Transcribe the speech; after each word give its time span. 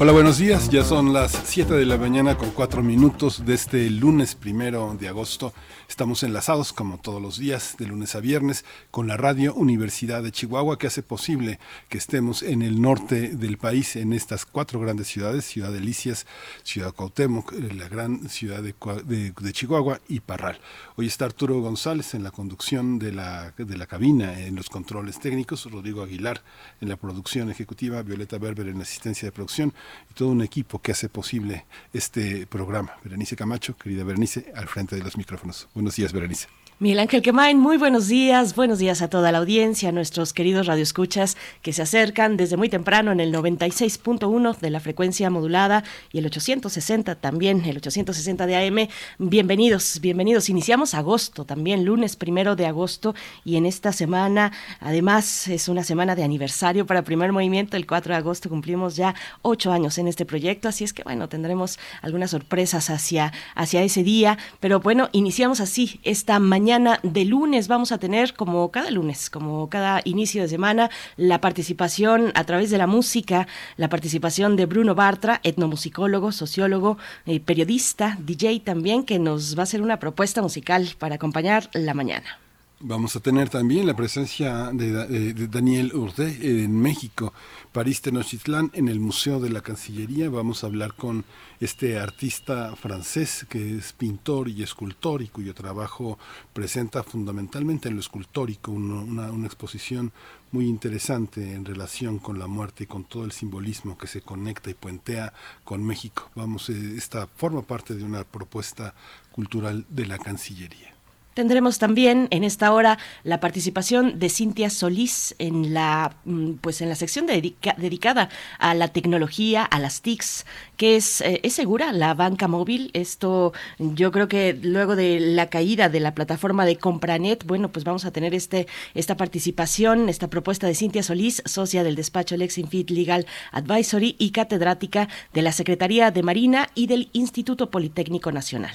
Hola, 0.00 0.10
buenos 0.10 0.38
días. 0.38 0.70
Ya 0.70 0.82
son 0.82 1.12
las 1.12 1.30
7 1.44 1.72
de 1.72 1.86
la 1.86 1.96
mañana 1.96 2.36
con 2.36 2.50
4 2.50 2.82
minutos 2.82 3.46
de 3.46 3.54
este 3.54 3.88
lunes 3.90 4.34
primero 4.34 4.96
de 4.98 5.06
agosto. 5.06 5.54
Estamos 5.88 6.24
enlazados, 6.24 6.72
como 6.72 6.98
todos 6.98 7.22
los 7.22 7.38
días, 7.38 7.76
de 7.78 7.86
lunes 7.86 8.16
a 8.16 8.20
viernes, 8.20 8.64
con 8.90 9.06
la 9.06 9.16
Radio 9.16 9.54
Universidad 9.54 10.24
de 10.24 10.32
Chihuahua, 10.32 10.78
que 10.78 10.88
hace 10.88 11.04
posible 11.04 11.60
que 11.88 11.98
estemos 11.98 12.42
en 12.42 12.62
el 12.62 12.82
norte 12.82 13.28
del 13.36 13.56
país, 13.56 13.94
en 13.94 14.12
estas 14.12 14.44
cuatro 14.46 14.80
grandes 14.80 15.06
ciudades, 15.06 15.44
Ciudad 15.44 15.70
Delicias, 15.70 16.26
Ciudad 16.64 16.92
Cuauhtémoc, 16.92 17.52
eh, 17.52 17.72
la 17.74 17.88
gran 17.88 18.28
ciudad 18.28 18.62
de, 18.62 18.74
de, 19.04 19.52
Chihuahua 19.52 20.00
y 20.08 20.18
Parral. 20.18 20.58
Hoy 20.96 21.06
está 21.06 21.26
Arturo 21.26 21.60
González 21.60 22.14
en 22.14 22.24
la 22.24 22.32
conducción 22.32 22.98
de 22.98 23.12
la, 23.12 23.52
de 23.56 23.76
la 23.76 23.86
cabina, 23.86 24.40
en 24.40 24.56
los 24.56 24.68
controles 24.68 25.20
técnicos, 25.20 25.70
Rodrigo 25.70 26.02
Aguilar 26.02 26.42
en 26.80 26.88
la 26.88 26.96
producción 26.96 27.50
ejecutiva, 27.50 28.02
Violeta 28.02 28.38
Berber 28.38 28.66
en 28.66 28.78
la 28.78 28.82
asistencia 28.82 29.28
de 29.28 29.32
producción 29.32 29.72
y 30.10 30.14
todo 30.14 30.28
un 30.28 30.42
equipo 30.42 30.80
que 30.80 30.92
hace 30.92 31.08
posible 31.08 31.64
este 31.92 32.46
programa. 32.46 32.96
Berenice 33.02 33.36
Camacho, 33.36 33.76
querida 33.76 34.04
Berenice, 34.04 34.52
al 34.54 34.68
frente 34.68 34.96
de 34.96 35.02
los 35.02 35.16
micrófonos. 35.16 35.68
Buenos 35.74 35.96
días, 35.96 36.12
Berenice. 36.12 36.48
Miguel 36.80 36.98
Ángel 36.98 37.22
Quemain, 37.22 37.60
muy 37.60 37.76
buenos 37.76 38.08
días, 38.08 38.56
buenos 38.56 38.80
días 38.80 39.00
a 39.00 39.08
toda 39.08 39.30
la 39.30 39.38
audiencia, 39.38 39.90
a 39.90 39.92
nuestros 39.92 40.32
queridos 40.32 40.66
radioescuchas 40.66 41.36
que 41.62 41.72
se 41.72 41.82
acercan 41.82 42.36
desde 42.36 42.56
muy 42.56 42.68
temprano 42.68 43.12
en 43.12 43.20
el 43.20 43.32
96.1 43.32 44.58
de 44.58 44.70
la 44.70 44.80
frecuencia 44.80 45.30
modulada 45.30 45.84
y 46.10 46.18
el 46.18 46.26
860 46.26 47.14
también, 47.14 47.64
el 47.64 47.76
860 47.76 48.46
de 48.46 48.56
AM. 48.56 48.88
Bienvenidos, 49.18 50.00
bienvenidos. 50.00 50.48
Iniciamos 50.48 50.94
agosto 50.94 51.44
también, 51.44 51.84
lunes 51.84 52.16
primero 52.16 52.56
de 52.56 52.66
agosto 52.66 53.14
y 53.44 53.54
en 53.54 53.66
esta 53.66 53.92
semana, 53.92 54.50
además, 54.80 55.46
es 55.46 55.68
una 55.68 55.84
semana 55.84 56.16
de 56.16 56.24
aniversario 56.24 56.86
para 56.86 57.02
Primer 57.02 57.30
Movimiento. 57.30 57.76
El 57.76 57.86
4 57.86 58.14
de 58.14 58.18
agosto 58.18 58.48
cumplimos 58.48 58.96
ya 58.96 59.14
ocho 59.42 59.70
años 59.70 59.96
en 59.98 60.08
este 60.08 60.26
proyecto, 60.26 60.68
así 60.68 60.82
es 60.82 60.92
que 60.92 61.04
bueno, 61.04 61.28
tendremos 61.28 61.78
algunas 62.02 62.32
sorpresas 62.32 62.90
hacia, 62.90 63.32
hacia 63.54 63.80
ese 63.84 64.02
día, 64.02 64.38
pero 64.58 64.80
bueno, 64.80 65.08
iniciamos 65.12 65.60
así 65.60 66.00
esta 66.02 66.40
mañana 66.40 66.63
mañana 66.64 66.98
de 67.02 67.26
lunes 67.26 67.68
vamos 67.68 67.92
a 67.92 67.98
tener, 67.98 68.32
como 68.32 68.70
cada 68.70 68.90
lunes, 68.90 69.28
como 69.28 69.68
cada 69.68 70.00
inicio 70.06 70.40
de 70.40 70.48
semana, 70.48 70.88
la 71.18 71.38
participación 71.38 72.32
a 72.34 72.44
través 72.44 72.70
de 72.70 72.78
la 72.78 72.86
música, 72.86 73.46
la 73.76 73.90
participación 73.90 74.56
de 74.56 74.64
Bruno 74.64 74.94
Bartra, 74.94 75.40
etnomusicólogo, 75.42 76.32
sociólogo, 76.32 76.96
eh, 77.26 77.38
periodista, 77.38 78.16
DJ 78.18 78.60
también, 78.60 79.04
que 79.04 79.18
nos 79.18 79.58
va 79.58 79.60
a 79.60 79.64
hacer 79.64 79.82
una 79.82 79.98
propuesta 79.98 80.40
musical 80.40 80.88
para 80.98 81.16
acompañar 81.16 81.68
la 81.74 81.92
mañana. 81.92 82.43
Vamos 82.86 83.16
a 83.16 83.20
tener 83.20 83.48
también 83.48 83.86
la 83.86 83.96
presencia 83.96 84.70
de, 84.70 85.32
Daniel 85.48 85.94
Urde 85.94 86.62
en 86.62 86.78
México, 86.78 87.32
París 87.72 88.02
Tenochtitlán, 88.02 88.70
en 88.74 88.88
el 88.88 89.00
Museo 89.00 89.40
de 89.40 89.48
la 89.48 89.62
Cancillería. 89.62 90.28
Vamos 90.28 90.62
a 90.62 90.66
hablar 90.66 90.92
con 90.92 91.24
este 91.60 91.98
artista 91.98 92.76
francés 92.76 93.46
que 93.48 93.78
es 93.78 93.94
pintor 93.94 94.50
y 94.50 94.62
escultor 94.62 95.22
y 95.22 95.28
cuyo 95.28 95.54
trabajo 95.54 96.18
presenta 96.52 97.02
fundamentalmente 97.02 97.88
en 97.88 97.94
lo 97.94 98.00
escultórico 98.00 98.70
una, 98.70 99.32
una 99.32 99.46
exposición 99.46 100.12
muy 100.52 100.66
interesante 100.66 101.54
en 101.54 101.64
relación 101.64 102.18
con 102.18 102.38
la 102.38 102.48
muerte 102.48 102.84
y 102.84 102.86
con 102.86 103.04
todo 103.04 103.24
el 103.24 103.32
simbolismo 103.32 103.96
que 103.96 104.08
se 104.08 104.20
conecta 104.20 104.68
y 104.68 104.74
puentea 104.74 105.32
con 105.64 105.82
México. 105.82 106.30
Vamos, 106.34 106.68
eh, 106.68 106.96
esta 106.98 107.28
forma 107.28 107.62
parte 107.62 107.94
de 107.94 108.04
una 108.04 108.24
propuesta 108.24 108.94
cultural 109.32 109.86
de 109.88 110.04
la 110.04 110.18
Cancillería. 110.18 110.93
Tendremos 111.34 111.78
también 111.80 112.28
en 112.30 112.44
esta 112.44 112.72
hora 112.72 112.98
la 113.24 113.40
participación 113.40 114.20
de 114.20 114.28
Cintia 114.28 114.70
Solís 114.70 115.34
en 115.38 115.74
la 115.74 116.16
mm, 116.24 116.54
pues 116.60 116.80
en 116.80 116.88
la 116.88 116.94
sección 116.94 117.26
dedicada 117.26 118.28
a 118.58 118.74
la 118.74 118.88
tecnología, 118.88 119.64
a 119.64 119.80
las 119.80 120.00
TICs, 120.00 120.46
que 120.76 120.94
es, 120.94 121.20
eh, 121.22 121.40
es 121.42 121.54
segura 121.54 121.92
la 121.92 122.14
banca 122.14 122.46
móvil. 122.46 122.90
Esto 122.94 123.52
yo 123.78 124.12
creo 124.12 124.28
que 124.28 124.56
luego 124.62 124.94
de 124.94 125.18
la 125.18 125.48
caída 125.50 125.88
de 125.88 126.00
la 126.00 126.14
plataforma 126.14 126.64
de 126.64 126.76
Compranet, 126.76 127.44
bueno, 127.44 127.70
pues 127.72 127.84
vamos 127.84 128.04
a 128.04 128.12
tener 128.12 128.32
este 128.32 128.68
esta 128.94 129.16
participación, 129.16 130.08
esta 130.08 130.28
propuesta 130.28 130.68
de 130.68 130.74
Cintia 130.76 131.02
Solís, 131.02 131.42
socia 131.46 131.82
del 131.82 131.96
despacho 131.96 132.36
Lexinfit 132.36 132.90
Legal 132.90 133.26
Advisory 133.50 134.14
y 134.18 134.30
catedrática 134.30 135.08
de 135.32 135.42
la 135.42 135.52
Secretaría 135.52 136.12
de 136.12 136.22
Marina 136.22 136.68
y 136.76 136.86
del 136.86 137.10
Instituto 137.12 137.70
Politécnico 137.70 138.30
Nacional. 138.30 138.74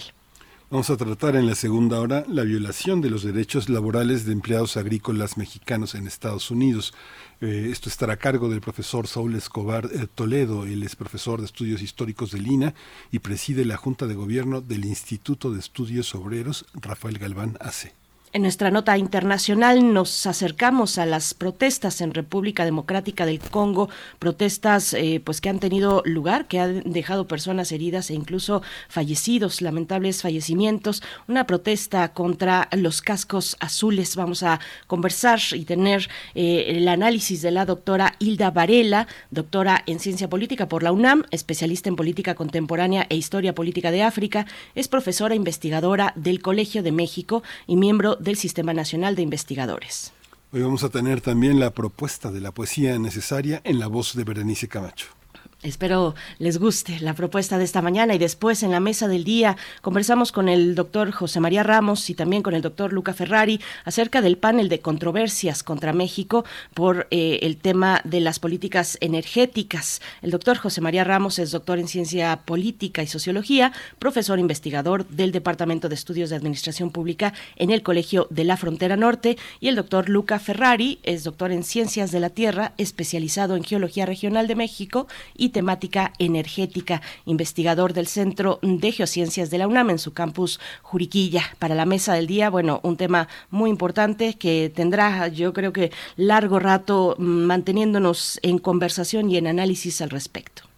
Vamos 0.71 0.91
a 0.91 0.97
tratar 0.97 1.35
en 1.35 1.47
la 1.47 1.55
segunda 1.55 1.99
hora 1.99 2.23
la 2.27 2.43
violación 2.43 3.01
de 3.01 3.09
los 3.09 3.23
derechos 3.23 3.69
laborales 3.69 4.27
de 4.27 4.33
empleados 4.33 4.77
agrícolas 4.77 5.35
mexicanos 5.35 5.95
en 5.95 6.05
Estados 6.05 6.51
Unidos. 6.51 6.93
Eh, 7.41 7.69
esto 7.71 7.89
estará 7.89 8.13
a 8.13 8.17
cargo 8.17 8.49
del 8.49 8.61
profesor 8.61 9.07
Saúl 9.07 9.33
Escobar 9.33 9.89
eh, 9.91 10.05
Toledo. 10.13 10.65
Él 10.65 10.83
es 10.83 10.95
profesor 10.95 11.39
de 11.39 11.47
estudios 11.47 11.81
históricos 11.81 12.29
de 12.29 12.41
Lina 12.41 12.75
y 13.11 13.17
preside 13.17 13.65
la 13.65 13.77
Junta 13.77 14.05
de 14.05 14.13
Gobierno 14.13 14.61
del 14.61 14.85
Instituto 14.85 15.51
de 15.51 15.57
Estudios 15.57 16.13
Obreros 16.13 16.67
Rafael 16.75 17.17
Galván 17.17 17.57
AC. 17.59 17.98
En 18.31 18.43
nuestra 18.43 18.69
nota 18.69 18.95
internacional 18.95 19.91
nos 19.91 20.27
acercamos 20.27 20.99
a 20.99 21.07
las 21.07 21.33
protestas 21.33 21.99
en 21.99 22.13
República 22.13 22.63
Democrática 22.63 23.25
del 23.25 23.39
Congo, 23.39 23.89
protestas 24.19 24.93
eh, 24.93 25.19
pues 25.23 25.41
que 25.41 25.49
han 25.49 25.57
tenido 25.57 26.03
lugar, 26.05 26.47
que 26.47 26.59
han 26.59 26.83
dejado 26.85 27.27
personas 27.27 27.71
heridas 27.71 28.11
e 28.11 28.13
incluso 28.13 28.61
fallecidos, 28.87 29.63
lamentables 29.63 30.21
fallecimientos, 30.21 31.01
una 31.27 31.47
protesta 31.47 32.13
contra 32.13 32.69
los 32.71 33.01
cascos 33.01 33.57
azules. 33.61 34.15
Vamos 34.15 34.43
a 34.43 34.59
conversar 34.85 35.39
y 35.53 35.65
tener 35.65 36.07
eh, 36.35 36.65
el 36.67 36.87
análisis 36.87 37.41
de 37.41 37.49
la 37.49 37.65
doctora 37.65 38.13
Hilda 38.19 38.51
Varela, 38.51 39.07
doctora 39.31 39.81
en 39.87 39.97
ciencia 39.97 40.29
política 40.29 40.67
por 40.67 40.83
la 40.83 40.91
UNAM, 40.91 41.23
especialista 41.31 41.89
en 41.89 41.95
política 41.95 42.35
contemporánea 42.35 43.07
e 43.09 43.15
historia 43.15 43.55
política 43.55 43.89
de 43.89 44.03
África, 44.03 44.45
es 44.75 44.87
profesora 44.87 45.33
investigadora 45.33 46.13
del 46.15 46.43
Colegio 46.43 46.83
de 46.83 46.91
México 46.91 47.41
y 47.65 47.75
miembro 47.75 48.18
del 48.19 48.35
Sistema 48.37 48.73
Nacional 48.73 49.15
de 49.15 49.21
Investigadores. 49.21 50.13
Hoy 50.51 50.61
vamos 50.61 50.83
a 50.83 50.89
tener 50.89 51.21
también 51.21 51.59
la 51.59 51.71
propuesta 51.71 52.31
de 52.31 52.41
la 52.41 52.51
poesía 52.51 52.97
necesaria 52.97 53.61
en 53.63 53.79
la 53.79 53.87
voz 53.87 54.15
de 54.15 54.23
Berenice 54.23 54.67
Camacho. 54.67 55.18
Espero 55.61 56.15
les 56.37 56.57
guste 56.57 57.01
la 57.01 57.13
propuesta 57.13 57.57
de 57.57 57.65
esta 57.65 57.81
mañana 57.81 58.15
y 58.15 58.17
después 58.17 58.63
en 58.63 58.71
la 58.71 58.79
mesa 58.79 59.09
del 59.09 59.25
día 59.25 59.57
conversamos 59.81 60.31
con 60.31 60.47
el 60.47 60.73
doctor 60.73 61.11
José 61.11 61.41
María 61.41 61.63
Ramos 61.63 62.09
y 62.09 62.13
también 62.13 62.43
con 62.43 62.53
el 62.53 62.61
doctor 62.61 62.93
Luca 62.93 63.13
Ferrari 63.13 63.59
acerca 63.83 64.21
del 64.21 64.37
panel 64.37 64.69
de 64.69 64.79
controversias 64.79 65.61
contra 65.61 65.91
México 65.91 66.45
por 66.73 67.07
eh, 67.11 67.39
el 67.41 67.57
tema 67.57 67.99
de 68.05 68.21
las 68.21 68.39
políticas 68.39 68.97
energéticas. 69.01 70.01
El 70.21 70.31
doctor 70.31 70.55
José 70.55 70.79
María 70.79 71.03
Ramos 71.03 71.39
es 71.39 71.51
doctor 71.51 71.77
en 71.77 71.89
ciencia 71.89 72.39
política 72.45 73.03
y 73.03 73.07
sociología, 73.07 73.73
profesor 73.99 74.39
investigador 74.39 75.05
del 75.09 75.33
Departamento 75.33 75.89
de 75.89 75.95
Estudios 75.95 76.29
de 76.29 76.37
Administración 76.37 76.89
Pública 76.89 77.33
en 77.57 77.71
el 77.71 77.83
Colegio 77.83 78.27
de 78.29 78.45
la 78.45 78.55
Frontera 78.55 78.95
Norte 78.95 79.37
y 79.59 79.67
el 79.67 79.75
doctor 79.75 80.07
Luca 80.07 80.39
Ferrari 80.39 80.99
es 81.03 81.25
doctor 81.25 81.51
en 81.51 81.63
ciencias 81.63 82.11
de 82.11 82.21
la 82.21 82.29
Tierra, 82.29 82.71
especializado 82.77 83.57
en 83.57 83.65
geología 83.65 84.05
regional 84.05 84.47
de 84.47 84.55
México 84.55 85.05
y 85.35 85.48
temática 85.49 86.13
energética, 86.19 87.01
investigador 87.25 87.93
del 87.93 88.07
Centro 88.07 88.59
de 88.61 88.91
Geociencias 88.91 89.49
de 89.49 89.57
la 89.57 89.67
UNAM 89.67 89.89
en 89.91 89.99
su 89.99 90.13
campus 90.13 90.59
Juriquilla. 90.81 91.43
Para 91.59 91.75
la 91.75 91.85
mesa 91.85 92.13
del 92.13 92.27
día, 92.27 92.49
bueno, 92.49 92.79
un 92.83 92.97
tema 92.97 93.27
muy 93.49 93.69
importante 93.69 94.35
que 94.35 94.71
tendrá, 94.73 95.27
yo 95.27 95.53
creo 95.53 95.73
que 95.73 95.91
largo 96.15 96.59
rato 96.59 97.15
mm, 97.17 97.23
manteniéndonos 97.23 98.39
en 98.43 98.59
conversación 98.59 99.29
y 99.29 99.37
en 99.37 99.47
análisis 99.47 100.01
al 100.01 100.09
respecto. 100.09 100.68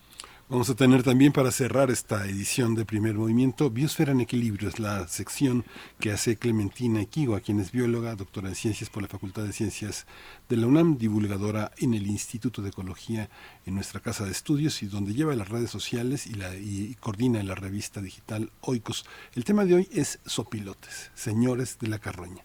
Vamos 0.51 0.69
a 0.69 0.75
tener 0.75 1.01
también 1.01 1.31
para 1.31 1.49
cerrar 1.49 1.91
esta 1.91 2.25
edición 2.25 2.75
de 2.75 2.83
Primer 2.83 3.15
Movimiento 3.15 3.69
Biosfera 3.69 4.11
en 4.11 4.19
Equilibrio, 4.19 4.67
es 4.67 4.79
la 4.79 5.07
sección 5.07 5.63
que 5.97 6.11
hace 6.11 6.35
Clementina 6.35 6.99
Equigo, 6.99 7.39
quien 7.39 7.61
es 7.61 7.71
bióloga, 7.71 8.17
doctora 8.17 8.49
en 8.49 8.55
ciencias 8.55 8.89
por 8.89 9.01
la 9.01 9.07
Facultad 9.07 9.43
de 9.43 9.53
Ciencias 9.53 10.05
de 10.49 10.57
la 10.57 10.67
UNAM, 10.67 10.97
divulgadora 10.97 11.71
en 11.77 11.93
el 11.93 12.05
Instituto 12.05 12.61
de 12.61 12.67
Ecología 12.67 13.29
en 13.65 13.75
nuestra 13.75 14.01
casa 14.01 14.25
de 14.25 14.31
estudios 14.31 14.83
y 14.83 14.87
donde 14.87 15.13
lleva 15.13 15.37
las 15.37 15.47
redes 15.47 15.71
sociales 15.71 16.27
y, 16.27 16.33
la, 16.33 16.53
y 16.53 16.97
coordina 16.99 17.41
la 17.43 17.55
revista 17.55 18.01
digital 18.01 18.51
Oikos. 18.59 19.05
El 19.33 19.45
tema 19.45 19.63
de 19.63 19.75
hoy 19.75 19.89
es 19.93 20.19
sopilotes, 20.25 21.11
señores 21.15 21.77
de 21.79 21.87
la 21.87 21.99
carroña. 21.99 22.43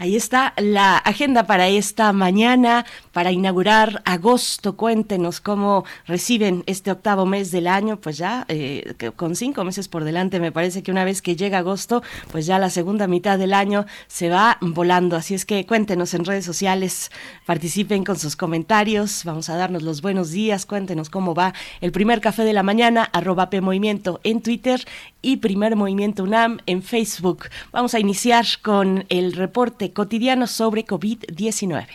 Ahí 0.00 0.16
está 0.16 0.54
la 0.56 0.96
agenda 0.96 1.44
para 1.44 1.68
esta 1.68 2.14
mañana, 2.14 2.86
para 3.12 3.32
inaugurar 3.32 4.00
agosto. 4.06 4.74
Cuéntenos 4.74 5.42
cómo 5.42 5.84
reciben 6.06 6.64
este 6.64 6.90
octavo 6.90 7.26
mes 7.26 7.50
del 7.50 7.66
año, 7.66 8.00
pues 8.00 8.16
ya 8.16 8.46
eh, 8.48 8.94
con 9.14 9.36
cinco 9.36 9.62
meses 9.62 9.88
por 9.88 10.04
delante, 10.04 10.40
me 10.40 10.52
parece 10.52 10.82
que 10.82 10.90
una 10.90 11.04
vez 11.04 11.20
que 11.20 11.36
llega 11.36 11.58
agosto, 11.58 12.02
pues 12.32 12.46
ya 12.46 12.58
la 12.58 12.70
segunda 12.70 13.08
mitad 13.08 13.38
del 13.38 13.52
año 13.52 13.84
se 14.06 14.30
va 14.30 14.56
volando. 14.62 15.16
Así 15.16 15.34
es 15.34 15.44
que 15.44 15.66
cuéntenos 15.66 16.14
en 16.14 16.24
redes 16.24 16.46
sociales, 16.46 17.10
participen 17.44 18.02
con 18.02 18.18
sus 18.18 18.36
comentarios, 18.36 19.26
vamos 19.26 19.50
a 19.50 19.56
darnos 19.58 19.82
los 19.82 20.00
buenos 20.00 20.30
días, 20.30 20.64
cuéntenos 20.64 21.10
cómo 21.10 21.34
va 21.34 21.52
el 21.82 21.92
primer 21.92 22.22
café 22.22 22.44
de 22.44 22.54
la 22.54 22.62
mañana, 22.62 23.10
arroba 23.12 23.50
P 23.50 23.60
Movimiento 23.60 24.18
en 24.24 24.40
Twitter 24.40 24.82
y 25.20 25.36
Primer 25.36 25.76
Movimiento 25.76 26.22
UNAM 26.22 26.60
en 26.64 26.82
Facebook. 26.82 27.50
Vamos 27.70 27.92
a 27.92 28.00
iniciar 28.00 28.46
con 28.62 29.04
el 29.10 29.34
reporte 29.34 29.89
cotidiano 29.92 30.46
sobre 30.46 30.84
COVID-19. 30.84 31.86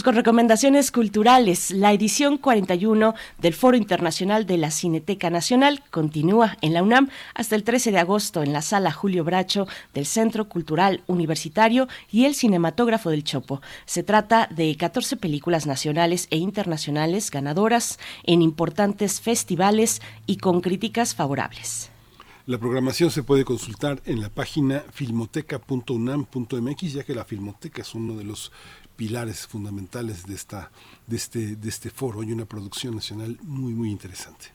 Con 0.00 0.16
recomendaciones 0.16 0.90
culturales. 0.90 1.70
La 1.70 1.92
edición 1.92 2.36
41 2.36 3.14
del 3.38 3.54
Foro 3.54 3.76
Internacional 3.76 4.46
de 4.46 4.56
la 4.56 4.72
Cineteca 4.72 5.30
Nacional 5.30 5.84
continúa 5.92 6.56
en 6.60 6.74
la 6.74 6.82
UNAM 6.82 7.08
hasta 7.34 7.54
el 7.54 7.62
13 7.62 7.92
de 7.92 8.00
agosto 8.00 8.42
en 8.42 8.52
la 8.52 8.62
sala 8.62 8.90
Julio 8.90 9.22
Bracho 9.22 9.68
del 9.94 10.06
Centro 10.06 10.48
Cultural 10.48 11.04
Universitario 11.06 11.86
y 12.10 12.24
el 12.24 12.34
Cinematógrafo 12.34 13.10
del 13.10 13.22
Chopo. 13.22 13.60
Se 13.84 14.02
trata 14.02 14.48
de 14.50 14.76
14 14.76 15.18
películas 15.18 15.66
nacionales 15.66 16.26
e 16.30 16.38
internacionales 16.38 17.30
ganadoras 17.30 18.00
en 18.24 18.42
importantes 18.42 19.20
festivales 19.20 20.02
y 20.26 20.38
con 20.38 20.62
críticas 20.62 21.14
favorables. 21.14 21.92
La 22.44 22.58
programación 22.58 23.12
se 23.12 23.22
puede 23.22 23.44
consultar 23.44 24.02
en 24.04 24.20
la 24.20 24.28
página 24.28 24.82
filmoteca.unam.mx, 24.90 26.92
ya 26.92 27.04
que 27.04 27.14
la 27.14 27.24
Filmoteca 27.24 27.82
es 27.82 27.94
uno 27.94 28.16
de 28.16 28.24
los 28.24 28.50
pilares 29.02 29.48
fundamentales 29.48 30.24
de, 30.26 30.34
esta, 30.34 30.70
de, 31.08 31.16
este, 31.16 31.56
de 31.56 31.68
este 31.68 31.90
foro 31.90 32.22
y 32.22 32.30
una 32.30 32.44
producción 32.44 32.94
nacional 32.94 33.36
muy, 33.42 33.72
muy 33.72 33.90
interesante. 33.90 34.52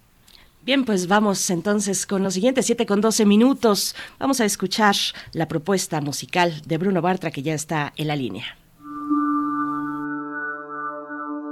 Bien, 0.64 0.86
pues 0.86 1.10
vamos 1.10 1.50
entonces 1.50 2.06
con 2.06 2.24
los 2.24 2.36
siguientes 2.36 2.66
7 2.66 2.86
con 2.86 3.02
12 3.02 3.26
minutos. 3.26 3.94
Vamos 4.20 4.40
a 4.40 4.46
escuchar 4.46 4.96
la 5.34 5.50
propuesta 5.50 6.00
musical 6.00 6.62
de 6.66 6.78
Bruno 6.78 7.02
Bartra 7.02 7.30
que 7.30 7.42
ya 7.42 7.54
está 7.54 7.92
en 7.98 8.08
la 8.08 8.16
línea. 8.16 8.46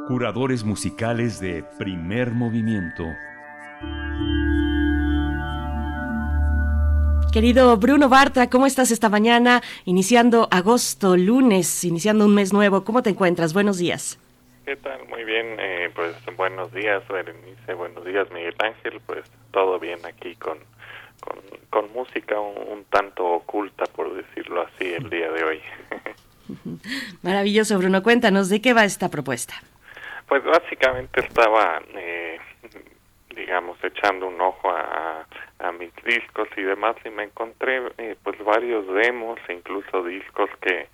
Curadores 0.08 0.64
musicales 0.64 1.42
de 1.42 1.66
primer 1.78 2.32
movimiento. 2.32 3.04
Querido 7.36 7.76
Bruno 7.76 8.08
Bartra, 8.08 8.50
¿cómo 8.50 8.66
estás 8.66 8.92
esta 8.92 9.10
mañana? 9.10 9.62
Iniciando 9.84 10.48
agosto, 10.52 11.18
lunes, 11.18 11.84
iniciando 11.84 12.24
un 12.24 12.34
mes 12.34 12.54
nuevo. 12.54 12.86
¿Cómo 12.86 13.04
te 13.04 13.10
encuentras? 13.10 13.54
Buenos 13.54 13.78
días. 13.78 14.18
¿Qué 14.64 14.78
tal? 14.78 15.06
Muy 15.10 15.26
bien, 15.26 15.58
eh, 15.60 15.92
pues 15.94 16.16
buenos 16.38 16.72
días, 16.72 17.06
Berenice, 17.10 17.74
buenos 17.74 18.06
días, 18.06 18.32
Miguel 18.32 18.56
Ángel, 18.60 19.02
pues 19.06 19.26
todo 19.52 19.78
bien 19.80 20.00
aquí 20.06 20.34
con, 20.38 20.60
con, 21.72 21.92
música 21.92 22.40
un, 22.40 22.86
tanto 22.86 23.26
oculta, 23.26 23.84
por 23.84 24.16
decirlo 24.16 24.62
así, 24.62 24.94
el 24.94 25.10
día 25.10 25.30
de 25.30 25.44
hoy. 25.44 25.62
Maravilloso, 27.22 27.78
Bruno, 27.78 28.02
cuéntanos, 28.02 28.48
¿de 28.48 28.62
qué 28.62 28.72
va 28.72 28.86
esta 28.86 29.10
propuesta? 29.10 29.56
Pues 30.30 30.42
básicamente 30.46 31.20
estaba, 31.20 31.82
eh, 31.96 32.40
digamos, 33.36 33.78
echando 33.84 34.26
un 34.26 34.40
ojo 34.40 34.70
a 34.70 35.28
a 35.66 35.72
mis 35.72 35.94
discos 36.04 36.48
y 36.56 36.62
demás 36.62 36.96
y 37.04 37.10
me 37.10 37.24
encontré 37.24 37.82
eh, 37.98 38.16
pues 38.24 38.38
varios 38.44 38.88
demos 38.88 39.40
e 39.48 39.54
incluso 39.54 40.04
discos 40.04 40.50
que 40.62 40.88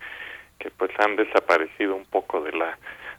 que 0.60 0.70
pues 0.72 0.92
han 1.00 1.16
desaparecido 1.16 1.96
un 1.96 2.06
poco 2.06 2.42
de 2.42 2.52
la 2.52 2.78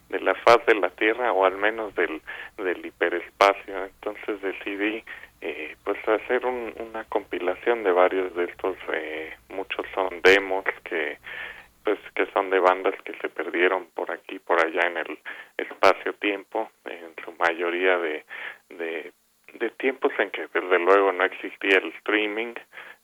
de 0.08 0.20
la 0.20 0.34
faz 0.34 0.64
de 0.66 0.74
la 0.74 0.90
tierra 0.90 1.32
o 1.32 1.44
al 1.44 1.56
menos 1.56 1.94
del 1.94 2.22
del 2.56 2.84
hiperespacio. 2.86 3.84
Entonces 3.84 4.40
decidí 4.40 5.02
eh, 5.40 5.76
pues 5.84 5.98
hacer 6.06 6.46
una 6.46 7.04
compilación 7.04 7.82
de 7.82 7.92
varios 7.92 8.34
de 8.34 8.44
estos 8.44 8.76
eh, 8.92 9.34
muchos 9.48 9.84
son 9.94 10.20
demos 10.22 10.64
que 10.84 11.18
pues 11.84 11.98
que 12.14 12.26
son 12.26 12.50
de 12.50 12.60
bandas 12.60 12.94
que 13.04 13.12
se 13.20 13.28
perdieron 13.28 13.86
por 13.94 14.10
aquí 14.12 14.38
por 14.38 14.64
allá 14.64 14.86
en 14.86 14.98
el 14.98 15.18
espacio 15.56 16.12
tiempo 16.14 16.70
en 16.84 17.12
su 17.24 17.32
mayoría 17.32 17.98
de 17.98 18.24
de 18.68 19.12
de 19.54 19.70
tiempos 19.70 20.12
en 20.18 20.30
que 20.30 20.46
desde 20.52 20.78
luego 20.78 21.12
no 21.12 21.24
existía 21.24 21.78
el 21.78 21.92
streaming, 21.98 22.54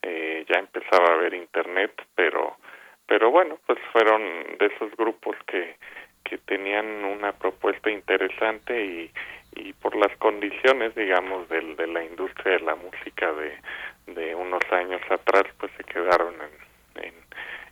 eh, 0.02 0.44
ya 0.48 0.60
empezaba 0.60 1.10
a 1.10 1.14
haber 1.14 1.34
internet, 1.34 1.92
pero 2.14 2.56
pero 3.06 3.30
bueno, 3.30 3.58
pues 3.66 3.78
fueron 3.92 4.22
de 4.58 4.66
esos 4.66 4.94
grupos 4.96 5.36
que 5.46 5.76
que 6.28 6.38
tenían 6.38 7.04
una 7.04 7.32
propuesta 7.32 7.90
interesante 7.90 8.84
y, 8.84 9.10
y 9.56 9.72
por 9.72 9.96
las 9.96 10.14
condiciones, 10.18 10.94
digamos, 10.94 11.48
del, 11.48 11.74
de 11.76 11.86
la 11.86 12.04
industria 12.04 12.58
de 12.58 12.64
la 12.64 12.74
música 12.74 13.32
de, 13.32 13.58
de 14.12 14.34
unos 14.34 14.62
años 14.70 15.00
atrás, 15.10 15.44
pues 15.58 15.72
se 15.76 15.84
quedaron 15.84 16.34
en, 16.34 17.04
en, 17.04 17.14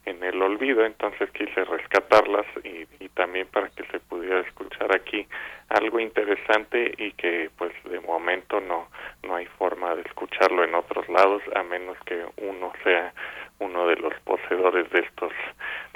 en 0.07 0.23
el 0.23 0.41
olvido, 0.41 0.85
entonces 0.85 1.29
quise 1.33 1.65
rescatarlas 1.65 2.47
y, 2.65 2.87
y 3.05 3.09
también 3.11 3.49
para 3.49 3.69
que 3.71 3.85
se 3.87 3.99
pudiera 3.99 4.41
escuchar 4.41 4.95
aquí 4.95 5.27
algo 5.69 5.99
interesante 5.99 6.95
y 6.97 7.13
que 7.13 7.51
pues 7.59 7.73
de 7.85 8.01
momento 8.01 8.61
no 8.61 8.89
no 9.25 9.35
hay 9.35 9.47
forma 9.59 9.97
de 9.97 10.03
escucharlo 10.03 10.63
en 10.63 10.75
otros 10.77 11.09
lados 11.09 11.43
a 11.57 11.63
menos 11.65 11.97
que 12.07 12.25
uno 12.37 12.73
sea 12.85 13.13
uno 13.59 13.87
de 13.89 13.97
los 13.97 14.15
poseedores 14.21 14.89
de 14.91 15.01
estos 15.01 15.33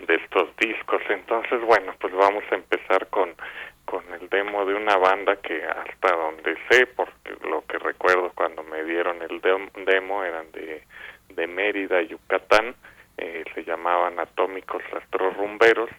de 0.09 0.15
estos 0.17 0.57
discos. 0.57 1.03
Entonces 1.09 1.61
bueno 1.63 1.95
pues 2.01 2.13
vamos 2.13 2.43
a 2.51 2.57
empezar 2.57 3.07
con 3.09 3.35
con 3.85 4.03
el 4.13 4.29
demo 4.29 4.65
de 4.65 4.75
una 4.75 4.97
banda 4.97 5.37
que 5.37 5.63
hasta 5.65 6.17
donde 6.17 6.57
sé 6.69 6.87
porque 6.87 7.37
lo 7.49 7.65
que 7.67 7.79
recuerdo 7.79 8.33
cuando 8.35 8.65
me 8.65 8.83
dieron 8.83 9.23
el 9.23 9.41
demo 9.41 10.25
eran 10.25 10.51
de 10.51 10.83
de 11.29 11.47
Mérida 11.47 12.03
Yucatán 12.03 12.75
eh, 13.21 13.45
se 13.55 13.65
llamaban 13.65 14.19
Atómicos 14.19 14.83
Rumberos 15.13 15.91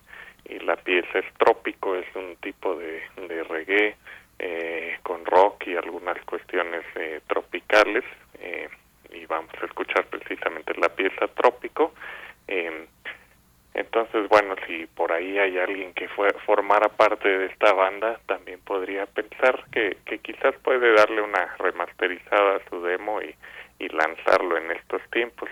y 0.45 0.57
la 0.59 0.75
pieza 0.75 1.19
es 1.19 1.33
Trópico, 1.37 1.95
es 1.95 2.07
un 2.15 2.35
tipo 2.37 2.75
de, 2.75 3.03
de 3.27 3.43
reggae 3.43 3.95
eh, 4.39 4.97
con 5.03 5.23
rock 5.23 5.67
y 5.67 5.75
algunas 5.75 6.17
cuestiones 6.25 6.83
eh, 6.95 7.21
tropicales 7.27 8.03
eh, 8.39 8.67
y 9.11 9.25
vamos 9.27 9.53
a 9.61 9.65
escuchar 9.67 10.05
precisamente 10.07 10.73
la 10.79 10.89
pieza 10.89 11.27
Trópico. 11.27 11.93
Em, 12.47 12.87
entonces, 13.75 14.27
bueno, 14.27 14.55
si 14.65 14.87
por 14.87 15.11
ahí 15.11 15.37
hay 15.37 15.59
alguien 15.59 15.93
que 15.93 16.07
fue, 16.09 16.33
formara 16.45 16.89
parte 16.89 17.29
de 17.29 17.45
esta 17.45 17.71
banda, 17.73 18.19
también 18.25 18.59
podría 18.61 19.05
pensar 19.05 19.63
que, 19.71 19.97
que 20.05 20.17
quizás 20.17 20.55
puede 20.63 20.91
darle 20.93 21.21
una 21.21 21.55
remasterizada 21.57 22.55
a 22.55 22.69
su 22.69 22.81
demo 22.81 23.21
y, 23.21 23.35
y 23.77 23.89
lanzarlo 23.89 24.57
en 24.57 24.71
estos 24.71 25.01
tiempos. 25.11 25.49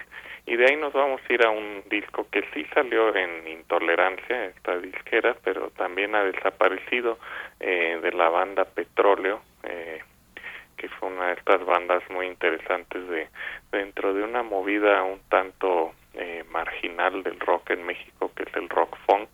Y 0.50 0.56
de 0.56 0.65
ahí 0.65 0.77
nos 0.77 0.94
vamos 0.94 1.22
a 1.22 1.34
ir 1.34 1.46
a 1.46 1.51
un 1.51 1.84
disco 1.91 2.25
que 2.32 2.44
sí 2.56 2.65
salió 2.74 3.15
en 3.15 3.48
Intolerancia, 3.48 4.46
esta 4.46 4.79
disquera, 4.79 5.36
pero 5.44 5.70
también 5.70 6.15
ha 6.15 6.24
desaparecido 6.24 7.20
eh, 7.60 8.00
de 8.01 8.12
la 8.13 8.29
banda 8.29 8.65
Petróleo, 8.65 9.44
eh, 9.62 10.01
que 10.75 10.89
fue 10.89 11.10
una 11.10 11.27
de 11.27 11.34
estas 11.34 11.63
bandas 11.63 12.01
muy 12.10 12.25
interesantes 12.25 13.08
de 13.10 13.27
dentro 13.72 14.12
de 14.15 14.24
una 14.24 14.41
movida 14.41 15.03
un 15.03 15.20
tanto 15.29 15.94
eh, 16.15 16.44
marginal 16.50 17.22
del 17.22 17.39
rock 17.39 17.70
en 17.70 17.86
México, 17.86 18.32
que 18.36 18.41
es 18.41 18.56
el 18.56 18.70
rock 18.70 18.98
funk, 19.06 19.29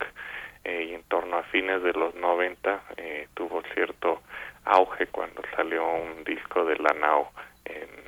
y 0.66 0.96
en 0.96 1.04
torno 1.04 1.38
a 1.38 1.44
fines 1.44 1.82
de 1.84 1.94
los 1.94 2.14
90 2.16 2.82
tuvo 3.36 3.62
cierto 3.76 4.22
auge 4.66 5.06
cuando 5.08 5.44
salió 5.56 5.88
un 5.88 6.24
disco 6.24 6.66
de 6.66 6.76
la 6.78 6.92
NAO 6.92 7.30
en 7.66 8.05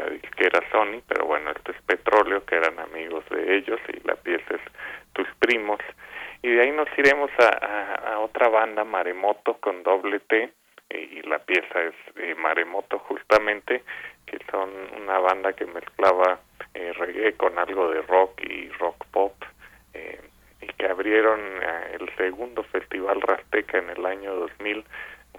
la 0.00 0.10
disquera 0.10 0.60
Sony, 0.70 1.02
pero 1.06 1.26
bueno, 1.26 1.50
esto 1.50 1.72
es 1.72 1.82
Petróleo, 1.82 2.44
que 2.44 2.56
eran 2.56 2.78
amigos 2.78 3.24
de 3.30 3.56
ellos, 3.56 3.80
y 3.88 4.06
la 4.06 4.14
pieza 4.16 4.54
es 4.54 4.60
Tus 5.12 5.28
Primos. 5.38 5.80
Y 6.42 6.50
de 6.50 6.62
ahí 6.62 6.72
nos 6.72 6.88
iremos 6.96 7.30
a, 7.38 8.18
otra 8.20 8.48
banda, 8.48 8.84
Maremoto, 8.84 9.58
con 9.58 9.82
doble 9.82 10.20
T, 10.20 10.52
y 10.90 11.22
la 11.22 11.38
pieza 11.38 11.82
es 11.82 11.94
eh, 12.16 12.34
Maremoto 12.34 12.98
justamente, 13.00 13.82
que 14.26 14.38
son 14.50 14.70
una 15.00 15.18
banda 15.18 15.52
que 15.52 15.66
mezclaba 15.66 16.40
eh, 16.74 16.92
reggae 16.94 17.34
con 17.34 17.58
algo 17.58 17.90
de 17.90 18.02
rock 18.02 18.40
y 18.42 18.68
rock 18.70 19.04
pop, 19.12 19.34
eh, 19.94 20.20
y 20.62 20.66
que 20.66 20.86
abrieron 20.86 21.40
eh, 21.40 21.98
el 22.00 22.14
segundo 22.16 22.62
festival 22.64 23.20
Rasteca 23.20 23.78
en 23.78 23.90
el 23.90 24.04
año 24.06 24.34
2000 24.34 24.84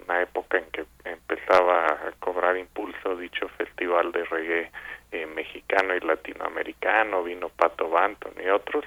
una 0.06 0.22
época 0.22 0.58
en 0.58 0.64
que 0.70 0.84
empezaba 1.04 1.86
a 1.86 2.12
cobrar 2.18 2.56
impulso 2.56 3.16
dicho 3.16 3.48
festival 3.56 4.12
de 4.12 4.24
reggae 4.24 4.70
eh, 5.12 5.26
mexicano 5.26 5.94
y 5.94 6.00
latinoamericano, 6.00 7.22
vino 7.22 7.48
Pato 7.50 7.88
Banton 7.88 8.32
y 8.42 8.48
otros, 8.48 8.84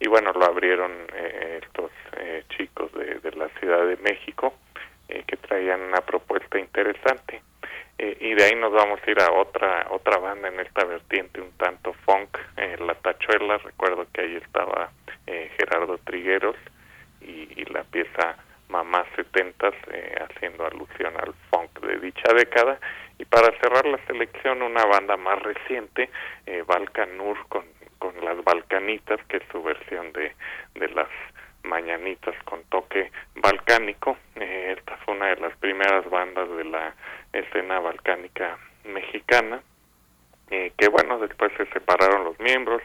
y 0.00 0.08
bueno, 0.08 0.32
lo 0.32 0.44
abrieron 0.44 0.92
eh, 1.14 1.60
estos 1.62 1.90
eh, 2.16 2.44
chicos 2.56 2.90
de, 2.92 3.30
la 3.32 3.48
Ciudad 3.60 3.86
de 3.86 3.96
México 3.98 4.54
que 5.08 5.36
traían 5.36 5.80
una 5.80 6.00
propuesta 6.00 6.58
interesante. 6.58 7.42
y 7.98 8.34
de 8.34 8.44
ahí 8.44 8.54
nos 8.56 8.72
vamos 8.72 9.00
a 9.04 9.10
ir 9.10 9.20
a 9.20 9.32
otra 9.32 9.86
otra 9.90 10.18
banda 10.18 10.48
en 10.48 10.60
esta 10.60 10.84
vertiente 10.84 11.40
un 11.40 11.52
tanto 11.52 11.92
funk, 12.04 12.36
La 12.80 12.94
Tachuela, 12.94 13.58
recuerdo 13.58 14.06
que 14.12 14.20
ahí 14.22 14.36
estaba 14.36 14.90
Gerardo 15.26 15.98
Trigueros 15.98 16.56
y, 17.20 17.48
y 17.56 17.64
la 17.66 17.84
pieza 17.84 18.36
mamás 18.68 19.06
setentas 19.16 19.74
eh, 19.92 20.14
haciendo 20.20 20.66
alusión 20.66 21.14
al 21.16 21.34
funk 21.50 21.80
de 21.80 21.98
dicha 21.98 22.32
década. 22.34 22.78
Y 23.18 23.24
para 23.24 23.50
cerrar 23.60 23.84
la 23.86 23.98
selección 24.06 24.62
una 24.62 24.84
banda 24.84 25.16
más 25.16 25.42
reciente 25.42 26.10
eh, 26.46 26.62
Balkanur 26.66 27.36
con 27.48 27.64
con 27.98 28.14
las 28.24 28.42
Balcanitas 28.44 29.18
que 29.28 29.38
es 29.38 29.42
su 29.50 29.62
versión 29.62 30.12
de 30.12 30.32
de 30.74 30.88
las 30.90 31.08
mañanitas 31.64 32.34
con 32.44 32.62
toque 32.64 33.10
balcánico. 33.36 34.16
Eh, 34.36 34.76
esta 34.78 34.96
fue 34.98 35.14
una 35.14 35.26
de 35.26 35.36
las 35.36 35.56
primeras 35.58 36.08
bandas 36.08 36.48
de 36.56 36.64
la 36.64 36.94
escena 37.32 37.80
balcánica 37.80 38.58
mexicana. 38.84 39.60
Eh, 40.50 40.72
que 40.78 40.88
bueno 40.88 41.18
después 41.18 41.52
se 41.58 41.66
separaron 41.66 42.24
los 42.24 42.38
miembros 42.40 42.80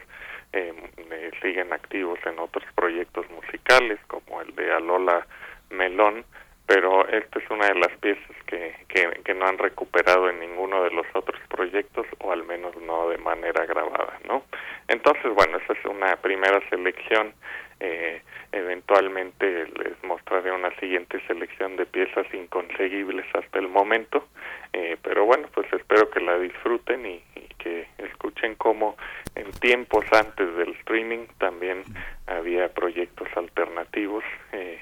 eh, 0.52 0.72
eh, 1.10 1.30
siguen 1.40 1.72
activos 1.72 2.18
en 2.26 2.38
otros 2.38 2.64
proyectos 2.74 3.24
musicales 3.30 3.98
como 4.06 4.42
el 4.42 4.54
de 4.54 4.70
Alola 4.70 5.26
melón, 5.70 6.24
pero 6.66 7.06
esta 7.08 7.38
es 7.38 7.50
una 7.50 7.66
de 7.66 7.74
las 7.74 7.90
piezas 7.98 8.36
que, 8.46 8.74
que, 8.88 9.34
no 9.34 9.46
han 9.46 9.58
recuperado 9.58 10.30
en 10.30 10.40
ninguno 10.40 10.82
de 10.82 10.90
los 10.90 11.06
otros 11.12 11.40
proyectos, 11.48 12.06
o 12.20 12.32
al 12.32 12.44
menos 12.44 12.74
no 12.82 13.08
de 13.08 13.18
manera 13.18 13.66
grabada, 13.66 14.18
¿no? 14.26 14.44
Entonces, 14.88 15.32
bueno, 15.34 15.58
esa 15.58 15.74
es 15.74 15.84
una 15.84 16.16
primera 16.16 16.60
selección. 16.70 17.34
Eh, 17.80 18.22
eventualmente 18.52 19.66
les 19.66 20.02
mostraré 20.04 20.52
una 20.52 20.70
siguiente 20.78 21.20
selección 21.26 21.76
de 21.76 21.84
piezas 21.84 22.26
inconseguibles 22.32 23.26
hasta 23.34 23.58
el 23.58 23.68
momento, 23.68 24.28
eh, 24.72 24.96
pero 25.02 25.24
bueno, 25.24 25.48
pues 25.52 25.70
espero 25.72 26.08
que 26.08 26.20
la 26.20 26.38
disfruten 26.38 27.04
y, 27.04 27.22
y, 27.34 27.48
que 27.58 27.88
escuchen 27.98 28.54
cómo 28.54 28.96
en 29.34 29.50
tiempos 29.52 30.04
antes 30.12 30.54
del 30.56 30.70
streaming 30.76 31.26
también 31.38 31.82
había 32.26 32.72
proyectos 32.72 33.28
alternativos 33.36 34.24
eh, 34.52 34.78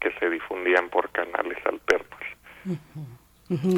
que 0.00 0.12
se 0.18 0.30
difundían 0.30 0.88
por 0.90 1.10
canales 1.10 1.58
alternos. 1.66 2.20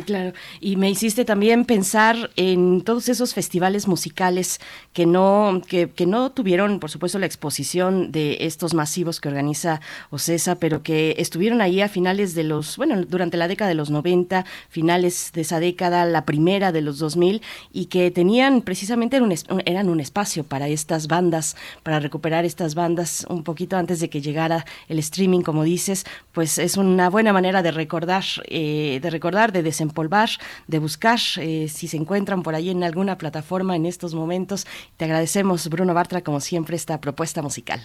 Claro, 0.05 0.33
y 0.59 0.75
me 0.75 0.91
hiciste 0.91 1.25
también 1.25 1.65
pensar 1.65 2.31
en 2.35 2.81
todos 2.81 3.09
esos 3.09 3.35
festivales 3.35 3.87
musicales 3.87 4.61
que 4.93 5.07
no, 5.07 5.63
que, 5.69 5.89
no 6.07 6.33
tuvieron, 6.33 6.81
por 6.81 6.91
supuesto, 6.91 7.21
la 7.21 7.27
exposición 7.27 8.11
de 8.11 8.39
estos 8.41 8.75
masivos 8.75 9.21
que 9.21 9.29
organiza 9.29 9.81
OCESA, 10.11 10.57
pero 10.57 10.83
que 10.83 11.15
estuvieron 11.19 11.61
ahí 11.61 11.81
a 11.83 11.89
finales 11.89 12.35
de 12.35 12.43
los, 12.43 12.77
bueno, 12.79 13.05
durante 13.05 13.37
la 13.37 13.47
década 13.47 13.69
de 13.69 13.77
los 13.77 13.91
90, 13.91 14.45
finales 14.69 15.31
de 15.35 15.43
esa 15.43 15.61
década, 15.61 16.05
la 16.05 16.25
primera 16.25 16.73
de 16.73 16.81
los 16.81 16.99
2000, 16.99 17.41
y 17.73 17.87
que 17.87 18.11
tenían 18.11 18.63
precisamente, 18.63 19.21
un, 19.21 19.33
eran 19.67 19.89
un 19.89 20.01
espacio 20.01 20.43
para 20.43 20.67
estas 20.67 21.07
bandas, 21.07 21.57
para 21.85 22.01
recuperar 22.01 22.45
estas 22.45 22.75
bandas 22.75 23.25
un 23.29 23.45
poquito 23.45 23.77
antes 23.77 24.01
de 24.01 24.11
que 24.11 24.21
llegara 24.21 24.65
el 24.89 24.99
streaming, 24.99 25.43
como 25.43 25.63
dices, 25.63 26.07
pues 26.33 26.59
es 26.59 26.77
una 26.77 27.09
buena 27.09 27.33
manera 27.33 27.63
de 27.63 27.71
recordar, 27.71 28.25
eh, 28.49 28.99
de 29.01 29.11
recordar, 29.11 29.53
de 29.53 29.60
desempolvar, 29.63 30.29
de 30.67 30.79
buscar 30.79 31.19
eh, 31.41 31.69
si 31.69 31.89
se 31.89 31.97
encuentran 31.97 32.43
por 32.43 32.55
ahí 32.55 32.71
en 32.71 32.85
alguna 32.85 33.19
plataforma 33.19 33.77
en 33.77 33.87
estos 33.87 34.15
momentos. 34.15 34.67
Te 34.97 35.05
agradecemos, 35.05 35.69
Bruno 35.69 35.95
Bartra, 35.95 36.23
como 36.23 36.41
siempre, 36.41 36.77
esta 36.77 37.01
propuesta 37.01 37.43
musical. 37.43 37.81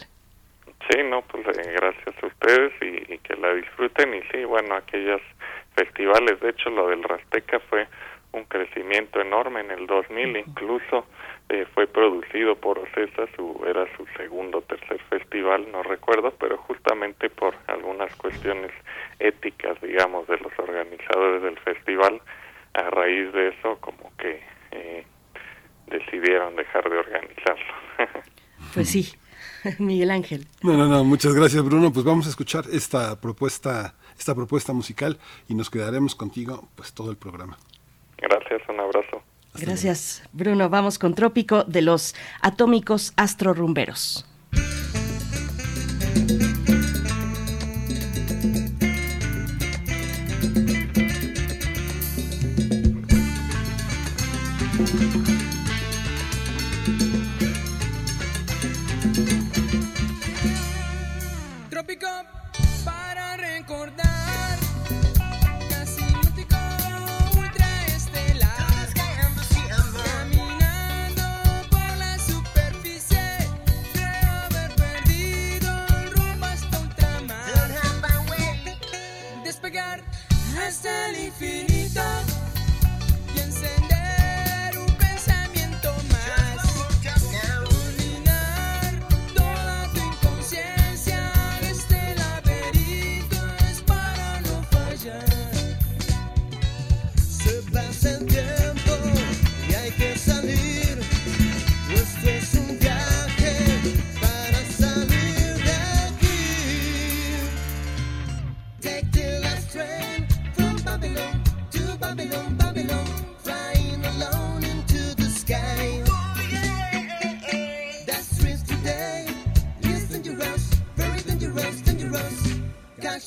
Sí, 0.90 1.00
no, 1.10 1.22
pues 1.24 1.46
eh, 1.48 1.74
gracias 1.74 2.16
a 2.22 2.28
ustedes 2.28 2.74
y, 2.82 3.18
que 3.20 3.36
la 3.36 3.54
disfruten. 3.54 4.14
Y 4.14 4.22
sí, 4.32 4.46
bueno, 4.46 4.76
aquellos 4.76 5.22
festivales, 5.76 6.40
de 6.42 6.50
hecho, 6.50 6.70
lo 6.70 6.90
del 6.90 7.04
Rasteca 7.04 7.60
fue 7.70 7.88
un 8.34 8.44
crecimiento 8.46 9.22
enorme 9.22 9.62
en 9.62 9.72
el 9.72 9.88
2000, 9.88 10.38
incluso 10.38 11.06
eh, 11.50 11.66
fue 11.74 11.86
producido 11.88 12.56
por 12.56 12.80
Ocesa, 12.80 13.28
su, 13.36 13.64
era 13.68 13.86
su 13.96 14.06
segundo 14.18 14.60
o 14.60 14.62
tercer 14.62 15.00
festival, 15.10 15.72
no 15.72 15.84
recuerdo, 15.84 16.32
pero 16.40 16.58
justamente 16.58 17.30
por 17.30 17.56
algunas 17.68 18.16
cuestiones 18.16 18.72
éticas, 19.20 19.80
digamos, 19.82 20.28
de 20.28 20.38
los 20.38 20.52
organizadores 20.58 21.44
del 21.44 21.60
festival, 21.60 22.20
a 22.74 22.90
raíz 22.90 23.32
de 23.34 23.50
eso 23.50 23.78
como 23.80 24.12
que 24.18 24.42
eh, 24.72 25.06
decidieron 25.88 26.56
dejar 26.56 26.90
de 26.90 26.98
organizarlo. 26.98 27.74
pues 28.74 28.90
sí, 28.90 29.14
Miguel 29.80 30.12
Ángel. 30.12 30.48
No, 30.64 30.74
no, 30.74 30.88
no, 30.88 31.04
muchas 31.04 31.34
gracias 31.34 31.64
Bruno. 31.64 31.92
Pues 31.92 32.06
vamos 32.06 32.26
a 32.26 32.30
escuchar 32.30 32.66
esta 32.72 33.20
propuesta, 33.20 33.96
esta 34.18 34.34
propuesta 34.34 34.74
musical 34.74 35.20
y 35.48 35.56
nos 35.56 35.70
quedaremos 35.70 36.16
contigo 36.16 36.70
pues 36.76 36.94
todo 36.94 37.12
el 37.12 37.18
programa. 37.18 37.58
Gracias, 38.18 38.62
un 38.70 38.80
abrazo. 38.80 39.22
Gracias, 39.58 40.24
Bruno. 40.34 40.70
Vamos 40.70 41.00
con 41.00 41.14
Trópico 41.16 41.64
de 41.64 41.82
los 41.82 42.16
Atómicos 42.42 43.14
Astrorumberos. 43.16 44.26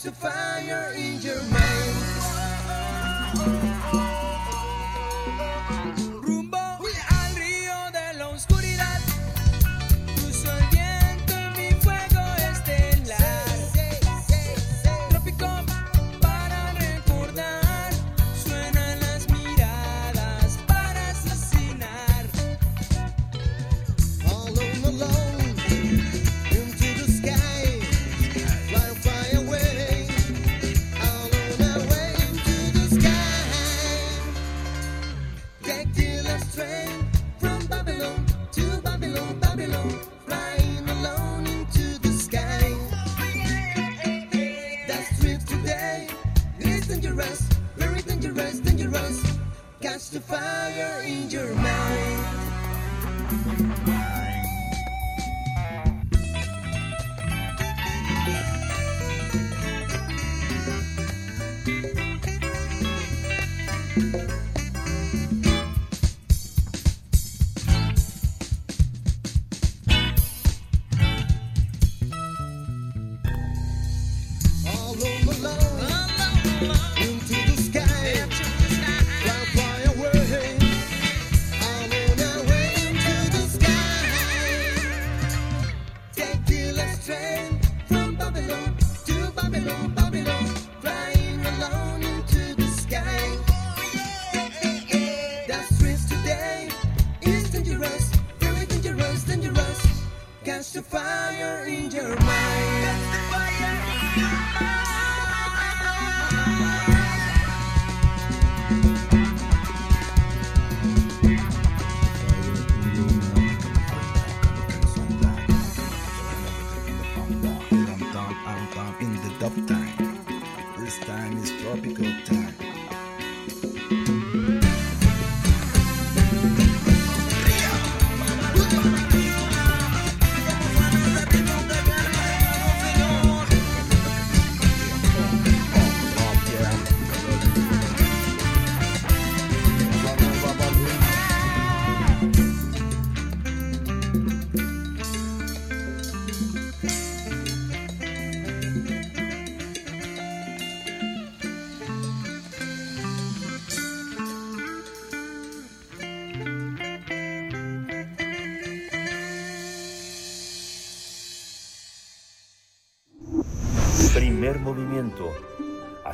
a 0.08 0.10
fire 0.12 0.94
in 0.96 1.20
your 1.20 1.42
mind. 1.42 1.57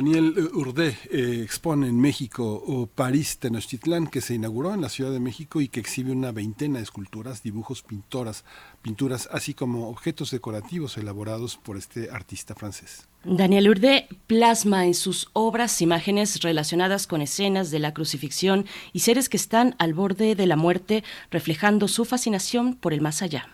Daniel 0.00 0.48
Urdé 0.54 0.96
eh, 1.10 1.42
expone 1.44 1.86
en 1.86 2.00
México 2.00 2.42
o 2.66 2.86
París 2.86 3.36
Tenochtitlán, 3.36 4.06
que 4.06 4.22
se 4.22 4.32
inauguró 4.32 4.72
en 4.72 4.80
la 4.80 4.88
Ciudad 4.88 5.12
de 5.12 5.20
México 5.20 5.60
y 5.60 5.68
que 5.68 5.78
exhibe 5.78 6.10
una 6.10 6.32
veintena 6.32 6.78
de 6.78 6.84
esculturas, 6.84 7.42
dibujos, 7.42 7.82
pintoras, 7.82 8.46
pinturas, 8.80 9.28
así 9.30 9.52
como 9.52 9.90
objetos 9.90 10.30
decorativos 10.30 10.96
elaborados 10.96 11.58
por 11.58 11.76
este 11.76 12.08
artista 12.08 12.54
francés. 12.54 13.08
Daniel 13.24 13.68
Urde 13.68 14.08
plasma 14.26 14.86
en 14.86 14.94
sus 14.94 15.28
obras 15.34 15.82
imágenes 15.82 16.40
relacionadas 16.40 17.06
con 17.06 17.20
escenas 17.20 17.70
de 17.70 17.80
la 17.80 17.92
crucifixión 17.92 18.64
y 18.94 19.00
seres 19.00 19.28
que 19.28 19.36
están 19.36 19.76
al 19.78 19.92
borde 19.92 20.34
de 20.34 20.46
la 20.46 20.56
muerte, 20.56 21.04
reflejando 21.30 21.88
su 21.88 22.06
fascinación 22.06 22.74
por 22.74 22.94
el 22.94 23.02
más 23.02 23.20
allá. 23.20 23.50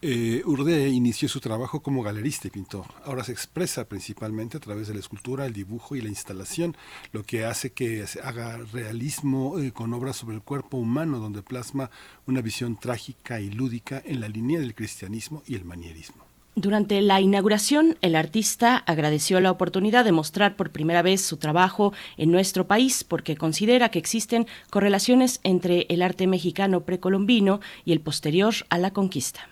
Eh, 0.00 0.42
Urde 0.46 0.88
inició 0.90 1.28
su 1.28 1.40
trabajo 1.40 1.80
como 1.80 2.04
galerista 2.04 2.46
y 2.46 2.52
pintor. 2.52 2.86
Ahora 3.04 3.24
se 3.24 3.32
expresa 3.32 3.88
principalmente 3.88 4.56
a 4.56 4.60
través 4.60 4.86
de 4.86 4.94
la 4.94 5.00
escultura, 5.00 5.44
el 5.44 5.52
dibujo 5.52 5.96
y 5.96 6.00
la 6.00 6.08
instalación, 6.08 6.76
lo 7.10 7.24
que 7.24 7.44
hace 7.44 7.72
que 7.72 8.06
se 8.06 8.20
haga 8.20 8.58
realismo 8.72 9.58
eh, 9.58 9.72
con 9.72 9.92
obras 9.92 10.14
sobre 10.14 10.36
el 10.36 10.42
cuerpo 10.42 10.76
humano, 10.76 11.18
donde 11.18 11.42
plasma 11.42 11.90
una 12.28 12.42
visión 12.42 12.76
trágica 12.76 13.40
y 13.40 13.50
lúdica 13.50 14.00
en 14.04 14.20
la 14.20 14.28
línea 14.28 14.60
del 14.60 14.76
cristianismo 14.76 15.42
y 15.48 15.56
el 15.56 15.64
manierismo. 15.64 16.22
Durante 16.54 17.02
la 17.02 17.20
inauguración, 17.20 17.98
el 18.00 18.14
artista 18.14 18.76
agradeció 18.76 19.40
la 19.40 19.50
oportunidad 19.50 20.04
de 20.04 20.12
mostrar 20.12 20.54
por 20.54 20.70
primera 20.70 21.02
vez 21.02 21.22
su 21.22 21.38
trabajo 21.38 21.92
en 22.16 22.30
nuestro 22.30 22.68
país 22.68 23.02
porque 23.02 23.36
considera 23.36 23.88
que 23.90 23.98
existen 23.98 24.46
correlaciones 24.70 25.40
entre 25.42 25.86
el 25.88 26.02
arte 26.02 26.28
mexicano 26.28 26.84
precolombino 26.84 27.60
y 27.84 27.90
el 27.90 28.00
posterior 28.00 28.54
a 28.70 28.78
la 28.78 28.92
conquista. 28.92 29.48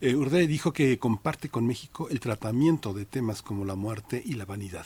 Eh, 0.00 0.46
dijo 0.48 0.72
que 0.72 0.98
comparte 0.98 1.48
con 1.48 1.66
México 1.66 2.08
el 2.10 2.20
tratamiento 2.20 2.92
de 2.92 3.04
temas 3.04 3.42
como 3.42 3.64
la 3.64 3.76
muerte 3.76 4.22
y 4.24 4.34
la 4.34 4.44
vanidad. 4.44 4.84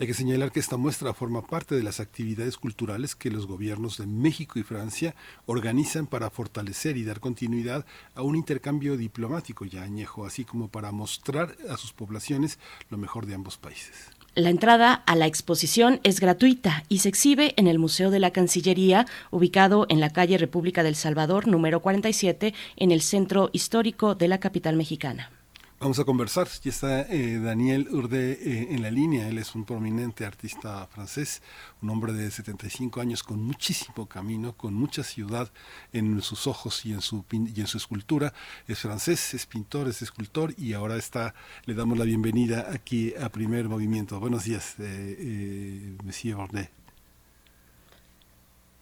Hay 0.00 0.06
que 0.06 0.14
señalar 0.14 0.50
que 0.50 0.60
esta 0.60 0.76
muestra 0.76 1.12
forma 1.14 1.46
parte 1.46 1.74
de 1.74 1.82
las 1.82 2.00
actividades 2.00 2.56
culturales 2.56 3.14
que 3.14 3.30
los 3.30 3.46
gobiernos 3.46 3.98
de 3.98 4.06
México 4.06 4.58
y 4.58 4.62
Francia 4.62 5.14
organizan 5.44 6.06
para 6.06 6.30
fortalecer 6.30 6.96
y 6.96 7.04
dar 7.04 7.20
continuidad 7.20 7.84
a 8.14 8.22
un 8.22 8.34
intercambio 8.34 8.96
diplomático 8.96 9.66
ya 9.66 9.82
añejo, 9.82 10.24
así 10.24 10.44
como 10.44 10.68
para 10.68 10.90
mostrar 10.90 11.56
a 11.68 11.76
sus 11.76 11.92
poblaciones 11.92 12.58
lo 12.88 12.96
mejor 12.96 13.26
de 13.26 13.34
ambos 13.34 13.58
países. 13.58 14.15
La 14.36 14.50
entrada 14.50 14.92
a 14.92 15.16
la 15.16 15.26
exposición 15.26 15.98
es 16.02 16.20
gratuita 16.20 16.84
y 16.90 16.98
se 16.98 17.08
exhibe 17.08 17.54
en 17.56 17.66
el 17.66 17.78
Museo 17.78 18.10
de 18.10 18.20
la 18.20 18.32
Cancillería, 18.32 19.06
ubicado 19.30 19.86
en 19.88 19.98
la 19.98 20.10
calle 20.10 20.36
República 20.36 20.82
del 20.82 20.94
Salvador, 20.94 21.48
número 21.48 21.80
47, 21.80 22.52
en 22.76 22.90
el 22.90 23.00
centro 23.00 23.48
histórico 23.54 24.14
de 24.14 24.28
la 24.28 24.38
capital 24.38 24.76
mexicana. 24.76 25.30
Vamos 25.78 25.98
a 25.98 26.04
conversar. 26.04 26.48
Ya 26.62 26.70
está 26.70 27.02
eh, 27.02 27.38
Daniel 27.38 27.88
Urde 27.90 28.32
eh, 28.32 28.68
en 28.70 28.80
la 28.80 28.90
línea. 28.90 29.28
Él 29.28 29.36
es 29.36 29.54
un 29.54 29.66
prominente 29.66 30.24
artista 30.24 30.86
francés, 30.86 31.42
un 31.82 31.90
hombre 31.90 32.14
de 32.14 32.30
75 32.30 32.98
años 33.02 33.22
con 33.22 33.42
muchísimo 33.42 34.06
camino, 34.06 34.56
con 34.56 34.72
mucha 34.72 35.02
ciudad 35.02 35.52
en 35.92 36.22
sus 36.22 36.46
ojos 36.46 36.86
y 36.86 36.92
en 36.92 37.02
su, 37.02 37.26
y 37.30 37.60
en 37.60 37.66
su 37.66 37.76
escultura. 37.76 38.32
Es 38.66 38.78
francés, 38.78 39.34
es 39.34 39.44
pintor, 39.44 39.88
es 39.88 40.00
escultor 40.00 40.54
y 40.56 40.72
ahora 40.72 40.96
está, 40.96 41.34
le 41.66 41.74
damos 41.74 41.98
la 41.98 42.06
bienvenida 42.06 42.70
aquí 42.72 43.12
a 43.20 43.28
Primer 43.28 43.68
Movimiento. 43.68 44.18
Buenos 44.18 44.44
días, 44.44 44.76
eh, 44.78 45.94
Monsieur 46.02 46.38
Urde. 46.38 46.75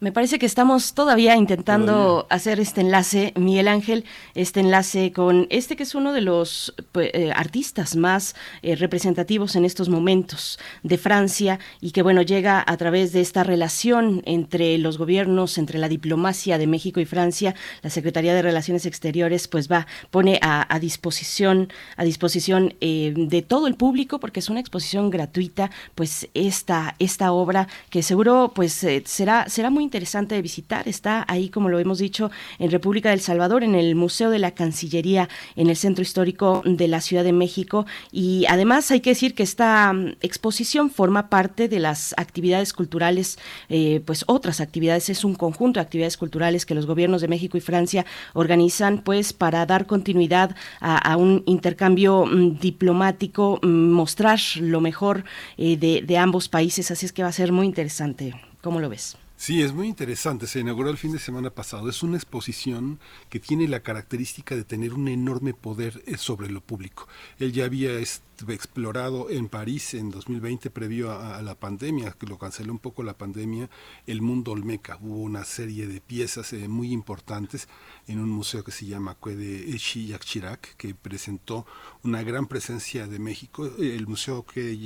Me 0.00 0.11
parece 0.12 0.38
que 0.38 0.44
estamos 0.44 0.92
todavía 0.92 1.37
intentando 1.37 2.26
hacer 2.28 2.59
este 2.59 2.83
enlace, 2.83 3.33
Miguel 3.37 3.68
Ángel, 3.68 4.04
este 4.35 4.59
enlace 4.61 5.12
con 5.12 5.46
este 5.50 5.76
que 5.76 5.85
es 5.85 5.94
uno 5.94 6.12
de 6.12 6.20
los 6.20 6.74
pues, 6.90 7.11
eh, 7.14 7.33
artistas 7.35 7.94
más 7.94 8.35
eh, 8.62 8.74
representativos 8.74 9.54
en 9.57 9.64
estos 9.64 9.88
momentos 9.88 10.59
de 10.83 10.98
Francia 10.98 11.59
y 11.80 11.92
que 11.92 12.02
bueno 12.02 12.22
llega 12.22 12.62
a 12.66 12.76
través 12.76 13.12
de 13.12 13.20
esta 13.20 13.44
relación 13.44 14.20
entre 14.26 14.76
los 14.78 14.98
gobiernos, 14.98 15.59
entre 15.59 15.78
la 15.78 15.88
diplomacia 15.88 16.59
de 16.59 16.66
México 16.66 16.98
y 16.98 17.07
Francia, 17.07 17.54
la 17.83 17.88
Secretaría 17.88 18.35
de 18.35 18.42
Relaciones 18.42 18.87
Exteriores 18.87 19.46
pues 19.46 19.70
va 19.70 19.87
pone 20.11 20.38
a, 20.42 20.74
a 20.74 20.80
disposición 20.80 21.72
a 21.96 22.04
disposición 22.04 22.74
eh, 22.80 23.14
de 23.16 23.42
todo 23.42 23.68
el 23.68 23.76
público 23.76 24.18
porque 24.18 24.40
es 24.40 24.50
una 24.50 24.61
exposición 24.61 25.09
gratuita 25.09 25.70
pues 25.94 26.28
esta 26.35 26.96
esta 26.98 27.33
obra 27.33 27.68
que 27.90 28.02
seguro 28.02 28.52
pues 28.54 28.85
será 29.04 29.48
será 29.48 29.70
muy 29.70 29.85
interesante 29.85 29.93
de 29.94 30.42
visitar. 30.42 30.88
Está 30.88 31.24
ahí, 31.28 31.48
como 31.48 31.68
lo 31.68 31.78
hemos 31.78 31.98
dicho, 31.98 32.30
en 32.59 32.70
República 32.70 33.11
del 33.11 33.20
Salvador, 33.20 33.62
en 33.62 33.74
el 33.76 33.94
Museo 33.94 34.30
de 34.30 34.40
la 34.40 34.50
Cancillería, 34.50 35.28
en 35.54 35.70
el 35.70 35.76
Centro 35.76 36.02
Histórico 36.02 36.62
de 36.64 36.88
la 36.88 37.00
Ciudad 37.00 37.22
de 37.22 37.33
México. 37.33 37.87
Y 38.11 38.44
además 38.48 38.90
hay 38.90 39.00
que 39.00 39.11
decir 39.11 39.35
que 39.35 39.44
esta 39.44 39.92
mm, 39.92 40.16
exposición 40.20 40.90
forma 40.90 41.30
parte 41.30 41.68
de 41.68 41.78
las 41.78 42.12
actividades 42.16 42.72
culturales, 42.72 43.38
eh, 43.68 44.02
pues 44.04 44.24
otras 44.26 44.61
actividades, 44.61 45.11
es 45.11 45.24
un 45.24 45.37
conjunto 45.37 45.78
de 45.78 45.85
actividades 45.85 46.16
culturales 46.16 46.66
que 46.66 46.74
los 46.74 46.87
gobiernos 46.87 47.20
de 47.20 47.28
México 47.28 47.57
y 47.57 47.61
Francia 47.61 48.04
organizan, 48.33 48.98
pues 48.98 49.33
para 49.33 49.64
dar 49.64 49.87
continuidad 49.87 50.57
a, 50.80 50.98
a 50.98 51.16
un 51.16 51.44
intercambio 51.46 52.26
mm, 52.26 52.59
diplomático, 52.59 53.61
mm, 53.62 53.90
mostrar 53.92 54.40
lo 54.61 54.80
mejor 54.80 55.24
eh, 55.57 55.76
de, 55.76 56.02
de 56.02 56.18
ambos 56.18 56.48
países. 56.48 56.90
Así 56.90 57.07
es 57.07 57.12
que 57.12 57.22
va 57.22 57.28
a 57.28 57.33
ser 57.33 57.52
muy 57.52 57.66
interesante. 57.66 58.35
¿Cómo 58.61 58.80
lo 58.80 58.88
ves? 58.88 59.16
Sí, 59.37 59.62
es 59.62 59.73
muy 59.75 59.88
interesante. 59.88 60.47
Se 60.47 60.61
inauguró 60.61 60.90
el 60.90 60.97
fin 60.97 61.12
de 61.12 61.18
semana 61.18 61.51
pasado. 61.51 61.88
Es 61.88 62.03
una 62.05 62.16
exposición 62.16 63.01
que 63.29 63.40
tiene 63.40 63.66
la 63.66 63.81
característica 63.81 64.55
de 64.55 64.64
tener 64.64 64.94
un 64.94 65.09
enorme 65.09 65.55
poder 65.55 66.03
eh, 66.07 66.16
sobre 66.16 66.49
lo 66.49 66.61
público. 66.61 67.09
Él 67.40 67.53
ya 67.53 67.64
había 67.64 67.99
explorado 67.99 69.31
en 69.31 69.49
París 69.49 69.94
en 69.94 70.11
2020, 70.11 70.70
previo 70.70 71.11
a, 71.11 71.42
la 71.42 71.57
pandemia, 71.57 72.12
que 72.12 72.27
lo 72.27 72.38
canceló 72.38 72.73
un 72.73 72.79
poco 72.79 73.03
la 73.03 73.18
pandemia, 73.18 73.68
el 74.07 74.23
mundo 74.23 74.53
Olmeca. 74.53 74.99
Hubo 75.01 75.18
una 75.18 75.44
serie 75.44 75.88
de 75.88 76.01
piezas 76.01 76.53
eh, 76.53 76.68
muy 76.68 76.92
importantes 76.92 77.68
en 78.07 78.20
un 78.20 78.31
museo 78.31 78.62
que 78.62 78.73
se 78.73 78.87
llama 78.87 79.16
Cue 79.16 79.35
de 79.35 79.77
Chillac 79.79 80.25
Chirac, 80.25 80.77
que 80.77 80.94
presentó 80.94 81.66
una 82.05 82.23
gran 82.23 82.47
presencia 82.47 83.09
de 83.09 83.18
México. 83.18 83.66
El 83.79 84.07
museo 84.07 84.47
que 84.47 84.79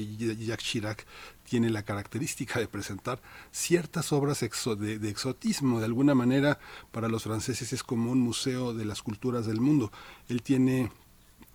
Chirac 0.56 1.06
tiene 1.48 1.70
la 1.70 1.82
característica 1.82 2.60
de 2.60 2.68
presentar 2.68 3.20
ciertas 3.50 4.12
obras 4.12 4.40
de 4.40 5.08
exotismo. 5.08 5.78
De 5.78 5.86
alguna 5.86 6.14
manera, 6.14 6.58
para 6.92 7.08
los 7.08 7.24
franceses 7.24 7.72
es 7.72 7.82
como 7.82 8.12
un 8.12 8.20
museo 8.20 8.74
de 8.74 8.84
las 8.84 9.02
culturas 9.02 9.46
del 9.46 9.60
mundo. 9.60 9.90
Él 10.28 10.42
tiene 10.42 10.90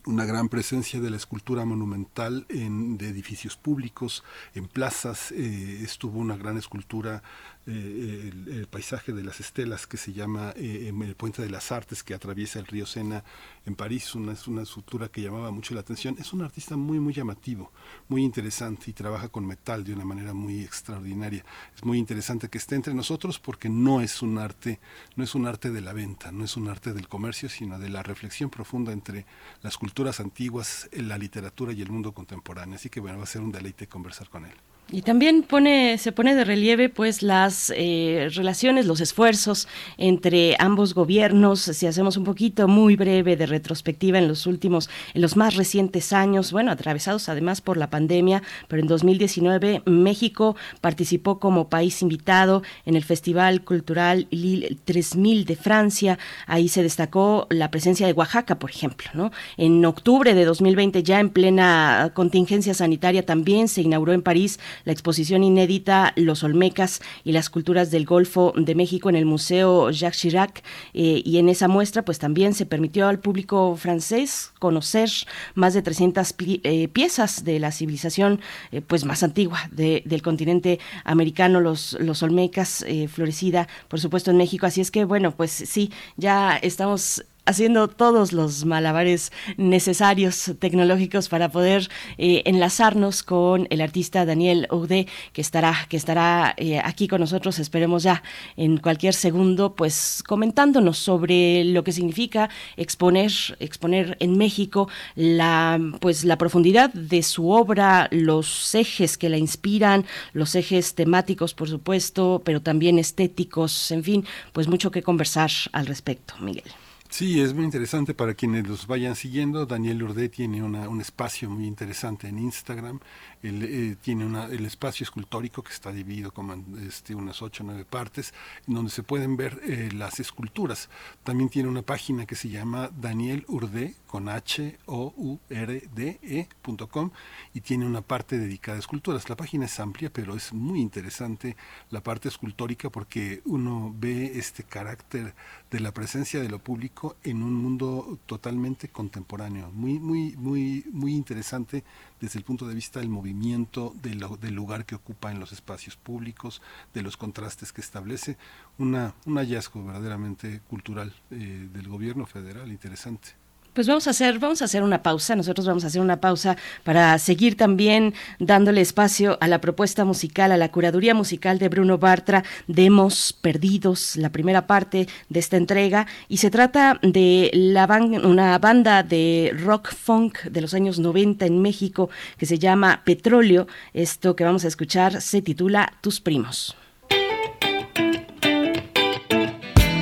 una 0.06 0.26
gran 0.26 0.50
presencia 0.50 1.00
de 1.00 1.10
la 1.10 1.18
escultura 1.18 1.64
monumental 1.66 2.46
en, 2.50 2.98
de 2.98 3.08
edificios 3.08 3.56
públicos, 3.56 4.24
en 4.54 4.68
plazas. 4.68 5.32
eh, 5.32 5.80
estuvo 5.82 6.20
una 6.20 6.36
gran 6.36 6.58
escultura, 6.58 7.24
eh, 7.66 8.32
el, 8.34 8.68
paisaje 8.68 9.14
de 9.14 9.24
las 9.24 9.40
estelas 9.40 9.88
que 9.88 9.96
se 9.96 10.12
llama 10.12 10.54
eh, 10.58 10.92
el 10.94 11.16
Puente 11.16 11.42
de 11.42 11.50
las 11.50 11.72
Artes 11.72 12.04
que 12.04 12.14
atraviesa 12.14 12.60
el 12.60 12.68
río 12.68 12.86
Sena 12.86 13.24
en 13.66 13.76
París. 13.76 14.16
Es 14.32 14.48
una 14.48 14.64
escultura 14.64 15.08
que 15.08 15.22
llamaba 15.22 15.52
mucho 15.52 15.74
la 15.74 15.80
atención. 15.80 16.16
Es 16.20 16.34
un 16.34 16.42
artista 16.42 16.76
muy, 16.76 17.00
muy 17.00 17.14
llamativo, 17.14 17.72
muy 18.10 18.24
interesante 18.24 18.90
y 18.90 18.94
trabaja 18.94 19.30
con 19.30 19.46
metal 19.46 19.84
de 19.84 19.94
una 19.94 20.04
manera 20.04 20.34
muy 20.34 20.62
extraordinaria. 20.62 21.46
Es 21.76 21.86
muy 21.86 22.00
interesante 22.00 22.50
que 22.50 22.58
esté 22.58 22.76
entre 22.76 22.94
nosotros 22.94 23.40
porque 23.40 23.70
no 23.70 24.02
es 24.02 24.22
un 24.22 24.40
arte, 24.40 24.80
no 25.16 25.24
es 25.24 25.34
un 25.34 25.48
arte 25.48 25.72
de 25.72 25.82
la 25.82 25.94
venta, 25.94 26.32
no 26.32 26.44
es 26.44 26.58
un 26.58 26.68
arte 26.68 26.92
del 26.92 27.08
comercio, 27.08 27.48
sino 27.48 27.80
de 27.80 27.90
la 27.90 28.04
reflexión 28.04 28.50
profunda 28.50 28.92
entre 28.92 29.26
las 29.62 29.78
culturas 29.78 30.20
antiguas, 30.20 30.90
la 30.92 31.18
literatura 31.18 31.72
y 31.72 31.82
el 31.82 31.92
mundo 31.92 32.12
contemporáneo. 32.14 32.76
Así 32.76 32.90
que 32.90 33.00
bueno, 33.00 33.20
va 33.20 33.24
a 33.24 33.28
ser 33.28 33.42
un 33.42 33.52
deleite 33.52 33.88
conversar 33.88 34.30
con 34.30 34.46
él. 34.46 34.73
Y 34.92 35.02
también 35.02 35.42
pone, 35.42 35.98
se 35.98 36.12
pone 36.12 36.36
de 36.36 36.46
relieve 36.46 36.88
pues 36.88 37.24
las 37.24 37.74
eh, 37.76 38.30
relaciones, 38.34 38.86
los 38.86 39.02
esfuerzos 39.02 39.68
entre 39.98 40.56
ambos 40.60 40.94
gobiernos. 40.94 41.62
Si 41.62 41.88
hacemos 41.88 42.16
un 42.16 42.26
poquito 42.26 42.68
muy 42.68 42.96
breve 42.96 43.36
de 43.36 43.48
retrospectiva 43.48 44.20
en 44.20 44.28
los 44.28 44.46
últimos, 44.46 44.92
en 45.16 45.24
los 45.24 45.36
más 45.36 45.56
recientes 45.56 46.14
años, 46.14 46.52
bueno, 46.52 46.72
atravesados 46.72 47.28
además 47.28 47.60
por 47.60 47.78
la 47.78 47.90
pandemia, 47.90 48.44
pero 48.68 48.84
en 48.84 48.88
2019 48.88 49.82
México 49.86 50.56
participó 50.80 51.40
como 51.40 51.70
país 51.70 52.02
invitado 52.04 52.62
en 52.86 52.96
el 52.96 53.04
Festival 53.04 53.64
Cultural 53.64 54.28
Lille 54.30 54.78
3000 54.86 55.46
de 55.46 55.56
Francia. 55.56 56.20
Ahí 56.46 56.68
se 56.68 56.84
destacó 56.84 57.48
la 57.50 57.72
presencia 57.72 58.06
de 58.06 58.14
Oaxaca, 58.14 58.60
por 58.60 58.70
ejemplo, 58.70 59.10
¿no? 59.16 59.32
En 59.58 59.84
octubre 59.86 60.36
de 60.36 60.46
2020, 60.46 61.02
ya 61.02 61.20
en 61.20 61.32
plena 61.32 62.12
contingencia 62.14 62.76
sanitaria, 62.76 63.26
también 63.26 63.68
se 63.68 63.82
inauguró 63.82 64.14
en 64.14 64.22
París 64.22 64.60
la 64.86 64.92
exposición 64.94 65.44
inédita 65.44 66.14
Los 66.16 66.44
Olmecas 66.44 67.02
y 67.24 67.32
las 67.32 67.50
culturas 67.50 67.92
del 67.92 68.06
Golfo 68.06 68.54
de 68.56 68.76
México 68.76 69.10
en 69.10 69.16
el 69.16 69.26
Museo 69.26 69.90
Jacques 69.92 70.20
Chirac 70.20 70.64
eh, 70.94 71.22
y 71.26 71.38
en 71.38 71.50
esa 71.50 71.68
muestra 71.68 72.04
pues 72.06 72.20
también 72.20 72.54
se 72.54 72.66
permitió 72.66 73.08
al 73.08 73.20
público 73.20 73.76
francés 73.76 74.52
conocer 74.60 75.10
más 75.56 75.74
de 75.74 75.82
300 75.82 76.34
pi- 76.34 76.62
eh, 76.64 76.88
piezas 76.88 77.44
de 77.44 77.60
la 77.60 77.72
civilización 77.72 78.40
eh, 78.72 78.82
pues 78.82 79.06
más 79.06 79.24
antigua 79.24 79.70
de- 79.72 80.04
del 80.06 80.22
continente 80.22 80.80
americano, 81.04 81.60
los, 81.60 81.98
los 82.00 82.24
Olmecas, 82.24 82.84
eh, 82.88 83.08
florecida 83.08 83.68
por 83.88 84.00
supuesto 84.00 84.32
en 84.32 84.38
México, 84.38 84.66
así 84.66 84.82
es 84.82 84.92
que 84.92 85.06
bueno 85.06 85.36
pues 85.36 85.52
sí, 85.52 85.92
ya 86.18 86.58
estamos 86.58 87.24
haciendo 87.46 87.88
todos 87.88 88.32
los 88.32 88.66
malabares 88.66 89.32
necesarios 89.58 90.54
tecnológicos 90.60 91.28
para 91.28 91.50
poder 91.50 91.90
eh, 92.18 92.42
enlazarnos 92.46 93.24
con 93.24 93.68
el 93.70 93.82
artista 93.82 94.26
Daniel 94.26 94.68
Oude 94.70 95.08
que 95.34 95.42
estará 95.42 95.76
que 95.90 95.98
estará 95.98 96.54
eh, 96.58 96.80
aquí 96.80 97.08
con 97.08 97.20
nosotros 97.20 97.60
esperemos 97.60 98.04
ya 98.04 98.24
en 98.56 98.78
cualquier 98.78 99.14
segundo 99.14 99.76
pues 99.76 100.24
comentándonos 100.26 100.98
sobre 100.98 101.66
lo 101.66 101.84
que 101.84 101.92
significa 101.92 102.50
exponer 102.78 103.32
exponer 103.60 104.16
en 104.20 104.38
México 104.38 104.88
la 105.16 105.80
pues 106.00 106.24
la 106.24 106.38
profundidad 106.38 106.94
de 106.94 107.24
su 107.24 107.50
obra 107.50 108.08
los 108.12 108.74
ejes 108.74 109.18
que 109.18 109.30
la 109.30 109.38
inspiran 109.38 110.06
los 110.32 110.56
ejes 110.56 110.96
temáticos 110.96 111.54
por 111.54 111.68
supuesto 111.68 112.42
pero 112.46 112.62
también 112.62 113.00
estéticos 113.00 113.92
en 113.92 114.04
fin 114.04 114.26
pues 114.54 114.68
mucho 114.68 114.92
que 114.92 115.04
conversar 115.04 115.52
al 115.74 115.88
respecto 115.88 116.36
Miguel 116.40 116.64
Sí, 117.14 117.42
es 117.42 117.54
muy 117.54 117.64
interesante 117.64 118.16
para 118.16 118.34
quienes 118.34 118.68
los 118.68 118.88
vayan 118.88 119.16
siguiendo. 119.16 119.68
Daniel 119.68 120.02
Urde 120.02 120.30
tiene 120.30 120.64
una, 120.64 120.90
un 120.90 121.00
espacio 121.00 121.48
muy 121.48 121.68
interesante 121.68 122.28
en 122.28 122.40
Instagram. 122.40 123.02
Él 123.44 123.64
eh, 123.64 123.96
tiene 124.02 124.26
el 124.52 124.66
espacio 124.66 125.04
escultórico 125.04 125.62
que 125.62 125.72
está 125.72 125.92
dividido 125.92 126.32
como 126.32 126.56
este, 126.80 127.14
unas 127.14 127.42
ocho 127.42 127.64
o 127.64 127.68
nueve 127.68 127.86
partes, 127.86 128.34
en 128.68 128.74
donde 128.74 128.90
se 128.90 129.04
pueden 129.04 129.38
ver 129.38 129.62
eh, 129.64 129.90
las 129.94 130.20
esculturas. 130.20 130.90
También 131.24 131.50
tiene 131.50 131.70
una 131.70 131.84
página 131.84 132.26
que 132.26 132.36
se 132.36 132.50
llama 132.50 132.90
Daniel 133.00 133.46
Urde 133.48 133.96
con 134.08 134.30
H 134.30 134.80
O 134.86 135.14
U 135.18 135.40
R 135.50 135.90
D 135.94 136.20
E.com 136.24 137.12
y 137.54 137.62
tiene 137.62 137.86
una 137.86 138.02
parte 138.02 138.38
dedicada 138.38 138.78
a 138.78 138.80
esculturas. 138.80 139.30
La 139.30 139.36
página 139.36 139.66
es 139.66 139.80
amplia, 139.80 140.12
pero 140.12 140.36
es 140.36 140.54
muy 140.54 140.80
interesante 140.80 141.56
la 141.92 142.02
parte 142.02 142.30
escultórica 142.30 142.90
porque 142.90 143.42
uno 143.46 143.94
ve 143.98 144.38
este 144.38 144.64
carácter 144.64 145.36
de 145.70 145.80
la 145.80 145.94
presencia 145.94 146.40
de 146.42 146.50
lo 146.50 146.60
público 146.60 147.18
en 147.24 147.44
un 147.44 147.54
mundo 147.54 148.20
totalmente 148.26 148.88
contemporáneo, 148.88 149.72
muy 149.72 150.00
muy 150.00 150.36
muy 150.38 150.86
muy 150.92 151.14
interesante 151.14 151.84
desde 152.24 152.40
el 152.40 152.46
punto 152.46 152.66
de 152.66 152.74
vista 152.74 153.02
del 153.02 153.10
movimiento 153.10 153.94
del 154.02 154.54
lugar 154.56 154.86
que 154.86 154.96
ocupa 154.96 155.30
en 155.30 155.42
los 155.42 155.52
espacios 155.52 155.98
públicos, 155.98 156.62
de 156.94 157.02
los 157.02 157.18
contrastes 157.18 157.74
que 157.74 157.82
establece, 157.82 158.38
una 158.78 159.14
un 159.26 159.36
hallazgo 159.36 159.84
verdaderamente 159.84 160.62
cultural 160.70 161.14
eh, 161.32 161.68
del 161.74 161.90
gobierno 161.90 162.26
federal 162.26 162.72
interesante. 162.72 163.43
Pues 163.74 163.88
vamos 163.88 164.06
a 164.06 164.12
hacer, 164.12 164.38
vamos 164.38 164.62
a 164.62 164.66
hacer 164.66 164.84
una 164.84 165.02
pausa. 165.02 165.36
Nosotros 165.36 165.66
vamos 165.66 165.84
a 165.84 165.88
hacer 165.88 166.00
una 166.00 166.22
pausa 166.22 166.58
para 166.84 167.18
seguir 167.18 167.58
también 167.58 168.14
dándole 168.40 168.82
espacio 168.82 169.38
a 169.42 169.48
la 169.48 169.62
propuesta 169.62 170.06
musical, 170.06 170.52
a 170.52 170.58
la 170.58 170.70
curaduría 170.70 171.16
musical 171.16 171.58
de 171.58 171.70
Bruno 171.70 171.98
Bartra, 171.98 172.44
Demos 172.68 173.34
Perdidos, 173.34 174.16
la 174.16 174.30
primera 174.30 174.68
parte 174.68 175.08
de 175.30 175.40
esta 175.40 175.58
entrega. 175.58 176.06
Y 176.28 176.38
se 176.38 176.52
trata 176.52 177.00
de 177.02 177.50
la 177.54 177.88
una 178.24 178.58
banda 178.60 179.02
de 179.02 179.56
rock 179.58 179.94
funk 179.94 180.44
de 180.44 180.62
los 180.62 180.74
años 180.74 181.00
90 181.00 181.46
en 181.46 181.62
México 181.62 182.10
que 182.38 182.46
se 182.46 182.60
llama 182.60 183.02
Petróleo. 183.04 183.68
Esto 183.94 184.36
que 184.36 184.44
vamos 184.44 184.66
a 184.66 184.68
escuchar 184.68 185.22
se 185.22 185.42
titula 185.42 185.94
Tus 186.02 186.20
primos. 186.20 186.76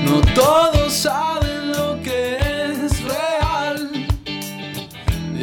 No 0.04 0.20
todos 0.34 0.92
saben 0.92 1.51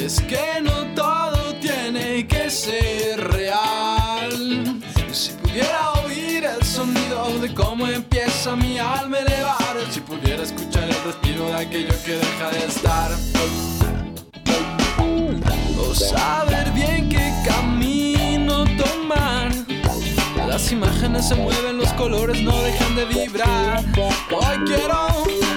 Y 0.09 0.11
es 0.11 0.23
que 0.23 0.63
no 0.63 0.87
todo 0.95 1.55
tiene 1.61 2.27
que 2.27 2.49
ser 2.49 3.21
real. 3.31 4.81
Si 5.13 5.33
pudiera 5.33 5.93
oír 6.03 6.47
el 6.47 6.65
sonido 6.65 7.39
de 7.39 7.53
cómo 7.53 7.87
empieza 7.87 8.57
mi 8.57 8.79
alma 8.79 9.19
a 9.19 9.21
elevar. 9.21 9.77
Si 9.91 10.01
pudiera 10.01 10.45
escuchar 10.45 10.85
el 10.85 10.97
respiro 11.05 11.45
de 11.49 11.57
aquello 11.57 11.95
que 12.07 12.13
deja 12.13 12.51
de 12.53 12.65
estar. 12.65 13.11
O 15.79 15.95
saber 15.95 16.71
bien 16.71 17.11
qué 17.11 17.31
camino 17.47 18.65
tomar. 18.79 19.53
Las 20.47 20.73
imágenes 20.73 21.29
se 21.29 21.35
mueven, 21.35 21.77
los 21.77 21.93
colores 21.93 22.41
no 22.41 22.57
dejan 22.63 22.97
de 22.97 23.05
vibrar. 23.05 23.85
Hoy 24.31 24.57
quiero 24.65 25.48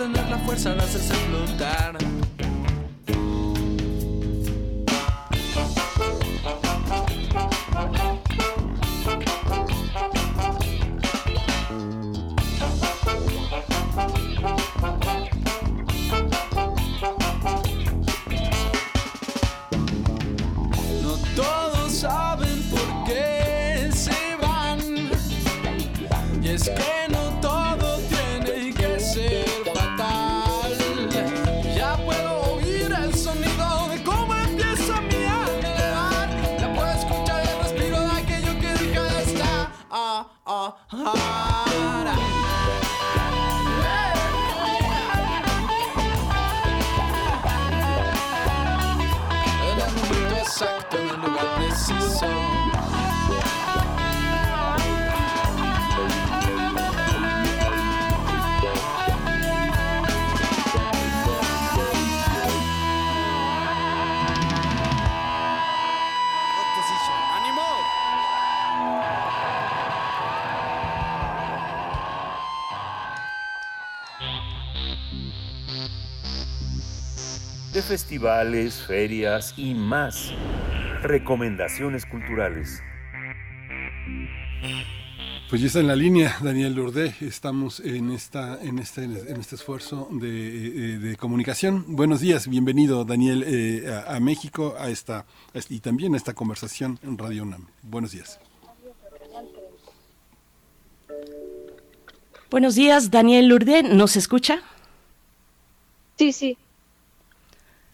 tener 0.00 0.30
la 0.30 0.38
fuerza 0.38 0.72
de 0.74 0.80
hacerse 0.80 1.12
flotar. 1.12 1.98
No 21.02 21.16
todos 21.36 22.04
Ah, 40.60 41.49
De 77.80 77.86
festivales, 77.86 78.84
ferias 78.86 79.54
y 79.56 79.72
más. 79.72 80.32
Recomendaciones 81.00 82.04
culturales. 82.04 82.82
Pues 85.48 85.62
ya 85.62 85.68
está 85.68 85.80
en 85.80 85.86
la 85.86 85.96
línea 85.96 86.36
Daniel 86.42 86.74
Lourdes, 86.74 87.22
estamos 87.22 87.80
en 87.80 88.10
esta 88.10 88.60
en 88.60 88.80
este 88.80 89.04
en 89.04 89.40
este 89.40 89.54
esfuerzo 89.54 90.08
de, 90.10 90.28
eh, 90.28 90.98
de 90.98 91.16
comunicación. 91.16 91.86
Buenos 91.96 92.20
días, 92.20 92.48
bienvenido 92.48 93.06
Daniel 93.06 93.44
eh, 93.46 93.90
a, 93.90 94.16
a 94.16 94.20
México 94.20 94.74
a 94.78 94.90
esta 94.90 95.20
a 95.54 95.58
y 95.70 95.80
también 95.80 96.12
a 96.12 96.18
esta 96.18 96.34
conversación 96.34 96.98
en 97.02 97.16
Radio 97.16 97.44
UNAM. 97.44 97.66
Buenos 97.82 98.12
días. 98.12 98.38
Buenos 102.50 102.74
días, 102.74 103.10
Daniel 103.10 103.48
Lourdes, 103.48 103.84
¿nos 103.84 104.16
escucha? 104.16 104.60
Sí, 106.18 106.34
sí. 106.34 106.58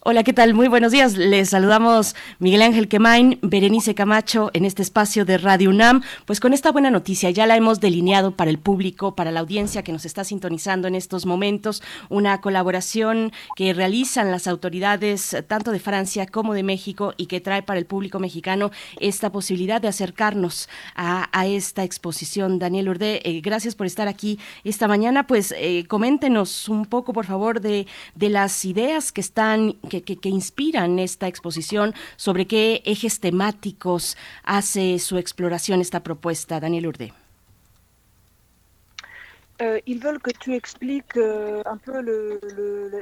Hola, 0.09 0.23
¿qué 0.23 0.33
tal? 0.33 0.55
Muy 0.55 0.69
buenos 0.69 0.93
días. 0.93 1.17
Les 1.17 1.49
saludamos 1.49 2.15
Miguel 2.39 2.63
Ángel 2.63 2.87
Quemain, 2.87 3.41
Berenice 3.43 3.97
Camacho 3.97 4.53
en 4.53 4.65
este 4.65 4.81
espacio 4.81 5.25
de 5.25 5.37
Radio 5.37 5.69
UNAM. 5.71 6.01
Pues 6.27 6.39
con 6.39 6.53
esta 6.53 6.71
buena 6.71 6.93
noticia 6.93 7.29
ya 7.31 7.45
la 7.45 7.57
hemos 7.57 7.81
delineado 7.81 8.31
para 8.31 8.53
el 8.53 8.59
público, 8.61 9.17
para 9.17 9.33
la 9.33 9.41
audiencia 9.41 9.83
que 9.83 9.91
nos 9.91 10.05
está 10.05 10.23
sintonizando 10.23 10.87
en 10.87 10.95
estos 10.95 11.27
momentos, 11.27 11.83
una 12.09 12.41
colaboración 12.41 13.33
que 13.57 13.75
realizan 13.75 14.31
las 14.31 14.47
autoridades 14.47 15.37
tanto 15.49 15.73
de 15.73 15.81
Francia 15.81 16.29
como 16.29 16.55
de 16.55 16.63
México 16.63 17.13
y 17.17 17.27
que 17.27 17.41
trae 17.41 17.65
para 17.65 17.81
el 17.81 17.87
público 17.87 18.21
mexicano 18.21 18.71
esta 19.01 19.33
posibilidad 19.33 19.81
de 19.81 19.89
acercarnos 19.89 20.69
a, 20.95 21.27
esta 21.47 21.83
exposición. 21.83 22.61
Daniel 22.61 22.91
Urde, 22.91 23.23
eh, 23.25 23.41
gracias 23.41 23.75
por 23.75 23.89
estar 23.89 24.07
aquí 24.07 24.39
esta 24.63 24.87
mañana. 24.87 25.27
Pues 25.27 25.53
eh, 25.59 25.85
coméntenos 25.89 26.69
un 26.69 26.87
poco, 26.87 27.13
por 27.13 27.27
favor, 27.27 27.61
de, 27.61 27.89
las 28.15 28.65
ideas 28.65 29.11
que 29.11 29.21
están, 29.21 29.75
que- 30.03 30.17
que 30.17 30.29
inspiran 30.29 30.99
esta 30.99 31.27
exposición, 31.29 31.95
sobre 32.17 32.47
qué 32.47 32.83
ejes 32.85 33.21
temáticos 33.21 34.17
hace 34.45 34.99
su 34.99 35.19
exploración 35.19 35.81
esta 35.81 36.01
propuesta. 36.03 36.61
Daniel 36.61 36.87
Urde. 36.87 37.13
Euh, 39.59 39.81
ils 39.87 39.99
veulent 39.99 40.21
que 40.21 40.33
tu 40.33 40.55
expliques 40.55 41.17
euh, 41.17 41.63
un 41.65 41.79
peu 41.79 41.99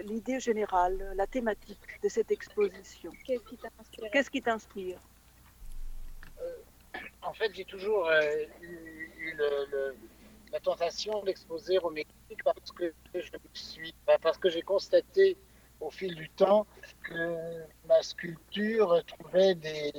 l'idée 0.05 0.39
générale, 0.41 0.97
la 1.17 1.27
thématique 1.27 2.01
de 2.01 2.09
cette 2.09 2.31
exposition. 2.31 3.11
Qu'est-ce 3.25 3.43
qui 4.31 4.41
t'inspire? 4.41 4.43
T'inspire? 4.45 4.99
En 7.23 7.33
fait, 7.35 7.51
j'ai 7.55 7.65
toujours 7.65 8.07
euh, 8.07 8.21
eu, 8.63 9.11
eu 9.19 9.35
le- 9.37 9.67
le- 9.73 9.97
la 10.53 10.61
tentation 10.61 11.25
d'exposer 11.25 11.79
au 11.81 11.91
Mexique 11.91 12.45
parce 12.45 12.71
que 12.71 12.95
je 13.13 13.19
me 13.33 13.39
suis, 13.53 13.93
parce 14.23 14.39
que 14.39 14.49
j'ai 14.49 14.63
constaté 14.63 15.37
au 15.85 15.91
fil 15.91 16.15
du 16.15 16.29
temps 16.31 16.67
que 17.03 17.65
ma 17.87 18.03
sculpture 18.03 19.03
trouvait 19.07 19.55
des, 19.55 19.93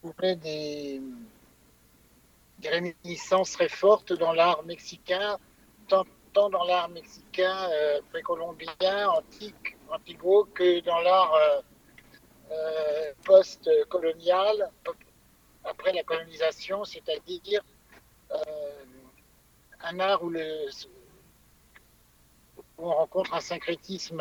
trouvait 0.00 0.36
des, 0.36 1.02
des 2.58 2.68
réminiscences 2.68 3.52
très 3.52 3.68
fortes 3.68 4.12
dans 4.12 4.32
l'art 4.32 4.62
mexicain, 4.64 5.38
tant, 5.88 6.04
dans 6.34 6.64
l'art 6.64 6.88
mexicain 6.88 7.68
euh, 7.70 8.00
précolombien, 8.10 9.08
antique, 9.08 9.76
antigo, 9.90 10.48
que 10.54 10.80
dans 10.80 11.00
l'art 11.00 11.34
euh, 11.34 11.60
euh, 12.52 13.12
post-colonial, 13.24 14.70
après 15.64 15.92
la 15.92 16.02
colonisation, 16.02 16.84
c'est-à-dire 16.84 17.62
un 19.80 20.00
art 20.00 20.22
où, 20.22 20.30
le, 20.30 20.68
où 22.78 22.88
on 22.88 22.94
rencontre 22.94 23.34
un 23.34 23.40
syncrétisme 23.40 24.20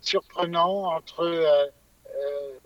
surprenant 0.00 0.94
entre 0.96 1.20
euh, 1.20 1.66
euh, 2.06 2.58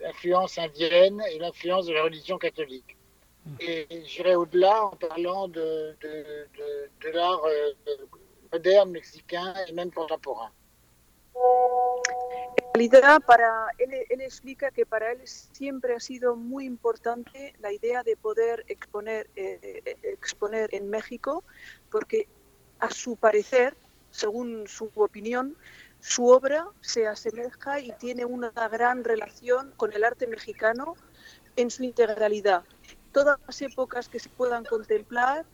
l'influence 0.00 0.58
indienne 0.58 1.22
et 1.30 1.38
l'influence 1.38 1.86
de 1.86 1.92
la 1.92 2.02
religion 2.02 2.38
catholique. 2.38 2.96
Et 3.60 3.86
j'irai 4.04 4.34
au-delà 4.36 4.84
en 4.84 4.90
parlant 4.90 5.48
de, 5.48 5.96
de, 6.00 6.46
de- 6.56 6.90
de 7.00 7.08
l'art 7.10 7.42
euh, 7.44 7.72
moderne 8.52 8.90
mexicain 8.90 9.54
et 9.66 9.72
même 9.72 9.90
contemporain. 9.90 10.50
En 11.34 12.72
realidad, 12.74 13.20
para 13.26 13.68
él, 13.78 13.90
él 14.08 14.20
explica 14.20 14.70
que 14.70 14.84
para 14.86 15.10
él 15.12 15.20
siempre 15.26 15.94
ha 15.94 16.00
sido 16.00 16.36
muy 16.36 16.66
importante 16.66 17.54
la 17.58 17.72
idea 17.72 18.02
de 18.04 18.16
poder 18.16 18.64
exponer, 18.68 19.28
eh, 19.34 19.58
eh, 19.84 19.96
exponer 20.02 20.68
en 20.72 20.88
México, 20.88 21.42
porque 21.90 22.28
a 22.78 22.90
su 22.90 23.16
parecer, 23.16 23.76
según 24.10 24.68
su 24.68 24.90
opinión, 24.94 25.56
su 26.00 26.28
obra 26.28 26.68
se 26.80 27.06
asemeja 27.06 27.80
y 27.80 27.92
tiene 27.92 28.24
una 28.24 28.50
gran 28.50 29.04
relación 29.04 29.72
con 29.76 29.92
el 29.92 30.04
arte 30.04 30.26
mexicano 30.26 30.94
en 31.56 31.70
su 31.70 31.82
integralidad. 31.82 32.62
Todas 33.12 33.38
las 33.46 33.62
épocas 33.62 34.08
que 34.08 34.20
se 34.20 34.28
puedan 34.28 34.64
contemplar, 34.64 35.44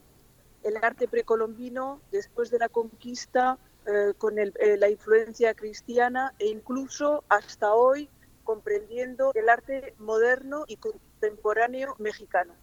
el 0.63 0.77
arte 0.79 1.09
precolombino, 1.09 2.01
después 2.11 2.51
de 2.51 2.59
la 2.59 2.69
conquista, 2.69 3.59
eh, 3.87 4.15
con 4.17 4.39
eh, 4.39 4.53
la 4.79 4.89
influencia 4.89 5.55
cristiana 5.55 6.35
e 6.39 6.47
incluso 6.47 7.23
hasta 7.29 7.75
hoy 7.75 8.09
comprendiendo 8.43 9.33
el 9.35 9.49
arte 9.49 9.95
moderno 9.99 10.65
y 10.67 10.77
contemporáneo 10.77 11.95
mexicano. 11.99 12.55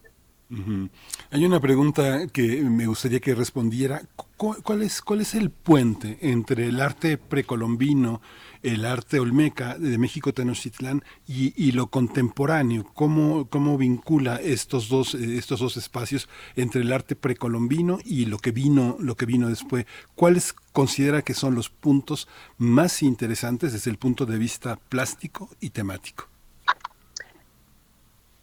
Hay 1.30 1.46
una 1.46 1.60
pregunta 1.60 2.26
que 2.26 2.62
me 2.62 2.86
gustaría 2.86 3.20
que 3.20 3.34
respondiera. 3.34 4.02
Cu- 4.36 4.56
¿Cuál 4.62 4.82
es, 4.82 5.00
¿Cuál 5.00 5.22
es 5.22 5.34
el 5.34 5.48
puente 5.50 6.18
entre 6.20 6.66
el 6.66 6.80
arte 6.80 7.16
precolombino, 7.16 8.20
el 8.62 8.84
arte 8.84 9.18
olmeca 9.18 9.78
de 9.78 9.96
México 9.96 10.34
Tenochtitlán 10.34 11.02
y, 11.26 11.72
lo 11.72 11.86
contemporáneo? 11.86 12.84
¿Cómo, 12.92 13.78
vincula 13.78 14.36
estos 14.36 14.90
dos, 14.90 15.14
estos 15.14 15.60
dos 15.60 15.78
espacios 15.78 16.28
entre 16.54 16.82
el 16.82 16.92
arte 16.92 17.16
precolombino 17.16 17.98
y 18.04 18.26
lo 18.26 18.36
que 18.36 18.50
vino, 18.50 18.96
lo 19.00 19.16
que 19.16 19.24
vino 19.24 19.48
después? 19.48 19.86
¿Cuáles 20.14 20.52
considera 20.52 21.22
que 21.22 21.32
son 21.34 21.54
los 21.54 21.70
puntos 21.70 22.28
más 22.58 23.02
interesantes 23.02 23.72
desde 23.72 23.90
el 23.90 23.96
punto 23.96 24.26
de 24.26 24.36
vista 24.36 24.76
plástico 24.76 25.48
y 25.60 25.70
temático? 25.70 26.28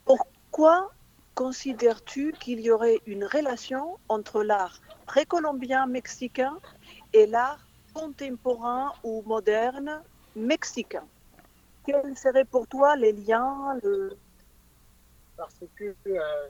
pourquoi 0.06 0.90
considères-tu 1.40 2.34
qu'il 2.34 2.60
y 2.60 2.70
aurait 2.70 3.00
une 3.06 3.24
relation 3.24 3.98
entre 4.10 4.44
l'art 4.44 4.82
précolombien 5.06 5.88
mexicain 5.88 6.60
et 7.14 7.26
l'art 7.28 7.66
contemporain 7.94 8.92
ou 9.06 9.24
moderne 9.26 10.04
mexicain? 10.36 11.08
Quels 11.86 12.18
seraient 12.18 12.44
pour 12.44 12.68
toi 12.68 12.98
les 12.98 13.14
liens. 13.14 13.80
Parce 15.38 15.64
que 15.78 15.96
euh, 16.08 16.48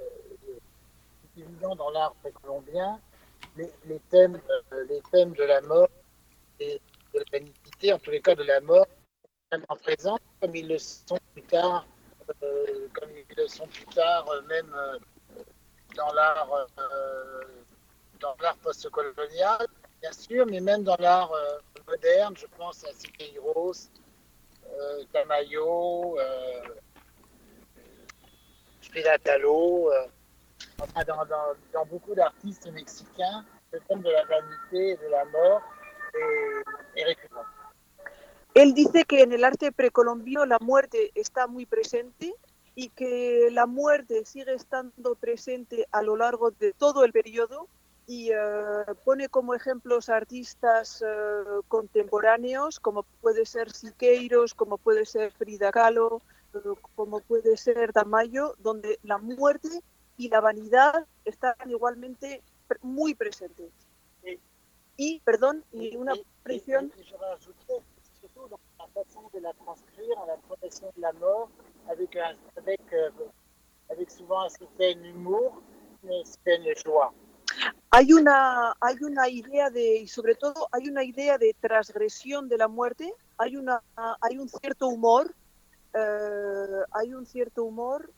dans 1.76 1.92
l'art 1.92 2.16
précolombien, 2.24 3.00
les, 3.58 3.70
les 3.86 4.00
thèmes, 4.10 4.42
euh, 4.74 4.86
les 4.90 5.02
thèmes 5.12 5.34
de 5.34 5.44
la 5.44 5.62
mort 5.62 5.90
et 6.60 6.82
de 7.14 7.20
l'humanité, 7.32 7.94
en 7.94 8.00
tous 8.00 8.10
les 8.10 8.22
cas 8.22 8.34
de 8.34 8.42
la 8.42 8.60
mort, 8.62 8.88
sont 8.88 9.60
vraiment 9.60 9.84
présents, 9.84 10.18
comme 10.42 10.56
ils 10.56 10.68
le 10.68 10.80
sont 10.80 11.20
plus 11.36 11.44
tard, 11.44 11.86
comme 12.94 13.10
ils 13.16 13.36
le 13.38 13.48
sont 13.48 13.68
plus 13.68 13.86
tard, 13.86 14.28
euh, 14.30 14.42
même 14.44 14.74
euh, 14.76 14.98
dans 15.96 16.12
l'art 16.14 16.48
euh, 16.80 17.42
dans 18.20 18.36
l'art 18.42 18.58
postcolonial, 18.58 19.66
bien 20.02 20.12
sûr, 20.12 20.46
mais 20.46 20.60
même 20.60 20.84
dans 20.84 20.98
l'art 21.00 21.32
euh, 21.32 21.58
moderne, 21.88 22.36
je 22.38 22.46
pense 22.58 22.84
à 22.86 22.92
Siqueiros, 22.94 23.90
euh, 24.70 25.04
Tamayo, 25.14 26.18
euh, 26.20 26.62
euh, 28.96 30.08
enfin, 30.82 31.04
dans, 31.08 31.26
dans- 31.26 31.56
dans 31.74 31.86
beaucoup 31.86 32.14
d'artistes 32.16 32.70
mexicains, 32.72 33.46
le 33.72 33.80
thème 33.82 34.02
de 34.02 34.10
la 34.12 34.24
vanité 34.26 34.90
et 34.92 34.98
de 34.98 35.08
la 35.08 35.26
mort 35.26 35.62
est, 36.16 37.00
est 37.02 37.04
récurrent. 37.06 37.44
Él 38.54 38.74
dice 38.74 39.06
que 39.06 39.22
en 39.22 39.32
el 39.32 39.44
arte 39.44 39.72
precolombino 39.72 40.46
la 40.46 40.60
muerte 40.60 41.12
está 41.16 41.48
muy 41.48 41.66
presente 41.66 42.34
y 42.76 42.90
que 42.90 43.50
la 43.52 43.66
muerte 43.66 44.26
sigue 44.26 44.54
estando 44.54 45.16
presente 45.16 45.88
a 45.92 46.02
lo 46.02 46.16
largo 46.16 46.52
de 46.52 46.74
todo 46.74 47.04
el 47.04 47.12
periodo 47.12 47.68
y 48.08 48.32
eh, 48.32 48.36
pone 49.06 49.30
como 49.30 49.54
ejemplos 49.54 50.10
artistas 50.10 51.04
eh, 51.06 51.44
contemporáneos 51.68 52.80
como 52.80 53.04
puede 53.22 53.46
ser 53.46 53.72
Siqueiros, 53.72 54.56
como 54.56 54.80
puede 54.80 55.06
ser 55.06 55.32
Frida 55.34 55.72
Kahlo, 55.72 56.24
eh, 56.56 56.60
como 56.96 57.20
puede 57.20 57.56
ser 57.56 57.94
Tamayo, 57.94 58.56
donde 58.58 58.98
la 59.04 59.20
muerte 59.20 59.70
y 60.18 60.30
la 60.30 60.42
vanidad 60.42 61.06
están 61.24 61.54
igualmente 61.68 62.42
muy 62.82 63.14
presentes. 63.14 63.72
Y, 64.98 65.22
perdón, 65.22 65.64
y 65.72 65.96
una 65.96 66.14
presión 66.44 66.92
et 66.98 67.06
je 67.06 67.16
rajouterais 67.16 67.84
surtout 68.20 68.50
dans 68.50 68.60
la 68.79 68.79
façon 68.94 69.30
de 69.34 69.40
la 69.40 69.54
transcrire, 69.54 70.16
la 70.28 70.38
protection 70.48 70.88
de 70.96 71.02
la 71.02 71.14
mort, 71.14 71.50
avec, 71.90 72.16
euh, 72.16 73.10
un 73.90 74.50
certain 74.50 75.04
humour, 75.04 75.62
certaine 76.24 76.76
joie. 76.76 77.12
hay 77.92 78.14
una 78.14 78.76
hay 78.80 78.98
una 79.02 79.28
idea 79.28 79.70
de 79.70 79.98
y 79.98 80.08
sobre 80.08 80.36
todo 80.36 80.68
hay 80.72 80.88
una 80.88 81.04
idea 81.04 81.38
de 81.38 81.56
transgresión 81.60 82.48
de 82.48 82.58
la 82.58 82.68
muerte 82.68 83.14
hay 83.38 83.56
una 83.56 83.82
hay 84.22 84.38
un 84.38 84.48
cierto 84.48 84.88
humor 84.88 85.34
eh, 85.94 86.84
hay 86.92 87.14
un 87.14 87.26
cierto 87.26 87.64
humor 87.64 88.12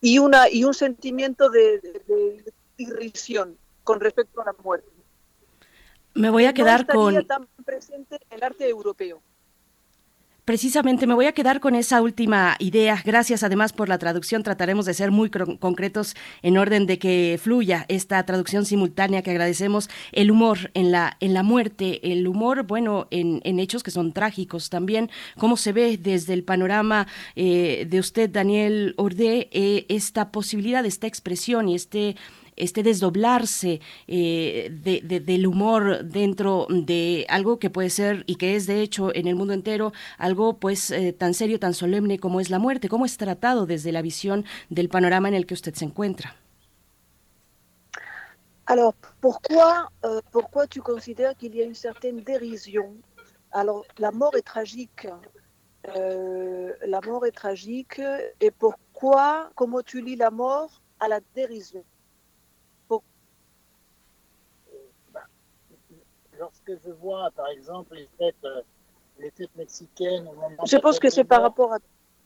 y, 0.00 0.18
una 0.18 0.48
y 0.48 0.64
un 0.64 0.74
sentimiento 0.74 1.50
de 1.50 2.44
irrisión 2.78 3.58
con 3.84 4.00
respecto 4.00 4.40
a 4.40 4.46
la 4.46 4.54
muerte 4.64 4.97
Me 6.18 6.30
voy 6.30 6.46
a 6.46 6.52
quedar 6.52 6.84
con 6.86 7.24
tan 7.26 7.46
presente 7.64 8.16
en 8.16 8.38
el 8.38 8.42
arte 8.42 8.68
europeo 8.68 9.22
Precisamente 10.48 11.06
me 11.06 11.12
voy 11.12 11.26
a 11.26 11.32
quedar 11.32 11.60
con 11.60 11.74
esa 11.74 12.00
última 12.00 12.56
idea. 12.58 13.02
Gracias 13.04 13.42
además 13.42 13.74
por 13.74 13.90
la 13.90 13.98
traducción. 13.98 14.42
Trataremos 14.42 14.86
de 14.86 14.94
ser 14.94 15.10
muy 15.10 15.28
concretos 15.28 16.16
en 16.40 16.56
orden 16.56 16.86
de 16.86 16.98
que 16.98 17.38
fluya 17.38 17.84
esta 17.88 18.24
traducción 18.24 18.64
simultánea 18.64 19.20
que 19.20 19.30
agradecemos. 19.30 19.90
El 20.10 20.30
humor 20.30 20.70
en 20.72 20.90
la, 20.90 21.18
en 21.20 21.34
la 21.34 21.42
muerte, 21.42 22.00
el 22.12 22.26
humor, 22.26 22.62
bueno, 22.62 23.08
en, 23.10 23.42
en 23.44 23.60
hechos 23.60 23.82
que 23.82 23.90
son 23.90 24.14
trágicos 24.14 24.70
también. 24.70 25.10
¿Cómo 25.36 25.58
se 25.58 25.72
ve 25.72 25.98
desde 25.98 26.32
el 26.32 26.44
panorama 26.44 27.06
eh, 27.36 27.86
de 27.86 28.00
usted, 28.00 28.30
Daniel 28.30 28.94
Ordé, 28.96 29.50
eh, 29.52 29.84
esta 29.90 30.32
posibilidad, 30.32 30.86
esta 30.86 31.06
expresión 31.06 31.68
y 31.68 31.74
este 31.74 32.16
este 32.58 32.82
desdoblarse 32.82 33.80
eh, 34.06 34.70
de- 34.84 35.00
de- 35.02 35.20
del 35.20 35.46
humor 35.46 36.04
dentro 36.04 36.66
de 36.70 37.26
algo 37.28 37.58
que 37.58 37.70
puede 37.70 37.90
ser 37.90 38.24
y 38.26 38.36
que 38.36 38.56
es 38.56 38.66
de 38.66 38.82
hecho 38.82 39.14
en 39.14 39.26
el 39.26 39.34
mundo 39.36 39.52
entero 39.54 39.92
algo 40.18 40.58
pues 40.58 40.90
eh, 40.90 41.12
tan 41.12 41.34
serio, 41.34 41.58
tan 41.58 41.74
solemne 41.74 42.18
como 42.18 42.40
es 42.40 42.50
la 42.50 42.58
muerte, 42.58 42.88
cómo 42.88 43.04
es 43.06 43.16
tratado 43.16 43.66
desde 43.66 43.92
la 43.92 44.02
visión 44.02 44.44
del 44.70 44.88
panorama 44.88 45.28
en 45.28 45.34
el 45.34 45.46
que 45.46 45.54
usted 45.54 45.74
se 45.74 45.84
encuentra. 45.84 46.36
Alors, 48.66 48.94
pourquoi, 49.20 49.90
euh, 50.04 50.20
pourquoi 50.30 50.66
tu 50.66 50.82
considères 50.82 51.34
qu'il 51.36 51.54
y 51.56 51.62
a 51.62 51.64
une 51.64 51.74
certaine 51.74 52.20
dérision 52.22 52.96
Alors, 53.50 53.86
la 53.98 54.10
mort 54.10 54.36
est 54.36 54.42
tragique. 54.42 55.06
Euh, 55.96 56.72
la 56.86 57.00
mort 57.00 57.24
est 57.24 57.32
tragique. 57.32 58.00
Et 58.40 58.50
pourquoi, 58.50 59.50
comment 59.54 59.80
tu 59.82 60.02
lis 60.02 60.16
la 60.16 60.30
mort 60.30 60.82
à 61.00 61.08
la 61.08 61.20
dérision 61.34 61.82
lorsque 66.38 66.72
je 66.84 66.90
vois, 66.90 67.30
par 67.32 67.48
exemple, 67.48 67.94
les 67.94 68.08
fêtes, 68.18 68.44
euh, 68.44 68.62
les 69.18 69.30
fêtes 69.30 69.54
mexicaines, 69.56 70.26
au 70.28 70.66
Je 70.66 70.76
pense 70.76 70.98
que 70.98 71.10
c'est 71.10 71.24
par 71.24 71.42
rapport 71.42 71.72
à... 71.72 71.78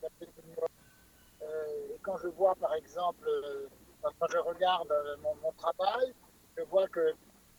euh, 0.03 1.92
et 1.92 1.98
quand 2.03 2.18
je 2.18 2.29
vois, 2.29 2.55
par 2.57 2.75
exemple, 2.75 3.27
euh, 3.27 3.66
quand 4.03 4.29
je 4.31 4.38
regarde 4.38 4.92
mon, 5.22 5.35
mon 5.42 5.53
travail, 5.53 6.12
je 6.57 6.62
vois 6.64 6.88
que, 6.88 7.14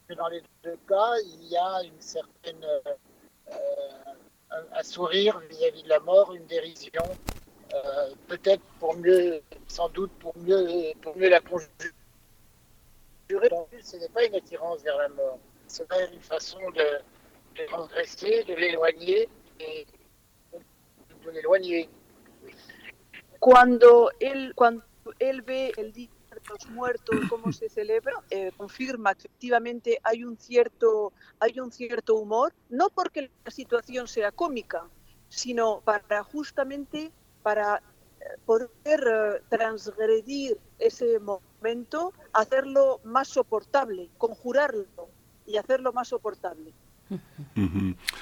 que 0.07 0.13
dans 0.13 0.27
les 0.27 0.43
deux 0.63 0.77
cas, 0.87 1.13
il 1.25 1.43
y 1.47 1.57
a 1.57 1.83
une 1.83 1.99
certaine 1.99 2.63
euh, 2.63 3.53
un, 4.51 4.63
un 4.79 4.83
sourire 4.83 5.39
vis-à-vis 5.49 5.83
de 5.83 5.89
la 5.89 5.99
mort, 5.99 6.33
une 6.33 6.45
dérision, 6.45 7.03
euh, 7.73 8.13
peut-être 8.27 8.61
pour 8.79 8.95
mieux, 8.95 9.41
sans 9.67 9.89
doute 9.89 10.11
pour 10.19 10.37
mieux, 10.37 10.93
pour 11.01 11.17
mieux 11.17 11.29
la 11.29 11.39
conjurer. 11.39 11.69
Ce 13.81 13.97
n'est 13.97 14.09
pas 14.09 14.25
une 14.25 14.35
attirance 14.35 14.81
vers 14.83 14.97
la 14.97 15.09
mort, 15.09 15.39
c'est 15.73 15.87
une 16.13 16.21
façon 16.21 16.59
de, 16.69 16.87
de 17.55 18.43
de 18.45 18.53
l'éloigner 18.53 19.27
et 19.59 19.87
de 21.25 21.31
l'éloigner. 21.31 21.89
Cuando 23.39 24.11
él, 24.19 24.53
cuando 24.53 24.83
él 25.17 25.41
ve 25.41 25.73
el 25.77 25.91
Día 25.91 26.09
de 26.29 26.41
los 26.47 26.69
Muertos, 26.69 27.15
cómo 27.27 27.51
se 27.51 27.69
celebra, 27.69 28.13
eh, 28.29 28.51
confirma 28.55 29.15
que 29.15 29.27
efectivamente 29.27 29.99
hay 30.03 30.23
un, 30.23 30.37
cierto, 30.37 31.11
hay 31.39 31.59
un 31.59 31.71
cierto 31.71 32.15
humor, 32.15 32.53
no 32.69 32.89
porque 32.91 33.31
la 33.43 33.51
situación 33.51 34.07
sea 34.07 34.31
cómica, 34.31 34.87
sino 35.29 35.81
para 35.81 36.23
justamente 36.23 37.11
para 37.41 37.81
eh, 38.19 38.25
poder 38.45 38.69
eh, 38.85 39.41
transgredir 39.49 40.59
ese 40.77 41.19
momento, 41.19 42.13
hacerlo 42.31 43.01
más 43.03 43.27
soportable, 43.27 44.11
conjurarlo 44.19 45.12
y 45.45 45.57
hacerlo 45.57 45.93
más 45.93 46.07
soportable. 46.07 46.73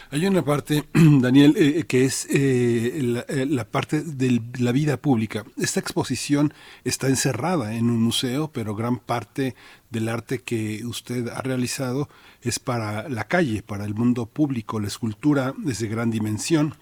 Hay 0.09 0.26
una 0.26 0.43
parte, 0.43 0.86
Daniel, 0.93 1.55
eh, 1.57 1.86
que 1.88 2.03
es 2.05 2.28
eh, 2.30 2.99
la, 3.01 3.22
eh, 3.22 3.45
la 3.45 3.65
parte 3.65 4.01
de 4.01 4.41
la 4.59 4.72
vida 4.72 4.97
pública. 4.97 5.45
Esta 5.57 5.80
exposición 5.80 6.53
está 6.84 7.07
encerrada 7.07 7.76
en 7.76 7.89
un 7.89 8.01
museo, 8.01 8.51
pero 8.51 8.76
gran 8.76 8.97
parte 8.97 9.55
del 9.89 10.09
arte 10.09 10.39
que 10.39 10.86
usted 10.86 11.30
ha 11.30 11.41
realizado 11.41 12.09
es 12.41 12.59
para 12.59 13.07
la 13.07 13.26
calle, 13.26 13.63
para 13.63 13.86
el 13.86 13.93
mundo 13.93 14.26
público. 14.26 14.80
La 14.80 14.88
escultura 14.88 15.53
es 15.67 15.80
de 15.80 15.88
gran 15.88 16.11
dimensión 16.11 16.76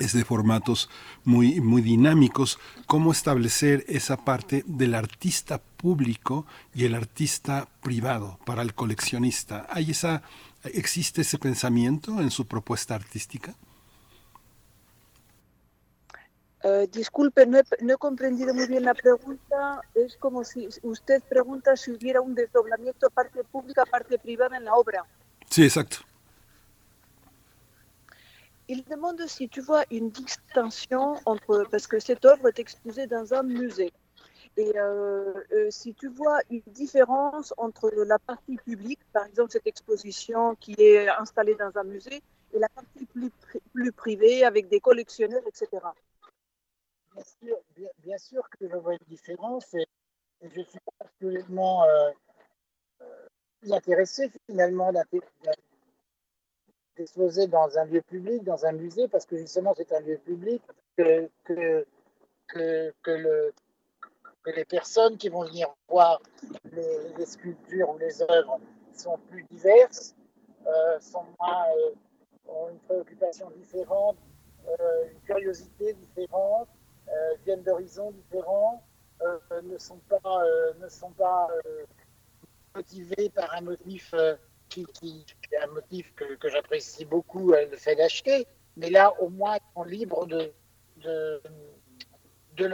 es 0.00 0.12
de 0.12 0.24
formatos 0.24 0.88
muy, 1.24 1.60
muy 1.60 1.82
dinámicos. 1.82 2.58
¿Cómo 2.86 3.12
establecer 3.12 3.84
esa 3.88 4.16
parte 4.16 4.64
del 4.66 4.94
artista 4.94 5.58
público 5.58 6.46
y 6.74 6.84
el 6.84 6.94
artista 6.94 7.68
privado 7.82 8.38
para 8.46 8.62
el 8.62 8.74
coleccionista? 8.74 9.66
¿Hay 9.70 9.90
esa, 9.90 10.22
¿Existe 10.64 11.22
ese 11.22 11.38
pensamiento 11.38 12.20
en 12.20 12.30
su 12.30 12.46
propuesta 12.46 12.94
artística? 12.94 13.54
Eh, 16.64 16.88
disculpe, 16.92 17.44
no 17.44 17.58
he, 17.58 17.64
no 17.80 17.94
he 17.94 17.96
comprendido 17.96 18.54
muy 18.54 18.68
bien 18.68 18.84
la 18.84 18.94
pregunta. 18.94 19.80
Es 19.94 20.16
como 20.16 20.44
si 20.44 20.68
usted 20.82 21.20
pregunta 21.28 21.76
si 21.76 21.90
hubiera 21.90 22.20
un 22.20 22.34
desdoblamiento 22.34 23.10
parte 23.10 23.42
pública, 23.42 23.84
parte 23.84 24.18
privada 24.18 24.56
en 24.56 24.64
la 24.64 24.74
obra. 24.74 25.04
Sí, 25.50 25.64
exacto. 25.64 25.98
Il 28.74 28.82
demande 28.84 29.20
si 29.26 29.50
tu 29.50 29.60
vois 29.60 29.84
une 29.90 30.08
distinction 30.08 31.16
entre, 31.26 31.66
parce 31.70 31.86
que 31.86 31.98
cette 31.98 32.24
œuvre 32.24 32.48
est 32.48 32.58
exposée 32.58 33.06
dans 33.06 33.34
un 33.34 33.42
musée, 33.42 33.92
et 34.56 34.72
euh, 34.78 35.34
euh, 35.52 35.70
si 35.70 35.92
tu 35.92 36.08
vois 36.08 36.40
une 36.48 36.62
différence 36.68 37.52
entre 37.58 37.90
la 37.90 38.18
partie 38.18 38.56
publique, 38.56 39.00
par 39.12 39.26
exemple 39.26 39.50
cette 39.50 39.66
exposition 39.66 40.54
qui 40.54 40.74
est 40.78 41.06
installée 41.06 41.54
dans 41.54 41.70
un 41.76 41.84
musée, 41.84 42.22
et 42.54 42.58
la 42.58 42.70
partie 42.70 43.04
plus, 43.04 43.28
pri- 43.28 43.60
plus 43.74 43.92
privée 43.92 44.42
avec 44.42 44.70
des 44.70 44.80
collectionneurs, 44.80 45.46
etc. 45.46 45.92
bien 47.98 48.16
sûr, 48.16 48.42
que 48.58 48.70
je 48.70 48.76
vois 48.76 48.94
une 48.94 49.06
différence 49.06 49.74
et, 49.74 49.86
je 50.40 50.62
suis 50.62 50.80
absolument 50.98 51.84
euh, 51.84 52.10
euh, 53.02 53.28
intéressé 53.70 54.30
finalement 54.46 54.90
d'exposer 56.96 57.46
dans 57.46 57.78
un 57.78 57.84
lieu 57.84 58.02
public, 58.02 58.44
dans 58.44 58.64
un 58.66 58.72
musée, 58.72 59.08
parce 59.08 59.26
que 59.26 59.36
justement 59.36 59.74
c'est 59.76 59.92
un 59.92 60.00
lieu 60.00 60.18
public, 60.18 60.62
que, 60.96 61.28
que, 61.44 61.86
que, 62.48 62.92
que 63.02 63.10
le, 63.10 63.54
que 64.42 64.50
les 64.50 64.64
personnes 64.64 65.16
qui 65.16 65.28
vont 65.28 65.44
venir 65.44 65.68
voir 65.88 66.20
les, 66.72 67.26
sculptures 67.26 67.90
ou 67.90 67.98
les 67.98 68.22
œuvres 68.22 68.58
sont 68.94 69.18
plus 69.30 69.44
diverses, 69.44 70.14
euh, 70.66 71.00
sont 71.00 71.24
euh, 71.40 71.90
ont 72.48 72.68
une 72.70 72.78
préoccupation 72.80 73.50
différente, 73.50 74.16
euh, 74.66 75.10
une 75.12 75.20
curiosité 75.20 75.94
différente, 75.94 76.68
viennent 77.44 77.62
d'horizons 77.62 78.10
différents, 78.12 78.82
ne 79.62 79.78
sont 79.78 80.00
pas, 80.08 80.42
ne 80.80 80.88
sont 80.88 81.10
pas 81.10 81.48
motivés 82.74 83.28
par 83.30 83.54
un 83.54 83.60
motif 83.60 84.14
qui, 84.72 84.84
qui 84.98 85.24
est 85.52 85.62
un 85.66 85.72
motif 85.78 86.12
que, 86.14 86.26
que 86.40 86.48
j'apprécie 86.48 87.04
beaucoup, 87.04 87.52
le 87.52 87.76
fait 87.76 87.96
d'acheter. 87.96 88.46
Mais 88.76 88.90
là, 88.90 89.12
au 89.20 89.28
moins, 89.28 89.56
ils 89.56 89.72
sont 89.74 89.84
libres 89.84 90.24
de, 90.26 90.52
de, 91.04 91.40
de. 92.56 92.64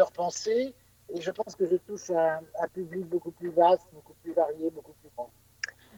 Et 1.11 1.21
je 1.21 1.31
pense 1.31 1.57
que 1.57 1.67
je 1.67 1.77
touche 1.77 2.11
un, 2.11 2.41
un 2.65 2.69
public 2.69 3.05
beaucoup 3.07 3.33
plus 3.33 3.51
vaste, 3.51 3.87
beaucoup 3.93 4.15
plus 4.23 4.33
varié, 4.33 4.71
beaucoup 4.71 4.95
plus 5.01 5.11
grand. 5.17 5.31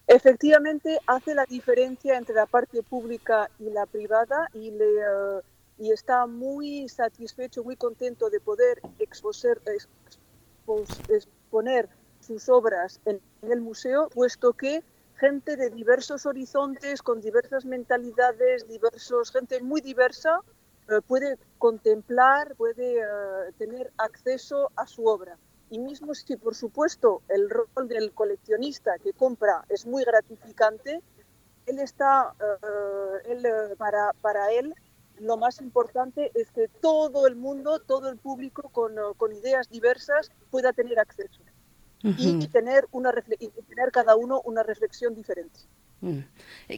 Efectivamente, 0.06 0.98
hace 1.06 1.34
la 1.34 1.44
diferencia 1.46 2.16
entre 2.16 2.32
la 2.32 2.46
parte 2.46 2.82
pública 2.82 3.50
y 3.58 3.70
la 3.70 3.86
privada 3.86 4.48
y, 4.54 4.70
le, 4.70 4.90
eh, 4.98 5.40
y 5.78 5.92
está 5.92 6.26
muy 6.26 6.88
satisfecho, 6.88 7.64
muy 7.64 7.76
contento 7.76 8.30
de 8.30 8.40
poder 8.40 8.80
exposer- 8.98 9.60
expos- 9.66 11.10
exponer 11.10 11.88
sus 12.20 12.48
obras 12.48 13.00
en, 13.04 13.20
en 13.42 13.52
el 13.52 13.60
museo, 13.60 14.08
puesto 14.10 14.52
que 14.52 14.82
gente 15.20 15.56
de 15.56 15.68
diversos 15.68 16.24
horizontes, 16.24 17.02
con 17.02 17.20
diversas 17.20 17.66
mentalidades, 17.66 18.66
diversos, 18.66 19.30
gente 19.30 19.60
muy 19.60 19.82
diversa, 19.82 20.40
eh, 20.88 21.00
puede 21.06 21.36
contemplar, 21.58 22.56
puede 22.56 23.00
eh, 23.00 23.52
tener 23.58 23.92
acceso 23.98 24.70
a 24.76 24.86
su 24.86 25.04
obra. 25.04 25.36
Y 25.68 25.78
mismo 25.78 26.14
si, 26.14 26.36
por 26.36 26.54
supuesto, 26.54 27.22
el 27.28 27.50
rol 27.50 27.86
del 27.86 28.12
coleccionista 28.12 28.98
que 28.98 29.12
compra 29.12 29.64
es 29.68 29.86
muy 29.86 30.04
gratificante, 30.04 31.02
él 31.66 31.78
está, 31.78 32.34
eh, 32.40 33.32
él, 33.32 33.46
para, 33.76 34.12
para 34.22 34.50
él, 34.52 34.74
lo 35.18 35.36
más 35.36 35.60
importante 35.60 36.32
es 36.34 36.50
que 36.50 36.68
todo 36.80 37.26
el 37.26 37.36
mundo, 37.36 37.78
todo 37.78 38.08
el 38.08 38.16
público 38.16 38.70
con, 38.70 38.94
con 39.18 39.34
ideas 39.34 39.68
diversas 39.68 40.30
pueda 40.50 40.72
tener 40.72 40.98
acceso 40.98 41.42
y, 42.02 42.08
Ujú. 42.08 42.46
tener 42.48 42.86
una 42.92 43.12
y 43.38 43.48
tener 43.48 43.90
cada 43.92 44.16
uno 44.16 44.40
una 44.44 44.62
reflexión 44.62 45.14
diferente. 45.14 45.60
Mm. 46.00 46.20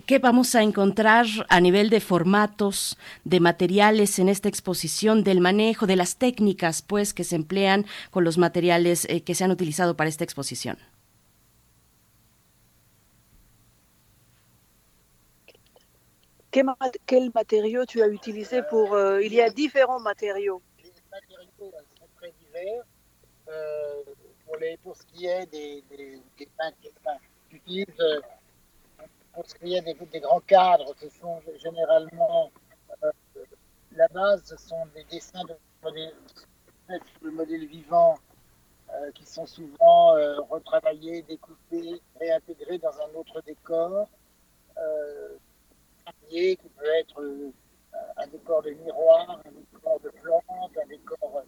¿Qué 0.04 0.18
vamos 0.18 0.54
a 0.56 0.62
encontrar 0.62 1.26
a 1.48 1.60
nivel 1.60 1.90
de 1.90 2.00
formatos, 2.00 2.98
de 3.24 3.38
materiales 3.38 4.18
en 4.18 4.28
esta 4.28 4.48
exposición, 4.48 5.22
del 5.22 5.40
manejo, 5.40 5.86
de 5.86 5.94
las 5.96 6.16
técnicas 6.16 6.82
pues 6.82 7.14
que 7.14 7.22
se 7.22 7.36
emplean 7.36 7.86
con 8.10 8.24
los 8.24 8.36
materiales 8.36 9.06
eh, 9.08 9.22
que 9.22 9.34
se 9.36 9.44
han 9.44 9.52
utilizado 9.52 9.96
para 9.96 10.08
esta 10.08 10.24
exposición? 10.24 10.76
Quel, 16.50 16.64
ma- 16.64 16.76
quel 17.06 17.30
matériau 17.34 17.86
tu 17.86 18.02
as 18.02 18.08
utilisé 18.08 18.62
pour... 18.62 18.94
euh, 18.94 19.22
il 19.22 19.32
y 19.32 19.40
a 19.40 19.48
différents 19.50 20.00
matériaux. 20.00 20.60
Sont 21.58 22.08
très 22.16 22.32
divers. 22.40 22.84
Euh, 23.48 24.02
pour, 24.82 24.96
ce 24.96 25.04
qui 25.06 25.26
est 25.26 25.46
des, 25.46 25.82
des, 25.90 26.20
des 26.38 26.48
j'utilise, 27.50 27.86
euh, 28.00 28.20
pour 29.32 29.46
ce 29.46 29.54
qui 29.54 29.74
est 29.74 29.82
des, 29.82 30.20
grands 30.20 30.40
cadres, 30.40 30.94
ce 31.00 31.08
sont 31.08 31.40
généralement, 31.58 32.50
euh, 33.04 33.10
la 33.92 34.08
base, 34.08 34.42
ce 34.44 34.56
sont 34.56 34.86
des 34.94 35.04
dessins 35.04 35.44
de 35.44 35.54
modèles, 35.82 36.14
sur 36.88 36.98
le 37.22 37.30
modèle 37.30 37.66
vivant 37.66 38.18
euh, 38.92 39.10
qui 39.12 39.24
sont 39.24 39.46
souvent 39.46 40.12
retravaillés, 40.50 41.22
découpés, 41.22 42.00
réintégrés 42.20 42.78
dans 42.78 42.94
un 43.00 43.14
autre 43.14 43.40
décor. 43.42 44.08
Qui 46.28 46.56
peut 46.56 46.94
être 46.98 47.22
un 48.16 48.26
décor 48.28 48.62
de 48.62 48.70
miroir, 48.70 49.42
un 49.44 49.50
décor 49.50 50.00
de 50.00 50.08
plante, 50.08 50.78
un 50.82 50.86
décor 50.86 51.44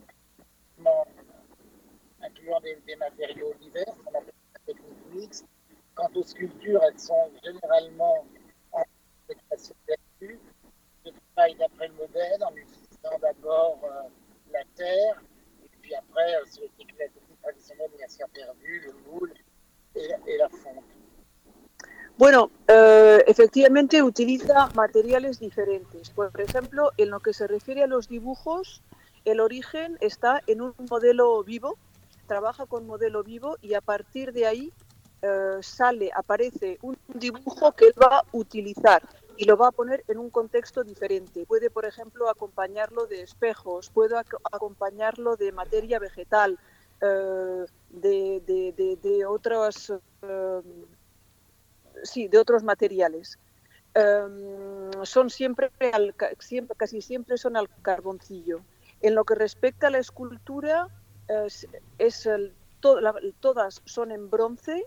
incluant 2.26 2.60
des, 2.60 2.76
des 2.86 2.96
matériaux 2.96 3.52
divers, 3.60 3.94
qu'on 4.04 4.18
appelle 4.18 4.32
la 4.54 4.74
technique 4.74 5.14
mixte. 5.14 5.46
Quant 5.94 6.10
aux 6.14 6.24
sculptures, 6.24 6.82
elles 6.82 6.98
sont 6.98 7.30
généralement 7.44 8.26
en 8.72 8.82
fabrication 9.28 9.74
là-dessus. 9.88 10.40
Je 11.04 11.10
travaille 11.34 11.54
d'après 11.56 11.88
le 11.88 11.94
modèle 11.94 12.42
en 12.42 12.54
utilisant 12.56 13.18
d'abord 13.20 13.78
euh, 13.84 14.08
la 14.52 14.64
terre, 14.74 15.22
et 15.64 15.68
puis 15.80 15.94
après, 15.94 16.34
euh, 16.34 16.44
sur 16.46 16.62
les 16.62 16.68
techniques 16.70 16.98
la 16.98 17.08
technique 17.08 17.40
traditionnelle, 17.42 17.90
bien 17.96 18.08
sûr 18.08 18.26
perdu, 18.34 18.82
le 18.86 18.92
moule 19.10 19.32
et, 19.94 20.10
et 20.26 20.38
la 20.38 20.48
fonte. 20.48 20.84
Bueno, 22.16 22.50
eh, 22.68 23.24
efectivamente 23.26 24.00
utiliza 24.00 24.68
materiales 24.74 25.38
diferentes. 25.40 26.10
Por 26.10 26.30
ejemplo, 26.40 26.92
en 26.96 27.10
lo 27.10 27.18
que 27.18 27.32
se 27.32 27.48
refiere 27.48 27.82
a 27.82 27.88
los 27.88 28.08
dibujos, 28.08 28.82
el 29.24 29.40
origen 29.40 29.98
está 30.00 30.40
en 30.46 30.62
un 30.62 30.74
modelo 30.88 31.42
vivo, 31.42 31.76
trabaja 32.24 32.66
con 32.66 32.86
modelo 32.86 33.22
vivo 33.22 33.56
y 33.60 33.74
a 33.74 33.80
partir 33.80 34.32
de 34.32 34.46
ahí 34.46 34.72
eh, 35.22 35.58
sale, 35.62 36.10
aparece 36.14 36.78
un 36.82 36.96
dibujo 37.08 37.72
que 37.72 37.86
él 37.86 37.94
va 38.00 38.18
a 38.18 38.24
utilizar 38.32 39.02
y 39.36 39.44
lo 39.46 39.56
va 39.56 39.68
a 39.68 39.72
poner 39.72 40.04
en 40.08 40.18
un 40.18 40.30
contexto 40.30 40.84
diferente. 40.84 41.44
Puede, 41.46 41.70
por 41.70 41.84
ejemplo, 41.86 42.28
acompañarlo 42.28 43.06
de 43.06 43.22
espejos, 43.22 43.90
puede 43.90 44.14
ac- 44.16 44.38
acompañarlo 44.52 45.36
de 45.36 45.50
materia 45.52 45.98
vegetal, 45.98 46.58
eh, 47.00 47.64
de, 47.88 48.96
de, 49.02 49.26
otros, 49.26 49.92
eh, 50.22 50.62
sí, 52.02 52.28
de 52.28 52.38
otros 52.38 52.62
materiales. 52.62 53.38
Son 55.04 55.30
siempre, 55.30 55.70
al 55.92 56.14
siempre, 56.38 56.76
casi 56.76 57.00
siempre 57.00 57.38
son 57.38 57.56
al 57.56 57.68
carboncillo. 57.82 58.64
En 59.00 59.14
lo 59.14 59.24
que 59.24 59.34
respecta 59.34 59.86
a 59.86 59.90
la 59.90 59.98
escultura, 59.98 60.88
es, 61.28 61.66
todas 63.40 63.82
son 63.84 64.10
en 64.12 64.30
bronce. 64.30 64.84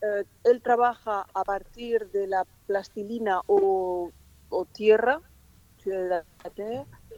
Eh, 0.00 0.24
él 0.44 0.62
trabaja 0.62 1.26
a 1.34 1.44
partir 1.44 2.08
de 2.10 2.26
la 2.28 2.46
plastilina 2.66 3.40
o, 3.46 4.12
tierra, 4.72 5.20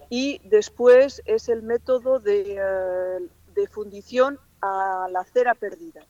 y 0.09 0.41
después 0.49 1.23
es 1.25 1.49
el 1.49 1.63
método 1.63 2.21
de, 2.21 2.57
eh, 2.59 3.29
de 3.55 3.67
fundición 3.69 4.39
a 4.63 5.09
la 5.11 5.25
cera 5.25 5.55
perdida. 5.55 6.07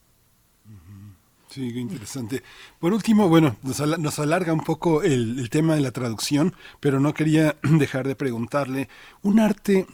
Sí, 1.47 1.73
qué 1.73 1.79
interesante. 1.79 2.43
Por 2.79 2.93
último, 2.93 3.27
bueno, 3.27 3.57
nos, 3.63 3.81
ala- 3.81 3.97
nos 3.97 4.19
alarga 4.19 4.53
un 4.53 4.63
poco 4.63 5.03
el 5.03 5.49
tema 5.49 5.75
de 5.75 5.81
la 5.81 5.91
traducción, 5.91 6.53
pero 6.79 7.01
no 7.01 7.13
quería 7.13 7.57
dejar 7.63 8.07
de 8.07 8.15
preguntarle, 8.15 8.87
un 9.21 9.39
arte, 9.39 9.85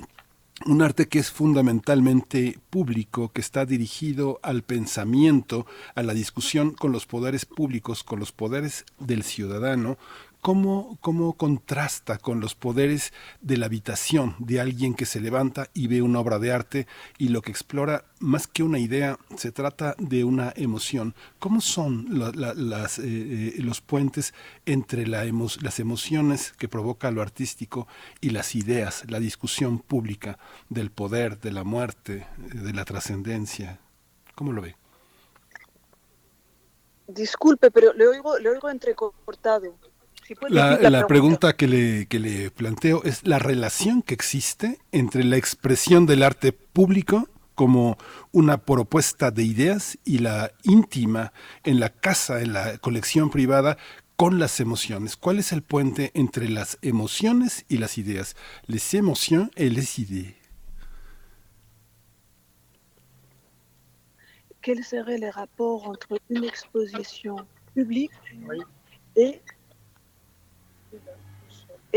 un 0.66 0.82
arte 0.82 1.08
que 1.08 1.20
es 1.20 1.30
fundamentalmente 1.30 2.60
público, 2.70 3.32
que 3.32 3.42
está 3.42 3.66
dirigido 3.66 4.40
al 4.42 4.64
pensamiento, 4.64 5.68
a 5.94 6.04
la 6.04 6.14
discusión 6.14 6.72
con 6.72 6.92
los 6.92 7.06
poderes 7.06 7.46
públicos, 7.46 8.04
con 8.04 8.20
los 8.20 8.32
poderes 8.32 8.86
del 9.00 9.24
ciudadano, 9.24 9.98
¿Cómo, 10.42 10.98
¿Cómo 11.02 11.34
contrasta 11.34 12.18
con 12.20 12.40
los 12.40 12.56
poderes 12.56 13.12
de 13.42 13.58
la 13.58 13.66
habitación 13.66 14.36
de 14.40 14.62
alguien 14.62 14.94
que 14.94 15.06
se 15.06 15.20
levanta 15.20 15.70
y 15.74 15.88
ve 15.88 16.02
una 16.02 16.20
obra 16.22 16.40
de 16.40 16.54
arte 16.54 16.88
y 17.18 17.30
lo 17.30 17.42
que 17.42 17.52
explora, 17.52 18.06
más 18.20 18.48
que 18.48 18.64
una 18.64 18.80
idea, 18.80 19.20
se 19.36 19.52
trata 19.52 19.96
de 19.98 20.24
una 20.24 20.54
emoción? 20.56 21.16
¿Cómo 21.40 21.60
son 21.60 22.06
la- 22.18 22.32
la- 22.32 22.54
las, 22.54 22.98
eh, 23.00 23.04
eh, 23.08 23.54
los 23.58 23.82
puentes 23.82 24.34
entre 24.66 25.06
las 25.06 25.80
emociones 25.80 26.54
que 26.58 26.70
provoca 26.70 27.12
lo 27.12 27.22
artístico 27.22 27.88
y 28.22 28.30
las 28.30 28.56
ideas, 28.56 29.04
la 29.10 29.20
discusión 29.20 29.80
pública 29.80 30.40
del 30.70 30.92
poder, 30.92 31.40
de 31.42 31.52
la 31.52 31.66
muerte, 31.66 32.26
eh, 32.54 32.58
de 32.58 32.74
la 32.74 32.86
trascendencia? 32.86 33.80
¿Cómo 34.36 34.54
lo 34.54 34.62
ve? 34.62 34.76
Disculpe, 37.08 37.70
pero 37.70 37.92
le 37.94 38.08
oigo, 38.08 38.38
le 38.40 38.50
oigo 38.50 38.70
entrecortado. 38.70 39.78
Pues, 40.36 40.52
la, 40.52 40.78
la, 40.90 41.08
pregunta, 41.08 41.56
que, 41.56 41.68
le, 41.68 42.06
que 42.08 42.20
le 42.20 42.52
planteo 42.52 43.02
es 43.04 43.26
la 43.26 43.40
relación 43.40 44.02
que 44.02 44.14
existe 44.14 44.78
entre 44.92 45.24
la 45.24 45.38
expresión 45.38 46.06
del 46.06 46.22
arte 46.22 46.52
público 46.52 47.30
como 47.56 47.98
una 48.32 48.58
propuesta 48.58 49.32
de 49.32 49.44
ideas 49.44 49.98
y 50.04 50.20
la 50.20 50.52
íntima 50.64 51.32
en 51.64 51.80
la 51.80 51.90
casa, 51.90 52.42
en 52.42 52.54
la 52.54 52.78
colección 52.78 53.30
privada, 53.30 53.78
con 54.18 54.38
las 54.38 54.60
emociones. 54.60 55.16
¿Cuál 55.16 55.40
es 55.40 55.52
el 55.52 55.62
puente 55.62 56.12
entre 56.14 56.50
las 56.50 56.78
emociones 56.82 57.66
y 57.70 57.78
las 57.78 57.98
ideas? 57.98 58.36
Les 58.66 58.94
émotions 58.94 59.50
et 59.56 59.68
¿Eh, 59.68 59.70
les 59.70 60.00
idées. 60.00 60.36
Quel 64.62 64.84
serait 64.84 65.18
le 65.18 65.30
rapport 65.30 65.88
entre 65.88 66.20
une 66.30 66.44
exposition 66.44 67.38
publique 67.74 68.12
oui. 68.50 68.60
et 69.16 69.42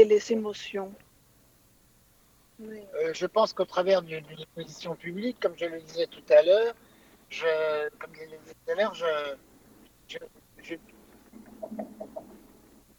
et 0.00 0.04
les 0.04 0.32
émotions 0.32 0.92
Euh, 2.62 3.14
je 3.14 3.26
pense 3.26 3.52
qu'au 3.54 3.64
travers 3.64 4.02
d'une 4.02 4.26
exposition 4.38 4.94
publique, 4.94 5.38
comme 5.40 5.56
je 5.56 5.64
le 5.64 5.80
disais 5.80 6.06
tout 6.06 6.22
à 6.28 6.42
l'heure, 6.42 6.74
je, 7.30 7.88
comme 7.98 8.14
je 8.14 8.22
le 8.32 8.36
disais 8.42 8.54
tout 8.60 8.70
à 8.72 8.74
l'heure, 8.74 8.94
je, 8.94 9.06
je, 10.08 10.18
je, 10.62 10.74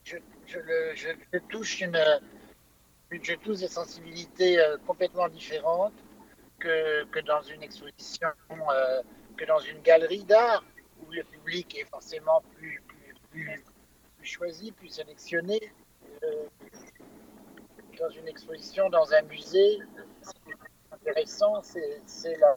je, 0.03 0.17
je 0.47 0.59
le- 0.59 0.95
je- 0.95 1.19
je 1.31 1.39
touche 1.51 1.81
une, 1.81 1.99
je 3.11 3.35
touche 3.35 3.59
des 3.59 3.67
sensibilités 3.67 4.59
euh, 4.59 4.77
complètement 4.87 5.29
différentes 5.29 5.93
que, 6.59 7.03
que 7.05 7.19
dans 7.19 7.41
une 7.43 7.61
exposition, 7.61 8.29
euh, 8.51 9.01
que 9.37 9.45
dans 9.45 9.59
une 9.59 9.81
galerie 9.81 10.23
d'art 10.23 10.63
où 11.01 11.11
le 11.11 11.23
public 11.23 11.77
est 11.77 11.85
forcément 11.85 12.41
plus, 12.55 12.81
plus, 12.87 13.13
plus, 13.29 13.63
plus 14.17 14.25
choisi, 14.25 14.71
plus 14.71 14.89
sélectionné. 14.89 15.59
Euh, 16.23 16.47
dans 17.99 18.09
une 18.09 18.27
exposition, 18.27 18.89
dans 18.89 19.11
un 19.13 19.21
musée, 19.23 19.79
ce 20.21 20.31
qui 20.31 20.51
est 20.51 20.93
intéressant, 20.93 21.61
c'est 21.63 22.37
la, 22.37 22.55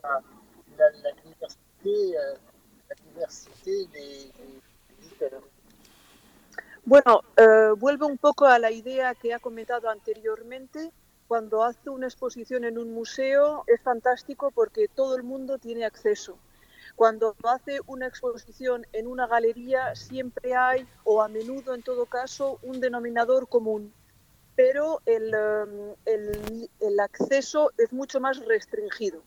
la, 0.77 0.89
la 1.03 1.11
diversité, 1.23 2.17
euh, 2.17 2.35
la 2.89 2.95
diversité 3.11 3.85
des 3.87 4.31
visiteurs. 4.99 5.41
Bueno, 6.85 7.21
eh, 7.37 7.71
vuelvo 7.77 8.05
un 8.05 8.17
poco 8.17 8.45
a 8.45 8.59
la 8.59 8.69
idea 8.69 9.15
que 9.15 9.33
ha 9.33 9.39
comentado 9.39 9.89
anteriormente. 9.89 10.91
Cuando 11.27 11.63
hace 11.63 11.89
una 11.89 12.05
exposición 12.05 12.65
en 12.65 12.77
un 12.77 12.93
museo 12.93 13.63
es 13.65 13.81
fantástico 13.81 14.51
porque 14.51 14.87
todo 14.87 15.15
el 15.15 15.23
mundo 15.23 15.57
tiene 15.57 15.83
acceso. 15.83 16.37
Cuando 16.95 17.35
hace 17.43 17.79
una 17.87 18.07
exposición 18.07 18.85
en 18.93 19.07
una 19.07 19.27
galería 19.27 19.95
siempre 19.95 20.55
hay, 20.55 20.87
o 21.03 21.21
a 21.21 21.27
menudo 21.27 21.73
en 21.73 21.83
todo 21.83 22.05
caso, 22.05 22.57
un 22.63 22.79
denominador 22.79 23.47
común. 23.49 23.93
Pero 24.55 25.01
el, 25.05 25.33
eh, 25.33 25.95
el- 26.05 26.69
el 26.79 26.99
acceso 27.01 27.71
es 27.77 27.91
mucho 27.91 28.21
más 28.21 28.37
restringido 28.45 29.21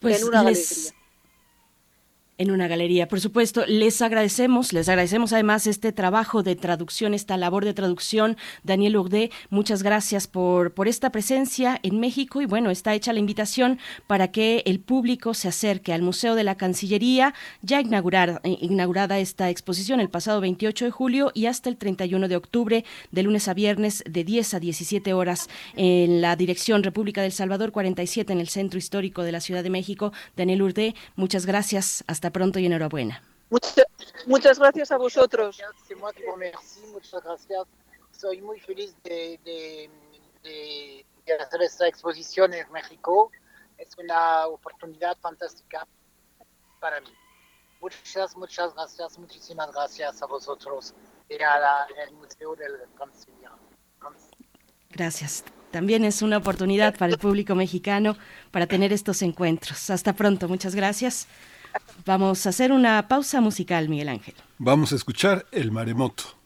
Pues 0.00 0.22
en 0.22 0.28
una 0.28 0.44
les- 0.44 0.68
galería. 0.70 0.97
En 2.40 2.52
una 2.52 2.68
galería, 2.68 3.08
por 3.08 3.20
supuesto. 3.20 3.66
Les 3.66 4.00
agradecemos, 4.00 4.72
les 4.72 4.88
agradecemos 4.88 5.32
además 5.32 5.66
este 5.66 5.90
trabajo 5.90 6.44
de 6.44 6.54
traducción, 6.54 7.12
esta 7.12 7.36
labor 7.36 7.64
de 7.64 7.74
traducción. 7.74 8.36
Daniel 8.62 8.96
Urde, 8.96 9.32
muchas 9.50 9.82
gracias 9.82 10.28
por, 10.28 10.72
por 10.72 10.86
esta 10.86 11.10
presencia 11.10 11.80
en 11.82 11.98
México 11.98 12.40
y 12.40 12.46
bueno, 12.46 12.70
está 12.70 12.94
hecha 12.94 13.12
la 13.12 13.18
invitación 13.18 13.80
para 14.06 14.28
que 14.28 14.62
el 14.66 14.78
público 14.78 15.34
se 15.34 15.48
acerque 15.48 15.92
al 15.92 16.02
Museo 16.02 16.36
de 16.36 16.44
la 16.44 16.56
Cancillería, 16.56 17.34
ya 17.62 17.80
inaugurar, 17.80 18.40
eh, 18.44 18.56
inaugurada 18.60 19.18
esta 19.18 19.50
exposición 19.50 19.98
el 19.98 20.08
pasado 20.08 20.40
28 20.40 20.84
de 20.84 20.90
julio 20.92 21.32
y 21.34 21.46
hasta 21.46 21.68
el 21.68 21.76
31 21.76 22.28
de 22.28 22.36
octubre, 22.36 22.84
de 23.10 23.22
lunes 23.24 23.48
a 23.48 23.54
viernes, 23.54 24.04
de 24.08 24.22
10 24.22 24.54
a 24.54 24.60
17 24.60 25.12
horas, 25.12 25.48
en 25.74 26.20
la 26.20 26.36
dirección 26.36 26.84
República 26.84 27.20
del 27.20 27.32
Salvador 27.32 27.72
47 27.72 28.32
en 28.32 28.38
el 28.38 28.48
Centro 28.48 28.78
Histórico 28.78 29.24
de 29.24 29.32
la 29.32 29.40
Ciudad 29.40 29.64
de 29.64 29.70
México. 29.70 30.12
Daniel 30.36 30.62
Urde, 30.62 30.94
muchas 31.16 31.44
gracias. 31.44 32.04
Hasta 32.06 32.27
pronto 32.30 32.58
y 32.58 32.66
enhorabuena. 32.66 33.22
Mucha- 33.50 33.84
muchas 34.26 34.58
gracias 34.58 34.90
a 34.92 34.98
vosotros. 34.98 35.58
Muchas 36.92 37.22
gracias. 37.24 37.66
Soy 38.10 38.40
muy 38.42 38.60
feliz 38.60 38.94
de, 39.04 39.38
de, 39.44 39.90
de- 40.42 41.06
de 41.26 41.32
hacer 41.34 41.62
esta 41.62 41.86
exposición 41.86 42.52
en 42.54 42.70
México. 42.72 43.30
Es 43.76 43.90
una 43.98 44.46
oportunidad 44.46 45.16
fantástica 45.18 45.86
para 46.80 47.00
mí. 47.00 47.08
Muchas, 47.80 48.36
muchas 48.36 48.74
gracias, 48.74 49.18
muchísimas 49.18 49.70
gracias 49.72 50.20
a 50.20 50.26
vosotros 50.26 50.94
y 51.28 51.40
al 51.40 52.12
Museo 52.14 52.56
del 52.56 52.72
Canciller. 52.98 53.50
Gracias. 54.90 55.44
También 55.70 56.04
es 56.04 56.22
una 56.22 56.38
oportunidad 56.38 56.96
para 56.96 57.12
el 57.12 57.18
público 57.18 57.54
mexicano 57.54 58.16
para 58.50 58.66
tener 58.66 58.92
estos 58.92 59.20
encuentros. 59.22 59.90
Hasta 59.90 60.14
pronto. 60.14 60.48
Muchas 60.48 60.74
gracias. 60.74 61.28
Vamos 62.06 62.46
a 62.46 62.50
hacer 62.50 62.72
una 62.72 63.06
pausa 63.08 63.40
musical, 63.40 63.88
Miguel 63.88 64.08
Ángel. 64.08 64.34
Vamos 64.58 64.92
a 64.92 64.96
escuchar 64.96 65.46
El 65.52 65.70
Maremoto. 65.70 66.37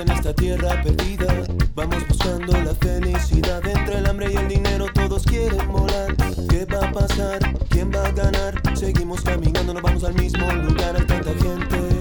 En 0.00 0.10
esta 0.10 0.34
tierra 0.34 0.82
perdida. 0.82 1.26
Vamos 1.74 2.06
buscando 2.08 2.52
la 2.52 2.74
felicidad 2.74 3.66
entre 3.66 3.98
el 3.98 4.06
hambre 4.06 4.32
y 4.32 4.36
el 4.36 4.48
dinero, 4.48 4.86
todos 4.92 5.22
quieren 5.24 5.66
volar. 5.70 6.14
¿Qué 6.48 6.64
va 6.66 6.88
a 6.88 6.92
pasar? 6.92 7.38
¿Quién 7.68 7.90
va 7.90 8.04
a 8.04 8.12
ganar? 8.12 8.60
Seguimos 8.74 9.22
caminando, 9.22 9.72
no 9.74 9.80
vamos 9.80 10.04
al 10.04 10.14
mismo 10.14 10.46
lugar, 10.52 10.96
hay 10.96 11.06
tanta 11.06 11.32
gente 11.34 11.98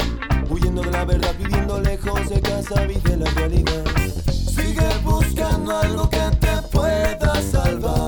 huyendo 0.49 0.81
de 0.81 0.91
la 0.91 1.05
verdad, 1.05 1.33
viviendo 1.37 1.79
lejos 1.81 2.29
de 2.29 2.41
casa 2.41 2.81
de 2.85 3.17
la 3.17 3.29
realidad. 3.31 3.83
Sigue 4.31 4.97
buscando 5.03 5.77
algo 5.77 6.09
que 6.09 6.23
te 6.39 6.61
pueda 6.71 7.41
salvar. 7.41 8.04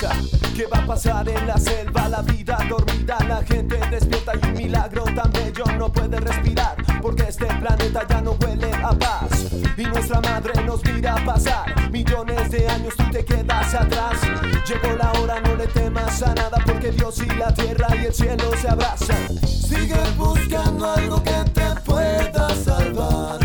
Piensa, 0.00 0.16
¿qué 0.56 0.66
va 0.66 0.78
a 0.78 0.86
pasar 0.86 1.28
en 1.28 1.46
la 1.46 1.58
selva? 1.58 2.08
La 2.08 2.22
vida 2.22 2.56
dormida, 2.68 3.18
la 3.28 3.42
gente 3.42 3.78
despierta 3.90 4.32
y 4.40 4.46
un 4.46 4.54
milagro 4.54 5.04
tan 5.04 5.30
bello 5.30 5.64
no 5.76 5.92
puede 5.92 6.18
respirar. 6.18 6.76
Porque 7.02 7.24
este 7.24 7.46
planeta 7.46 8.06
ya 8.08 8.22
no 8.22 8.32
huele 8.40 8.72
a 8.82 8.92
paz. 8.92 9.52
Y 9.76 9.82
nuestra 9.82 10.20
madre 10.22 10.52
nos 10.64 10.82
mira 10.84 11.16
pasar. 11.26 11.90
Millones 11.90 12.50
de 12.50 12.66
años 12.68 12.94
tú 12.96 13.04
te 13.10 13.24
quedas 13.24 13.74
atrás. 13.74 14.20
Llegó 14.66 14.96
la 14.96 15.12
hora, 15.20 15.40
no 15.40 15.54
le 15.56 15.66
temas 15.66 16.22
a 16.22 16.34
nada. 16.34 16.58
Porque 16.64 16.92
Dios 16.92 17.18
y 17.18 17.26
la 17.36 17.52
tierra 17.52 17.88
y 17.96 18.06
el 18.06 18.14
cielo 18.14 18.50
se 18.58 18.68
abrazan. 18.68 19.38
Sigue 19.46 20.00
buscando 20.16 20.92
algo 20.92 21.22
que 21.22 21.44
te 21.52 21.80
pueda 21.84 22.54
salvar. 22.54 23.39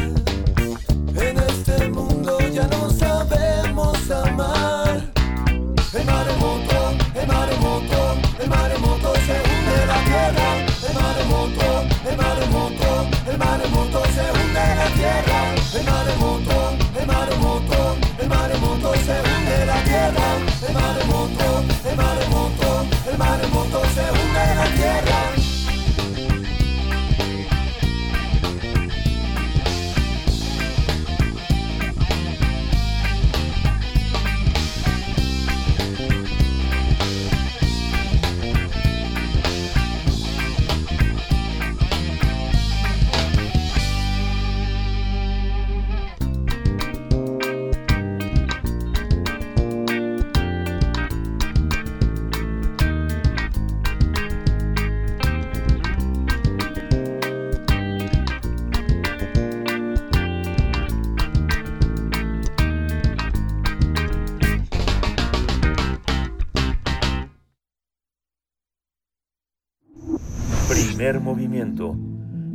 El 5.96 6.06
maremoto, 6.06 6.94
el 7.16 7.26
maremoto, 7.26 8.18
el 8.42 8.50
maremoto 8.50 9.14
se 9.16 9.32
hunde 9.32 9.86
la 9.88 10.04
tierra. 10.04 10.48
El 10.88 10.94
maremoto, 10.94 11.86
el 12.10 12.18
maremoto, 12.18 13.08
el 13.32 13.38
maremoto 13.38 14.04
se 14.14 14.32
hunde 14.32 14.76
la 14.76 14.88
tierra. 14.94 15.56
El 15.74 15.86
maremoto, 15.86 16.65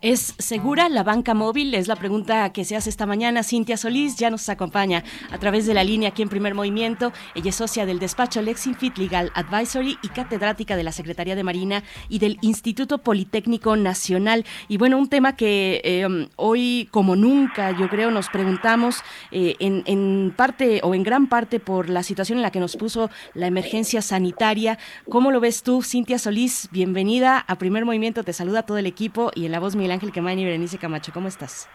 ¿Es 0.00 0.36
segura 0.38 0.88
la 0.88 1.02
banca 1.02 1.34
móvil? 1.34 1.74
Es 1.74 1.88
la 1.88 1.96
pregunta 1.96 2.52
que 2.52 2.64
se 2.64 2.76
hace 2.76 2.88
esta 2.88 3.04
mañana. 3.04 3.42
Cintia 3.42 3.76
Solís 3.76 4.14
ya 4.14 4.30
nos 4.30 4.48
acompaña 4.48 5.02
a 5.32 5.38
través 5.38 5.66
de 5.66 5.74
la 5.74 5.82
línea 5.82 6.10
aquí 6.10 6.22
en 6.22 6.28
Primer 6.28 6.54
Movimiento. 6.54 7.12
Ella 7.34 7.48
es 7.48 7.56
socia 7.56 7.84
del 7.84 7.98
despacho 7.98 8.40
Lexinfit 8.40 8.96
Legal 8.96 9.32
Advisory 9.34 9.98
y 10.00 10.08
catedrática 10.08 10.76
de 10.76 10.84
la 10.84 10.92
Secretaría 10.92 11.34
de 11.34 11.42
Marina 11.42 11.82
y 12.08 12.20
del 12.20 12.38
Instituto 12.42 12.98
Politécnico 12.98 13.74
Nacional. 13.74 14.44
Y 14.68 14.76
bueno, 14.76 14.98
un 14.98 15.08
tema 15.08 15.34
que 15.34 15.80
eh, 15.82 16.28
hoy 16.36 16.88
como 16.92 17.16
nunca 17.16 17.72
yo 17.72 17.88
creo 17.88 18.12
nos 18.12 18.28
preguntamos 18.28 19.02
eh, 19.32 19.56
en, 19.58 20.32
parte 20.36 20.80
o 20.84 20.94
en 20.94 21.02
gran 21.02 21.26
parte 21.26 21.58
por 21.58 21.90
la 21.90 22.04
situación 22.04 22.38
en 22.38 22.42
la 22.42 22.52
que 22.52 22.60
nos 22.60 22.76
puso 22.76 23.10
la 23.34 23.48
emergencia 23.48 24.00
sanitaria. 24.00 24.78
¿Cómo 25.08 25.32
lo 25.32 25.40
ves 25.40 25.64
tú, 25.64 25.82
Cintia 25.82 26.20
Solís? 26.20 26.68
Bienvenida 26.70 27.44
a 27.48 27.58
Primer 27.58 27.84
Movimiento. 27.84 28.22
Te 28.22 28.32
saluda 28.32 28.62
todo 28.62 28.78
el 28.78 28.86
equipo 28.86 29.32
y 29.34 29.46
en 29.46 29.50
la 29.50 29.58
voz 29.58 29.74
Miguel 29.88 30.00
Ángel 30.00 30.12
Quemain 30.12 30.38
y 30.38 30.44
Berenice 30.44 30.76
Camacho. 30.76 31.12
¿Cómo 31.14 31.28
estás? 31.28 31.66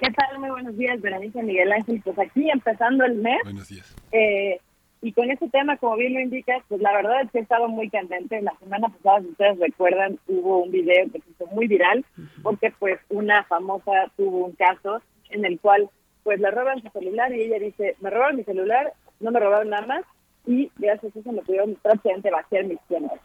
¿Qué 0.00 0.10
tal? 0.10 0.38
Muy 0.38 0.48
buenos 0.48 0.74
días, 0.78 0.98
Berenice 1.02 1.42
Miguel 1.42 1.70
Ángel. 1.70 2.00
Pues 2.02 2.18
aquí 2.18 2.48
empezando 2.50 3.04
el 3.04 3.16
mes. 3.16 3.40
Buenos 3.44 3.68
días. 3.68 3.94
Eh, 4.10 4.58
y 5.02 5.12
con 5.12 5.30
este 5.30 5.46
tema, 5.50 5.76
como 5.76 5.96
bien 5.96 6.14
lo 6.14 6.20
indicas, 6.20 6.62
pues 6.66 6.80
la 6.80 6.94
verdad 6.94 7.20
es 7.20 7.30
que 7.30 7.40
he 7.40 7.42
estado 7.42 7.68
muy 7.68 7.90
candente. 7.90 8.40
La 8.40 8.56
semana 8.58 8.88
pasada, 8.88 9.20
si 9.20 9.26
ustedes 9.28 9.58
recuerdan, 9.58 10.18
hubo 10.28 10.62
un 10.62 10.70
video 10.70 11.12
que 11.12 11.20
se 11.20 11.30
hizo 11.30 11.46
muy 11.48 11.66
viral 11.66 12.06
porque 12.42 12.72
pues 12.78 12.98
una 13.10 13.44
famosa 13.44 14.10
tuvo 14.16 14.46
un 14.46 14.52
caso 14.52 15.02
en 15.28 15.44
el 15.44 15.60
cual 15.60 15.90
pues 16.24 16.40
le 16.40 16.50
roban 16.50 16.80
su 16.80 16.88
celular 16.88 17.34
y 17.34 17.42
ella 17.42 17.58
dice, 17.58 17.96
me 18.00 18.08
robaron 18.08 18.36
mi 18.36 18.44
celular, 18.44 18.94
no 19.20 19.30
me 19.30 19.40
robaron 19.40 19.68
nada 19.68 19.86
más 19.86 20.04
y 20.46 20.72
gracias 20.78 21.14
a 21.14 21.18
eso 21.18 21.32
me 21.32 21.42
pudieron 21.42 21.74
prácticamente 21.82 22.30
vaciar 22.30 22.64
mis 22.64 22.80
tiendas. 22.88 23.20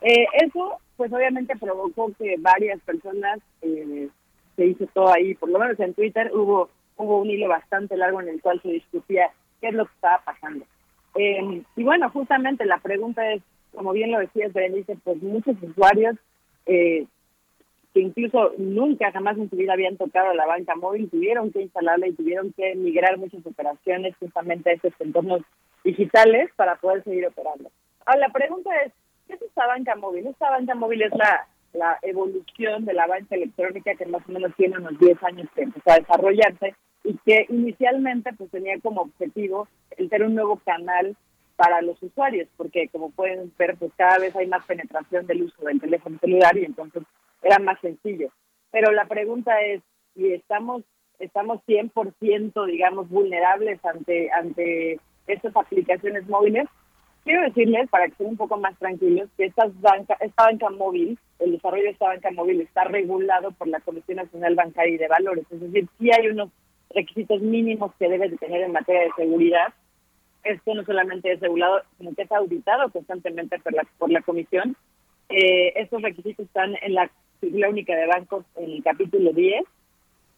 Eh, 0.00 0.26
eso 0.44 0.78
pues 0.96 1.12
obviamente 1.12 1.56
provocó 1.56 2.12
que 2.18 2.36
varias 2.38 2.80
personas 2.80 3.38
eh, 3.62 4.08
se 4.56 4.66
hizo 4.66 4.86
todo 4.86 5.12
ahí, 5.12 5.34
por 5.34 5.48
lo 5.48 5.58
menos 5.58 5.78
en 5.80 5.94
Twitter 5.94 6.30
hubo 6.34 6.68
hubo 6.98 7.20
un 7.20 7.30
hilo 7.30 7.48
bastante 7.48 7.96
largo 7.96 8.20
en 8.20 8.28
el 8.28 8.40
cual 8.40 8.60
se 8.60 8.68
discutía 8.68 9.30
qué 9.60 9.68
es 9.68 9.74
lo 9.74 9.86
que 9.86 9.94
estaba 9.94 10.20
pasando. 10.24 10.66
Eh, 11.14 11.62
y 11.76 11.84
bueno, 11.84 12.10
justamente 12.10 12.66
la 12.66 12.78
pregunta 12.78 13.32
es, 13.32 13.42
como 13.72 13.92
bien 13.92 14.12
lo 14.12 14.18
decías, 14.18 14.52
Berenice, 14.52 14.96
pues 15.02 15.22
muchos 15.22 15.56
usuarios 15.62 16.16
eh, 16.66 17.06
que 17.94 18.00
incluso 18.00 18.52
nunca 18.58 19.10
jamás 19.12 19.38
en 19.38 19.48
su 19.48 19.56
vida 19.56 19.72
habían 19.72 19.96
tocado 19.96 20.34
la 20.34 20.46
banca 20.46 20.74
móvil 20.74 21.08
tuvieron 21.08 21.50
que 21.50 21.62
instalarla 21.62 22.08
y 22.08 22.12
tuvieron 22.12 22.52
que 22.52 22.74
migrar 22.74 23.16
muchas 23.16 23.44
operaciones 23.46 24.14
justamente 24.18 24.70
a 24.70 24.72
estos 24.74 24.92
entornos 25.00 25.42
digitales 25.84 26.50
para 26.56 26.76
poder 26.76 27.02
seguir 27.04 27.26
operando. 27.26 27.70
Ahora, 28.04 28.20
la 28.20 28.32
pregunta 28.32 28.70
es, 28.84 28.92
¿qué 29.28 29.34
es 29.34 29.42
esta 29.42 29.66
banca 29.66 29.94
móvil? 29.94 30.26
Esta 30.26 30.50
banca 30.50 30.74
móvil 30.74 31.02
es 31.02 31.12
la, 31.14 31.46
evolución 32.02 32.86
de 32.86 32.94
la 32.94 33.06
banca 33.06 33.36
electrónica 33.36 33.94
que 33.94 34.06
más 34.06 34.22
o 34.28 34.32
menos 34.32 34.52
tiene 34.56 34.78
unos 34.78 34.98
10 34.98 35.22
años 35.22 35.48
que 35.54 35.62
empezó 35.62 35.90
a 35.90 35.98
desarrollarse 35.98 36.74
y 37.04 37.16
que 37.18 37.46
inicialmente 37.50 38.32
pues 38.32 38.50
tenía 38.50 38.80
como 38.80 39.02
objetivo 39.02 39.68
el 39.96 40.08
ser 40.08 40.24
un 40.24 40.34
nuevo 40.34 40.56
canal 40.64 41.14
para 41.56 41.82
los 41.82 42.02
usuarios, 42.02 42.48
porque 42.56 42.88
como 42.88 43.10
pueden 43.10 43.52
ver, 43.58 43.76
pues 43.76 43.92
cada 43.96 44.18
vez 44.18 44.34
hay 44.34 44.46
más 44.46 44.64
penetración 44.64 45.26
del 45.26 45.42
uso 45.42 45.64
del 45.64 45.80
teléfono 45.80 46.18
celular 46.18 46.56
y 46.56 46.64
entonces 46.64 47.02
era 47.42 47.58
más 47.58 47.78
sencillo. 47.80 48.30
Pero 48.70 48.90
la 48.92 49.04
pregunta 49.04 49.60
es, 49.60 49.82
si 50.14 50.32
estamos 50.32 50.82
estamos 51.18 51.60
100% 51.66 52.66
digamos 52.66 53.08
vulnerables 53.08 53.84
ante 53.84 54.30
ante 54.30 55.00
estas 55.26 55.54
aplicaciones 55.56 56.26
móviles, 56.28 56.66
quiero 57.28 57.42
decirles, 57.42 57.90
para 57.90 58.06
que 58.06 58.12
estén 58.12 58.28
un 58.28 58.38
poco 58.38 58.56
más 58.56 58.74
tranquilos, 58.78 59.28
que 59.36 59.44
estas 59.44 59.78
banca, 59.82 60.16
esta 60.18 60.44
banca 60.44 60.70
móvil, 60.70 61.18
el 61.40 61.52
desarrollo 61.52 61.82
de 61.82 61.90
esta 61.90 62.06
banca 62.06 62.30
móvil 62.30 62.62
está 62.62 62.84
regulado 62.84 63.50
por 63.50 63.68
la 63.68 63.80
Comisión 63.80 64.16
Nacional 64.16 64.54
Bancaria 64.54 64.94
y 64.94 64.96
de 64.96 65.08
Valores. 65.08 65.44
Es 65.50 65.60
decir, 65.60 65.86
sí 65.98 66.10
hay 66.10 66.28
unos 66.28 66.48
requisitos 66.88 67.42
mínimos 67.42 67.92
que 67.98 68.08
debe 68.08 68.30
de 68.30 68.38
tener 68.38 68.62
en 68.62 68.72
materia 68.72 69.02
de 69.02 69.12
seguridad. 69.14 69.74
Esto 70.42 70.74
no 70.74 70.86
solamente 70.86 71.30
es 71.30 71.40
regulado, 71.40 71.82
sino 71.98 72.14
que 72.14 72.22
es 72.22 72.32
auditado 72.32 72.90
constantemente 72.90 73.58
por 73.58 73.74
la, 73.74 73.86
por 73.98 74.10
la 74.10 74.22
Comisión. 74.22 74.74
Eh, 75.28 75.74
estos 75.76 76.00
requisitos 76.00 76.46
están 76.46 76.76
en 76.80 76.94
la 76.94 77.10
sigla 77.42 77.68
única 77.68 77.94
de 77.94 78.06
bancos 78.06 78.46
en 78.56 78.70
el 78.70 78.82
capítulo 78.82 79.34
10 79.34 79.64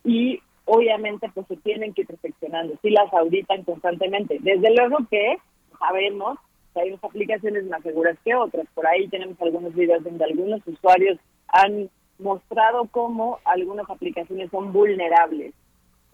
y 0.03 0.41
obviamente 0.65 1.31
pues 1.33 1.47
se 1.47 1.57
tienen 1.59 1.95
que 1.95 2.01
ir 2.01 2.09
perfeccionando, 2.09 2.75
sí 2.83 2.91
las 2.91 3.15
auditan 3.15 3.63
constantemente. 3.63 4.39
Desde 4.41 4.75
luego 4.75 4.99
que 5.09 5.37
sabemos 5.79 6.37
hay 6.75 6.91
unas 6.91 7.05
aplicaciones 7.05 7.65
más 7.67 7.83
seguras 7.83 8.17
que 8.25 8.35
otras. 8.35 8.67
Por 8.75 8.87
ahí 8.87 9.09
tenemos 9.09 9.41
algunos 9.41 9.75
videos 9.75 10.05
donde 10.05 10.25
algunos 10.25 10.61
usuarios 10.67 11.19
han 11.49 11.91
mostrado 12.19 12.87
cómo 12.91 13.39
algunas 13.45 13.89
aplicaciones 13.89 14.51
son 14.51 14.73
vulnerables. 14.73 15.55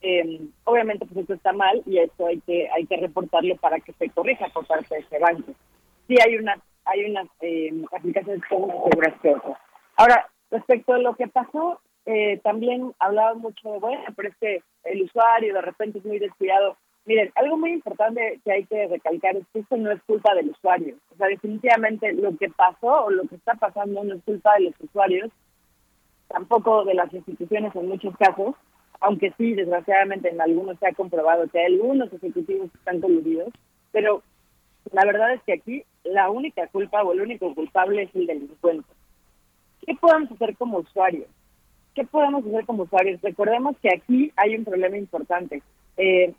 Eh, 0.02 0.40
obviamente 0.64 1.06
pues 1.06 1.18
esto 1.18 1.34
está 1.34 1.52
mal 1.52 1.82
y 1.86 1.98
esto 1.98 2.26
hay 2.26 2.40
que 2.40 2.68
hay 2.70 2.86
que 2.86 2.96
reportarlo 2.98 3.56
para 3.56 3.80
que 3.80 3.92
se 3.94 4.10
corrija 4.10 4.46
por 4.50 4.66
parte 4.66 4.94
de 4.94 5.00
ese 5.00 5.18
banco. 5.18 5.52
Sí 6.06 6.16
hay 6.24 6.36
una 6.36 6.58
hay 6.84 7.10
unas 7.10 7.26
eh, 7.40 7.72
aplicaciones 7.96 8.42
que 8.42 8.48
son 8.48 8.68
más 8.68 8.76
seguras 8.84 9.20
que 9.20 9.34
otras. 9.34 9.58
Ahora, 9.96 10.28
respecto 10.50 10.92
a 10.92 10.98
lo 10.98 11.16
que 11.16 11.26
pasó, 11.26 11.80
eh, 12.04 12.38
también 12.44 12.94
hablaban 13.00 13.38
mucho 13.38 13.72
de, 13.72 13.78
bueno, 13.78 14.04
pero 14.14 14.28
es 14.28 14.36
que 14.36 14.62
el 14.84 15.02
usuario 15.02 15.54
de 15.54 15.62
repente 15.62 15.98
es 15.98 16.04
muy 16.04 16.18
descuidado. 16.18 16.76
Miren, 17.06 17.30
algo 17.36 17.56
muy 17.56 17.70
importante 17.70 18.40
que 18.44 18.50
hay 18.52 18.64
que 18.64 18.88
recalcar 18.88 19.36
es 19.36 19.44
que 19.52 19.60
esto 19.60 19.76
no 19.76 19.92
es 19.92 20.02
culpa 20.02 20.34
del 20.34 20.50
usuario. 20.50 20.96
O 21.14 21.16
sea, 21.16 21.28
definitivamente 21.28 22.12
lo 22.12 22.36
que 22.36 22.50
pasó 22.50 23.04
o 23.04 23.10
lo 23.10 23.22
que 23.28 23.36
está 23.36 23.54
pasando 23.54 24.02
no 24.02 24.14
es 24.16 24.24
culpa 24.24 24.54
de 24.54 24.64
los 24.64 24.74
usuarios, 24.80 25.30
tampoco 26.26 26.84
de 26.84 26.94
las 26.94 27.12
instituciones 27.14 27.74
en 27.76 27.88
muchos 27.88 28.16
casos, 28.16 28.56
aunque 29.00 29.32
sí, 29.38 29.54
desgraciadamente 29.54 30.30
en 30.30 30.40
algunos 30.40 30.78
se 30.80 30.88
ha 30.88 30.94
comprobado 30.94 31.46
que 31.48 31.60
hay 31.60 31.74
algunos 31.74 32.12
ejecutivos 32.12 32.72
que 32.72 32.78
están 32.78 33.00
coludidos, 33.00 33.52
pero 33.92 34.22
la 34.92 35.04
verdad 35.04 35.32
es 35.34 35.42
que 35.42 35.52
aquí 35.52 35.84
la 36.02 36.28
única 36.28 36.66
culpa 36.68 37.04
o 37.04 37.12
el 37.12 37.20
único 37.20 37.54
culpable 37.54 38.02
es 38.02 38.14
el 38.16 38.26
delincuente. 38.26 38.88
¿Qué 39.86 39.94
podemos 39.94 40.32
hacer 40.32 40.56
como 40.56 40.78
usuarios? 40.78 41.28
¿Qué 41.94 42.04
podemos 42.04 42.44
hacer 42.44 42.66
como 42.66 42.82
usuarios? 42.82 43.20
Recordemos 43.22 43.76
que 43.80 43.94
aquí 43.94 44.32
hay 44.34 44.56
un 44.56 44.64
problema 44.64 44.96
importante. 44.96 45.62
Eh, 45.96 46.34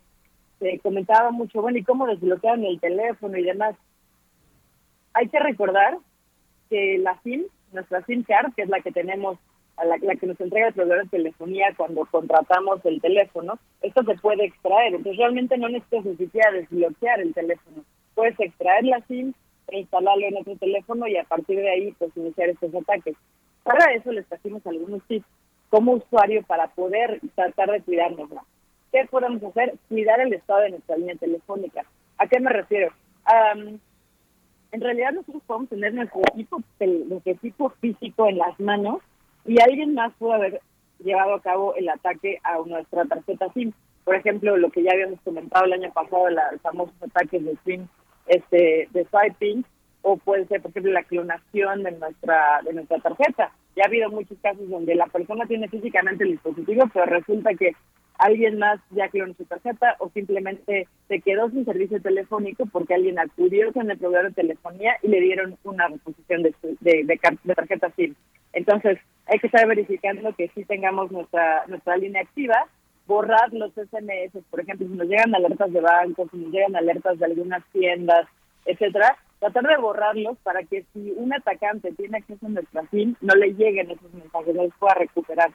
se 0.58 0.78
comentaba 0.80 1.30
mucho, 1.30 1.62
bueno, 1.62 1.78
¿y 1.78 1.84
cómo 1.84 2.06
desbloquean 2.06 2.64
el 2.64 2.80
teléfono 2.80 3.36
y 3.36 3.44
demás? 3.44 3.76
Hay 5.14 5.28
que 5.28 5.38
recordar 5.38 5.98
que 6.68 6.98
la 6.98 7.20
SIM, 7.22 7.44
nuestra 7.72 8.04
SIM 8.04 8.22
card, 8.24 8.52
que 8.54 8.62
es 8.62 8.68
la 8.68 8.80
que 8.80 8.92
tenemos, 8.92 9.38
a 9.76 9.84
la, 9.84 9.98
que 9.98 10.26
nos 10.26 10.40
entrega 10.40 10.68
el 10.68 10.74
proveedor 10.74 11.04
de 11.04 11.10
telefonía 11.10 11.72
cuando 11.76 12.04
contratamos 12.06 12.84
el 12.84 13.00
teléfono, 13.00 13.58
esto 13.80 14.02
se 14.02 14.16
puede 14.16 14.46
extraer. 14.46 14.94
Entonces 14.94 15.16
realmente 15.16 15.56
no 15.56 15.68
necesitas 15.68 16.04
desbloquear 16.04 17.20
el 17.20 17.32
teléfono. 17.32 17.84
Puedes 18.14 18.38
extraer 18.40 18.84
la 18.84 19.00
SIM 19.06 19.32
e 19.68 19.80
instalarlo 19.80 20.26
en 20.26 20.36
otro 20.38 20.56
teléfono 20.56 21.06
y 21.06 21.16
a 21.16 21.24
partir 21.24 21.58
de 21.58 21.70
ahí 21.70 21.94
pues 21.98 22.10
iniciar 22.16 22.48
estos 22.48 22.74
ataques. 22.74 23.14
Para 23.62 23.92
eso 23.94 24.10
les 24.12 24.26
trajimos 24.26 24.66
algunos 24.66 25.02
tips 25.04 25.26
como 25.70 25.92
usuario 25.92 26.42
para 26.42 26.68
poder 26.68 27.20
tratar 27.34 27.70
de 27.70 27.82
cuidarnos. 27.82 28.30
¿Qué 28.92 29.06
podemos 29.10 29.42
hacer? 29.42 29.74
Cuidar 29.88 30.20
el 30.20 30.32
estado 30.32 30.60
de 30.60 30.70
nuestra 30.70 30.96
línea 30.96 31.16
telefónica. 31.16 31.84
¿A 32.16 32.26
qué 32.26 32.40
me 32.40 32.50
refiero? 32.50 32.92
Um, 33.26 33.78
en 34.72 34.80
realidad 34.80 35.12
nosotros 35.12 35.42
podemos 35.46 35.68
tener 35.68 35.94
nuestro 35.94 36.20
equipo, 36.32 36.62
nuestro 36.80 37.32
equipo 37.32 37.70
físico 37.80 38.28
en 38.28 38.38
las 38.38 38.58
manos 38.60 39.00
y 39.44 39.60
alguien 39.60 39.94
más 39.94 40.12
puede 40.18 40.34
haber 40.34 40.60
llevado 40.98 41.34
a 41.34 41.42
cabo 41.42 41.74
el 41.74 41.88
ataque 41.88 42.38
a 42.42 42.58
nuestra 42.66 43.04
tarjeta 43.04 43.52
SIM. 43.52 43.72
Por 44.04 44.14
ejemplo, 44.14 44.56
lo 44.56 44.70
que 44.70 44.82
ya 44.82 44.92
habíamos 44.92 45.20
comentado 45.20 45.66
el 45.66 45.74
año 45.74 45.92
pasado, 45.92 46.28
la, 46.30 46.52
los 46.52 46.60
famosos 46.62 46.94
ataques 47.02 47.44
de 47.44 47.56
SIM, 47.64 47.86
este, 48.26 48.88
de 48.90 49.06
swiping, 49.06 49.64
o 50.02 50.16
puede 50.16 50.46
ser, 50.46 50.62
por 50.62 50.70
ejemplo, 50.70 50.92
la 50.92 51.02
clonación 51.02 51.82
de 51.82 51.92
nuestra 51.92 52.60
de 52.64 52.72
nuestra 52.72 52.98
tarjeta. 52.98 53.52
Ya 53.76 53.84
ha 53.84 53.86
habido 53.86 54.10
muchos 54.10 54.38
casos 54.42 54.68
donde 54.68 54.94
la 54.94 55.06
persona 55.06 55.46
tiene 55.46 55.68
físicamente 55.68 56.24
el 56.24 56.32
dispositivo, 56.32 56.84
pero 56.92 57.06
resulta 57.06 57.54
que 57.54 57.72
alguien 58.18 58.58
más 58.58 58.80
ya 58.90 59.08
clonó 59.08 59.34
su 59.34 59.44
tarjeta 59.44 59.96
o 60.00 60.10
simplemente 60.10 60.88
se 61.08 61.20
quedó 61.20 61.48
sin 61.50 61.64
servicio 61.64 62.02
telefónico 62.02 62.66
porque 62.66 62.94
alguien 62.94 63.18
acudió 63.18 63.72
con 63.72 63.90
el 63.90 63.98
proveedor 63.98 64.28
de 64.28 64.42
telefonía 64.42 64.96
y 65.02 65.08
le 65.08 65.20
dieron 65.20 65.56
una 65.64 65.88
reposición 65.88 66.42
de, 66.42 66.54
de, 66.80 67.04
de, 67.04 67.54
tarjeta 67.54 67.90
SIM. 67.96 68.14
Entonces, 68.52 68.98
hay 69.26 69.38
que 69.38 69.46
estar 69.46 69.66
verificando 69.66 70.34
que 70.34 70.48
sí 70.54 70.64
tengamos 70.64 71.10
nuestra 71.12 71.64
nuestra 71.68 71.96
línea 71.96 72.22
activa 72.22 72.66
borrar 73.08 73.52
los 73.54 73.72
SMS, 73.72 74.44
por 74.50 74.60
ejemplo, 74.60 74.86
si 74.86 74.92
nos 74.92 75.08
llegan 75.08 75.34
alertas 75.34 75.72
de 75.72 75.80
bancos, 75.80 76.28
si 76.30 76.36
nos 76.36 76.52
llegan 76.52 76.76
alertas 76.76 77.18
de 77.18 77.24
algunas 77.24 77.64
tiendas, 77.72 78.28
etcétera, 78.66 79.16
tratar 79.40 79.64
de 79.64 79.76
borrarlos 79.78 80.36
para 80.42 80.62
que 80.62 80.84
si 80.92 81.12
un 81.16 81.32
atacante 81.32 81.90
tiene 81.92 82.18
acceso 82.18 82.46
a 82.46 82.50
nuestra 82.50 82.86
SIM, 82.90 83.14
no 83.22 83.34
le 83.34 83.54
lleguen 83.54 83.90
esos 83.90 84.12
mensajes, 84.12 84.54
no 84.54 84.64
los 84.64 84.74
pueda 84.78 84.94
recuperar. 84.94 85.50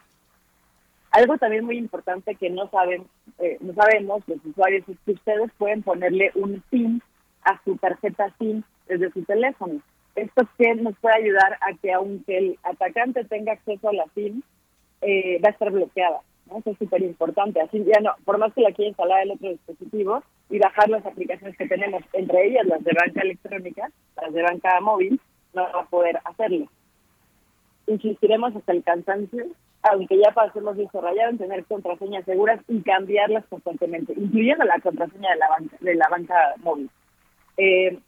Algo 1.14 1.38
también 1.38 1.64
muy 1.64 1.78
importante 1.78 2.34
que 2.34 2.50
no 2.50 2.68
saben, 2.70 3.06
eh, 3.38 3.56
no 3.60 3.72
sabemos 3.74 4.24
los 4.26 4.44
usuarios 4.44 4.82
es 4.88 4.96
que 5.06 5.12
ustedes 5.12 5.48
pueden 5.58 5.80
ponerle 5.84 6.32
un 6.34 6.60
PIN 6.70 7.00
a 7.44 7.62
su 7.62 7.76
tarjeta 7.76 8.34
SIM 8.36 8.64
desde 8.88 9.12
su 9.12 9.22
teléfono. 9.22 9.80
Esto 10.16 10.42
que 10.58 10.74
nos 10.74 10.98
puede 10.98 11.14
ayudar 11.14 11.56
a 11.60 11.72
que 11.80 11.92
aunque 11.92 12.36
el 12.36 12.58
atacante 12.64 13.24
tenga 13.26 13.52
acceso 13.52 13.90
a 13.90 13.92
la 13.92 14.06
SIM, 14.16 14.42
eh, 15.02 15.40
va 15.40 15.50
a 15.50 15.52
estar 15.52 15.70
bloqueada. 15.70 16.18
¿no? 16.50 16.58
Eso 16.58 16.70
es 16.72 16.78
súper 16.78 17.02
importante. 17.02 17.60
Así 17.60 17.84
ya 17.84 18.00
no, 18.00 18.10
por 18.24 18.38
más 18.38 18.52
que 18.52 18.62
la 18.62 18.72
quiera 18.72 18.88
instalar 18.88 19.22
el 19.22 19.30
otro 19.30 19.50
dispositivo 19.50 20.20
y 20.50 20.58
bajar 20.58 20.88
las 20.88 21.06
aplicaciones 21.06 21.56
que 21.56 21.68
tenemos, 21.68 22.02
entre 22.12 22.48
ellas 22.48 22.66
las 22.66 22.82
de 22.82 22.90
banca 22.92 23.20
electrónica, 23.20 23.88
las 24.20 24.32
de 24.32 24.42
banca 24.42 24.80
móvil, 24.80 25.20
no 25.54 25.62
va 25.62 25.82
a 25.82 25.86
poder 25.86 26.18
hacerlo. 26.24 26.66
Insistiremos 27.86 28.56
hasta 28.56 28.72
el 28.72 28.82
cansancio, 28.82 29.46
aunque 29.84 30.18
ya 30.18 30.32
pasemos 30.32 30.76
de 30.76 30.88
rayado 30.92 31.30
en 31.30 31.38
tener 31.38 31.64
contraseñas 31.66 32.24
seguras 32.24 32.58
y 32.68 32.80
cambiarlas 32.80 33.44
constantemente, 33.46 34.14
incluyendo 34.16 34.64
la 34.64 34.80
contraseña 34.80 35.30
de 35.30 35.36
la 35.36 35.48
banca, 35.48 35.76
de 35.78 35.94
la 35.94 36.08
banca 36.08 36.34
móvil. 36.62 36.90
Eh, 37.58 37.98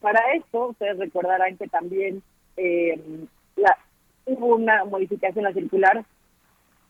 para 0.00 0.20
esto, 0.34 0.68
ustedes 0.68 0.98
recordarán 0.98 1.56
que 1.56 1.68
también 1.68 2.22
eh, 2.58 3.00
hubo 4.26 4.56
una 4.56 4.84
modificación 4.84 5.46
a 5.46 5.48
la 5.48 5.54
circular 5.54 6.04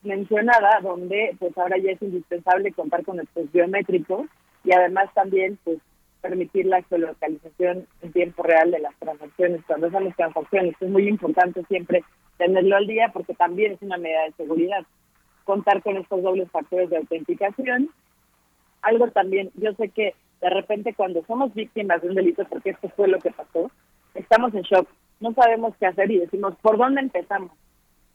mencionada 0.03 0.79
donde 0.81 1.35
pues 1.39 1.57
ahora 1.57 1.77
ya 1.77 1.91
es 1.91 2.01
indispensable 2.01 2.73
contar 2.73 3.05
con 3.05 3.21
estos 3.21 3.49
biométricos 3.53 4.25
y 4.65 4.73
además 4.73 5.09
también 5.13 5.57
pues 5.63 5.79
permitir 6.21 6.65
la 6.65 6.81
geolocalización 6.83 7.87
en 8.01 8.11
tiempo 8.11 8.43
real 8.43 8.71
de 8.71 8.79
las 8.79 8.95
transacciones 8.95 9.61
cuando 9.65 9.89
son 9.89 10.03
las 10.05 10.15
transacciones. 10.17 10.75
Es 10.81 10.89
muy 10.89 11.07
importante 11.07 11.63
siempre 11.69 12.03
tenerlo 12.45 12.75
al 12.75 12.87
día 12.87 13.09
porque 13.13 13.33
también 13.33 13.73
es 13.73 13.81
una 13.81 13.97
medida 13.97 14.23
de 14.23 14.33
seguridad. 14.33 14.83
Contar 15.45 15.81
con 15.81 15.97
estos 15.97 16.21
dobles 16.21 16.49
factores 16.51 16.89
de 16.89 16.97
autenticación. 16.97 17.89
Algo 18.81 19.07
también, 19.09 19.49
yo 19.55 19.73
sé 19.73 19.89
que 19.89 20.13
de 20.41 20.49
repente 20.49 20.93
cuando 20.93 21.23
somos 21.25 21.53
víctimas 21.53 22.01
de 22.01 22.09
un 22.09 22.15
delito, 22.15 22.43
porque 22.49 22.71
esto 22.71 22.89
fue 22.97 23.07
lo 23.07 23.19
que 23.19 23.31
pasó, 23.31 23.71
estamos 24.13 24.53
en 24.53 24.63
shock, 24.63 24.89
no 25.21 25.33
sabemos 25.33 25.73
qué 25.79 25.85
hacer 25.85 26.11
y 26.11 26.19
decimos, 26.19 26.53
¿por 26.61 26.77
dónde 26.77 26.99
empezamos? 26.99 27.51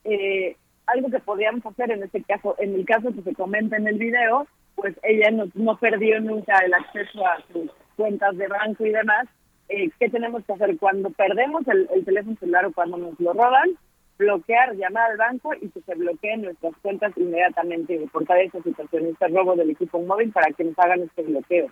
Eh, 0.05 0.57
algo 0.87 1.09
que 1.11 1.21
podíamos 1.21 1.65
hacer 1.65 1.91
en 1.91 2.03
este 2.03 2.23
caso, 2.23 2.55
en 2.59 2.75
el 2.75 2.85
caso 2.85 3.15
que 3.15 3.23
se 3.23 3.35
comenta 3.35 3.77
en 3.77 3.89
el 3.89 3.99
video, 3.99 4.47
pues 4.75 4.95
ella 5.03 5.31
no, 5.31 5.47
no 5.55 5.79
perdió 5.79 6.21
nunca 6.21 6.59
el 6.59 6.75
acceso 6.75 7.27
a 7.27 7.39
sus 7.51 7.71
cuentas 7.97 8.37
de 8.37 8.47
banco 8.47 8.85
y 8.85 8.91
demás. 8.91 9.27
Eh, 9.71 9.91
¿Qué 9.99 10.11
tenemos 10.11 10.45
que 10.45 10.53
hacer 10.53 10.77
cuando 10.79 11.11
perdemos 11.11 11.67
el, 11.69 11.89
el 11.95 12.05
teléfono 12.05 12.37
celular 12.37 12.67
o 12.67 12.73
cuando 12.73 12.99
nos 12.99 13.19
lo 13.19 13.33
roban? 13.33 13.71
Bloquear, 14.19 14.75
llamar 14.75 15.13
al 15.13 15.17
banco 15.17 15.55
y 15.55 15.69
que 15.69 15.81
se 15.81 15.95
bloqueen 15.95 16.43
nuestras 16.43 16.75
cuentas 16.83 17.13
inmediatamente 17.17 17.95
y 17.95 17.99
reportar 17.99 18.39
esa 18.41 18.61
situación, 18.63 19.07
este 19.07 19.29
robo 19.29 19.55
del 19.55 19.71
equipo 19.71 20.01
móvil 20.01 20.33
para 20.33 20.51
que 20.53 20.65
nos 20.65 20.79
hagan 20.79 21.03
este 21.03 21.23
bloqueo. 21.23 21.69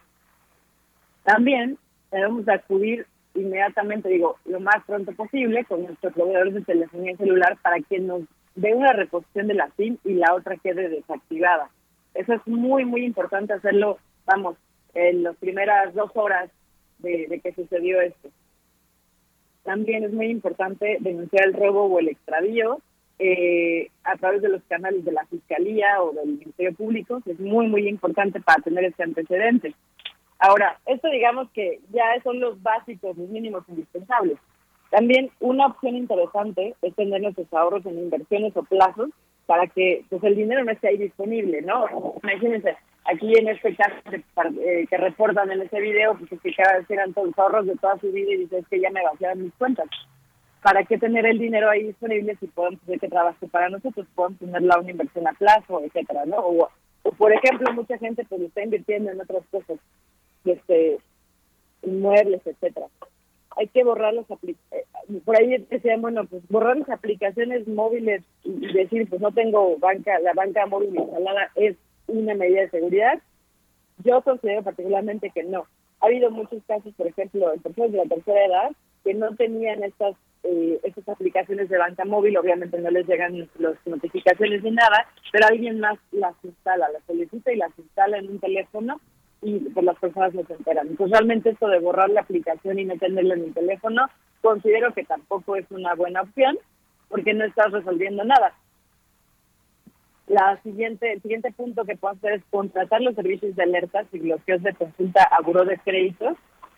También 1.25 1.77
debemos 2.13 2.49
acudir 2.49 3.07
inmediatamente, 3.35 4.09
digo, 4.09 4.37
lo 4.45 4.61
más 4.61 4.85
pronto 4.87 5.13
posible 5.13 5.65
con 5.65 5.83
nuestro 5.83 6.11
proveedor 6.13 6.53
de 6.53 6.63
telefonía 6.63 7.17
celular 7.17 7.59
para 7.63 7.81
que 7.81 7.99
nos 7.99 8.23
dé 8.55 8.75
una 8.75 8.93
reposición 8.93 9.49
de 9.49 9.55
la 9.55 9.71
SIM 9.77 9.99
y 10.05 10.15
la 10.15 10.33
otra 10.35 10.57
quede 10.57 10.89
desactivada. 10.89 11.69
Eso 12.15 12.33
es 12.33 12.47
muy, 12.47 12.85
muy 12.85 13.05
importante 13.05 13.53
hacerlo, 13.53 13.99
vamos, 14.25 14.57
en 14.95 15.25
las 15.25 15.37
primeras 15.37 15.93
dos 15.95 16.11
horas 16.15 16.51
de, 17.01 17.27
de 17.29 17.41
que 17.41 17.53
sucedió 17.53 18.01
esto. 18.01 18.31
También 19.67 20.05
es 20.05 20.13
muy 20.13 20.27
importante 20.27 20.97
denunciar 21.01 21.49
el 21.49 21.53
robo 21.53 21.87
o 21.87 21.99
el 21.99 22.09
extravío 22.09 22.79
eh, 23.19 23.91
a 24.05 24.17
través 24.17 24.41
de 24.41 24.49
los 24.49 24.63
canales 24.69 25.05
de 25.05 25.11
la 25.11 25.27
Fiscalía 25.27 26.01
o 26.01 26.13
del 26.13 26.39
Ministerio 26.39 26.73
Público, 26.73 27.21
que 27.25 27.33
es 27.33 27.41
muy, 27.41 27.67
muy 27.67 27.89
importante 27.89 28.41
para 28.41 28.63
tener 28.63 28.85
este 28.85 29.03
antecedente. 29.03 29.75
Ahora, 30.39 30.79
esto 30.87 31.09
digamos 31.11 31.51
que 31.51 31.81
ya 31.93 32.05
son 32.23 32.39
los 32.39 32.63
básicos, 32.63 33.17
los 33.17 33.29
mínimos 33.29 33.65
indispensables. 33.69 34.39
También 34.91 35.31
una 35.41 35.67
opción 35.67 35.97
interesante 35.97 36.77
es 36.81 36.95
tener 36.95 37.21
nuestros 37.21 37.53
ahorros 37.53 37.85
en 37.87 37.99
inversiones 37.99 38.57
o 38.57 38.63
plazos 38.63 39.11
para 39.47 39.67
que 39.69 40.05
pues 40.11 40.23
el 40.25 40.37
dinero 40.37 40.65
no 40.65 40.73
esté 40.73 40.89
ahí 40.89 40.99
disponible, 40.99 41.63
¿no? 41.63 42.15
Imagínense, 42.23 42.77
aquí 43.05 43.33
en 43.39 43.49
este 43.49 43.75
caso 43.77 43.95
de- 44.11 44.23
eh, 44.81 44.87
que 44.89 44.97
reportan 44.97 45.51
en 45.51 45.63
ese 45.63 45.81
video, 45.81 46.17
pues 46.19 46.33
es 46.33 46.41
que 46.41 46.55
cada 46.55 46.79
vez 46.79 46.91
eran 46.91 47.15
todos 47.15 47.39
ahorros 47.39 47.67
de 47.67 47.77
toda 47.77 47.99
su 47.99 48.11
vida 48.13 48.33
y 48.33 48.39
dices 48.39 48.65
que 48.69 48.81
ya 48.81 48.91
me 48.91 49.03
vaciaron 49.05 49.43
mis 49.45 49.55
cuentas. 49.55 49.87
¿Para 50.63 50.83
qué 50.85 50.99
tener 50.99 51.25
el 51.27 51.39
dinero 51.39 51.71
ahí 51.71 51.85
disponible 51.85 52.37
si 52.41 52.49
podemos 52.49 52.83
hacer 52.83 52.99
que 52.99 53.09
trabaje 53.09 53.47
para 53.47 53.69
nosotros? 53.69 54.05
Podemos 54.17 54.39
tenerla 54.41 54.81
una 54.81 54.91
inversión 54.91 55.29
a 55.29 55.33
plazo, 55.33 55.81
etcétera, 55.85 56.25
¿no? 56.27 56.39
O, 56.39 56.69
o, 57.05 57.13
por 57.13 57.33
ejemplo, 57.33 57.73
mucha 57.73 57.97
gente 57.99 58.25
pues 58.29 58.41
está 58.41 58.63
invirtiendo 58.65 59.13
en 59.13 59.21
otras 59.21 59.45
cosas, 59.53 59.79
este, 60.45 60.99
inmuebles, 61.83 62.45
etcétera. 62.45 62.87
Hay 63.57 63.69
que 63.69 63.85
borrar 63.85 64.15
las 64.15 64.31
aplicaciones. 64.31 64.87
Por 65.25 65.37
ahí 65.37 65.57
decían, 65.71 66.03
bueno, 66.03 66.27
pues 66.27 66.43
borrar 66.49 66.77
las 66.77 66.91
aplicaciones 66.91 67.67
móviles 67.67 68.23
y 68.45 68.67
y 68.67 68.73
decir, 68.73 69.09
pues 69.09 69.21
no 69.21 69.33
tengo 69.33 69.77
banca, 69.79 70.19
la 70.21 70.33
banca 70.35 70.67
móvil 70.67 70.95
instalada 70.95 71.51
es 71.55 71.77
una 72.07 72.35
medida 72.35 72.63
de 72.63 72.71
seguridad. 72.71 73.21
Yo 74.05 74.21
considero 74.23 74.63
particularmente 74.63 75.31
que 75.31 75.45
no. 75.45 75.67
Ha 76.01 76.07
habido 76.07 76.31
muchos 76.31 76.63
casos, 76.67 76.93
por 76.95 77.07
ejemplo, 77.07 77.53
en 77.53 77.61
personas 77.61 77.93
de 77.93 77.99
la 77.99 78.05
tercera 78.05 78.45
edad 78.45 78.71
que 79.05 79.15
no 79.15 79.35
tenían 79.37 79.83
estas 79.83 80.17
eh, 80.43 80.79
estas 80.85 81.09
aplicaciones 81.09 81.69
de 81.69 81.79
banca 81.79 82.05
móvil, 82.05 82.37
obviamente 82.37 82.79
no 82.79 82.91
les 82.91 83.07
llegan 83.07 83.49
las 83.59 83.75
notificaciones 83.85 84.63
ni 84.63 84.71
nada, 84.71 85.09
pero 85.33 85.47
alguien 85.49 85.81
más 85.81 85.99
las 86.13 86.35
instala, 86.45 86.89
las 86.91 87.03
solicita 87.05 87.53
y 87.53 87.57
las 87.57 87.77
instala 87.77 88.19
en 88.19 88.29
un 88.31 88.39
teléfono 88.39 89.01
y 89.43 89.59
pues 89.71 89.85
las 89.85 89.99
personas 89.99 90.35
no 90.35 90.45
se 90.45 90.55
enteran. 90.55 90.89
Entonces 90.89 91.13
realmente 91.13 91.51
esto 91.51 91.69
de 91.69 91.79
borrar 91.79 92.11
la 92.11 92.23
aplicación 92.23 92.79
y 92.79 92.85
no 92.85 92.97
tenerla 92.97 93.35
en 93.35 93.45
el 93.45 93.55
teléfono, 93.55 94.09
considero 94.41 94.93
que 94.93 95.05
tampoco 95.05 95.57
es 95.57 95.71
una 95.71 95.95
buena 95.95 96.23
opción 96.23 96.59
porque 97.09 97.35
no 97.35 97.45
estás 97.45 97.73
resolviendo 97.73 98.25
nada. 98.25 98.53
La 100.27 100.61
siguiente, 100.63 101.13
el 101.13 101.23
siguiente 101.23 101.53
punto 101.53 101.85
que 101.85 101.97
puedo 101.97 102.15
hacer 102.15 102.33
es 102.35 102.43
contratar 102.51 103.01
los 103.01 103.15
servicios 103.15 103.55
de 103.55 103.63
alertas 103.63 104.07
y 104.13 104.19
bloqueos 104.19 104.63
de 104.63 104.75
consulta 104.75 105.23
a 105.23 105.41
buró 105.41 105.65
de 105.65 105.79
créditos. 105.79 106.37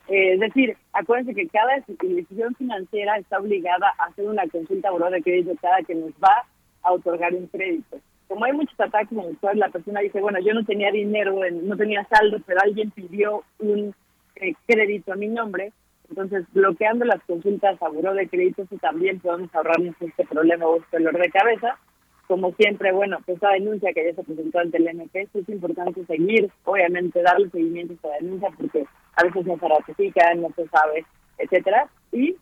Eh, 0.08 0.34
es 0.34 0.40
decir, 0.40 0.76
acuérdense 0.92 1.34
que 1.34 1.48
cada 1.48 1.78
institución 1.78 2.54
financiera 2.56 3.16
está 3.16 3.38
obligada 3.38 3.94
a 3.98 4.04
hacer 4.04 4.26
una 4.26 4.46
consulta 4.48 4.88
a 4.88 4.92
buró 4.92 5.10
de 5.10 5.22
crédito 5.22 5.54
cada 5.62 5.82
que 5.82 5.94
nos 5.94 6.12
va 6.12 6.44
a 6.82 6.92
otorgar 6.92 7.34
un 7.34 7.46
crédito. 7.46 7.98
Como 8.28 8.44
hay 8.44 8.52
muchos 8.52 8.78
ataques 8.78 9.16
cual 9.40 9.58
la 9.58 9.70
persona 9.70 10.00
dice, 10.00 10.20
bueno, 10.20 10.38
yo 10.40 10.52
no 10.54 10.64
tenía 10.64 10.90
dinero, 10.90 11.40
no 11.62 11.76
tenía 11.76 12.06
saldo, 12.08 12.38
pero 12.46 12.60
alguien 12.62 12.90
pidió 12.90 13.42
un 13.58 13.94
eh, 14.36 14.54
crédito 14.66 15.12
a 15.12 15.16
mi 15.16 15.28
nombre, 15.28 15.72
entonces 16.08 16.44
bloqueando 16.52 17.04
las 17.04 17.22
consultas 17.24 17.80
a 17.82 17.88
buró 17.88 18.14
de 18.14 18.28
crédito 18.28 18.62
eso 18.62 18.76
también 18.76 19.20
podemos 19.20 19.54
ahorrarnos 19.54 19.94
este 20.00 20.24
problema 20.26 20.66
o 20.66 20.76
este 20.76 20.98
dolor 20.98 21.18
de 21.18 21.30
cabeza 21.30 21.78
como 22.28 22.52
siempre, 22.52 22.92
bueno, 22.92 23.18
pues 23.24 23.38
esa 23.38 23.48
denuncia 23.52 23.92
que 23.94 24.04
ya 24.04 24.14
se 24.14 24.22
presentó 24.22 24.58
ante 24.58 24.76
el 24.76 24.86
MP, 24.86 25.28
es 25.32 25.48
importante 25.48 26.04
seguir, 26.04 26.50
obviamente 26.64 27.22
darle 27.22 27.48
seguimiento 27.48 27.94
a 27.94 27.96
esa 27.96 28.16
denuncia 28.20 28.50
porque 28.56 28.84
a 29.16 29.24
veces 29.24 29.44
se 29.46 29.68
ratifica, 29.68 30.34
no 30.34 30.52
se 30.54 30.68
sabe, 30.68 31.06
etcétera. 31.38 31.88
Y 32.12 32.36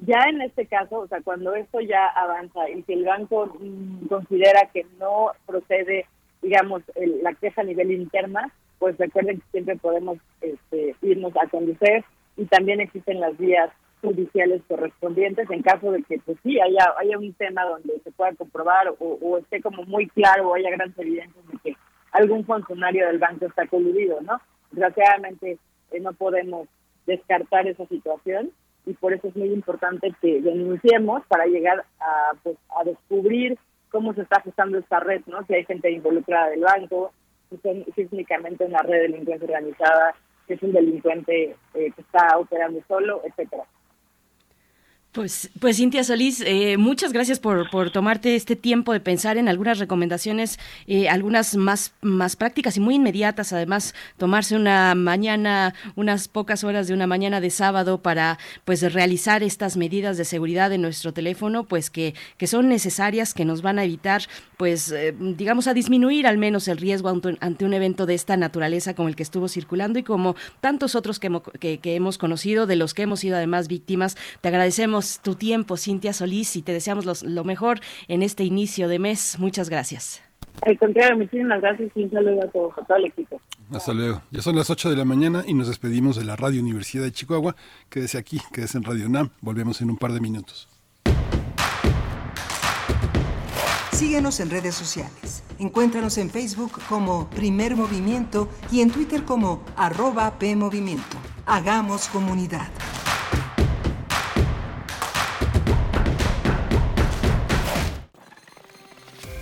ya 0.00 0.18
en 0.28 0.40
este 0.42 0.66
caso, 0.66 1.00
o 1.00 1.06
sea, 1.08 1.20
cuando 1.22 1.54
esto 1.54 1.80
ya 1.80 2.06
avanza 2.08 2.68
y 2.70 2.82
si 2.82 2.92
el 2.92 3.04
banco 3.04 3.46
mm, 3.60 4.06
considera 4.06 4.68
que 4.72 4.86
no 4.98 5.32
procede, 5.46 6.06
digamos, 6.42 6.82
el- 6.94 7.22
la 7.22 7.34
queja 7.34 7.62
a 7.62 7.64
nivel 7.64 7.90
interna, 7.90 8.50
pues 8.78 8.96
recuerden 8.96 9.38
que 9.40 9.46
siempre 9.50 9.76
podemos 9.76 10.18
este, 10.40 10.94
irnos 11.02 11.32
a 11.36 11.48
conducir 11.48 12.04
y 12.36 12.44
también 12.46 12.80
existen 12.80 13.18
las 13.20 13.36
vías 13.38 13.70
judiciales 14.00 14.62
correspondientes 14.68 15.50
en 15.50 15.62
caso 15.62 15.90
de 15.90 16.04
que 16.04 16.20
pues 16.20 16.38
sí 16.44 16.60
haya 16.60 16.94
haya 16.98 17.18
un 17.18 17.32
tema 17.34 17.64
donde 17.64 17.98
se 18.04 18.12
pueda 18.12 18.32
comprobar 18.34 18.94
o, 19.00 19.38
esté 19.38 19.60
como 19.60 19.82
muy 19.82 20.06
claro 20.06 20.48
o 20.48 20.54
haya 20.54 20.70
grandes 20.70 20.96
evidencias 21.00 21.44
de 21.48 21.58
que 21.64 21.76
algún 22.12 22.44
funcionario 22.44 23.08
del 23.08 23.18
banco 23.18 23.46
está 23.46 23.66
coludido, 23.66 24.20
¿no? 24.20 24.40
Desgraciadamente 24.70 25.58
eh, 25.90 26.00
no 26.00 26.12
podemos 26.12 26.68
descartar 27.06 27.66
esa 27.66 27.84
situación 27.86 28.52
y 28.88 28.94
por 28.94 29.12
eso 29.12 29.28
es 29.28 29.36
muy 29.36 29.52
importante 29.52 30.14
que 30.20 30.40
denunciemos 30.40 31.22
para 31.28 31.44
llegar 31.44 31.84
a 32.00 32.32
pues 32.42 32.56
a 32.74 32.84
descubrir 32.84 33.58
cómo 33.90 34.14
se 34.14 34.22
está 34.22 34.40
gestando 34.40 34.78
esta 34.78 34.98
red, 34.98 35.20
¿no? 35.26 35.44
Si 35.46 35.54
hay 35.54 35.64
gente 35.66 35.90
involucrada 35.90 36.48
del 36.48 36.60
banco, 36.60 37.12
si, 37.50 37.58
son, 37.58 37.84
si 37.94 38.02
es 38.02 38.12
únicamente 38.12 38.64
una 38.64 38.78
red 38.78 38.96
de 38.96 39.08
delincuencia 39.08 39.44
organizada, 39.44 40.14
si 40.46 40.54
es 40.54 40.62
un 40.62 40.72
delincuente 40.72 41.54
eh, 41.74 41.92
que 41.94 42.00
está 42.00 42.38
operando 42.38 42.80
solo, 42.88 43.20
etcétera. 43.24 43.64
Pues, 45.18 45.50
pues 45.58 45.78
Cintia 45.78 46.04
Solís, 46.04 46.40
eh, 46.46 46.76
muchas 46.76 47.12
gracias 47.12 47.40
por, 47.40 47.68
por 47.70 47.90
tomarte 47.90 48.36
este 48.36 48.54
tiempo 48.54 48.92
de 48.92 49.00
pensar 49.00 49.36
en 49.36 49.48
algunas 49.48 49.80
recomendaciones, 49.80 50.60
eh, 50.86 51.08
algunas 51.08 51.56
más, 51.56 51.92
más 52.02 52.36
prácticas 52.36 52.76
y 52.76 52.80
muy 52.80 52.94
inmediatas. 52.94 53.52
Además, 53.52 53.96
tomarse 54.16 54.54
una 54.54 54.94
mañana, 54.94 55.74
unas 55.96 56.28
pocas 56.28 56.62
horas 56.62 56.86
de 56.86 56.94
una 56.94 57.08
mañana 57.08 57.40
de 57.40 57.50
sábado 57.50 58.00
para 58.00 58.38
pues 58.64 58.92
realizar 58.92 59.42
estas 59.42 59.76
medidas 59.76 60.18
de 60.18 60.24
seguridad 60.24 60.70
en 60.70 60.82
nuestro 60.82 61.12
teléfono, 61.12 61.64
pues 61.64 61.90
que, 61.90 62.14
que 62.36 62.46
son 62.46 62.68
necesarias, 62.68 63.34
que 63.34 63.44
nos 63.44 63.60
van 63.60 63.80
a 63.80 63.84
evitar, 63.84 64.22
pues, 64.56 64.92
eh, 64.92 65.16
digamos, 65.18 65.66
a 65.66 65.74
disminuir 65.74 66.28
al 66.28 66.38
menos 66.38 66.68
el 66.68 66.78
riesgo 66.78 67.08
ante, 67.08 67.64
un 67.64 67.74
evento 67.74 68.06
de 68.06 68.14
esta 68.14 68.36
naturaleza 68.36 68.94
como 68.94 69.08
el 69.08 69.16
que 69.16 69.24
estuvo 69.24 69.48
circulando 69.48 69.98
y 69.98 70.04
como 70.04 70.36
tantos 70.60 70.94
otros 70.94 71.18
que, 71.18 71.28
que, 71.58 71.78
que 71.78 71.96
hemos 71.96 72.18
conocido, 72.18 72.68
de 72.68 72.76
los 72.76 72.94
que 72.94 73.02
hemos 73.02 73.18
sido 73.18 73.34
además 73.34 73.66
víctimas. 73.66 74.16
Te 74.42 74.46
agradecemos 74.46 75.07
tu 75.22 75.34
tiempo, 75.34 75.76
Cintia 75.76 76.12
Solís, 76.12 76.54
y 76.56 76.62
te 76.62 76.72
deseamos 76.72 77.04
los- 77.04 77.22
lo 77.22 77.44
mejor 77.44 77.80
en 78.08 78.22
este 78.22 78.44
inicio 78.44 78.88
de 78.88 78.98
mes. 78.98 79.38
Muchas 79.38 79.68
gracias. 79.70 80.22
Al 80.62 80.76
contrario, 80.78 81.16
muchísimas 81.16 81.60
gracias 81.60 81.90
y 81.94 82.02
un 82.04 82.10
saludo 82.10 82.42
a 82.42 82.48
todos, 82.48 82.72
a 82.78 82.84
todo 82.84 82.96
el 82.98 83.06
equipo. 83.06 83.40
Hasta 83.72 83.92
luego. 83.94 84.22
Ya 84.30 84.42
son 84.42 84.56
las 84.56 84.70
8 84.70 84.90
de 84.90 84.96
la 84.96 85.04
mañana 85.04 85.44
y 85.46 85.54
nos 85.54 85.68
despedimos 85.68 86.16
de 86.16 86.24
la 86.24 86.34
Radio 86.36 86.60
Universidad 86.60 87.04
de 87.04 87.12
Chihuahua. 87.12 87.54
Quédese 87.88 88.18
aquí, 88.18 88.40
quédese 88.52 88.78
en 88.78 88.84
Radio 88.84 89.06
UNAM. 89.06 89.30
Volvemos 89.40 89.80
en 89.82 89.90
un 89.90 89.96
par 89.96 90.12
de 90.12 90.20
minutos. 90.20 90.68
Síguenos 93.92 94.38
en 94.40 94.50
redes 94.50 94.74
sociales. 94.76 95.42
Encuéntranos 95.58 96.18
en 96.18 96.30
Facebook 96.30 96.72
como 96.88 97.28
Primer 97.30 97.74
Movimiento 97.74 98.48
y 98.70 98.80
en 98.80 98.90
Twitter 98.90 99.24
como 99.24 99.64
arroba 99.76 100.38
PMovimiento. 100.38 101.16
Hagamos 101.46 102.06
comunidad. 102.08 102.68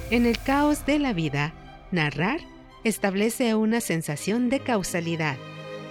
En 0.08 0.24
el 0.24 0.38
caos 0.38 0.86
de 0.86 1.00
la 1.00 1.12
vida, 1.12 1.52
narrar 1.90 2.38
establece 2.84 3.56
una 3.56 3.80
sensación 3.80 4.48
de 4.50 4.60
causalidad. 4.60 5.36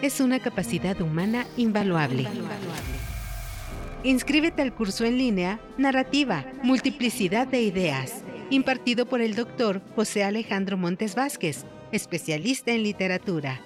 Es 0.02 0.22
una 0.22 0.40
capacidad 0.40 1.02
humana 1.02 1.46
invaluable. 1.58 2.26
Inscríbete 4.04 4.62
al 4.62 4.74
curso 4.74 5.04
en 5.04 5.18
línea 5.18 5.60
Narrativa, 5.78 6.46
Multiplicidad 6.64 7.46
de 7.46 7.62
Ideas, 7.64 8.24
impartido 8.50 9.06
por 9.06 9.20
el 9.20 9.36
doctor 9.36 9.82
José 9.98 10.24
Alejandro 10.24 10.78
Montes 10.78 11.14
Vázquez, 11.14 11.66
especialista 11.92 12.72
en 12.72 12.84
literatura. 12.84 13.60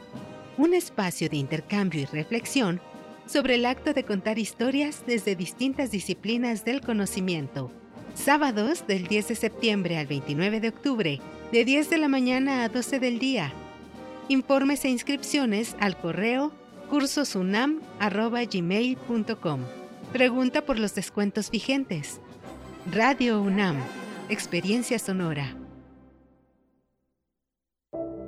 Un 0.58 0.74
espacio 0.74 1.30
de 1.30 1.38
intercambio 1.38 2.02
y 2.02 2.06
reflexión 2.06 2.82
sobre 3.28 3.54
el 3.54 3.68
acto 3.68 3.94
de 3.94 4.04
contar 4.04 4.40
historias 4.40 5.04
desde 5.06 5.36
distintas 5.36 5.92
disciplinas 5.92 6.66
del 6.66 6.82
conocimiento. 6.82 7.72
Sábados 8.24 8.86
del 8.86 9.08
10 9.08 9.30
de 9.30 9.36
septiembre 9.36 9.98
al 9.98 10.06
29 10.06 10.60
de 10.60 10.68
octubre, 10.68 11.22
de 11.54 11.64
10 11.64 11.90
de 11.90 11.98
la 11.98 12.10
mañana 12.10 12.66
a 12.66 12.70
12 12.70 13.00
del 13.00 13.18
día. 13.18 13.54
Informes 14.28 14.84
e 14.84 14.90
inscripciones 14.90 15.78
al 15.80 15.98
correo 15.98 16.52
cursosunam.gmail.com. 16.90 19.62
Pregunta 20.12 20.66
por 20.66 20.80
los 20.80 20.96
descuentos 20.96 21.50
vigentes. 21.50 22.20
Radio 22.92 23.42
UNAM. 23.42 23.78
Experiencia 24.28 25.00
sonora. 25.00 25.56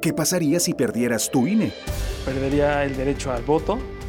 ¿Qué 0.01 0.13
pasaría 0.13 0.61
si 0.61 0.73
perdieras 0.73 1.29
tu 1.29 1.47
INE? 1.47 1.73
Perdería 2.23 2.85
el 2.85 2.95
derecho 2.95 3.33
al 3.33 3.43
voto, 3.43 3.77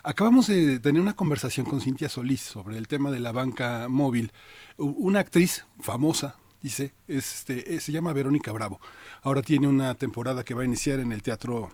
Acabamos 0.03 0.47
de 0.47 0.79
tener 0.79 1.01
una 1.01 1.15
conversación 1.15 1.65
con 1.65 1.76
Cintia 1.81 2.09
Solís 2.09 2.41
sobre 2.41 2.77
el 2.77 2.87
tema 2.87 3.11
de 3.11 3.19
la 3.19 3.31
banca 3.31 3.87
móvil. 3.89 4.31
Una 4.77 5.19
actriz 5.19 5.65
famosa, 5.79 6.35
dice, 6.61 6.93
este, 7.07 7.79
se 7.79 7.91
llama 7.91 8.13
Verónica 8.13 8.51
Bravo. 8.51 8.79
Ahora 9.21 9.41
tiene 9.41 9.67
una 9.67 9.95
temporada 9.95 10.43
que 10.43 10.53
va 10.53 10.61
a 10.61 10.65
iniciar 10.65 10.99
en 10.99 11.11
el 11.11 11.23
Teatro 11.23 11.71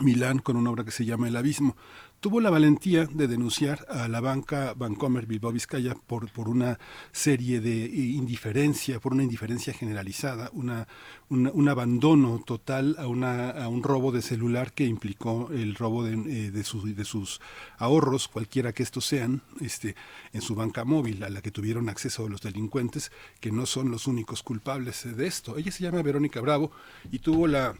Milán 0.00 0.38
con 0.38 0.56
una 0.56 0.70
obra 0.70 0.84
que 0.84 0.90
se 0.90 1.04
llama 1.04 1.28
El 1.28 1.36
Abismo 1.36 1.76
tuvo 2.20 2.40
la 2.40 2.50
valentía 2.50 3.06
de 3.06 3.28
denunciar 3.28 3.86
a 3.88 4.08
la 4.08 4.20
banca 4.20 4.74
Bancomer 4.74 5.26
Bilbao 5.26 5.52
Vizcaya 5.52 5.94
por, 5.94 6.30
por 6.32 6.48
una 6.48 6.78
serie 7.12 7.60
de 7.60 7.86
indiferencia, 7.86 8.98
por 8.98 9.12
una 9.12 9.22
indiferencia 9.22 9.72
generalizada, 9.72 10.50
una, 10.52 10.88
un 11.28 11.68
abandono 11.68 12.42
total 12.44 12.96
a, 12.98 13.06
una, 13.06 13.50
a 13.50 13.68
un 13.68 13.82
robo 13.82 14.10
de 14.10 14.22
celular 14.22 14.72
que 14.72 14.84
implicó 14.84 15.50
el 15.52 15.74
robo 15.74 16.02
de, 16.04 16.14
eh, 16.14 16.50
de, 16.50 16.94
de 16.94 17.04
sus 17.04 17.40
ahorros, 17.78 18.28
cualquiera 18.28 18.72
que 18.72 18.82
estos 18.82 19.04
sean, 19.04 19.42
este, 19.60 19.94
en 20.32 20.40
su 20.40 20.54
banca 20.54 20.84
móvil, 20.84 21.22
a 21.22 21.28
la 21.28 21.40
que 21.40 21.50
tuvieron 21.50 21.88
acceso 21.88 22.28
los 22.28 22.42
delincuentes, 22.42 23.12
que 23.40 23.52
no 23.52 23.66
son 23.66 23.90
los 23.90 24.06
únicos 24.06 24.42
culpables 24.42 25.16
de 25.16 25.26
esto. 25.26 25.56
Ella 25.56 25.70
se 25.70 25.84
llama 25.84 26.02
Verónica 26.02 26.40
Bravo 26.40 26.72
y 27.12 27.20
tuvo 27.20 27.46
la 27.46 27.74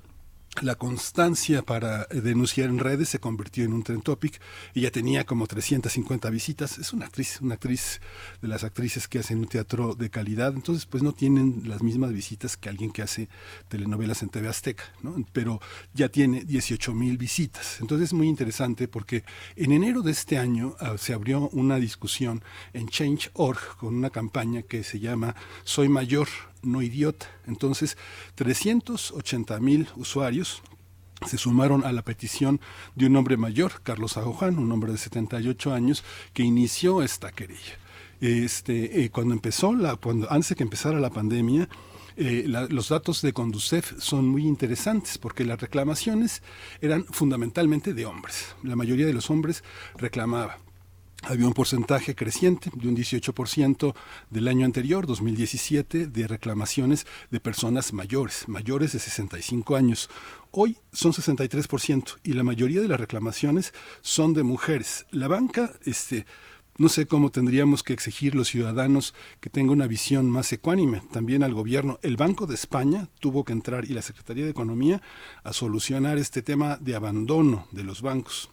la 0.62 0.74
constancia 0.74 1.62
para 1.62 2.06
denunciar 2.06 2.68
en 2.68 2.78
redes 2.78 3.08
se 3.08 3.18
convirtió 3.18 3.64
en 3.64 3.72
un 3.72 3.82
trend 3.82 4.02
topic 4.02 4.40
y 4.74 4.82
ya 4.82 4.90
tenía 4.90 5.24
como 5.24 5.46
350 5.46 6.30
visitas. 6.30 6.78
Es 6.78 6.92
una 6.92 7.06
actriz, 7.06 7.40
una 7.40 7.54
actriz 7.54 8.00
de 8.40 8.48
las 8.48 8.64
actrices 8.64 9.08
que 9.08 9.18
hacen 9.18 9.38
un 9.38 9.46
teatro 9.46 9.94
de 9.94 10.10
calidad, 10.10 10.54
entonces 10.54 10.86
pues 10.86 11.02
no 11.02 11.12
tienen 11.12 11.62
las 11.66 11.82
mismas 11.82 12.12
visitas 12.12 12.56
que 12.56 12.68
alguien 12.68 12.90
que 12.90 13.02
hace 13.02 13.28
telenovelas 13.68 14.22
en 14.22 14.28
TV 14.28 14.48
Azteca, 14.48 14.84
¿no? 15.02 15.16
pero 15.32 15.60
ya 15.94 16.08
tiene 16.08 16.44
18 16.44 16.94
mil 16.94 17.18
visitas. 17.18 17.80
Entonces 17.80 18.08
es 18.08 18.12
muy 18.12 18.28
interesante 18.28 18.88
porque 18.88 19.24
en 19.56 19.72
enero 19.72 20.02
de 20.02 20.12
este 20.12 20.38
año 20.38 20.76
uh, 20.80 20.98
se 20.98 21.12
abrió 21.12 21.48
una 21.50 21.76
discusión 21.76 22.42
en 22.72 22.88
Change.org 22.88 23.76
con 23.76 23.94
una 23.94 24.10
campaña 24.10 24.62
que 24.62 24.82
se 24.82 25.00
llama 25.00 25.34
Soy 25.64 25.88
Mayor, 25.88 26.28
no 26.62 26.82
idiota. 26.82 27.26
Entonces, 27.46 27.96
380 28.34 29.60
mil 29.60 29.88
usuarios 29.96 30.62
se 31.26 31.38
sumaron 31.38 31.84
a 31.84 31.92
la 31.92 32.02
petición 32.02 32.60
de 32.94 33.06
un 33.06 33.16
hombre 33.16 33.36
mayor, 33.36 33.82
Carlos 33.82 34.16
Agoján, 34.16 34.58
un 34.58 34.70
hombre 34.70 34.92
de 34.92 34.98
78 34.98 35.72
años, 35.72 36.04
que 36.32 36.42
inició 36.42 37.02
esta 37.02 37.32
querella. 37.32 37.78
Este, 38.20 39.04
eh, 39.04 39.10
cuando 39.10 39.34
empezó 39.34 39.74
la, 39.74 39.96
cuando, 39.96 40.30
antes 40.30 40.50
de 40.50 40.54
que 40.56 40.62
empezara 40.62 41.00
la 41.00 41.10
pandemia, 41.10 41.68
eh, 42.16 42.44
los 42.48 42.88
datos 42.88 43.22
de 43.22 43.32
Conducef 43.32 43.92
son 44.00 44.28
muy 44.28 44.44
interesantes 44.44 45.18
porque 45.18 45.44
las 45.44 45.60
reclamaciones 45.60 46.42
eran 46.80 47.04
fundamentalmente 47.04 47.94
de 47.94 48.06
hombres. 48.06 48.56
La 48.64 48.74
mayoría 48.74 49.06
de 49.06 49.12
los 49.12 49.30
hombres 49.30 49.62
reclamaba 49.96 50.58
había 51.22 51.46
un 51.46 51.52
porcentaje 51.52 52.14
creciente 52.14 52.70
de 52.72 52.88
un 52.88 52.96
18% 52.96 53.94
del 54.30 54.48
año 54.48 54.64
anterior, 54.64 55.06
2017, 55.06 56.06
de 56.06 56.26
reclamaciones 56.28 57.06
de 57.30 57.40
personas 57.40 57.92
mayores, 57.92 58.48
mayores 58.48 58.92
de 58.92 58.98
65 58.98 59.76
años. 59.76 60.08
Hoy 60.50 60.78
son 60.92 61.12
63% 61.12 62.18
y 62.22 62.32
la 62.34 62.44
mayoría 62.44 62.80
de 62.80 62.88
las 62.88 63.00
reclamaciones 63.00 63.74
son 64.00 64.32
de 64.32 64.42
mujeres. 64.42 65.06
La 65.10 65.28
banca, 65.28 65.72
este, 65.84 66.24
no 66.78 66.88
sé 66.88 67.06
cómo 67.06 67.30
tendríamos 67.30 67.82
que 67.82 67.92
exigir 67.92 68.34
los 68.34 68.48
ciudadanos 68.48 69.12
que 69.40 69.50
tengan 69.50 69.70
una 69.70 69.86
visión 69.88 70.30
más 70.30 70.52
ecuánime, 70.52 71.02
también 71.12 71.42
al 71.42 71.52
gobierno. 71.52 71.98
El 72.02 72.16
Banco 72.16 72.46
de 72.46 72.54
España 72.54 73.08
tuvo 73.18 73.44
que 73.44 73.52
entrar 73.52 73.84
y 73.84 73.94
la 73.94 74.02
Secretaría 74.02 74.44
de 74.44 74.52
Economía 74.52 75.02
a 75.42 75.52
solucionar 75.52 76.16
este 76.16 76.42
tema 76.42 76.76
de 76.76 76.94
abandono 76.94 77.66
de 77.72 77.82
los 77.82 78.00
bancos 78.00 78.50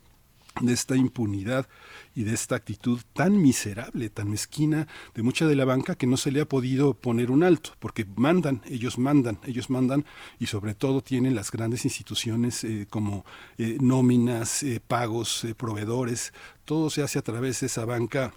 de 0.62 0.74
esta 0.74 0.96
impunidad 0.96 1.68
y 2.16 2.24
de 2.24 2.34
esta 2.34 2.56
actitud 2.56 3.00
tan 3.14 3.42
miserable, 3.42 4.10
tan 4.10 4.30
mezquina 4.30 4.88
de 5.14 5.24
mucha 5.24 5.48
de 5.48 5.56
la 5.56 5.66
banca 5.66 5.96
que 5.96 6.08
no 6.08 6.18
se 6.18 6.32
le 6.32 6.42
ha 6.42 6.46
podido 6.46 6.94
poner 6.94 7.30
un 7.30 7.44
alto, 7.44 7.72
porque 7.80 8.06
mandan, 8.16 8.62
ellos 8.66 8.98
mandan, 8.98 9.40
ellos 9.46 9.70
mandan 9.70 10.06
y 10.40 10.48
sobre 10.48 10.74
todo 10.74 11.02
tienen 11.02 11.36
las 11.36 11.52
grandes 11.52 11.84
instituciones 11.86 12.64
eh, 12.64 12.88
como 12.90 13.26
eh, 13.58 13.78
nóminas, 13.82 14.64
eh, 14.64 14.82
pagos, 14.86 15.46
proveedores, 15.58 16.34
todo 16.64 16.90
se 16.90 17.04
hace 17.04 17.20
a 17.20 17.24
través 17.24 17.60
de 17.60 17.68
esa 17.68 17.86
banca 17.86 18.34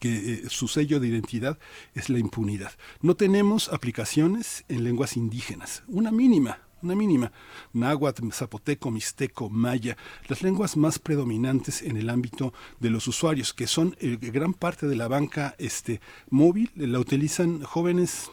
que 0.00 0.44
su 0.48 0.68
sello 0.68 1.00
de 1.00 1.08
identidad 1.08 1.58
es 1.94 2.08
la 2.08 2.18
impunidad. 2.18 2.72
No 3.02 3.14
tenemos 3.14 3.68
aplicaciones 3.68 4.64
en 4.68 4.84
lenguas 4.84 5.18
indígenas, 5.18 5.82
una 5.86 6.10
mínima, 6.10 6.60
una 6.82 6.94
mínima. 6.94 7.32
Náhuatl, 7.72 8.30
zapoteco, 8.32 8.90
mixteco, 8.90 9.48
maya, 9.48 9.96
las 10.28 10.42
lenguas 10.42 10.76
más 10.76 10.98
predominantes 10.98 11.82
en 11.82 11.96
el 11.96 12.10
ámbito 12.10 12.52
de 12.80 12.90
los 12.90 13.06
usuarios, 13.08 13.52
que 13.52 13.66
son 13.66 13.96
eh, 14.00 14.18
gran 14.20 14.54
parte 14.54 14.86
de 14.86 14.96
la 14.96 15.08
banca 15.08 15.54
este, 15.58 16.00
móvil, 16.30 16.70
la 16.74 16.98
utilizan 16.98 17.62
jóvenes 17.62 18.30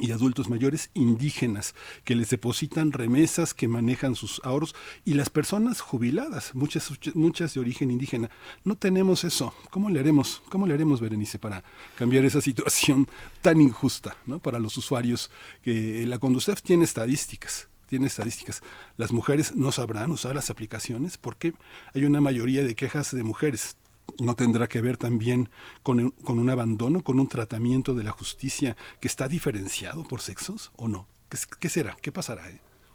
y 0.00 0.12
adultos 0.12 0.48
mayores 0.48 0.90
indígenas 0.94 1.74
que 2.04 2.14
les 2.14 2.30
depositan 2.30 2.92
remesas, 2.92 3.54
que 3.54 3.66
manejan 3.66 4.14
sus 4.14 4.40
ahorros 4.44 4.74
y 5.04 5.14
las 5.14 5.30
personas 5.30 5.80
jubiladas, 5.80 6.54
muchas 6.54 6.90
muchas 7.14 7.54
de 7.54 7.60
origen 7.60 7.90
indígena. 7.90 8.30
No 8.64 8.76
tenemos 8.76 9.24
eso. 9.24 9.52
¿Cómo 9.70 9.90
le 9.90 9.98
haremos? 9.98 10.42
¿Cómo 10.48 10.66
le 10.66 10.74
haremos, 10.74 11.00
Berenice, 11.00 11.38
para 11.38 11.64
cambiar 11.96 12.24
esa 12.24 12.40
situación 12.40 13.08
tan 13.42 13.60
injusta, 13.60 14.16
¿no? 14.26 14.38
Para 14.38 14.58
los 14.58 14.76
usuarios 14.76 15.30
que 15.62 16.06
la 16.06 16.18
Conducef 16.18 16.62
tiene 16.62 16.84
estadísticas 16.84 17.69
tiene 17.90 18.06
estadísticas. 18.06 18.62
Las 18.96 19.12
mujeres 19.12 19.56
no 19.56 19.72
sabrán 19.72 20.12
usar 20.12 20.34
las 20.34 20.48
aplicaciones 20.48 21.18
porque 21.18 21.52
hay 21.92 22.04
una 22.04 22.20
mayoría 22.20 22.62
de 22.62 22.76
quejas 22.76 23.14
de 23.14 23.24
mujeres. 23.24 23.76
¿No 24.18 24.34
tendrá 24.34 24.68
que 24.68 24.80
ver 24.80 24.96
también 24.96 25.50
con, 25.82 26.10
con 26.10 26.38
un 26.38 26.50
abandono, 26.50 27.02
con 27.02 27.20
un 27.20 27.28
tratamiento 27.28 27.94
de 27.94 28.04
la 28.04 28.12
justicia 28.12 28.76
que 29.00 29.08
está 29.08 29.28
diferenciado 29.28 30.04
por 30.04 30.20
sexos 30.20 30.70
o 30.76 30.88
no? 30.88 31.06
¿Qué, 31.58 31.68
será? 31.68 31.96
¿Qué 32.00 32.12
pasará? 32.12 32.44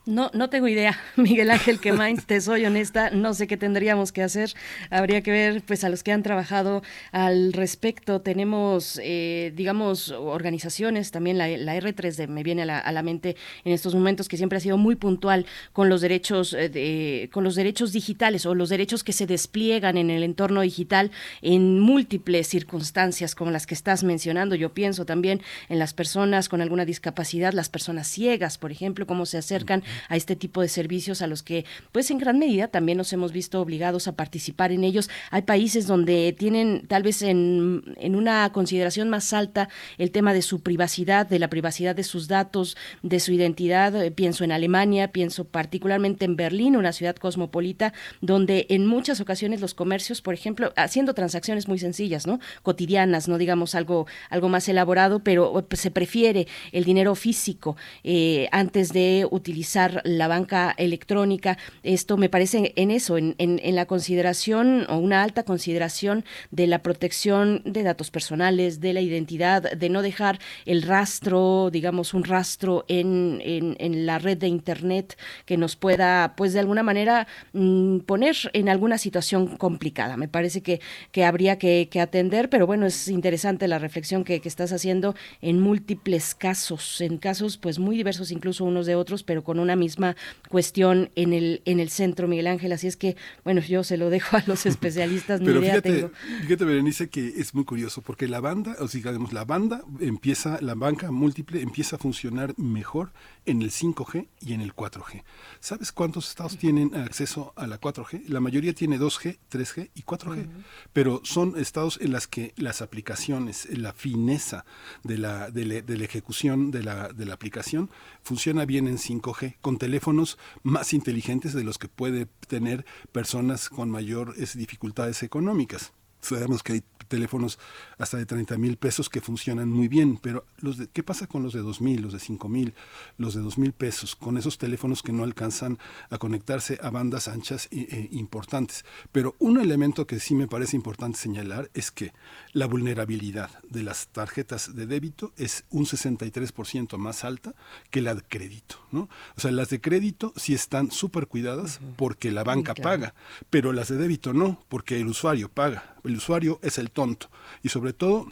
No, 0.06 0.30
no 0.36 0.52
tengo 0.52 0.68
idea, 0.68 1.00
Miguel 1.16 1.50
Ángel 1.50 1.80
Quemain, 1.80 2.18
te 2.18 2.40
soy 2.40 2.64
honesta, 2.64 3.10
no 3.10 3.34
sé 3.34 3.48
qué 3.48 3.58
tendríamos 3.58 4.12
que 4.12 4.22
hacer. 4.22 4.54
Habría 4.92 5.22
que 5.22 5.32
ver, 5.32 5.64
pues, 5.64 5.84
a 5.84 5.90
los 5.90 6.04
que 6.04 6.12
han 6.12 6.22
trabajado 6.22 6.84
al 7.12 7.54
respecto. 7.54 8.22
Tenemos, 8.22 9.00
eh, 9.04 9.52
digamos, 9.56 10.12
organizaciones, 10.12 11.10
también 11.10 11.40
la, 11.40 11.48
la 11.48 11.76
R3D 11.76 12.28
me 12.28 12.44
viene 12.44 12.62
a 12.62 12.66
la, 12.66 12.78
a 12.78 12.92
la, 12.92 13.02
mente 13.02 13.36
en 13.64 13.74
estos 13.74 13.96
momentos, 13.96 14.28
que 14.28 14.38
siempre 14.38 14.58
ha 14.58 14.62
sido 14.62 14.78
muy 14.78 14.96
puntual 14.96 15.48
con 15.74 15.90
los 15.90 16.02
derechos, 16.02 16.54
eh, 16.54 16.70
de, 16.70 17.32
con 17.34 17.44
los 17.44 17.56
derechos 17.56 17.92
digitales 17.92 18.46
o 18.46 18.54
los 18.54 18.70
derechos 18.70 19.04
que 19.04 19.12
se 19.12 19.26
despliegan 19.26 19.98
en 19.98 20.12
el 20.12 20.22
entorno 20.22 20.62
digital 20.62 21.10
en 21.42 21.80
múltiples 21.80 22.46
circunstancias 22.46 23.34
como 23.34 23.50
las 23.50 23.66
que 23.66 23.74
estás 23.74 24.04
mencionando. 24.04 24.54
Yo 24.54 24.72
pienso 24.72 25.04
también 25.04 25.42
en 25.68 25.80
las 25.80 25.96
personas 25.96 26.48
con 26.48 26.62
alguna 26.62 26.86
discapacidad, 26.86 27.54
las 27.54 27.70
personas 27.70 28.08
ciegas, 28.08 28.60
por 28.60 28.72
ejemplo, 28.72 29.08
cómo 29.08 29.26
se 29.26 29.40
acercan 29.40 29.84
a 30.10 30.16
este 30.16 30.36
tipo 30.36 30.62
de 30.62 30.68
servicios 30.68 31.22
a 31.22 31.28
los 31.28 31.44
que, 31.44 31.66
pues 31.92 32.12
en 32.12 32.18
gran 32.18 32.40
medida 32.40 32.68
también 32.68 32.98
nos 32.98 33.12
hemos 33.14 33.32
visto 33.32 33.62
obligados 33.62 34.08
a 34.08 34.16
participar 34.16 34.72
en 34.72 34.84
ellos. 34.84 35.10
Hay 35.32 35.44
países 35.44 35.88
donde 35.88 36.36
tienen 36.38 36.86
tal 36.88 37.04
vez 37.04 37.22
en, 37.22 37.96
en 37.98 38.16
una 38.16 38.52
consideración 38.52 39.10
más 39.10 39.34
alta 39.34 39.70
el 39.98 40.12
tema 40.12 40.34
de 40.34 40.42
su 40.42 40.62
privacidad, 40.62 41.28
de 41.28 41.40
la 41.40 41.50
privacidad 41.50 41.96
de 41.96 42.04
sus 42.04 42.28
datos, 42.28 42.78
de 43.04 43.20
su 43.20 43.32
identidad. 43.32 43.96
Eh, 44.04 44.12
pienso 44.12 44.44
en 44.44 44.52
Alemania, 44.52 45.12
pienso 45.12 45.46
particularmente 45.46 46.26
en 46.26 46.36
Berlín, 46.36 46.76
una 46.76 46.94
ciudad 46.94 47.16
cosmopolita, 47.16 47.94
donde 48.22 48.66
en 48.70 48.86
muchas 48.86 49.22
ocasiones 49.22 49.62
los 49.62 49.74
comercios, 49.74 50.22
por 50.22 50.34
ejemplo, 50.34 50.74
haciendo 50.76 51.14
transacciones 51.14 51.68
muy 51.68 51.80
sencillas, 51.80 52.28
¿no? 52.28 52.40
Cotidianas, 52.64 53.28
no 53.28 53.38
digamos 53.38 53.76
algo, 53.76 54.08
algo 54.30 54.50
más 54.50 54.68
elaborado, 54.70 55.20
pero 55.20 55.66
pues, 55.68 55.82
se 55.82 55.92
prefiere 55.92 56.48
el 56.72 56.84
dinero 56.84 57.16
físico 57.16 57.76
eh, 58.04 58.48
antes 58.52 58.92
de 58.94 59.28
utilizar 59.30 59.85
la 60.04 60.28
banca 60.28 60.74
electrónica. 60.78 61.58
Esto 61.84 62.18
me 62.18 62.30
parece 62.30 62.74
en 62.76 62.92
eso, 62.92 63.18
en, 63.18 63.36
en, 63.38 63.76
la 63.76 63.86
consideración 63.86 64.86
o 64.90 64.98
una 64.98 65.24
alta 65.24 65.44
consideración 65.44 66.24
de 66.52 66.68
la 66.68 66.80
protección 66.80 67.62
de 67.66 67.84
datos 67.84 68.12
personales, 68.12 68.80
de 68.80 68.94
la 68.94 69.02
identidad, 69.02 69.72
de 69.72 69.90
no 69.90 70.02
dejar 70.02 70.40
el 70.66 70.82
rastro, 70.82 71.70
digamos, 71.72 72.14
un 72.14 72.24
rastro 72.24 72.86
en, 72.88 73.42
en, 73.44 73.76
en 73.80 74.06
la 74.06 74.20
red 74.20 74.38
de 74.38 74.48
Internet 74.48 75.18
que 75.46 75.58
nos 75.58 75.76
pueda, 75.76 76.36
pues 76.36 76.54
de 76.54 76.60
alguna 76.60 76.84
manera, 76.84 77.28
mm, 77.54 78.00
poner 78.00 78.36
en 78.54 78.70
alguna 78.70 78.98
situación 78.98 79.58
complicada. 79.58 80.18
Me 80.18 80.28
parece 80.28 80.62
que, 80.62 80.82
que 81.12 81.26
habría 81.26 81.58
que, 81.58 81.90
que 81.90 82.02
atender, 82.02 82.50
pero 82.50 82.68
bueno, 82.68 82.86
es 82.86 83.08
interesante 83.08 83.68
la 83.68 83.80
reflexión 83.80 84.24
que, 84.24 84.42
que 84.42 84.50
estás 84.50 84.72
haciendo 84.72 85.16
en 85.42 85.60
múltiples 85.60 86.36
casos, 86.36 87.02
en 87.02 87.18
casos 87.18 87.58
pues 87.58 87.80
muy 87.80 87.98
diversos 87.98 88.32
incluso 88.32 88.66
unos 88.66 88.86
de 88.86 88.96
otros, 88.96 89.24
pero 89.24 89.44
con 89.44 89.60
una 89.60 89.75
misma 89.76 90.16
cuestión 90.50 91.10
en 91.16 91.34
el, 91.34 91.62
en 91.66 91.80
el 91.80 91.90
centro, 91.90 92.28
Miguel 92.28 92.48
Ángel. 92.48 92.72
Así 92.72 92.88
es 92.88 92.98
que, 92.98 93.16
bueno, 93.44 93.62
yo 93.62 93.84
se 93.84 93.98
lo 93.98 94.10
dejo 94.10 94.38
a 94.38 94.44
los 94.48 94.66
especialistas. 94.66 95.42
pero 95.44 95.62
fíjate, 95.62 96.10
fíjate, 96.42 96.66
Berenice, 96.66 97.10
que 97.10 97.28
es 97.28 97.54
muy 97.54 97.66
curioso, 97.66 98.02
porque 98.02 98.28
la 98.28 98.40
banda, 98.40 98.76
o 98.80 98.88
sea, 98.88 99.00
digamos, 99.00 99.34
la 99.34 99.46
banda 99.46 99.84
empieza, 100.00 100.60
la 100.62 100.76
banca 100.76 101.12
múltiple 101.12 101.62
empieza 101.62 101.96
a 101.96 102.00
funcionar 102.00 102.54
mejor 102.58 103.12
en 103.46 103.62
el 103.62 103.72
5G 103.72 104.28
y 104.42 104.54
en 104.54 104.62
el 104.62 104.76
4G. 104.76 105.24
¿Sabes 105.60 105.92
cuántos 105.92 106.30
estados 106.30 106.58
tienen 106.58 106.96
acceso 106.96 107.54
a 107.56 107.68
la 107.68 107.80
4G? 107.80 108.28
La 108.28 108.40
mayoría 108.40 108.74
tiene 108.74 109.00
2G, 109.00 109.38
3G 109.52 109.92
y 109.96 110.04
4G, 110.04 110.48
pero 110.94 111.22
son 111.24 111.58
estados 111.58 112.00
en 112.02 112.12
las 112.12 112.28
que 112.28 112.54
las 112.58 112.82
aplicaciones, 112.82 113.68
la 113.72 113.94
fineza 113.94 114.66
de 115.04 115.18
la, 115.18 115.50
de 115.52 115.66
la, 115.66 116.04
ejecución 116.04 116.72
de 116.72 116.84
la, 116.84 117.10
de 117.10 117.26
la 117.26 117.34
aplicación 117.34 117.90
funciona 118.22 118.66
bien 118.66 118.88
en 118.88 118.98
5G, 118.98 119.58
con 119.62 119.78
teléfonos 119.78 120.38
más 120.64 120.94
inteligentes 120.94 121.54
de 121.54 121.64
los 121.64 121.78
que 121.78 121.88
puede 121.88 122.28
tener 122.48 122.86
personas 123.12 123.70
con 123.70 123.90
mayores 123.90 124.58
dificultades 124.58 125.24
económicas. 125.24 125.94
Sabemos 126.22 126.64
que 126.64 126.74
hay 126.74 126.84
teléfonos 127.08 127.60
hasta 127.98 128.18
de 128.18 128.26
30 128.26 128.58
mil 128.58 128.78
pesos 128.78 129.10
que 129.10 129.22
funcionan 129.22 129.70
muy 129.70 129.88
bien, 129.88 130.18
pero 130.18 130.46
los 130.58 130.78
de, 130.78 130.88
¿qué 130.88 131.04
pasa 131.04 131.28
con 131.28 131.44
los 131.44 131.54
de 131.54 131.62
2 131.62 131.82
mil, 131.82 132.02
los 132.02 132.14
de 132.14 132.20
5 132.20 132.48
mil, 132.50 132.74
los 133.18 133.34
de 133.34 133.42
2 133.42 133.58
mil 133.58 133.74
pesos, 133.74 134.16
con 134.16 134.38
esos 134.38 134.58
teléfonos 134.58 135.04
que 135.04 135.12
no 135.12 135.24
alcanzan 135.24 135.80
a 136.10 136.18
conectarse 136.18 136.78
a 136.82 136.90
bandas 136.90 137.28
anchas 137.28 137.68
e, 137.72 138.10
importantes? 138.12 138.86
Pero 139.12 139.36
un 139.40 139.60
elemento 139.60 140.08
que 140.08 140.20
sí 140.20 140.36
me 140.36 140.48
parece 140.48 140.76
importante 140.76 141.18
señalar 141.18 141.70
es 141.74 141.92
que 141.92 142.14
la 142.54 142.66
vulnerabilidad 142.66 143.50
de 143.70 143.84
las 143.84 144.08
tarjetas 144.08 144.76
de 144.76 144.86
débito 144.86 145.34
es 145.38 145.66
un 145.70 145.86
63% 145.86 146.98
más 146.98 147.24
alta 147.24 147.54
que 147.90 148.02
la 148.02 148.16
de 148.16 148.22
crédito, 148.22 148.80
¿no? 148.92 149.10
O 149.38 149.42
sea, 149.42 149.52
las 149.52 149.70
de 149.70 149.82
crédito 149.82 150.34
sí 150.36 150.54
están 150.54 150.92
súper 150.92 151.28
cuidadas 151.28 151.80
porque 151.96 152.32
la 152.32 152.44
banca 152.44 152.74
paga, 152.74 153.14
pero 153.50 153.74
las 153.74 153.90
de 153.90 153.98
débito 153.98 154.34
no, 154.34 154.64
porque 154.70 155.00
el 155.00 155.08
usuario 155.08 155.50
paga. 155.50 155.96
El 156.04 156.18
usuario 156.18 156.60
es 156.62 156.78
el 156.78 156.92
tonto 156.96 157.30
y 157.62 157.70
sobre 157.70 157.94
todo 157.94 158.32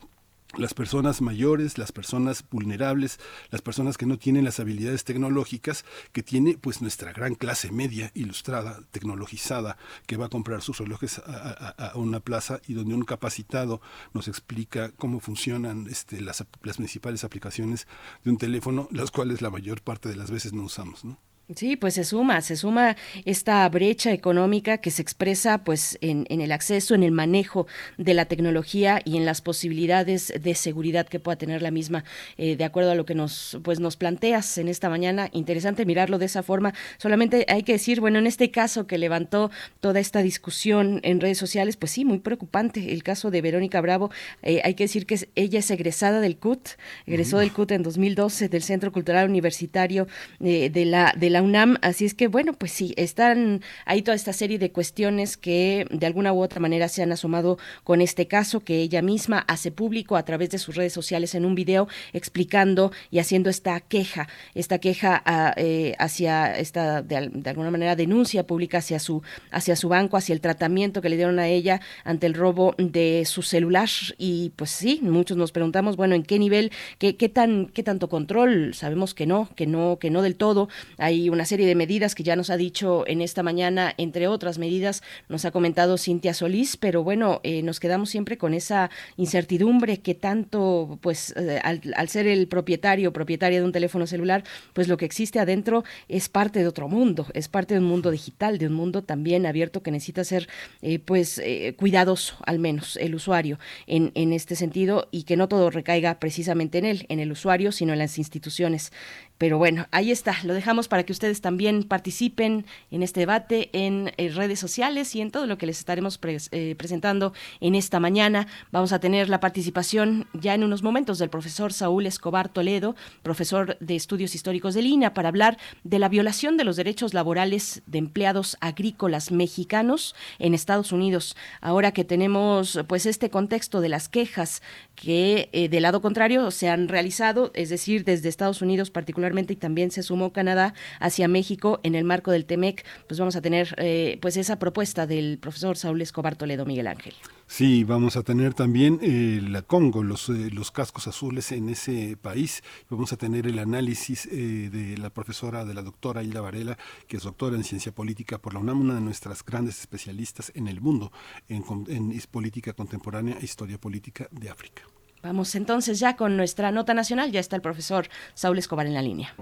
las 0.57 0.74
personas 0.74 1.22
mayores, 1.22 1.78
las 1.78 1.91
personas 1.91 2.45
vulnerables, 2.51 3.20
las 3.49 3.61
personas 3.61 3.97
que 3.97 4.05
no 4.05 4.18
tienen 4.18 4.45
las 4.45 4.59
habilidades 4.59 5.03
tecnológicas 5.03 5.84
que 6.11 6.22
tiene 6.22 6.57
pues 6.59 6.82
nuestra 6.82 7.11
gran 7.11 7.36
clase 7.36 7.72
media 7.72 8.11
ilustrada, 8.14 8.80
tecnologizada, 8.91 9.78
que 10.05 10.18
va 10.18 10.28
a 10.28 10.30
comprar 10.30 10.61
sus 10.61 10.78
relojes 10.78 11.20
a, 11.26 11.93
una 11.95 12.20
plaza 12.20 12.59
y 12.68 12.74
donde 12.74 12.93
un 12.93 13.03
capacitado 13.03 13.82
nos 14.14 14.28
explica 14.28 14.91
cómo 14.91 15.20
funcionan 15.20 15.88
este, 15.89 16.22
las, 16.22 16.45
las 16.61 16.78
principales 16.78 17.24
aplicaciones 17.24 17.88
de 18.24 18.32
un 18.32 18.38
teléfono, 18.38 18.88
las 18.91 19.11
cuales 19.11 19.41
la 19.41 19.49
mayor 19.49 19.82
parte 19.82 20.09
de 20.09 20.16
las 20.16 20.30
veces 20.30 20.53
no 20.53 20.64
usamos, 20.64 21.03
¿no? 21.03 21.18
Sí, 21.54 21.76
pues 21.76 21.96
se 21.96 22.06
suma, 22.06 22.39
se 22.39 22.56
suma 22.56 22.96
esta 23.26 23.68
brecha 23.68 24.14
económica 24.14 24.78
que 24.78 24.91
se 24.91 25.02
expresa 25.02 25.66
pues 25.66 25.98
en, 26.00 26.26
en, 26.30 26.39
el 26.39 26.54
acceso, 26.54 26.96
en 26.96 27.04
el 27.04 27.12
manejo 27.12 27.68
de 27.98 28.14
la 28.14 28.24
tecnología 28.26 29.02
y 29.04 29.18
en 29.18 29.26
las 29.26 29.41
posibilidades 29.41 30.34
de 30.41 30.56
seguridad 30.56 31.06
que 31.06 31.20
pueda 31.20 31.36
tener 31.36 31.62
la 31.62 31.70
misma, 31.70 32.06
eh, 32.38 32.56
de 32.56 32.64
acuerdo 32.64 32.91
a 32.91 32.96
lo 32.96 33.06
que 33.06 33.14
nos 33.14 33.58
pues 33.62 33.82
nos 33.82 33.98
planteas 33.98 34.58
en 34.58 34.70
esta 34.70 34.89
mañana. 34.89 35.30
Interesante 35.34 35.86
mirarlo 35.86 36.18
de 36.18 36.28
esa 36.28 36.44
forma. 36.44 36.74
Solamente 36.98 37.46
hay 37.50 37.64
que 37.64 37.74
decir, 37.74 38.00
bueno, 38.00 38.20
en 38.20 38.28
este 38.28 38.50
caso 38.50 38.88
que 38.88 38.98
levantó 38.98 39.52
toda 39.82 40.00
esta 40.00 40.24
discusión 40.24 41.02
en 41.04 41.20
redes 41.20 41.39
sociales, 41.39 41.76
pues 41.76 41.91
sí, 41.91 42.06
muy 42.06 42.20
preocupante. 42.20 42.94
El 42.94 43.04
caso 43.04 43.32
de 43.32 43.41
Verónica 43.41 43.82
Bravo, 43.82 44.12
eh, 44.44 44.62
hay 44.64 44.76
que 44.76 44.86
decir 44.86 45.06
que 45.06 45.28
ella 45.36 45.60
es 45.60 45.70
egresada 45.72 46.22
del 46.22 46.38
CUT, 46.38 46.70
egresó 47.06 47.39
del 47.39 47.52
CUT 47.52 47.72
en 47.72 47.84
2012 47.84 48.48
del 48.48 48.64
Centro 48.64 48.94
Cultural 48.94 49.30
Universitario 49.30 50.08
eh, 50.39 50.70
de 50.70 50.86
la 50.86 51.14
de 51.18 51.33
la 51.34 51.42
UNAM. 51.42 51.78
Así 51.82 52.06
es 52.06 52.14
que, 52.14 52.28
bueno, 52.28 52.54
pues 52.54 52.72
sí, 52.72 52.94
están 52.96 53.62
ahí 53.86 54.02
toda 54.02 54.16
esta 54.16 54.32
serie 54.32 54.58
de 54.60 54.72
cuestiones 54.72 55.36
que 55.36 55.86
de 55.90 56.06
alguna 56.06 56.32
u 56.32 56.42
otra 56.42 56.62
manera 56.62 56.88
se 56.88 57.04
han 57.04 57.12
asomado 57.12 57.58
con 57.84 58.00
este 58.00 58.28
caso 58.28 58.62
que 58.62 58.78
ella 58.78 59.02
misma 59.02 59.40
hace 59.48 59.72
público 59.72 60.16
a 60.16 60.24
través 60.24 60.52
de 60.52 60.60
sus 60.60 60.76
redes 60.76 60.94
sociales 60.94 61.36
en 61.36 61.46
un 61.46 61.56
video 61.56 61.88
explicando 62.14 62.92
y 63.12 63.20
haciendo 63.20 63.50
esta 63.50 63.80
queja, 63.82 64.30
esta 64.54 64.78
queja 64.78 65.22
ah, 65.26 65.54
eh, 65.58 65.96
hacia 66.00 66.58
esta, 66.58 67.02
de, 67.02 67.32
alguna 67.46 67.72
manera, 67.72 67.96
denuncia 67.96 68.46
pública 68.46 68.78
hacia 68.78 69.00
su, 69.00 69.24
hacia 69.52 69.76
su 69.76 69.90
banco, 69.90 70.18
hacia 70.18 70.34
el 70.34 70.42
tratamiento 70.42 71.02
que 71.02 71.10
le 71.10 71.16
dieron 71.18 71.40
a 71.40 71.48
ella 71.48 71.82
ante 72.04 72.28
el 72.28 72.36
robo 72.36 72.76
de 72.78 73.24
su 73.26 73.42
celular. 73.42 73.90
Y 74.18 74.52
pues 74.56 74.70
sí, 74.70 75.00
muchos 75.02 75.36
nos 75.36 75.52
preguntamos, 75.52 75.98
bueno, 75.98 76.14
¿en 76.14 76.24
qué 76.24 76.38
nivel, 76.38 76.72
qué, 77.00 77.16
qué 77.16 77.28
tan, 77.28 77.66
qué 77.66 77.82
tanto 77.82 78.08
control? 78.08 78.74
Sabemos 78.76 79.16
que 79.16 79.26
no, 79.26 79.50
que 79.56 79.66
no, 79.66 79.98
que 80.00 80.12
no 80.12 80.22
del 80.22 80.36
todo. 80.36 80.70
Hay 80.98 81.22
una 81.30 81.45
serie 81.45 81.67
de 81.67 81.76
medidas 81.76 82.15
que 82.15 82.24
ya 82.24 82.36
nos 82.36 82.49
ha 82.49 82.57
dicho 82.57 83.03
en 83.07 83.21
esta 83.21 83.43
mañana, 83.43 83.93
entre 83.97 84.28
otras 84.28 84.57
medidas, 84.57 85.03
nos 85.30 85.45
ha 85.45 85.51
comentado 85.51 85.97
Cintia 85.97 86.34
Solís, 86.34 86.78
pero 86.78 87.03
bueno, 87.03 87.39
eh, 87.43 87.61
nos 87.63 87.80
quedamos 87.80 88.09
siempre 88.09 88.38
con 88.38 88.53
esa 88.53 88.89
incertidumbre 89.17 89.99
que 89.99 90.15
tanto, 90.15 90.99
pues, 91.01 91.34
eh, 91.38 91.59
al, 91.63 92.09
ser 92.09 92.28
el 92.28 92.47
propietario, 92.47 93.13
propietaria 93.13 93.59
de 93.59 93.66
un 93.66 93.71
teléfono 93.71 94.08
celular, 94.08 94.43
pues 94.74 94.87
lo 94.87 94.97
que 94.97 95.05
existe 95.05 95.39
adentro 95.39 95.83
es 96.08 96.29
parte 96.29 96.59
de 96.59 96.67
otro 96.67 96.87
mundo, 96.87 97.28
es 97.33 97.47
parte 97.47 97.74
de 97.74 97.79
un 97.79 97.87
mundo 97.87 98.12
digital, 98.12 98.58
de 98.58 98.67
un 98.67 98.74
mundo 98.74 99.04
también 99.04 99.45
abierto 99.45 99.83
que 99.83 99.91
necesita 99.91 100.24
ser, 100.24 100.47
eh, 100.82 101.00
pues, 101.00 101.41
cuidadoso, 101.78 102.36
al 102.45 102.59
menos, 102.59 102.97
el 102.97 103.16
usuario 103.16 103.59
en, 103.87 104.12
en 104.16 104.33
este 104.33 104.55
sentido 104.55 105.08
y 105.12 105.24
que 105.24 105.37
no 105.37 105.47
todo 105.47 105.70
recaiga 105.70 106.20
precisamente 106.20 106.78
en 106.78 106.86
él, 106.86 107.05
en 107.09 107.20
el 107.20 107.32
usuario, 107.32 107.71
sino 107.71 107.93
en 107.93 108.00
las 108.00 108.17
instituciones. 108.17 108.91
Pero 109.38 109.58
bueno, 109.58 109.88
ahí 109.92 110.12
está, 110.12 110.36
lo 110.43 110.54
dejamos 110.54 110.88
para 110.88 111.04
que 111.04 111.12
ustedes 111.12 111.42
también 111.42 111.84
participen 111.84 112.66
en 112.92 113.04
este 113.04 113.22
debate 113.22 113.70
en, 113.74 114.12
eh, 114.18 114.30
redes 114.30 114.60
sociales 114.60 115.16
y 115.16 115.22
en 115.22 115.32
todo 115.32 115.47
lo 115.47 115.58
que 115.58 115.66
les 115.66 115.80
estaremos 115.80 116.20
eh, 116.24 116.76
presentando 116.78 117.34
en 117.60 117.74
esta 117.76 118.00
mañana. 118.00 118.47
Vamos 118.72 118.93
a 118.93 119.00
tener 119.00 119.30
la 119.30 119.39
participación 119.39 120.28
ya 120.34 120.54
en 120.54 120.64
unos 120.64 120.84
momentos 120.84 121.18
del 121.18 121.32
profesor 121.32 121.74
Saúl 121.74 122.05
Escobar 122.05 122.47
Toledo, 122.47 122.96
profesor 123.24 123.78
de 123.80 123.96
estudios 123.96 124.36
históricos 124.36 124.76
de 124.76 124.84
línea, 124.84 125.14
para 125.14 125.30
hablar 125.30 125.58
de 125.84 126.00
la 126.00 126.10
violación 126.10 126.55
de 126.55 126.64
los 126.64 126.76
derechos 126.76 127.14
laborales 127.14 127.82
de 127.88 127.97
empleados 127.97 128.55
agrícolas 128.62 129.32
mexicanos 129.32 130.16
en 130.38 130.54
Estados 130.54 130.92
Unidos. 130.92 131.36
Ahora 131.60 131.92
que 131.92 132.04
tenemos 132.04 132.80
pues 132.88 133.08
este 133.08 133.32
contexto 133.32 133.82
de 133.82 133.89
las 133.89 134.10
quejas 134.10 134.62
que 134.96 135.50
eh, 135.54 135.70
del 135.70 135.84
lado 135.84 136.01
contrario 136.01 136.51
se 136.51 136.70
han 136.70 136.88
realizado, 136.88 137.51
es 137.55 137.70
decir, 137.70 138.04
desde 138.04 138.30
Estados 138.30 138.62
Unidos 138.62 138.92
particularmente 138.92 139.22
y 139.54 139.55
también 139.55 139.91
se 139.91 140.04
sumó 140.04 140.33
Canadá 140.33 140.74
hacia 141.00 141.28
México 141.28 141.79
en 141.83 141.95
el 141.95 142.04
marco 142.04 142.32
del 142.32 142.45
TEMEC, 142.45 142.86
pues 143.08 143.20
vamos 143.20 143.36
a 143.36 143.41
tener 143.41 143.74
eh, 143.78 144.17
pues 144.21 144.37
esa 144.37 144.59
propuesta 144.59 145.08
del 145.08 145.37
profesor 145.37 145.78
Saúl 145.78 146.01
Escobar 146.01 146.36
Toledo 146.36 146.66
Miguel 146.66 146.87
Ángel. 146.87 147.13
Sí, 147.47 147.83
vamos 147.83 148.16
a 148.17 148.24
tener 148.24 148.54
también 148.54 149.00
eh, 149.01 149.39
la 149.41 149.62
Congo, 149.62 150.04
los, 150.04 150.29
los 150.29 150.71
cascos 150.71 151.08
azules 151.08 151.51
en 151.51 151.70
ese 151.70 152.17
país. 152.17 152.63
Vamos 152.89 153.13
a 153.13 153.17
tener 153.17 153.47
el 153.47 153.59
análisis 153.59 154.29
de 154.29 154.97
la 154.97 155.09
profesora, 155.09 155.66
de 155.66 155.74
la 155.74 155.82
doctora 155.82 156.24
Hilda 156.24 156.41
Varela, 156.41 156.78
que 157.08 157.17
es 157.17 157.24
doctora 157.24 157.55
en 157.55 157.63
ciencia 157.63 157.93
política 157.93 158.39
por 158.39 158.54
la 158.54 158.59
UNAM, 158.59 158.82
una 158.82 158.95
de 158.95 159.01
nuestras 159.01 159.43
grandes 159.45 159.79
especialistas 159.79 160.51
en 160.55 160.67
el 160.67 160.82
mundo 160.82 161.12
en, 161.47 161.63
en 161.87 162.13
política 162.32 162.74
contemporánea 162.74 163.37
e 163.39 163.45
historia 163.45 163.78
política 163.78 164.28
de 164.32 164.50
África. 164.50 164.83
Vamos 165.24 165.55
entonces 165.55 166.00
ya 166.00 166.17
con 166.17 166.36
nuestra 166.36 166.71
nota 166.71 166.93
nacional. 166.93 167.32
Ya 167.32 167.39
está 167.39 167.55
el 167.55 167.62
profesor 167.62 168.09
Saúl 168.33 168.58
Escobar 168.58 168.86
en 168.86 168.93
la 168.93 169.01
línea. 169.01 169.33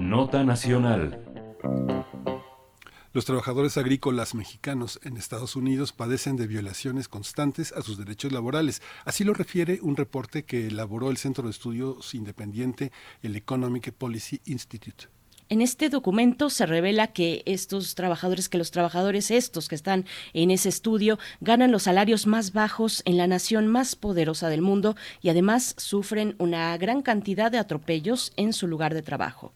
Nota 0.00 0.44
Nacional. 0.44 1.24
Los 3.14 3.24
trabajadores 3.24 3.78
agrícolas 3.78 4.34
mexicanos 4.34 5.00
en 5.02 5.16
Estados 5.16 5.56
Unidos 5.56 5.92
padecen 5.92 6.36
de 6.36 6.46
violaciones 6.46 7.08
constantes 7.08 7.72
a 7.72 7.80
sus 7.80 7.96
derechos 7.96 8.32
laborales. 8.32 8.82
Así 9.06 9.24
lo 9.24 9.32
refiere 9.32 9.80
un 9.80 9.96
reporte 9.96 10.44
que 10.44 10.66
elaboró 10.66 11.10
el 11.10 11.16
Centro 11.16 11.44
de 11.44 11.50
Estudios 11.50 12.14
Independiente, 12.14 12.92
el 13.22 13.34
Economic 13.34 13.92
Policy 13.92 14.42
Institute. 14.44 15.06
En 15.50 15.62
este 15.62 15.88
documento 15.88 16.50
se 16.50 16.66
revela 16.66 17.06
que 17.06 17.42
estos 17.46 17.94
trabajadores, 17.94 18.50
que 18.50 18.58
los 18.58 18.70
trabajadores 18.70 19.30
estos 19.30 19.68
que 19.68 19.76
están 19.76 20.04
en 20.34 20.50
ese 20.50 20.68
estudio 20.68 21.18
ganan 21.40 21.72
los 21.72 21.84
salarios 21.84 22.26
más 22.26 22.52
bajos 22.52 23.00
en 23.06 23.16
la 23.16 23.26
nación 23.26 23.66
más 23.66 23.96
poderosa 23.96 24.50
del 24.50 24.60
mundo 24.60 24.94
y 25.22 25.30
además 25.30 25.74
sufren 25.78 26.34
una 26.38 26.76
gran 26.76 27.00
cantidad 27.00 27.50
de 27.50 27.56
atropellos 27.56 28.32
en 28.36 28.52
su 28.52 28.66
lugar 28.66 28.92
de 28.92 29.00
trabajo. 29.00 29.54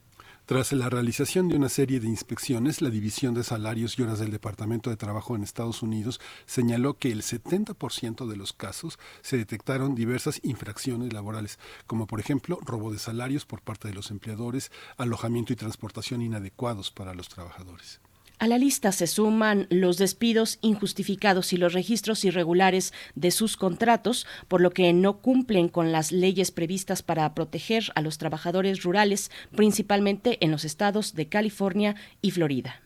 Tras 0.53 0.71
la 0.75 0.91
realización 0.91 1.49
de 1.49 1.57
una 1.57 1.71
serie 1.71 1.99
de 1.99 2.09
inspecciones, 2.09 2.83
la 2.83 2.91
División 2.91 3.33
de 3.33 3.43
Salarios 3.43 3.99
y 3.99 4.03
Horas 4.03 4.19
del 4.19 4.31
Departamento 4.31 4.91
de 4.91 4.99
Trabajo 4.99 5.35
en 5.35 5.43
Estados 5.43 5.81
Unidos 5.81 6.21
señaló 6.45 6.99
que 6.99 7.11
el 7.11 7.23
70% 7.23 8.27
de 8.27 8.37
los 8.37 8.53
casos 8.53 8.99
se 9.23 9.39
detectaron 9.39 9.95
diversas 9.95 10.41
infracciones 10.43 11.15
laborales, 11.15 11.59
como 11.87 12.07
por 12.07 12.21
ejemplo 12.21 12.59
robo 12.67 12.93
de 12.93 12.99
salarios 12.99 13.47
por 13.47 13.63
parte 13.63 13.89
de 13.89 13.95
los 13.95 14.11
empleadores, 14.11 14.71
alojamiento 14.99 15.55
y 15.55 15.57
transportación 15.57 16.21
inadecuados 16.21 16.91
para 16.91 17.15
los 17.15 17.31
trabajadores. 17.31 18.03
A 18.39 18.49
la 18.49 18.59
lista 18.59 18.91
se 18.91 19.07
suman 19.07 19.67
los 19.71 19.99
despidos 19.99 20.59
injustificados 20.63 21.53
y 21.53 21.57
los 21.57 21.73
registros 21.73 22.25
irregulares 22.25 22.93
de 23.15 23.31
sus 23.31 23.57
contratos, 23.57 24.27
por 24.49 24.61
lo 24.61 24.71
que 24.71 24.93
no 24.93 25.19
cumplen 25.19 25.69
con 25.69 25.93
las 25.93 26.11
leyes 26.11 26.51
previstas 26.51 27.03
para 27.03 27.33
proteger 27.35 27.93
a 27.95 28.01
los 28.01 28.19
trabajadores 28.19 28.83
rurales, 28.83 29.31
principalmente 29.55 30.45
en 30.45 30.51
los 30.51 30.65
estados 30.65 31.15
de 31.15 31.29
California 31.29 31.95
y 32.21 32.33
Florida. 32.33 32.83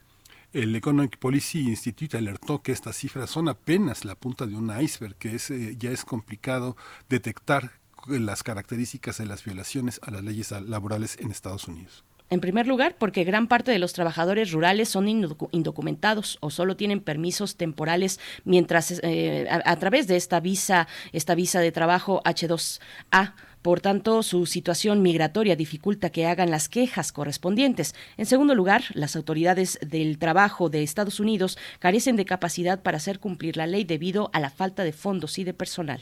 El 0.53 0.75
Economic 0.75 1.17
Policy 1.17 1.59
Institute 1.59 2.17
alertó 2.17 2.61
que 2.61 2.71
estas 2.71 2.95
cifras 2.95 3.29
son 3.29 3.49
apenas 3.49 4.05
la 4.05 4.15
punta 4.15 4.45
de 4.45 4.55
un 4.55 4.71
iceberg, 4.79 5.15
que 5.15 5.35
es, 5.35 5.51
eh, 5.51 5.75
ya 5.77 5.91
es 5.91 6.05
complicado 6.05 6.77
detectar 7.09 7.71
las 8.07 8.43
características 8.43 9.17
de 9.17 9.25
las 9.25 9.43
violaciones 9.43 9.99
a 10.03 10.11
las 10.11 10.23
leyes 10.23 10.51
laborales 10.51 11.17
en 11.19 11.31
Estados 11.31 11.67
Unidos. 11.67 12.05
En 12.29 12.41
primer 12.41 12.67
lugar, 12.67 12.95
porque 12.97 13.23
gran 13.23 13.47
parte 13.47 13.71
de 13.71 13.79
los 13.79 13.93
trabajadores 13.93 14.51
rurales 14.51 14.89
son 14.89 15.07
indocumentados 15.07 16.37
o 16.41 16.49
solo 16.49 16.75
tienen 16.75 16.99
permisos 16.99 17.55
temporales 17.55 18.19
mientras 18.43 18.99
eh, 19.01 19.47
a, 19.49 19.71
a, 19.71 19.75
través 19.77 20.07
de 20.07 20.17
esta 20.17 20.41
visa, 20.41 20.89
esta 21.13 21.35
visa 21.35 21.61
de 21.61 21.71
trabajo 21.71 22.21
H2A. 22.25 23.33
Por 23.61 23.79
tanto, 23.79 24.23
su 24.23 24.45
situación 24.45 25.01
migratoria 25.01 25.55
dificulta 25.55 26.09
que 26.09 26.25
hagan 26.25 26.51
las 26.51 26.69
quejas 26.69 27.11
correspondientes. 27.11 27.95
En 28.17 28.25
segundo 28.25 28.55
lugar, 28.55 28.83
las 28.93 29.15
autoridades 29.15 29.79
del 29.85 30.17
trabajo 30.19 30.69
de 30.69 30.83
Estados 30.83 31.19
Unidos 31.19 31.57
carecen 31.79 32.17
de 32.17 32.25
capacidad 32.25 32.81
para 32.81 32.97
hacer 32.97 33.19
cumplir 33.19 33.57
la 33.57 33.67
ley 33.67 33.83
debido 33.85 34.29
a 34.33 34.39
la 34.39 34.49
falta 34.49 34.83
de 34.83 34.93
fondos 34.93 35.37
y 35.37 35.43
de 35.43 35.53
personal. 35.53 36.01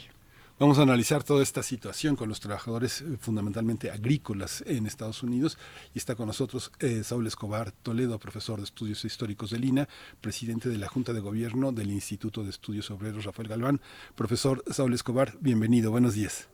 Vamos 0.58 0.78
a 0.78 0.84
analizar 0.84 1.22
toda 1.22 1.42
esta 1.42 1.62
situación 1.62 2.16
con 2.16 2.30
los 2.30 2.40
trabajadores 2.40 3.02
eh, 3.02 3.18
fundamentalmente 3.18 3.90
agrícolas 3.90 4.64
en 4.66 4.86
Estados 4.86 5.22
Unidos 5.22 5.58
y 5.92 5.98
está 5.98 6.14
con 6.14 6.28
nosotros 6.28 6.72
eh, 6.80 7.02
Saúl 7.02 7.26
Escobar 7.26 7.72
Toledo, 7.72 8.18
profesor 8.18 8.56
de 8.56 8.64
estudios 8.64 9.04
históricos 9.04 9.50
de 9.50 9.58
Lina, 9.58 9.86
presidente 10.22 10.70
de 10.70 10.78
la 10.78 10.88
Junta 10.88 11.12
de 11.12 11.20
Gobierno 11.20 11.72
del 11.72 11.90
Instituto 11.90 12.42
de 12.42 12.48
Estudios 12.48 12.90
Obreros 12.90 13.26
Rafael 13.26 13.48
Galván. 13.48 13.80
Profesor 14.14 14.62
Saúl 14.68 14.94
Escobar, 14.94 15.32
bienvenido, 15.40 15.90
buenos 15.90 16.14
días. 16.14 16.48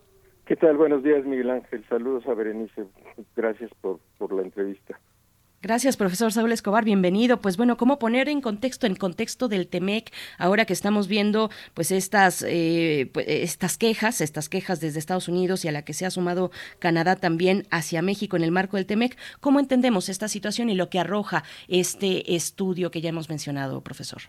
¿Qué 0.46 0.56
tal? 0.56 0.76
Buenos 0.76 1.04
días, 1.04 1.24
Miguel 1.24 1.50
Ángel. 1.50 1.84
Saludos 1.88 2.26
a 2.26 2.34
Berenice. 2.34 2.86
Gracias 3.36 3.70
por, 3.80 4.00
por 4.18 4.32
la 4.32 4.42
entrevista. 4.42 4.98
Gracias, 5.62 5.97
profesor 5.97 6.32
Saúl 6.32 6.51
Escobar, 6.51 6.84
bienvenido. 6.84 7.40
Pues 7.40 7.56
bueno, 7.56 7.76
¿cómo 7.76 8.01
poner 8.01 8.28
en 8.28 8.40
contexto, 8.40 8.89
en 8.89 8.97
contexto 8.97 9.47
del 9.47 9.68
TEMEC, 9.68 10.12
ahora 10.36 10.64
que 10.64 10.72
estamos 10.72 11.06
viendo 11.06 11.51
pues 11.72 11.93
estas, 11.93 12.44
eh, 12.48 13.09
pues, 13.14 13.26
estas 13.28 13.78
quejas, 13.78 14.20
estas 14.20 14.48
quejas 14.48 14.80
desde 14.80 14.98
Estados 14.98 15.28
Unidos 15.28 15.64
y 15.64 15.68
a 15.68 15.72
la 15.72 15.84
que 15.84 15.93
se 15.93 16.05
ha 16.05 16.10
sumado 16.10 16.51
Canadá 16.80 17.14
también 17.14 17.62
hacia 17.70 18.02
México 18.02 18.36
en 18.36 18.43
el 18.43 18.51
marco 18.51 18.76
del 18.76 18.86
TEMEC, 18.86 19.16
¿cómo 19.39 19.60
entendemos 19.60 20.09
esta 20.09 20.26
situación 20.26 20.68
y 20.68 20.74
lo 20.74 20.90
que 20.90 20.98
arroja 20.98 21.44
este 21.68 22.34
estudio 22.34 22.90
que 22.90 23.01
ya 23.01 23.10
hemos 23.10 23.28
mencionado, 23.28 23.82
profesor? 23.82 24.22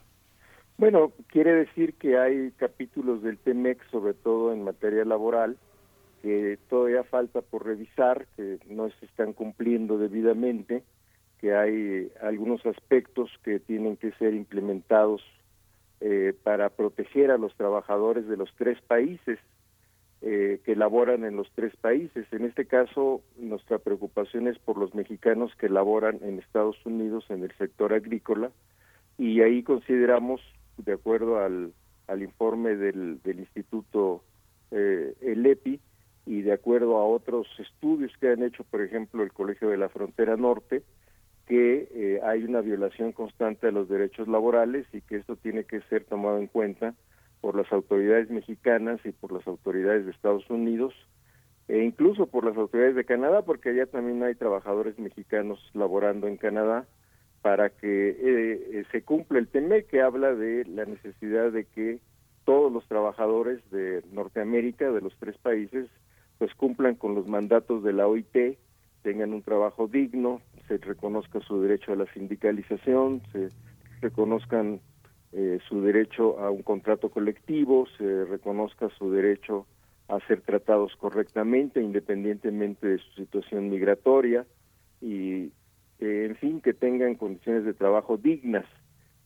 Bueno, 0.78 1.14
quiere 1.30 1.56
decir 1.56 1.96
que 1.96 2.20
hay 2.20 2.52
capítulos 2.58 3.24
del 3.24 3.40
TEMEC, 3.40 3.80
sobre 3.90 4.14
todo 4.14 4.54
en 4.54 4.64
materia 4.64 5.04
laboral, 5.04 5.58
que 6.22 6.60
todavía 6.70 7.04
falta 7.04 7.42
por 7.42 7.66
revisar, 7.66 8.28
que 8.36 8.60
no 8.70 8.92
se 9.00 9.08
están 9.08 9.34
cumpliendo 9.34 9.98
debidamente 9.98 10.84
que 11.44 11.54
hay 11.54 12.10
algunos 12.22 12.66
aspectos 12.66 13.30
que 13.44 13.60
tienen 13.60 13.98
que 13.98 14.14
ser 14.14 14.34
implementados 14.34 15.22
eh, 16.00 16.34
para 16.42 16.70
proteger 16.70 17.32
a 17.32 17.38
los 17.38 17.54
trabajadores 17.56 18.30
de 18.30 18.38
los 18.38 18.50
tres 18.56 18.80
países 18.80 19.40
eh, 20.22 20.62
que 20.64 20.78
laboran 20.78 21.26
en 21.26 21.36
los 21.36 21.52
tres 21.54 21.76
países. 21.76 22.26
En 22.32 22.46
este 22.46 22.66
caso, 22.66 23.20
nuestra 23.36 23.78
preocupación 23.78 24.48
es 24.48 24.58
por 24.58 24.78
los 24.78 24.96
mexicanos 24.96 25.54
que 25.58 25.68
laboran 25.68 26.18
en 26.22 26.40
Estados 26.40 26.78
Unidos 26.86 27.26
en 27.28 27.44
el 27.44 27.52
sector 27.58 27.92
agrícola 27.92 28.50
y 29.18 29.42
ahí 29.42 29.64
consideramos, 29.64 30.40
de 30.78 30.94
acuerdo 30.94 31.40
al, 31.40 31.74
informe 32.22 32.78
del, 32.78 33.20
Instituto 33.26 34.24
eh, 34.72 35.14
EPI 35.20 35.82
y 36.26 36.42
de 36.42 36.54
acuerdo 36.54 37.00
a 37.00 37.06
otros 37.06 37.48
estudios 37.60 38.14
que 38.22 38.30
han 38.30 38.44
hecho, 38.44 38.64
por 38.64 38.82
ejemplo, 38.82 39.24
el 39.24 39.34
Colegio 39.34 39.68
de 39.68 39.78
la 39.78 39.90
Frontera 39.90 40.38
Norte, 40.38 40.84
que 41.48 41.90
eh, 41.94 42.20
hay 42.24 42.44
una 42.44 42.62
violación 42.62 43.12
constante 43.12 43.68
de 43.68 43.74
los 43.74 43.90
derechos 43.90 44.28
laborales 44.28 44.88
y 44.94 45.02
que 45.02 45.18
esto 45.18 45.36
tiene 45.36 45.66
que 45.66 45.82
ser 45.82 46.06
tomado 46.06 46.38
en 46.38 46.48
cuenta 46.48 46.94
por 47.42 47.56
las 47.56 47.72
autoridades 47.74 48.30
mexicanas 48.30 49.00
y 49.06 49.12
por 49.12 49.34
las 49.34 49.46
autoridades 49.48 50.06
de 50.06 50.12
Estados 50.12 50.50
Unidos 50.50 50.94
e 51.68 51.80
incluso 51.84 52.28
por 52.28 52.46
las 52.46 52.58
autoridades 52.58 52.96
de 52.96 53.06
Canadá, 53.06 53.42
porque 53.42 53.70
allá 53.70 53.86
también 53.86 54.22
hay 54.24 54.36
trabajadores 54.36 54.98
mexicanos 55.00 55.60
laborando 55.74 56.28
en 56.28 56.38
Canadá 56.38 56.86
para 57.42 57.70
que 57.70 58.10
eh, 58.10 58.70
eh 58.72 58.84
se 58.92 59.02
cumpla 59.02 59.40
el 59.40 59.48
TEME 59.48 59.84
que 59.84 60.02
habla 60.02 60.34
de 60.34 60.66
la 60.66 60.86
necesidad 60.86 61.52
de 61.52 61.66
que 61.66 62.00
todos 62.46 62.72
los 62.72 62.86
trabajadores 62.88 63.60
de 63.72 64.04
Norteamérica, 64.12 64.92
de 64.92 65.02
los 65.02 65.16
tres 65.18 65.38
países, 65.38 65.90
pues 66.38 66.54
cumplan 66.56 66.96
con 66.96 67.16
los 67.16 67.28
mandatos 67.28 67.84
de 67.84 67.94
la 67.94 68.08
OIT, 68.08 68.58
tengan 69.04 69.34
un 69.34 69.44
trabajo 69.44 69.88
digno, 69.88 70.42
se 70.68 70.78
reconozca 70.78 71.40
su 71.42 71.62
derecho 71.62 71.92
a 71.92 71.96
la 71.96 72.12
sindicalización, 72.14 73.22
se 73.32 73.50
reconozcan 74.02 74.80
eh, 75.34 75.60
su 75.68 75.82
derecho 75.82 76.40
a 76.40 76.50
un 76.50 76.64
contrato 76.64 77.10
colectivo, 77.10 77.86
se 77.98 78.26
reconozca 78.26 78.90
su 78.98 79.12
derecho 79.12 79.68
a 80.08 80.20
ser 80.28 80.42
tratados 80.42 80.96
correctamente, 80.96 81.82
independientemente 81.82 82.88
de 82.88 82.98
su 82.98 83.12
situación 83.14 83.70
migratoria, 83.70 84.46
y 85.02 85.52
eh, 86.00 86.26
en 86.30 86.36
fin, 86.38 86.62
que 86.62 86.74
tengan 86.74 87.16
condiciones 87.16 87.66
de 87.66 87.74
trabajo 87.74 88.18
dignas. 88.18 88.66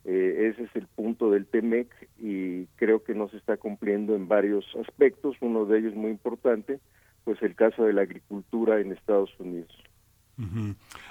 Eh, 0.05 0.51
ese 0.53 0.63
es 0.63 0.75
el 0.75 0.87
punto 0.87 1.29
del 1.29 1.45
TEMEC 1.45 1.89
y 2.17 2.65
creo 2.77 3.03
que 3.03 3.13
no 3.13 3.27
se 3.27 3.35
está 3.35 3.57
cumpliendo 3.57 4.15
en 4.15 4.29
varios 4.29 4.65
aspectos, 4.77 5.35
uno 5.41 5.65
de 5.65 5.79
ellos 5.79 5.95
muy 5.95 6.11
importante, 6.11 6.79
pues 7.27 7.41
el 7.41 7.55
caso 7.55 7.83
de 7.83 7.91
la 7.91 8.03
agricultura 8.03 8.79
en 8.79 8.93
Estados 8.93 9.37
Unidos. 9.37 9.83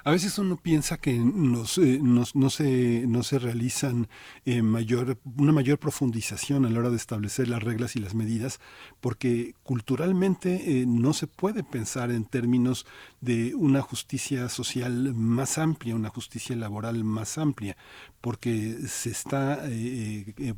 A 0.04 0.12
veces 0.12 0.38
uno 0.38 0.56
piensa 0.56 0.98
que 0.98 1.18
nos, 1.18 1.78
eh, 1.78 1.98
nos, 2.00 2.36
no, 2.36 2.48
se, 2.48 3.06
no 3.08 3.24
se 3.24 3.40
realizan 3.40 4.06
eh, 4.44 4.62
mayor, 4.62 5.18
una 5.36 5.50
mayor 5.50 5.80
profundización 5.80 6.64
a 6.64 6.70
la 6.70 6.78
hora 6.78 6.90
de 6.90 6.96
establecer 6.96 7.48
las 7.48 7.60
reglas 7.60 7.96
y 7.96 7.98
las 7.98 8.14
medidas, 8.14 8.60
porque 9.00 9.56
culturalmente 9.64 10.80
eh, 10.80 10.86
no 10.86 11.12
se 11.12 11.26
puede 11.26 11.64
pensar 11.64 12.12
en 12.12 12.24
términos 12.24 12.86
de 13.20 13.56
una 13.56 13.82
justicia 13.82 14.48
social 14.48 15.12
más 15.12 15.58
amplia, 15.58 15.96
una 15.96 16.10
justicia 16.10 16.54
laboral 16.54 17.02
más 17.02 17.36
amplia, 17.36 17.76
porque 18.20 18.76
se 18.86 19.10
está 19.10 19.64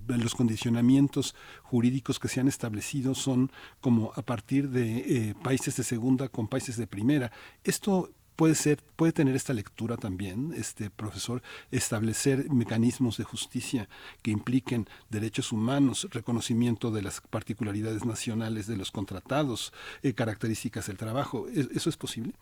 los 0.09 0.35
condicionamientos 0.35 1.35
jurídicos 1.62 2.19
que 2.19 2.28
se 2.28 2.40
han 2.40 2.49
establecido 2.49 3.15
son 3.15 3.51
como 3.81 4.12
a 4.15 4.23
partir 4.23 4.69
de 4.70 5.35
países 5.43 5.77
de 5.77 5.85
segunda 5.85 6.28
con 6.28 6.49
países 6.49 6.77
de 6.77 6.86
primera. 6.86 7.32
Esto 7.65 8.11
puede 8.39 8.55
ser, 8.55 8.78
puede 8.94 9.10
tener 9.10 9.35
esta 9.35 9.52
lectura 9.52 9.97
también, 9.97 10.52
este 10.56 10.90
profesor, 10.90 11.43
establecer 11.73 12.48
mecanismos 12.51 13.19
de 13.19 13.24
justicia 13.24 13.89
que 14.23 14.31
impliquen 14.31 14.86
derechos 15.10 15.51
humanos, 15.51 16.09
reconocimiento 16.12 16.93
de 16.93 17.02
las 17.02 17.20
particularidades 17.20 18.06
nacionales 18.06 18.69
de 18.69 18.77
los 18.77 18.93
contratados, 18.93 19.73
eh, 20.05 20.15
características 20.15 20.86
del 20.86 20.97
trabajo. 20.97 21.48
¿Eso 21.48 21.90
es 21.90 21.97
posible? 21.97 22.32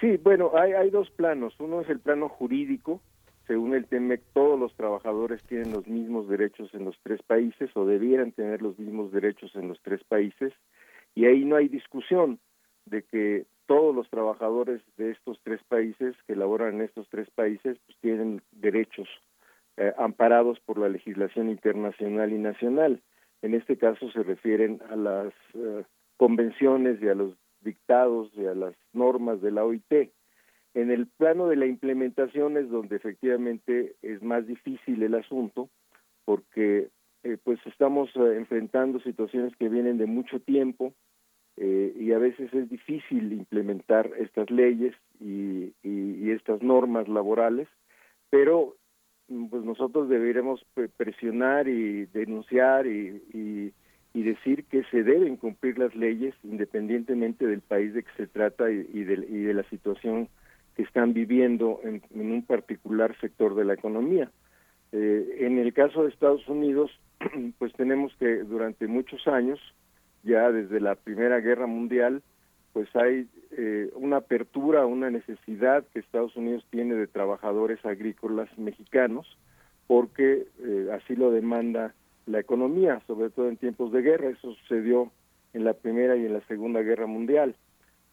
Sí, 0.00 0.16
bueno, 0.22 0.52
hay, 0.56 0.74
hay 0.74 0.90
dos 0.90 1.10
planos. 1.10 1.54
Uno 1.58 1.80
es 1.80 1.90
el 1.90 1.98
plano 1.98 2.28
jurídico. 2.28 3.02
Según 3.48 3.74
el 3.74 3.86
TEMEC, 3.86 4.22
todos 4.32 4.60
los 4.60 4.72
trabajadores 4.76 5.42
tienen 5.42 5.72
los 5.72 5.88
mismos 5.88 6.28
derechos 6.28 6.72
en 6.72 6.84
los 6.84 6.96
tres 7.02 7.20
países 7.24 7.68
o 7.74 7.84
debieran 7.84 8.30
tener 8.30 8.62
los 8.62 8.78
mismos 8.78 9.10
derechos 9.10 9.50
en 9.56 9.66
los 9.66 9.82
tres 9.82 10.04
países. 10.04 10.52
Y 11.16 11.24
ahí 11.24 11.44
no 11.44 11.56
hay 11.56 11.66
discusión 11.66 12.38
de 12.86 13.02
que 13.02 13.46
todos 13.70 13.94
los 13.94 14.10
trabajadores 14.10 14.82
de 14.96 15.12
estos 15.12 15.38
tres 15.44 15.62
países 15.68 16.16
que 16.26 16.34
laboran 16.34 16.74
en 16.74 16.80
estos 16.80 17.08
tres 17.08 17.30
países 17.30 17.78
pues 17.86 17.96
tienen 18.00 18.42
derechos 18.50 19.08
eh, 19.76 19.92
amparados 19.96 20.58
por 20.58 20.76
la 20.76 20.88
legislación 20.88 21.48
internacional 21.48 22.32
y 22.32 22.38
nacional. 22.38 23.00
En 23.42 23.54
este 23.54 23.78
caso 23.78 24.10
se 24.10 24.24
refieren 24.24 24.80
a 24.90 24.96
las 24.96 25.32
eh, 25.54 25.84
convenciones 26.16 27.00
y 27.00 27.06
a 27.06 27.14
los 27.14 27.36
dictados 27.60 28.32
y 28.34 28.44
a 28.46 28.56
las 28.56 28.74
normas 28.92 29.40
de 29.40 29.52
la 29.52 29.64
OIT. 29.64 30.10
En 30.74 30.90
el 30.90 31.06
plano 31.06 31.46
de 31.46 31.54
la 31.54 31.66
implementación 31.66 32.56
es 32.56 32.68
donde 32.70 32.96
efectivamente 32.96 33.94
es 34.02 34.20
más 34.20 34.48
difícil 34.48 35.00
el 35.04 35.14
asunto, 35.14 35.70
porque 36.24 36.88
eh, 37.22 37.36
pues 37.44 37.60
estamos 37.66 38.10
eh, 38.16 38.34
enfrentando 38.36 38.98
situaciones 38.98 39.54
que 39.54 39.68
vienen 39.68 39.96
de 39.96 40.06
mucho 40.06 40.40
tiempo 40.40 40.92
eh, 41.62 41.92
y 41.94 42.12
a 42.12 42.18
veces 42.18 42.52
es 42.54 42.70
difícil 42.70 43.34
implementar 43.34 44.10
estas 44.18 44.50
leyes 44.50 44.94
y, 45.20 45.74
y, 45.82 46.30
estas 46.30 46.62
normas 46.62 47.06
laborales, 47.06 47.68
pero 48.30 48.76
mm, 49.28 49.48
pues 49.48 49.62
nosotros 49.64 50.08
deberemos 50.08 50.64
presionar 50.96 51.68
y 51.68 52.06
denunciar 52.06 52.86
y, 52.86 53.22
y, 53.34 53.72
y, 54.14 54.22
decir 54.22 54.64
que 54.64 54.84
se 54.84 55.02
deben 55.02 55.36
cumplir 55.36 55.78
las 55.78 55.94
leyes 55.94 56.34
independientemente 56.44 57.46
del 57.46 57.60
país 57.60 57.92
de 57.92 58.04
que 58.04 58.12
se 58.16 58.26
trata 58.26 58.70
y, 58.70 59.04
de, 59.04 59.26
y 59.28 59.42
de 59.42 59.52
la 59.52 59.64
situación 59.64 60.30
que 60.76 60.82
están 60.82 61.12
viviendo 61.12 61.80
en, 61.84 62.00
en 62.14 62.32
un 62.32 62.42
particular 62.42 63.14
sector 63.20 63.54
de 63.54 63.66
la 63.66 63.74
economía. 63.74 64.30
Eh, 64.92 65.36
en 65.40 65.58
el 65.58 65.74
caso 65.74 66.04
de 66.04 66.08
Estados 66.08 66.48
Unidos, 66.48 66.90
pues 67.58 67.74
tenemos 67.74 68.14
que 68.16 68.44
durante 68.44 68.86
muchos 68.86 69.28
años, 69.28 69.60
ya 70.22 70.50
desde 70.50 70.80
la 70.80 70.94
Primera 70.94 71.40
Guerra 71.40 71.66
Mundial, 71.66 72.22
pues 72.72 72.88
hay 72.94 73.28
eh, 73.52 73.90
una 73.94 74.18
apertura, 74.18 74.86
una 74.86 75.10
necesidad 75.10 75.84
que 75.92 75.98
Estados 75.98 76.36
Unidos 76.36 76.64
tiene 76.70 76.94
de 76.94 77.06
trabajadores 77.06 77.84
agrícolas 77.84 78.48
mexicanos, 78.58 79.26
porque 79.86 80.46
eh, 80.60 80.88
así 80.92 81.16
lo 81.16 81.30
demanda 81.30 81.94
la 82.26 82.38
economía, 82.38 83.02
sobre 83.06 83.30
todo 83.30 83.48
en 83.48 83.56
tiempos 83.56 83.92
de 83.92 84.02
guerra. 84.02 84.28
Eso 84.30 84.54
sucedió 84.54 85.10
en 85.52 85.64
la 85.64 85.72
Primera 85.72 86.16
y 86.16 86.26
en 86.26 86.32
la 86.32 86.46
Segunda 86.46 86.80
Guerra 86.82 87.06
Mundial. 87.06 87.56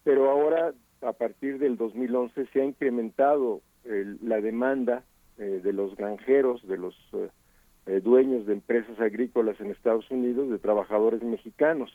Pero 0.02 0.28
ahora, 0.28 0.72
a 1.02 1.12
partir 1.12 1.58
del 1.58 1.76
2011, 1.76 2.46
se 2.52 2.60
ha 2.60 2.64
incrementado 2.64 3.60
la 4.22 4.40
demanda 4.40 5.02
eh, 5.38 5.60
de 5.62 5.72
los 5.72 5.96
granjeros, 5.96 6.66
de 6.66 6.76
los 6.76 6.94
eh, 7.88 7.96
eh, 7.96 8.00
dueños 8.00 8.46
de 8.46 8.54
empresas 8.54 8.98
agrícolas 9.00 9.60
en 9.60 9.70
Estados 9.70 10.10
Unidos, 10.10 10.50
de 10.50 10.58
trabajadores 10.58 11.22
mexicanos. 11.22 11.90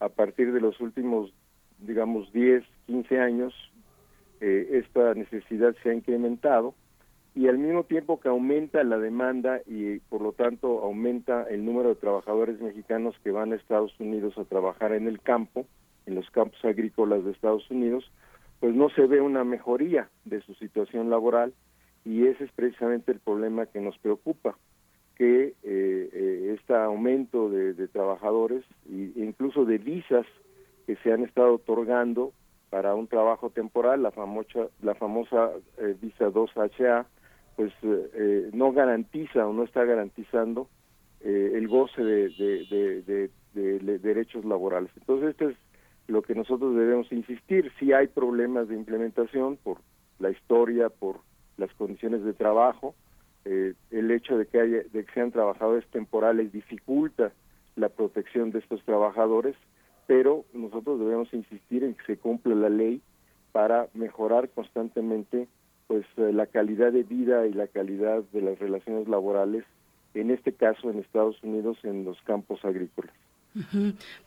A 0.00 0.08
partir 0.08 0.52
de 0.52 0.60
los 0.60 0.80
últimos, 0.80 1.32
digamos, 1.78 2.32
10, 2.32 2.64
15 2.86 3.20
años, 3.20 3.54
esta 4.38 5.14
necesidad 5.14 5.74
se 5.82 5.88
ha 5.88 5.94
incrementado 5.94 6.74
y 7.36 7.48
al 7.48 7.58
mismo 7.58 7.84
tiempo 7.84 8.18
que 8.18 8.28
aumenta 8.28 8.82
la 8.82 8.98
demanda 8.98 9.60
y 9.66 9.98
por 9.98 10.22
lo 10.22 10.32
tanto 10.32 10.82
aumenta 10.82 11.44
el 11.44 11.66
número 11.66 11.90
de 11.90 11.94
trabajadores 11.96 12.58
mexicanos 12.62 13.14
que 13.22 13.30
van 13.30 13.52
a 13.52 13.56
Estados 13.56 13.92
Unidos 14.00 14.38
a 14.38 14.44
trabajar 14.44 14.92
en 14.92 15.06
el 15.06 15.20
campo, 15.20 15.66
en 16.06 16.14
los 16.14 16.30
campos 16.30 16.64
agrícolas 16.64 17.24
de 17.24 17.32
Estados 17.32 17.70
Unidos, 17.70 18.10
pues 18.58 18.74
no 18.74 18.88
se 18.88 19.06
ve 19.06 19.20
una 19.20 19.44
mejoría 19.44 20.08
de 20.24 20.40
su 20.40 20.54
situación 20.54 21.10
laboral 21.10 21.52
y 22.06 22.26
ese 22.26 22.44
es 22.44 22.52
precisamente 22.52 23.12
el 23.12 23.20
problema 23.20 23.66
que 23.66 23.82
nos 23.82 23.98
preocupa, 23.98 24.56
que 25.16 25.46
eh, 25.46 25.54
eh, 25.62 26.56
este 26.58 26.74
aumento 26.74 27.48
de, 27.48 27.88
trabajadores 27.88 28.64
e 28.88 29.12
incluso 29.16 29.64
de 29.64 29.78
visas 29.78 30.26
que 30.86 30.96
se 30.96 31.12
han 31.12 31.24
estado 31.24 31.54
otorgando 31.54 32.32
para 32.68 32.94
un 32.94 33.06
trabajo 33.06 33.50
temporal, 33.50 34.02
la 34.02 34.10
famosa, 34.10 34.68
la 34.82 34.94
famosa 34.94 35.52
eh, 35.78 35.96
visa 36.00 36.28
2HA, 36.28 37.06
pues 37.56 37.72
no 38.52 38.72
garantiza 38.72 39.46
o 39.46 39.54
no 39.54 39.64
está 39.64 39.84
garantizando 39.84 40.68
el 41.22 41.66
goce 41.68 42.04
de, 42.04 43.30
de, 43.54 43.98
derechos 43.98 44.44
laborales. 44.44 44.90
Entonces, 44.98 45.30
esto 45.30 45.48
es 45.48 45.56
lo 46.06 46.20
que 46.20 46.34
nosotros 46.34 46.76
debemos 46.76 47.10
insistir. 47.10 47.72
Si 47.78 47.94
hay 47.94 48.08
problemas 48.08 48.68
de 48.68 48.74
implementación 48.74 49.56
por 49.56 49.78
la 50.18 50.30
historia, 50.30 50.90
por 50.90 51.20
las 51.56 51.72
condiciones 51.74 52.22
de 52.24 52.34
trabajo, 52.34 52.94
eh, 53.48 53.74
el 53.92 54.10
hecho 54.10 54.36
de 54.36 54.46
que, 54.46 54.60
haya, 54.60 54.82
de 54.92 55.04
que 55.04 55.12
sean 55.14 55.30
trabajadores 55.30 55.86
temporales 55.92 56.52
dificulta 56.52 57.32
la 57.76 57.88
protección 57.88 58.50
de 58.50 58.58
estos 58.58 58.82
trabajadores, 58.82 59.54
pero 60.08 60.44
nosotros 60.52 60.98
debemos 60.98 61.32
insistir 61.32 61.84
en 61.84 61.94
que 61.94 62.04
se 62.06 62.16
cumpla 62.16 62.56
la 62.56 62.68
ley 62.68 63.00
para 63.52 63.86
mejorar 63.94 64.48
constantemente 64.48 65.46
pues 65.86 66.04
eh, 66.16 66.32
la 66.32 66.46
calidad 66.46 66.90
de 66.90 67.04
vida 67.04 67.46
y 67.46 67.52
la 67.52 67.68
calidad 67.68 68.24
de 68.32 68.42
las 68.42 68.58
relaciones 68.58 69.06
laborales, 69.06 69.64
en 70.14 70.32
este 70.32 70.52
caso 70.52 70.90
en 70.90 70.98
Estados 70.98 71.40
Unidos 71.44 71.78
en 71.84 72.04
los 72.04 72.20
campos 72.22 72.64
agrícolas. 72.64 73.14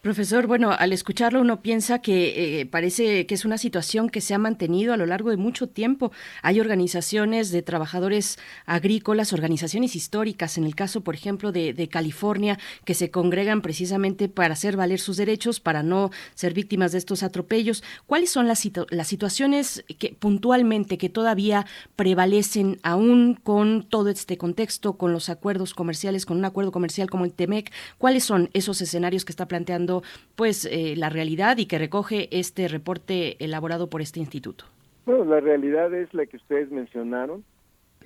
Profesor, 0.02 0.48
bueno, 0.48 0.72
al 0.72 0.92
escucharlo 0.92 1.42
uno 1.42 1.62
piensa 1.62 2.00
que 2.00 2.62
eh, 2.62 2.66
parece 2.66 3.28
que 3.28 3.36
es 3.36 3.46
una 3.46 3.60
situación 3.60 4.10
que 4.10 4.22
se 4.22 4.34
ha 4.34 4.40
mantenido 4.40 4.92
a 4.92 4.98
lo 4.98 5.06
largo 5.06 5.30
de 5.30 5.38
mucho 5.38 5.68
tiempo. 5.68 6.12
Hay 6.42 6.60
organizaciones 6.60 7.52
de 7.52 7.62
trabajadores 7.62 8.40
agrícolas, 8.66 9.32
organizaciones 9.32 9.96
históricas, 9.96 10.58
en 10.58 10.64
el 10.64 10.74
caso, 10.74 11.02
por 11.02 11.14
ejemplo, 11.14 11.52
de, 11.52 11.90
California, 11.90 12.60
que 12.86 12.94
se 12.94 13.12
congregan 13.12 13.62
precisamente 13.62 14.30
para 14.30 14.54
hacer 14.54 14.78
valer 14.78 15.00
sus 15.00 15.18
derechos, 15.18 15.60
para 15.60 15.84
no 15.84 16.12
ser 16.34 16.54
víctimas 16.54 16.92
de 16.92 16.98
estos 16.98 17.24
atropellos. 17.24 17.84
¿Cuáles 18.06 18.32
son 18.32 18.48
las, 18.48 18.68
las 18.90 19.08
situaciones 19.08 19.84
que 19.98 20.16
puntualmente 20.18 20.98
que 20.98 21.10
todavía 21.10 21.66
prevalecen 21.96 22.80
aún 22.84 23.36
con 23.36 23.84
todo 23.84 24.10
este 24.10 24.38
contexto, 24.38 24.94
con 24.94 25.14
los 25.14 25.30
acuerdos 25.30 25.74
comerciales, 25.74 26.26
con 26.26 26.38
un 26.38 26.46
acuerdo 26.46 26.72
comercial 26.72 27.10
como 27.10 27.26
el 27.26 27.34
TEMEC? 27.34 27.72
¿Cuáles 27.98 28.24
son 28.24 28.50
esos 28.54 28.82
escenarios? 28.82 29.19
Que 29.26 29.32
está 29.32 29.48
planteando 29.48 30.04
pues 30.36 30.66
eh, 30.66 30.96
la 30.98 31.10
realidad 31.10 31.58
y 31.58 31.66
que 31.66 31.78
recoge 31.78 32.30
este 32.32 32.68
reporte 32.68 33.44
elaborado 33.44 33.90
por 33.90 34.02
este 34.02 34.20
instituto. 34.20 34.66
Bueno, 35.06 35.26
la 35.26 35.40
realidad 35.40 35.94
es 35.94 36.14
la 36.14 36.26
que 36.26 36.38
ustedes 36.38 36.72
mencionaron, 36.72 37.44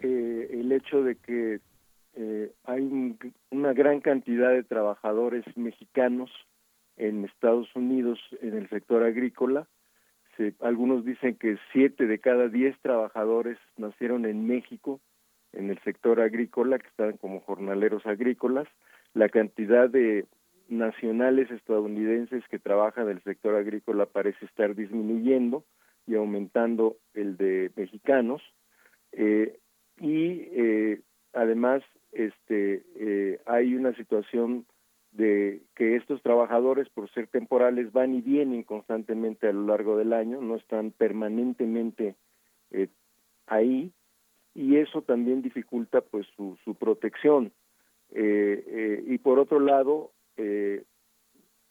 el 0.01 0.71
hecho 0.71 1.01
de 1.01 1.15
que 1.15 1.59
eh, 2.15 2.51
hay 2.65 3.15
una 3.51 3.73
gran 3.73 4.01
cantidad 4.01 4.51
de 4.51 4.63
trabajadores 4.63 5.45
mexicanos 5.57 6.29
en 6.97 7.25
Estados 7.25 7.67
Unidos 7.75 8.19
en 8.41 8.55
el 8.55 8.69
sector 8.69 9.03
agrícola. 9.03 9.67
algunos 10.61 11.05
dicen 11.05 11.35
que 11.35 11.57
siete 11.71 12.05
de 12.05 12.19
cada 12.19 12.49
diez 12.49 12.77
trabajadores 12.81 13.57
nacieron 13.77 14.25
en 14.25 14.45
México 14.45 14.99
en 15.53 15.69
el 15.69 15.79
sector 15.83 16.19
agrícola, 16.19 16.79
que 16.79 16.87
están 16.87 17.17
como 17.17 17.39
jornaleros 17.41 18.05
agrícolas. 18.05 18.67
La 19.13 19.29
cantidad 19.29 19.89
de 19.89 20.25
nacionales 20.77 21.49
estadounidenses 21.51 22.43
que 22.49 22.59
trabajan 22.59 23.05
en 23.05 23.17
el 23.17 23.23
sector 23.23 23.55
agrícola 23.55 24.05
parece 24.05 24.45
estar 24.45 24.75
disminuyendo 24.75 25.63
y 26.07 26.15
aumentando 26.15 26.97
el 27.13 27.37
de 27.37 27.71
mexicanos. 27.75 28.41
Eh, 29.11 29.59
y 29.99 30.47
eh, 30.51 31.01
además 31.33 31.83
este 32.11 32.83
eh, 32.95 33.39
hay 33.45 33.75
una 33.75 33.93
situación 33.95 34.65
de 35.11 35.61
que 35.75 35.95
estos 35.95 36.21
trabajadores 36.23 36.89
por 36.89 37.09
ser 37.11 37.27
temporales 37.27 37.91
van 37.91 38.15
y 38.15 38.21
vienen 38.21 38.63
constantemente 38.63 39.47
a 39.47 39.53
lo 39.53 39.67
largo 39.67 39.97
del 39.97 40.11
año 40.13 40.41
no 40.41 40.55
están 40.55 40.91
permanentemente 40.91 42.15
ahí 43.45 43.91
y 44.55 44.77
eso 44.77 45.03
también 45.03 45.43
dificulta 45.43 46.01
pues 46.01 46.25
su, 46.35 46.57
su 46.63 46.73
protección. 46.73 47.51
Y 48.15 49.17
por 49.19 49.37
otro 49.37 49.59
lado 49.59 50.12
eh, 50.37 50.83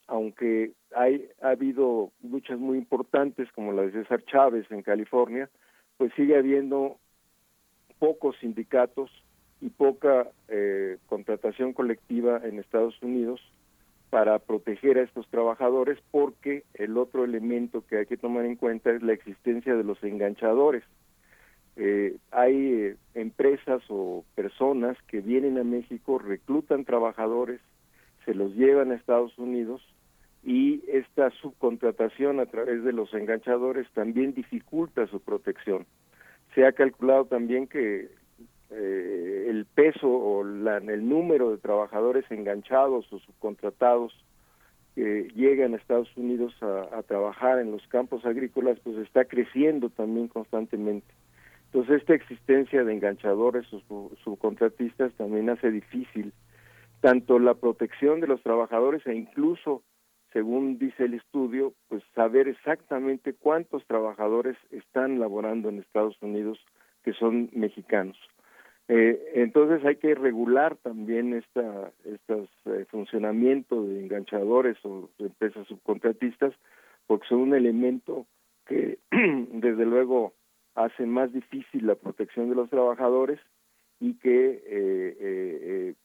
aunque 0.07 0.71
hay, 0.95 1.29
ha 1.41 1.49
habido 1.49 2.11
luchas 2.21 2.59
muy 2.59 2.77
importantes 2.77 3.51
como 3.53 3.71
la 3.71 3.83
de 3.83 3.91
César 3.91 4.23
Chávez 4.25 4.69
en 4.69 4.81
California, 4.81 5.49
pues 5.97 6.13
sigue 6.15 6.37
habiendo 6.37 6.97
pocos 7.99 8.35
sindicatos 8.39 9.09
y 9.61 9.69
poca 9.69 10.27
eh, 10.49 10.97
contratación 11.05 11.73
colectiva 11.73 12.41
en 12.43 12.59
Estados 12.59 13.01
Unidos 13.01 13.39
para 14.09 14.37
proteger 14.39 14.97
a 14.97 15.03
estos 15.03 15.27
trabajadores 15.29 15.97
porque 16.11 16.65
el 16.73 16.97
otro 16.97 17.23
elemento 17.23 17.83
que 17.87 17.97
hay 17.97 18.05
que 18.05 18.17
tomar 18.17 18.45
en 18.45 18.57
cuenta 18.57 18.91
es 18.91 19.01
la 19.01 19.13
existencia 19.13 19.75
de 19.75 19.83
los 19.83 20.03
enganchadores. 20.03 20.83
Eh, 21.77 22.17
hay 22.29 22.73
eh, 22.73 22.95
empresas 23.15 23.81
o 23.89 24.23
personas 24.35 24.97
que 25.07 25.21
vienen 25.21 25.57
a 25.57 25.63
México, 25.63 26.19
reclutan 26.19 26.85
trabajadores, 26.85 27.59
se 28.25 28.33
los 28.33 28.53
llevan 28.55 28.91
a 28.91 28.95
Estados 28.95 29.37
Unidos 29.37 29.81
y 30.43 30.83
esta 30.87 31.29
subcontratación 31.41 32.39
a 32.39 32.45
través 32.45 32.83
de 32.83 32.91
los 32.91 33.13
enganchadores 33.13 33.87
también 33.93 34.33
dificulta 34.33 35.07
su 35.07 35.19
protección. 35.21 35.85
Se 36.53 36.65
ha 36.65 36.71
calculado 36.73 37.25
también 37.25 37.67
que 37.67 38.09
eh, 38.69 39.45
el 39.49 39.65
peso 39.65 40.09
o 40.09 40.43
la, 40.43 40.77
el 40.77 41.07
número 41.07 41.51
de 41.51 41.57
trabajadores 41.57 42.25
enganchados 42.29 43.11
o 43.13 43.19
subcontratados 43.19 44.13
que 44.95 45.27
llegan 45.33 45.73
a 45.73 45.77
Estados 45.77 46.15
Unidos 46.15 46.53
a, 46.61 46.97
a 46.97 47.03
trabajar 47.03 47.59
en 47.59 47.71
los 47.71 47.87
campos 47.87 48.25
agrícolas, 48.25 48.79
pues 48.83 48.97
está 48.97 49.25
creciendo 49.25 49.89
también 49.89 50.27
constantemente. 50.27 51.11
Entonces, 51.65 52.01
esta 52.01 52.13
existencia 52.13 52.83
de 52.83 52.93
enganchadores 52.93 53.65
o 53.73 53.79
sub- 53.87 54.17
subcontratistas 54.23 55.11
también 55.13 55.49
hace 55.49 55.71
difícil 55.71 56.31
tanto 57.03 57.37
la 57.37 57.55
protección 57.55 58.21
de 58.21 58.27
los 58.27 58.41
trabajadores 58.43 59.05
e 59.05 59.13
incluso, 59.13 59.83
según 60.31 60.77
dice 60.77 61.03
el 61.03 61.15
estudio, 61.15 61.73
pues 61.89 62.01
saber 62.15 62.47
exactamente 62.47 63.33
cuántos 63.33 63.85
trabajadores 63.87 64.55
están 64.71 65.19
laborando 65.19 65.67
en 65.67 65.79
Estados 65.79 66.15
Unidos 66.21 66.57
que 67.03 67.11
son 67.11 67.49
mexicanos. 67.51 68.17
Eh, 68.87 69.21
entonces 69.35 69.85
hay 69.85 69.97
que 69.97 70.15
regular 70.15 70.77
también 70.77 71.33
esta 71.33 71.91
estos 72.05 72.47
eh, 72.67 72.85
funcionamiento 72.89 73.83
de 73.83 73.99
enganchadores 73.99 74.77
o 74.85 75.09
de 75.19 75.25
empresas 75.25 75.67
subcontratistas 75.67 76.53
porque 77.05 77.27
son 77.27 77.39
un 77.39 77.53
elemento 77.53 78.27
que 78.65 78.99
desde 79.11 79.85
luego 79.85 80.33
hace 80.75 81.05
más 81.05 81.33
difícil 81.33 81.85
la 81.85 81.95
protección 81.95 82.47
de 82.47 82.55
los 82.55 82.69
trabajadores 82.69 83.41
y 83.99 84.13
que 84.15 84.63
eh, 84.65 85.17
eh, 85.19 85.95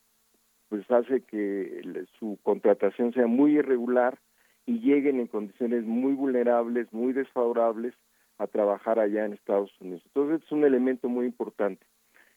pues 0.69 0.89
hace 0.91 1.23
que 1.23 1.83
su 2.19 2.39
contratación 2.43 3.13
sea 3.13 3.27
muy 3.27 3.59
irregular 3.59 4.19
y 4.67 4.81
lleguen 4.81 5.19
en 5.19 5.27
condiciones 5.27 5.85
muy 5.85 6.13
vulnerables, 6.13 6.93
muy 6.93 7.13
desfavorables 7.13 7.95
a 8.37 8.47
trabajar 8.47 8.99
allá 8.99 9.25
en 9.25 9.33
Estados 9.33 9.71
Unidos. 9.81 10.03
Entonces 10.07 10.45
es 10.45 10.53
un 10.53 10.65
elemento 10.65 11.09
muy 11.09 11.27
importante. 11.27 11.87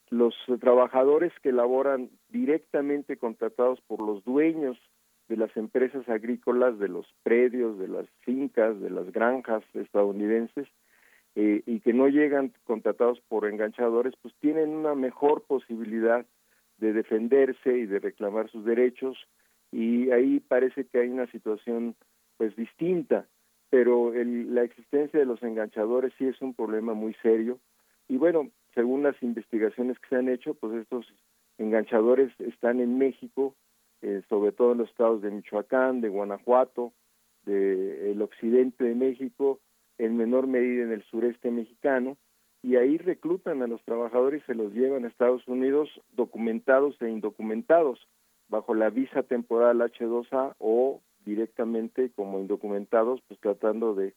Los 0.10 0.36
trabajadores 0.60 1.32
que 1.42 1.52
laboran 1.52 2.10
directamente 2.30 3.18
contratados 3.18 3.80
por 3.82 4.02
los 4.02 4.24
dueños 4.24 4.78
de 5.30 5.38
las 5.38 5.56
empresas 5.56 6.08
agrícolas, 6.10 6.78
de 6.80 6.90
los 6.90 7.08
predios, 7.24 7.80
de 7.80 7.88
las 7.88 8.10
fincas, 8.22 8.80
de 8.82 8.90
las 8.90 9.12
granjas 9.12 9.64
estadounidenses, 9.74 10.68
eh, 11.36 11.64
y 11.66 11.80
que 11.80 11.94
no 11.94 12.10
llegan 12.10 12.52
contratados 12.66 13.22
por 13.30 13.46
enganchadores, 13.46 14.14
pues 14.22 14.34
tienen 14.42 14.70
una 14.70 14.96
mejor 14.96 15.44
posibilidad 15.44 16.26
de 16.82 16.92
defenderse 16.94 17.78
y 17.78 17.86
de 17.86 18.00
reclamar 18.00 18.50
sus 18.50 18.66
derechos 18.66 19.18
y 19.72 20.12
ahí 20.12 20.42
parece 20.42 20.86
que 20.86 21.00
hay 21.00 21.10
una 21.10 21.28
situación 21.32 21.96
pues 22.38 22.56
distinta, 22.58 23.28
pero 23.70 24.14
el- 24.14 24.54
la 24.54 24.64
existencia 24.64 25.20
de 25.20 25.26
los 25.26 25.42
enganchadores 25.44 26.12
sí 26.18 26.26
es 26.26 26.42
un 26.42 26.54
problema 26.54 26.94
muy 26.94 27.14
serio 27.22 27.60
y 28.10 28.18
bueno, 28.18 28.50
según 28.76 29.04
las 29.04 29.16
investigaciones 29.24 29.98
que 30.00 30.10
se 30.10 30.16
han 30.18 30.28
hecho, 30.28 30.54
pues 30.56 30.74
estos 30.74 31.06
enganchadores 31.58 32.32
están 32.40 32.80
en 32.82 32.98
México, 32.98 33.56
eh, 34.02 34.22
sobre 34.28 34.52
todo 34.52 34.72
en 34.74 34.80
los 34.80 34.90
estados 34.90 35.22
de 35.22 35.30
Michoacán, 35.32 36.02
de 36.02 36.10
Guanajuato, 36.10 36.94
de 37.46 38.12
el 38.12 38.22
occidente 38.22 38.84
de 38.84 38.96
México, 38.96 39.60
en 39.98 40.18
menor 40.18 40.48
medida 40.48 40.84
en 40.84 40.92
el 40.92 41.04
sureste 41.04 41.52
mexicano, 41.52 42.18
y 42.64 42.76
ahí 42.76 42.98
reclutan 42.98 43.62
a 43.62 43.68
los 43.68 43.84
trabajadores 43.84 44.44
y 44.44 44.46
se 44.46 44.56
los 44.56 44.74
llevan 44.74 45.06
a 45.06 45.08
Estados 45.08 45.48
Unidos 45.48 45.90
documentados 46.14 47.02
e 47.02 47.10
indocumentados 47.10 48.08
bajo 48.50 48.76
la 48.76 48.90
visa 48.90 49.24
temporal 49.24 49.80
H2A 49.82 50.56
o 50.60 51.02
directamente 51.26 52.12
como 52.16 52.40
indocumentados, 52.40 53.22
pues 53.28 53.40
tratando 53.40 53.96
de, 53.96 54.14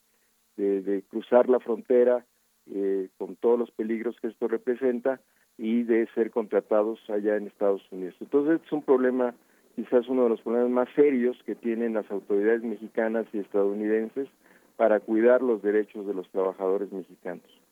de, 0.57 1.03
cruzar 1.09 1.49
la 1.49 1.61
frontera 1.61 2.25
eh, 2.67 3.09
con 3.17 3.37
todos 3.37 3.59
los 3.59 3.71
peligros 3.71 4.17
que 4.21 4.29
esto 4.29 4.49
representa 4.49 5.21
y 5.57 5.85
de 5.85 6.09
ser 6.15 6.31
contratados 6.31 6.99
allá 7.09 7.37
en 7.37 7.47
Estados 7.47 7.83
Unidos. 7.93 8.17
Entonces 8.21 8.61
es 8.65 8.73
un 8.73 8.83
problema, 8.83 9.35
quizás 9.77 10.09
uno 10.09 10.25
de 10.25 10.31
los 10.31 10.41
problemas 10.41 10.71
más 10.71 10.89
serios 10.95 11.37
que 11.45 11.55
tienen 11.55 11.95
las 11.95 12.11
autoridades 12.11 12.63
mexicanas 12.63 13.27
y 13.33 13.39
estadounidenses 13.39 14.29
para 14.77 15.01
cuidar 15.01 15.43
los 15.43 15.63
derechos 15.63 16.07
de 16.07 16.15
los 16.15 16.29
trabajadores 16.31 16.91
mexicanos. 16.91 17.64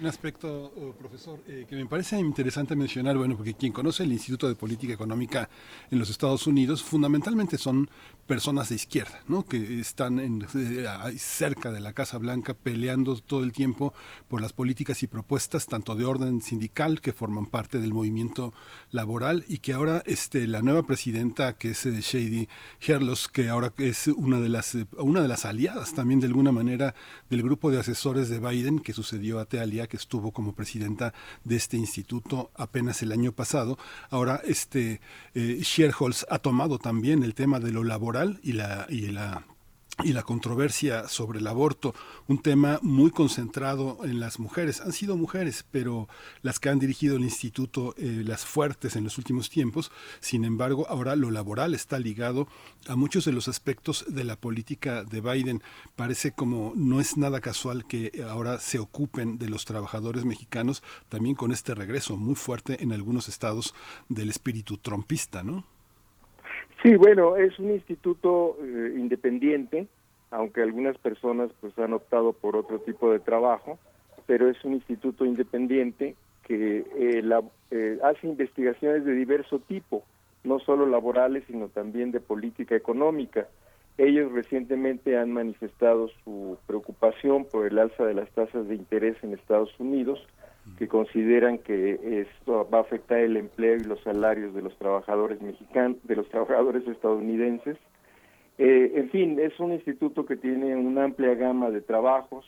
Un 0.00 0.06
aspecto, 0.06 0.72
oh, 0.76 0.92
profesor, 0.92 1.42
eh, 1.46 1.66
que 1.68 1.76
me 1.76 1.84
parece 1.84 2.18
interesante 2.18 2.74
mencionar, 2.74 3.18
bueno, 3.18 3.36
porque 3.36 3.52
quien 3.52 3.70
conoce 3.70 4.02
el 4.02 4.12
Instituto 4.12 4.48
de 4.48 4.54
Política 4.54 4.94
Económica 4.94 5.50
en 5.90 5.98
los 5.98 6.08
Estados 6.08 6.46
Unidos, 6.46 6.82
fundamentalmente 6.82 7.58
son 7.58 7.90
personas 8.30 8.68
de 8.68 8.76
izquierda, 8.76 9.24
¿no? 9.26 9.44
Que 9.44 9.80
están 9.80 10.20
en, 10.20 10.46
eh, 10.54 10.86
cerca 11.18 11.72
de 11.72 11.80
la 11.80 11.92
Casa 11.94 12.16
Blanca 12.16 12.54
peleando 12.54 13.16
todo 13.16 13.42
el 13.42 13.50
tiempo 13.50 13.92
por 14.28 14.40
las 14.40 14.52
políticas 14.52 15.02
y 15.02 15.08
propuestas, 15.08 15.66
tanto 15.66 15.96
de 15.96 16.04
orden 16.04 16.40
sindical, 16.40 17.00
que 17.00 17.12
forman 17.12 17.46
parte 17.46 17.80
del 17.80 17.92
movimiento 17.92 18.54
laboral, 18.92 19.44
y 19.48 19.58
que 19.58 19.72
ahora 19.72 20.04
este, 20.06 20.46
la 20.46 20.62
nueva 20.62 20.84
presidenta, 20.84 21.54
que 21.54 21.70
es 21.70 21.84
eh, 21.86 22.00
Shady 22.00 22.48
Herlos, 22.80 23.26
que 23.26 23.48
ahora 23.48 23.72
es 23.78 24.06
una 24.06 24.38
de 24.38 24.48
las 24.48 24.76
eh, 24.76 24.86
una 24.98 25.22
de 25.22 25.26
las 25.26 25.44
aliadas 25.44 25.92
también 25.92 26.20
de 26.20 26.28
alguna 26.28 26.52
manera 26.52 26.94
del 27.30 27.42
grupo 27.42 27.72
de 27.72 27.80
asesores 27.80 28.28
de 28.28 28.38
Biden 28.38 28.78
que 28.78 28.92
sucedió 28.92 29.40
a 29.40 29.46
Tealia, 29.46 29.88
que 29.88 29.96
estuvo 29.96 30.30
como 30.30 30.54
presidenta 30.54 31.12
de 31.42 31.56
este 31.56 31.76
instituto 31.76 32.52
apenas 32.54 33.02
el 33.02 33.10
año 33.10 33.32
pasado. 33.32 33.76
Ahora 34.08 34.40
este 34.44 35.00
eh, 35.34 35.60
ha 36.28 36.38
tomado 36.38 36.78
también 36.78 37.24
el 37.24 37.34
tema 37.34 37.58
de 37.58 37.72
lo 37.72 37.82
laboral 37.82 38.19
y 38.42 38.52
la 38.52 38.86
y 38.88 39.08
la 39.08 39.44
y 40.04 40.12
la 40.12 40.22
controversia 40.22 41.08
sobre 41.08 41.40
el 41.40 41.46
aborto, 41.46 41.94
un 42.26 42.40
tema 42.40 42.78
muy 42.82 43.10
concentrado 43.10 43.98
en 44.04 44.20
las 44.20 44.38
mujeres. 44.38 44.80
Han 44.80 44.92
sido 44.92 45.16
mujeres, 45.16 45.64
pero 45.70 46.08
las 46.42 46.58
que 46.58 46.68
han 46.68 46.78
dirigido 46.78 47.16
el 47.16 47.22
instituto, 47.22 47.94
eh, 47.98 48.22
las 48.24 48.44
fuertes 48.44 48.96
en 48.96 49.04
los 49.04 49.18
últimos 49.18 49.50
tiempos. 49.50 49.90
Sin 50.20 50.44
embargo, 50.44 50.86
ahora 50.88 51.16
lo 51.16 51.30
laboral 51.30 51.74
está 51.74 51.98
ligado 51.98 52.48
a 52.88 52.96
muchos 52.96 53.24
de 53.24 53.32
los 53.32 53.48
aspectos 53.48 54.04
de 54.08 54.24
la 54.24 54.36
política 54.36 55.04
de 55.04 55.20
Biden. 55.20 55.62
Parece 55.96 56.32
como 56.32 56.72
no 56.76 57.00
es 57.00 57.16
nada 57.16 57.40
casual 57.40 57.86
que 57.86 58.24
ahora 58.28 58.58
se 58.58 58.78
ocupen 58.78 59.38
de 59.38 59.48
los 59.48 59.64
trabajadores 59.64 60.24
mexicanos, 60.24 60.82
también 61.08 61.34
con 61.34 61.52
este 61.52 61.74
regreso 61.74 62.16
muy 62.16 62.34
fuerte 62.34 62.82
en 62.82 62.92
algunos 62.92 63.28
estados 63.28 63.74
del 64.08 64.30
espíritu 64.30 64.78
trompista, 64.78 65.42
¿no? 65.42 65.64
Sí, 66.82 66.96
bueno, 66.96 67.36
es 67.36 67.58
un 67.58 67.70
instituto 67.72 68.56
eh, 68.62 68.94
independiente, 68.96 69.86
aunque 70.30 70.62
algunas 70.62 70.96
personas 70.98 71.50
pues 71.60 71.76
han 71.78 71.92
optado 71.92 72.32
por 72.32 72.56
otro 72.56 72.78
tipo 72.80 73.10
de 73.12 73.18
trabajo, 73.20 73.78
pero 74.26 74.48
es 74.48 74.62
un 74.64 74.74
instituto 74.74 75.24
independiente 75.26 76.16
que 76.44 76.84
eh, 76.96 77.22
la- 77.22 77.42
eh, 77.70 77.98
hace 78.02 78.26
investigaciones 78.26 79.04
de 79.04 79.12
diverso 79.12 79.58
tipo, 79.60 80.04
no 80.44 80.58
solo 80.60 80.86
laborales, 80.86 81.44
sino 81.46 81.68
también 81.68 82.12
de 82.12 82.20
política 82.20 82.74
económica. 82.76 83.46
Ellos 83.98 84.32
recientemente 84.32 85.18
han 85.18 85.32
manifestado 85.32 86.08
su 86.24 86.56
preocupación 86.66 87.44
por 87.44 87.66
el 87.66 87.78
alza 87.78 88.04
de 88.06 88.14
las 88.14 88.30
tasas 88.30 88.66
de 88.68 88.74
interés 88.74 89.16
en 89.22 89.34
Estados 89.34 89.78
Unidos, 89.78 90.26
que 90.78 90.88
consideran 90.88 91.58
que 91.58 92.26
esto 92.26 92.68
va 92.72 92.78
a 92.78 92.82
afectar 92.82 93.18
el 93.18 93.36
empleo 93.36 93.76
y 93.76 93.84
los 93.84 94.00
salarios 94.02 94.54
de 94.54 94.62
los 94.62 94.76
trabajadores 94.78 95.40
mexicanos, 95.40 95.96
de 96.04 96.16
los 96.16 96.28
trabajadores 96.28 96.86
estadounidenses. 96.86 97.76
Eh, 98.58 98.92
en 98.94 99.10
fin, 99.10 99.38
es 99.40 99.58
un 99.58 99.72
instituto 99.72 100.26
que 100.26 100.36
tiene 100.36 100.76
una 100.76 101.04
amplia 101.04 101.34
gama 101.34 101.70
de 101.70 101.80
trabajos 101.80 102.46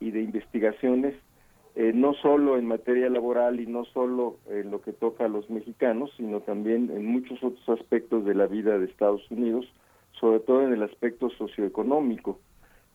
y 0.00 0.10
de 0.12 0.22
investigaciones, 0.22 1.14
eh, 1.74 1.92
no 1.94 2.14
solo 2.14 2.56
en 2.56 2.66
materia 2.66 3.08
laboral 3.10 3.60
y 3.60 3.66
no 3.66 3.84
solo 3.86 4.36
en 4.48 4.70
lo 4.70 4.80
que 4.80 4.92
toca 4.92 5.24
a 5.24 5.28
los 5.28 5.50
mexicanos, 5.50 6.12
sino 6.16 6.40
también 6.40 6.90
en 6.90 7.06
muchos 7.06 7.42
otros 7.42 7.68
aspectos 7.68 8.24
de 8.24 8.34
la 8.34 8.46
vida 8.46 8.78
de 8.78 8.86
Estados 8.86 9.28
Unidos, 9.30 9.66
sobre 10.12 10.40
todo 10.40 10.62
en 10.62 10.72
el 10.72 10.82
aspecto 10.82 11.30
socioeconómico. 11.30 12.38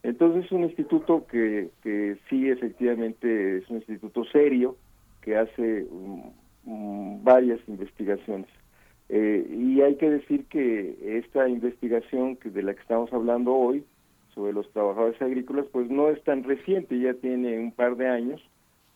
Entonces 0.03 0.45
es 0.45 0.51
un 0.51 0.63
instituto 0.63 1.25
que, 1.27 1.69
que 1.81 2.17
sí 2.29 2.49
efectivamente 2.49 3.57
es 3.57 3.69
un 3.69 3.77
instituto 3.77 4.25
serio 4.25 4.75
que 5.21 5.37
hace 5.37 5.87
mm, 5.89 6.21
mm, 6.65 7.23
varias 7.23 7.59
investigaciones. 7.67 8.47
Eh, 9.09 9.45
y 9.49 9.81
hay 9.81 9.95
que 9.95 10.09
decir 10.09 10.45
que 10.45 11.17
esta 11.19 11.47
investigación 11.47 12.35
que 12.35 12.49
de 12.49 12.63
la 12.63 12.73
que 12.73 12.81
estamos 12.81 13.11
hablando 13.13 13.53
hoy 13.53 13.83
sobre 14.33 14.53
los 14.53 14.69
trabajadores 14.73 15.21
agrícolas 15.21 15.65
pues 15.71 15.89
no 15.89 16.09
es 16.09 16.21
tan 16.23 16.43
reciente, 16.43 16.99
ya 16.99 17.13
tiene 17.13 17.59
un 17.59 17.71
par 17.71 17.95
de 17.95 18.07
años, 18.07 18.41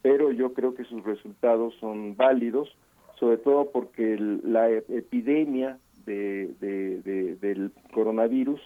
pero 0.01 0.31
yo 0.31 0.53
creo 0.53 0.73
que 0.75 0.83
sus 0.85 1.03
resultados 1.03 1.73
son 1.79 2.15
válidos, 2.17 2.75
sobre 3.19 3.37
todo 3.37 3.69
porque 3.71 4.13
el- 4.13 4.41
la 4.43 4.69
epidemia 4.69 5.77
de, 6.05 6.53
de- 6.59 7.01
de- 7.01 7.35
del 7.35 7.71
coronavirus 7.93 8.59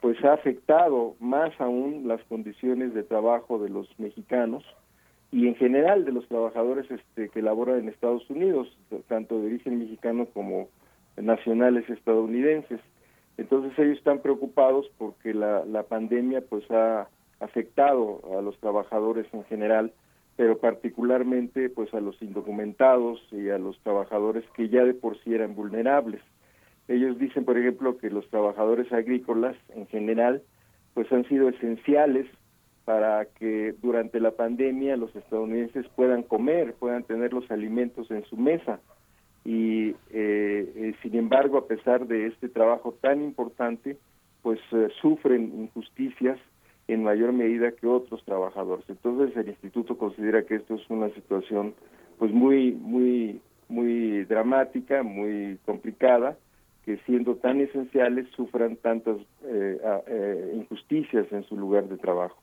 pues 0.00 0.22
ha 0.24 0.34
afectado 0.34 1.14
más 1.20 1.52
aún 1.60 2.06
las 2.06 2.22
condiciones 2.24 2.94
de 2.94 3.02
trabajo 3.02 3.58
de 3.58 3.68
los 3.68 3.88
mexicanos 3.98 4.64
y 5.32 5.48
en 5.48 5.56
general 5.56 6.04
de 6.04 6.12
los 6.12 6.26
trabajadores 6.28 6.90
este, 6.90 7.28
que 7.28 7.42
laboran 7.42 7.80
en 7.80 7.88
Estados 7.88 8.28
Unidos, 8.30 8.68
tanto 9.08 9.40
de 9.40 9.46
origen 9.46 9.78
mexicano 9.78 10.26
como 10.32 10.68
nacionales 11.16 11.88
estadounidenses. 11.90 12.80
Entonces 13.36 13.78
ellos 13.78 13.98
están 13.98 14.20
preocupados 14.20 14.90
porque 14.98 15.34
la, 15.34 15.64
la 15.64 15.82
pandemia 15.82 16.42
pues 16.42 16.70
ha 16.70 17.08
afectado 17.40 18.20
a 18.38 18.40
los 18.40 18.58
trabajadores 18.60 19.26
en 19.32 19.44
general, 19.44 19.92
pero 20.36 20.58
particularmente 20.58 21.68
pues 21.68 21.92
a 21.92 22.00
los 22.00 22.20
indocumentados 22.22 23.20
y 23.32 23.48
a 23.50 23.58
los 23.58 23.78
trabajadores 23.80 24.44
que 24.54 24.68
ya 24.68 24.84
de 24.84 24.94
por 24.94 25.18
sí 25.22 25.34
eran 25.34 25.54
vulnerables. 25.54 26.22
Ellos 26.88 27.18
dicen, 27.18 27.44
por 27.44 27.58
ejemplo, 27.58 27.98
que 27.98 28.10
los 28.10 28.28
trabajadores 28.30 28.92
agrícolas 28.92 29.56
en 29.74 29.86
general 29.88 30.42
pues 30.94 31.12
han 31.12 31.28
sido 31.28 31.48
esenciales 31.48 32.26
para 32.86 33.26
que 33.26 33.74
durante 33.82 34.20
la 34.20 34.30
pandemia 34.30 34.96
los 34.96 35.14
estadounidenses 35.14 35.86
puedan 35.96 36.22
comer, 36.22 36.74
puedan 36.74 37.02
tener 37.02 37.32
los 37.32 37.50
alimentos 37.50 38.10
en 38.10 38.24
su 38.24 38.36
mesa. 38.36 38.80
Y 39.44 39.90
eh, 39.90 39.94
eh, 40.10 40.94
sin 41.02 41.16
embargo, 41.16 41.58
a 41.58 41.66
pesar 41.66 42.06
de 42.06 42.28
este 42.28 42.48
trabajo 42.48 42.96
tan 43.00 43.22
importante, 43.22 43.96
pues 44.42 44.60
eh, 44.72 44.88
sufren 45.00 45.52
injusticias 45.62 46.38
en 46.88 47.02
mayor 47.02 47.32
medida 47.32 47.72
que 47.72 47.88
otros 47.88 48.24
trabajadores. 48.24 48.84
Entonces 48.88 49.36
el 49.36 49.48
instituto 49.48 49.98
considera 49.98 50.44
que 50.44 50.54
esto 50.54 50.76
es 50.76 50.88
una 50.88 51.10
situación 51.10 51.74
pues 52.18 52.32
muy 52.32 52.72
muy 52.72 53.40
muy 53.68 54.24
dramática, 54.24 55.02
muy 55.02 55.58
complicada, 55.66 56.36
que 56.86 56.96
siendo 56.98 57.34
tan 57.34 57.60
esenciales 57.60 58.28
sufran 58.36 58.76
tantas 58.76 59.16
eh, 59.44 59.76
eh, 60.06 60.52
injusticias 60.54 61.26
en 61.32 61.42
su 61.42 61.56
lugar 61.56 61.88
de 61.88 61.98
trabajo. 61.98 62.40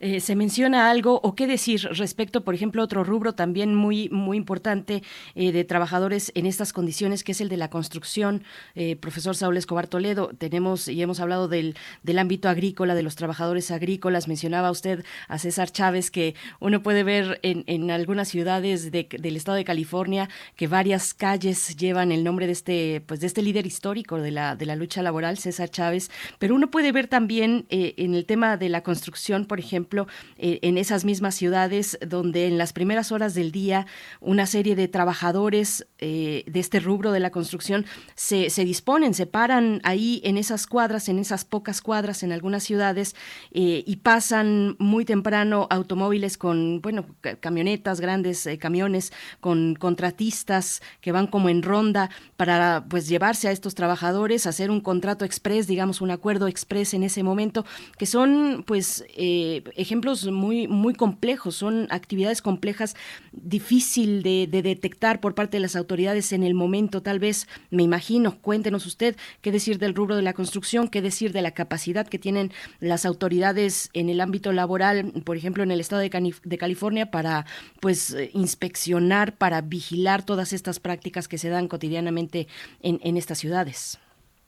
Eh, 0.00 0.20
se 0.20 0.36
menciona 0.36 0.90
algo 0.90 1.20
o 1.22 1.34
qué 1.34 1.46
decir 1.46 1.82
respecto, 1.92 2.44
por 2.44 2.54
ejemplo, 2.54 2.82
otro 2.82 3.04
rubro 3.04 3.34
también 3.34 3.74
muy 3.74 4.08
muy 4.10 4.36
importante 4.36 5.02
eh, 5.34 5.52
de 5.52 5.64
trabajadores 5.64 6.32
en 6.34 6.46
estas 6.46 6.72
condiciones, 6.72 7.24
que 7.24 7.32
es 7.32 7.40
el 7.40 7.48
de 7.48 7.56
la 7.56 7.70
construcción. 7.70 8.42
Eh, 8.74 8.96
profesor 8.96 9.34
Saúl 9.36 9.56
Escobar 9.56 9.86
Toledo, 9.86 10.30
tenemos 10.36 10.88
y 10.88 11.00
hemos 11.02 11.20
hablado 11.20 11.48
del, 11.48 11.74
del 12.02 12.18
ámbito 12.18 12.48
agrícola, 12.48 12.94
de 12.94 13.02
los 13.02 13.16
trabajadores 13.16 13.70
agrícolas. 13.70 14.28
Mencionaba 14.28 14.70
usted 14.70 15.04
a 15.28 15.38
César 15.38 15.70
Chávez 15.70 16.10
que 16.10 16.34
uno 16.60 16.82
puede 16.82 17.04
ver 17.04 17.38
en, 17.42 17.64
en 17.66 17.90
algunas 17.90 18.28
ciudades 18.28 18.90
de- 18.90 19.08
del 19.10 19.36
estado 19.36 19.56
de 19.56 19.64
California 19.64 20.28
que 20.56 20.66
varias 20.66 21.14
calles 21.14 21.76
llevan 21.76 22.12
el 22.12 22.24
nombre 22.24 22.46
de 22.46 22.52
este 22.52 23.02
pues 23.06 23.20
de 23.20 23.26
este 23.26 23.42
líder 23.42 23.66
histórico 23.66 24.18
de 24.20 24.30
la 24.30 24.56
de 24.56 24.66
la 24.66 24.76
lucha 24.76 25.02
laboral, 25.02 25.38
César 25.38 25.70
Chávez. 25.70 26.10
Pero 26.38 26.54
uno 26.54 26.70
puede 26.70 26.92
ver 26.92 27.06
también 27.06 27.66
en 27.70 28.14
el 28.14 28.26
tema 28.26 28.56
de 28.56 28.68
la 28.68 28.82
construcción, 28.82 29.13
por 29.46 29.58
ejemplo, 29.58 30.06
eh, 30.36 30.58
en 30.62 30.76
esas 30.78 31.04
mismas 31.04 31.34
ciudades 31.34 31.98
donde 32.06 32.46
en 32.46 32.58
las 32.58 32.72
primeras 32.72 33.12
horas 33.12 33.34
del 33.34 33.52
día 33.52 33.86
una 34.20 34.46
serie 34.46 34.74
de 34.76 34.88
trabajadores 34.88 35.86
eh, 35.98 36.44
de 36.46 36.60
este 36.60 36.80
rubro 36.80 37.12
de 37.12 37.20
la 37.20 37.30
construcción 37.30 37.86
se, 38.14 38.50
se 38.50 38.64
disponen, 38.64 39.14
se 39.14 39.26
paran 39.26 39.80
ahí 39.84 40.20
en 40.24 40.36
esas 40.36 40.66
cuadras, 40.66 41.08
en 41.08 41.18
esas 41.18 41.44
pocas 41.44 41.80
cuadras 41.80 42.22
en 42.22 42.32
algunas 42.32 42.64
ciudades 42.64 43.14
eh, 43.52 43.84
y 43.86 43.96
pasan 43.96 44.76
muy 44.78 45.04
temprano 45.04 45.66
automóviles 45.70 46.36
con, 46.36 46.80
bueno, 46.82 47.06
ca- 47.20 47.36
camionetas, 47.36 48.00
grandes 48.00 48.48
camiones 48.58 49.12
con 49.40 49.74
contratistas 49.74 50.82
que 51.00 51.12
van 51.12 51.26
como 51.26 51.48
en 51.48 51.62
ronda 51.62 52.10
para 52.36 52.84
pues 52.88 53.08
llevarse 53.08 53.48
a 53.48 53.52
estos 53.52 53.74
trabajadores, 53.74 54.46
hacer 54.46 54.70
un 54.70 54.80
contrato 54.80 55.24
express, 55.24 55.66
digamos 55.66 56.00
un 56.00 56.10
acuerdo 56.10 56.46
express 56.48 56.94
en 56.94 57.02
ese 57.04 57.22
momento, 57.22 57.64
que 57.98 58.06
son 58.06 58.64
pues 58.66 59.03
eh, 59.16 59.62
ejemplos 59.76 60.26
muy, 60.26 60.68
muy 60.68 60.94
complejos, 60.94 61.56
son 61.56 61.86
actividades 61.90 62.42
complejas, 62.42 62.96
difícil 63.32 64.22
de, 64.22 64.46
de 64.50 64.62
detectar 64.62 65.20
por 65.20 65.34
parte 65.34 65.56
de 65.56 65.60
las 65.60 65.76
autoridades 65.76 66.32
en 66.32 66.42
el 66.42 66.54
momento, 66.54 67.02
tal 67.02 67.18
vez, 67.18 67.48
me 67.70 67.82
imagino, 67.82 68.38
cuéntenos 68.40 68.86
usted 68.86 69.16
qué 69.40 69.52
decir 69.52 69.78
del 69.78 69.94
rubro 69.94 70.16
de 70.16 70.22
la 70.22 70.32
construcción, 70.32 70.88
qué 70.88 71.02
decir 71.02 71.32
de 71.32 71.42
la 71.42 71.52
capacidad 71.52 72.06
que 72.06 72.18
tienen 72.18 72.52
las 72.80 73.04
autoridades 73.04 73.90
en 73.92 74.08
el 74.08 74.20
ámbito 74.20 74.52
laboral, 74.52 75.12
por 75.24 75.36
ejemplo, 75.36 75.62
en 75.62 75.70
el 75.70 75.80
estado 75.80 76.02
de, 76.02 76.58
California, 76.58 77.10
para 77.10 77.46
pues 77.80 78.12
eh, 78.12 78.30
inspeccionar, 78.34 79.36
para 79.36 79.60
vigilar 79.60 80.24
todas 80.24 80.52
estas 80.52 80.80
prácticas 80.80 81.28
que 81.28 81.38
se 81.38 81.48
dan 81.48 81.68
cotidianamente 81.68 82.48
en, 82.80 83.00
en 83.02 83.16
estas 83.16 83.38
ciudades. 83.38 83.98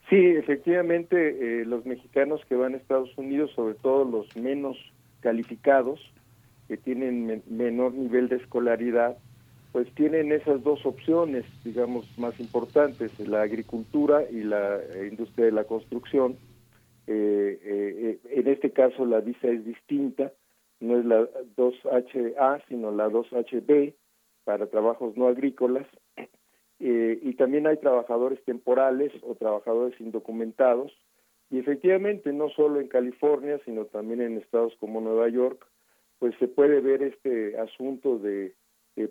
Sí, 0.08 0.16
efectivamente, 0.16 1.60
eh, 1.62 1.64
los 1.64 1.84
mexicanos 1.84 2.40
que 2.48 2.54
van 2.54 2.74
a 2.74 2.76
Estados 2.76 3.10
Unidos, 3.18 3.50
sobre 3.56 3.74
todo 3.74 4.04
los 4.04 4.34
menos 4.36 4.76
calificados, 5.20 6.00
que 6.68 6.76
tienen 6.76 7.26
men- 7.26 7.42
menor 7.46 7.92
nivel 7.94 8.28
de 8.28 8.36
escolaridad, 8.36 9.18
pues 9.72 9.92
tienen 9.94 10.30
esas 10.32 10.62
dos 10.62 10.84
opciones, 10.86 11.44
digamos, 11.64 12.06
más 12.16 12.38
importantes, 12.40 13.12
la 13.18 13.42
agricultura 13.42 14.22
y 14.30 14.42
la 14.44 14.76
eh, 14.80 15.08
industria 15.10 15.46
de 15.46 15.52
la 15.52 15.64
construcción. 15.64 16.38
Eh, 17.06 17.60
eh, 17.62 18.20
en 18.30 18.48
este 18.48 18.72
caso 18.72 19.06
la 19.06 19.20
visa 19.20 19.48
es 19.48 19.64
distinta, 19.64 20.32
no 20.80 20.98
es 20.98 21.04
la 21.06 21.28
2HA, 21.56 22.62
sino 22.68 22.92
la 22.92 23.08
2HB 23.08 23.94
para 24.44 24.66
trabajos 24.68 25.16
no 25.16 25.28
agrícolas. 25.28 25.86
Eh, 26.78 27.18
y 27.22 27.34
también 27.34 27.66
hay 27.66 27.78
trabajadores 27.78 28.42
temporales 28.44 29.12
o 29.22 29.34
trabajadores 29.34 29.98
indocumentados. 30.00 30.92
Y 31.50 31.58
efectivamente, 31.58 32.32
no 32.32 32.48
solo 32.50 32.80
en 32.80 32.88
California, 32.88 33.60
sino 33.64 33.86
también 33.86 34.20
en 34.20 34.36
estados 34.38 34.74
como 34.78 35.00
Nueva 35.00 35.28
York, 35.28 35.66
pues 36.18 36.34
se 36.38 36.48
puede 36.48 36.80
ver 36.80 37.02
este 37.02 37.58
asunto 37.58 38.18
de, 38.18 38.54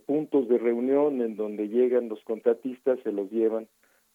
puntos 0.06 0.48
de 0.48 0.58
reunión 0.58 1.22
en 1.22 1.36
donde 1.36 1.70
llegan 1.70 2.10
los 2.10 2.24
contratistas, 2.24 3.00
se 3.04 3.12
los 3.12 3.32
llevan 3.32 3.68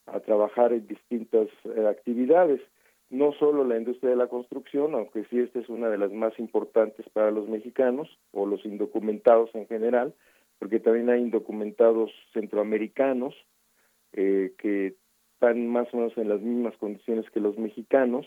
a 0.06 0.20
trabajar 0.20 0.72
en 0.72 0.86
distintas 0.86 1.48
eh, 1.64 1.86
actividades. 1.88 2.60
No 3.08 3.32
solo 3.32 3.64
la 3.64 3.76
industria 3.76 4.10
de 4.10 4.16
la 4.16 4.28
construcción, 4.28 4.94
aunque 4.94 5.24
sí 5.24 5.40
esta 5.40 5.58
es 5.58 5.68
una 5.68 5.88
de 5.88 5.98
las 5.98 6.12
más 6.12 6.38
importantes 6.38 7.08
para 7.12 7.30
los 7.30 7.48
mexicanos 7.48 8.08
o 8.32 8.46
los 8.46 8.64
indocumentados 8.64 9.52
en 9.54 9.66
general, 9.66 10.14
porque 10.60 10.78
también 10.78 11.10
hay 11.10 11.20
indocumentados 11.20 12.12
centroamericanos 12.32 13.34
eh, 14.12 14.52
que 14.58 14.94
están 15.34 15.66
más 15.66 15.92
o 15.92 15.96
menos 15.96 16.16
en 16.16 16.28
las 16.28 16.40
mismas 16.40 16.76
condiciones 16.76 17.28
que 17.30 17.40
los 17.40 17.58
mexicanos 17.58 18.26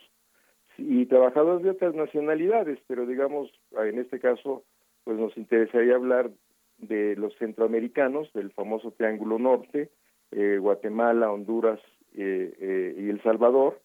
y 0.77 1.05
trabajadores 1.05 1.63
de 1.63 1.69
otras 1.69 1.93
nacionalidades, 1.93 2.79
pero 2.87 3.05
digamos, 3.05 3.49
en 3.71 3.99
este 3.99 4.19
caso, 4.19 4.63
pues 5.03 5.17
nos 5.17 5.37
interesaría 5.37 5.95
hablar 5.95 6.31
de 6.79 7.15
los 7.15 7.35
centroamericanos, 7.37 8.31
del 8.33 8.51
famoso 8.51 8.91
Triángulo 8.91 9.37
Norte, 9.37 9.91
eh, 10.31 10.57
Guatemala, 10.59 11.31
Honduras 11.31 11.79
eh, 12.15 12.53
eh, 12.59 12.95
y 12.97 13.09
El 13.09 13.21
Salvador, 13.21 13.79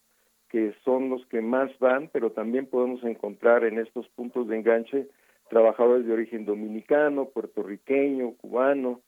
que 0.49 0.75
son 0.85 1.11
los 1.11 1.25
que 1.27 1.43
más 1.43 1.71
van, 1.79 2.09
pero 2.11 2.33
también 2.33 2.67
podemos 2.67 3.05
encontrar 3.05 3.65
en 3.65 3.79
estos 3.79 4.09
puntos 4.09 4.49
de 4.49 4.57
enganche 4.57 5.09
trabajadores 5.49 6.07
de 6.07 6.13
origen 6.13 6.45
dominicano, 6.45 7.31
puertorriqueño, 7.31 8.35
cubano, 8.37 9.03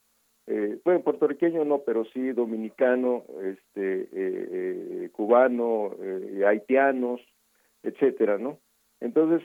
eh, 0.47 0.79
bueno, 0.83 1.01
puertorriqueño 1.01 1.63
no, 1.65 1.79
pero 1.79 2.05
sí 2.05 2.31
dominicano, 2.31 3.23
este, 3.43 4.01
eh, 4.01 4.09
eh, 4.13 5.09
cubano, 5.11 5.95
eh, 6.01 6.43
haitianos, 6.45 7.21
etcétera, 7.83 8.37
¿no? 8.37 8.59
Entonces, 8.99 9.41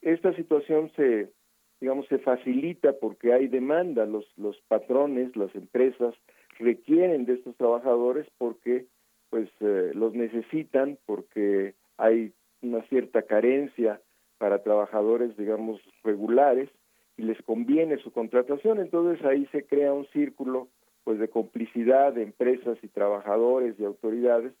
esta 0.00 0.32
situación 0.36 0.92
se, 0.94 1.32
digamos, 1.80 2.06
se 2.06 2.18
facilita 2.18 2.92
porque 3.00 3.32
hay 3.32 3.48
demanda, 3.48 4.06
los, 4.06 4.24
los 4.36 4.56
patrones, 4.68 5.34
las 5.34 5.52
empresas 5.56 6.14
requieren 6.60 7.24
de 7.24 7.34
estos 7.34 7.56
trabajadores 7.56 8.26
porque, 8.38 8.86
pues, 9.30 9.48
eh, 9.58 9.90
los 9.92 10.14
necesitan, 10.14 10.96
porque 11.06 11.74
hay 11.96 12.32
una 12.60 12.82
cierta 12.82 13.22
carencia 13.22 14.00
para 14.42 14.60
trabajadores, 14.60 15.36
digamos, 15.36 15.80
regulares 16.02 16.68
y 17.16 17.22
les 17.22 17.40
conviene 17.42 17.98
su 17.98 18.10
contratación, 18.10 18.80
entonces 18.80 19.24
ahí 19.24 19.46
se 19.52 19.64
crea 19.64 19.92
un 19.92 20.04
círculo 20.06 20.66
pues 21.04 21.20
de 21.20 21.28
complicidad 21.28 22.12
de 22.12 22.24
empresas 22.24 22.76
y 22.82 22.88
trabajadores 22.88 23.78
y 23.78 23.84
autoridades 23.84 24.52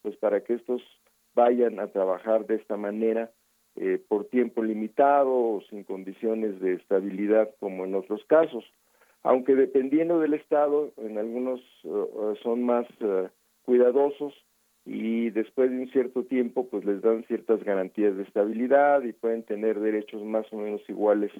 pues 0.00 0.16
para 0.16 0.42
que 0.42 0.54
estos 0.54 0.80
vayan 1.34 1.80
a 1.80 1.88
trabajar 1.88 2.46
de 2.46 2.54
esta 2.54 2.78
manera 2.78 3.30
eh, 3.74 4.00
por 4.08 4.24
tiempo 4.24 4.62
limitado 4.62 5.30
o 5.30 5.60
sin 5.68 5.84
condiciones 5.84 6.58
de 6.58 6.72
estabilidad 6.72 7.50
como 7.60 7.84
en 7.84 7.94
otros 7.94 8.24
casos. 8.28 8.64
Aunque 9.22 9.54
dependiendo 9.54 10.18
del 10.18 10.32
estado 10.32 10.94
en 10.96 11.18
algunos 11.18 11.60
uh, 11.84 12.36
son 12.42 12.62
más 12.62 12.86
uh, 13.02 13.28
cuidadosos 13.66 14.32
y 14.86 15.30
después 15.30 15.70
de 15.70 15.78
un 15.78 15.88
cierto 15.88 16.24
tiempo 16.24 16.68
pues 16.68 16.84
les 16.84 17.02
dan 17.02 17.24
ciertas 17.24 17.62
garantías 17.64 18.16
de 18.16 18.22
estabilidad 18.22 19.02
y 19.02 19.12
pueden 19.12 19.42
tener 19.42 19.80
derechos 19.80 20.22
más 20.22 20.46
o 20.52 20.56
menos 20.56 20.80
iguales 20.88 21.32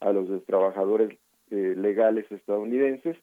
a 0.00 0.12
los 0.12 0.28
de 0.28 0.38
trabajadores 0.40 1.18
eh, 1.50 1.74
legales 1.76 2.30
estadounidenses, 2.30 3.16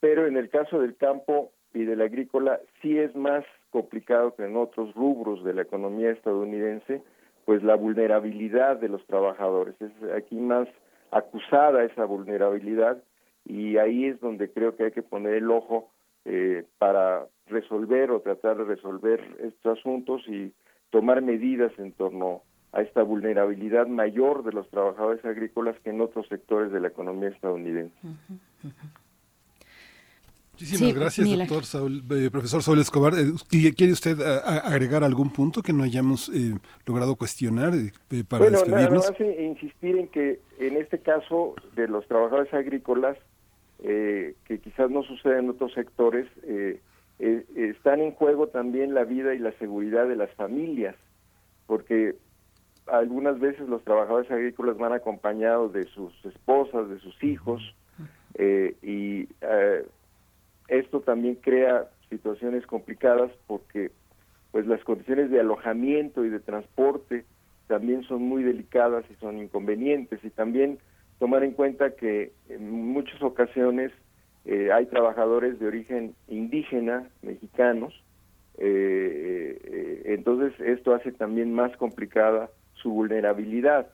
pero 0.00 0.26
en 0.26 0.36
el 0.36 0.50
caso 0.50 0.80
del 0.80 0.96
campo 0.96 1.52
y 1.72 1.84
del 1.84 2.02
agrícola 2.02 2.60
sí 2.80 2.98
es 2.98 3.14
más 3.16 3.44
complicado 3.70 4.34
que 4.34 4.44
en 4.44 4.56
otros 4.56 4.94
rubros 4.94 5.42
de 5.42 5.54
la 5.54 5.62
economía 5.62 6.10
estadounidense, 6.10 7.02
pues 7.46 7.62
la 7.62 7.76
vulnerabilidad 7.76 8.76
de 8.76 8.88
los 8.88 9.04
trabajadores. 9.06 9.74
Es 9.80 9.92
aquí 10.14 10.36
más 10.36 10.68
acusada 11.10 11.84
esa 11.84 12.04
vulnerabilidad 12.04 13.02
y 13.44 13.78
ahí 13.78 14.04
es 14.06 14.20
donde 14.20 14.50
creo 14.50 14.76
que 14.76 14.84
hay 14.84 14.92
que 14.92 15.02
poner 15.02 15.34
el 15.34 15.50
ojo 15.50 15.90
eh, 16.30 16.64
para 16.78 17.26
resolver 17.46 18.10
o 18.10 18.20
tratar 18.20 18.58
de 18.58 18.64
resolver 18.64 19.20
estos 19.42 19.78
asuntos 19.78 20.22
y 20.28 20.52
tomar 20.90 21.22
medidas 21.22 21.72
en 21.78 21.92
torno 21.92 22.42
a 22.72 22.82
esta 22.82 23.02
vulnerabilidad 23.02 23.86
mayor 23.86 24.44
de 24.44 24.52
los 24.52 24.68
trabajadores 24.68 25.24
agrícolas 25.24 25.74
que 25.82 25.88
en 25.90 26.02
otros 26.02 26.26
sectores 26.28 26.70
de 26.70 26.80
la 26.80 26.88
economía 26.88 27.30
estadounidense. 27.30 27.94
Muchísimas 30.52 30.94
gracias, 30.94 31.38
doctor 31.38 31.64
Saúl, 31.64 32.02
eh, 32.10 32.30
profesor 32.32 32.62
Saúl 32.64 32.80
Escobar. 32.80 33.12
Eh, 33.14 33.72
¿Quiere 33.76 33.92
usted 33.92 34.20
a- 34.20 34.38
a- 34.38 34.58
agregar 34.68 35.04
algún 35.04 35.30
punto 35.32 35.62
que 35.62 35.72
no 35.72 35.84
hayamos 35.84 36.28
eh, 36.30 36.52
logrado 36.84 37.14
cuestionar 37.14 37.72
eh, 37.74 38.24
para 38.28 38.42
bueno, 38.42 38.58
nada 38.66 38.90
despedirnos? 38.90 39.10
más 39.12 39.20
eh, 39.20 39.44
insistir 39.44 39.96
en 39.98 40.08
que 40.08 40.40
en 40.58 40.76
este 40.76 40.98
caso 40.98 41.54
de 41.76 41.86
los 41.86 42.04
trabajadores 42.08 42.52
agrícolas, 42.52 43.16
eh, 43.82 44.34
que 44.44 44.58
quizás 44.58 44.90
no 44.90 45.02
sucede 45.02 45.38
en 45.38 45.50
otros 45.50 45.72
sectores, 45.72 46.26
eh, 46.42 46.80
eh, 47.18 47.44
están 47.56 48.00
en 48.00 48.12
juego 48.12 48.48
también 48.48 48.94
la 48.94 49.04
vida 49.04 49.34
y 49.34 49.38
la 49.38 49.52
seguridad 49.52 50.06
de 50.06 50.16
las 50.16 50.30
familias, 50.34 50.96
porque 51.66 52.16
algunas 52.86 53.38
veces 53.38 53.68
los 53.68 53.82
trabajadores 53.84 54.30
agrícolas 54.30 54.78
van 54.78 54.92
acompañados 54.92 55.72
de 55.72 55.84
sus 55.86 56.12
esposas, 56.24 56.88
de 56.88 56.98
sus 57.00 57.22
hijos, 57.22 57.74
eh, 58.34 58.76
y 58.82 59.28
esto 60.68 61.00
también 61.00 61.34
crea 61.36 61.88
situaciones 62.08 62.66
complicadas 62.66 63.30
porque 63.46 63.90
pues 64.52 64.66
las 64.66 64.82
condiciones 64.84 65.30
de 65.30 65.40
alojamiento 65.40 66.24
y 66.24 66.30
de 66.30 66.40
transporte 66.40 67.24
también 67.66 68.02
son 68.04 68.22
muy 68.22 68.42
delicadas 68.42 69.04
y 69.10 69.14
son 69.16 69.38
inconvenientes 69.38 70.22
y 70.24 70.30
también 70.30 70.78
tomar 71.18 71.42
en 71.44 71.52
cuenta 71.52 71.90
que 71.90 72.32
en 72.48 72.70
muchas 72.70 73.20
ocasiones 73.22 73.92
eh, 74.44 74.70
hay 74.72 74.86
trabajadores 74.86 75.58
de 75.58 75.66
origen 75.66 76.14
indígena 76.28 77.08
mexicanos 77.22 77.92
eh, 78.58 79.60
eh, 79.64 80.02
entonces 80.06 80.58
esto 80.60 80.94
hace 80.94 81.12
también 81.12 81.54
más 81.54 81.76
complicada 81.76 82.50
su 82.74 82.90
vulnerabilidad 82.90 83.88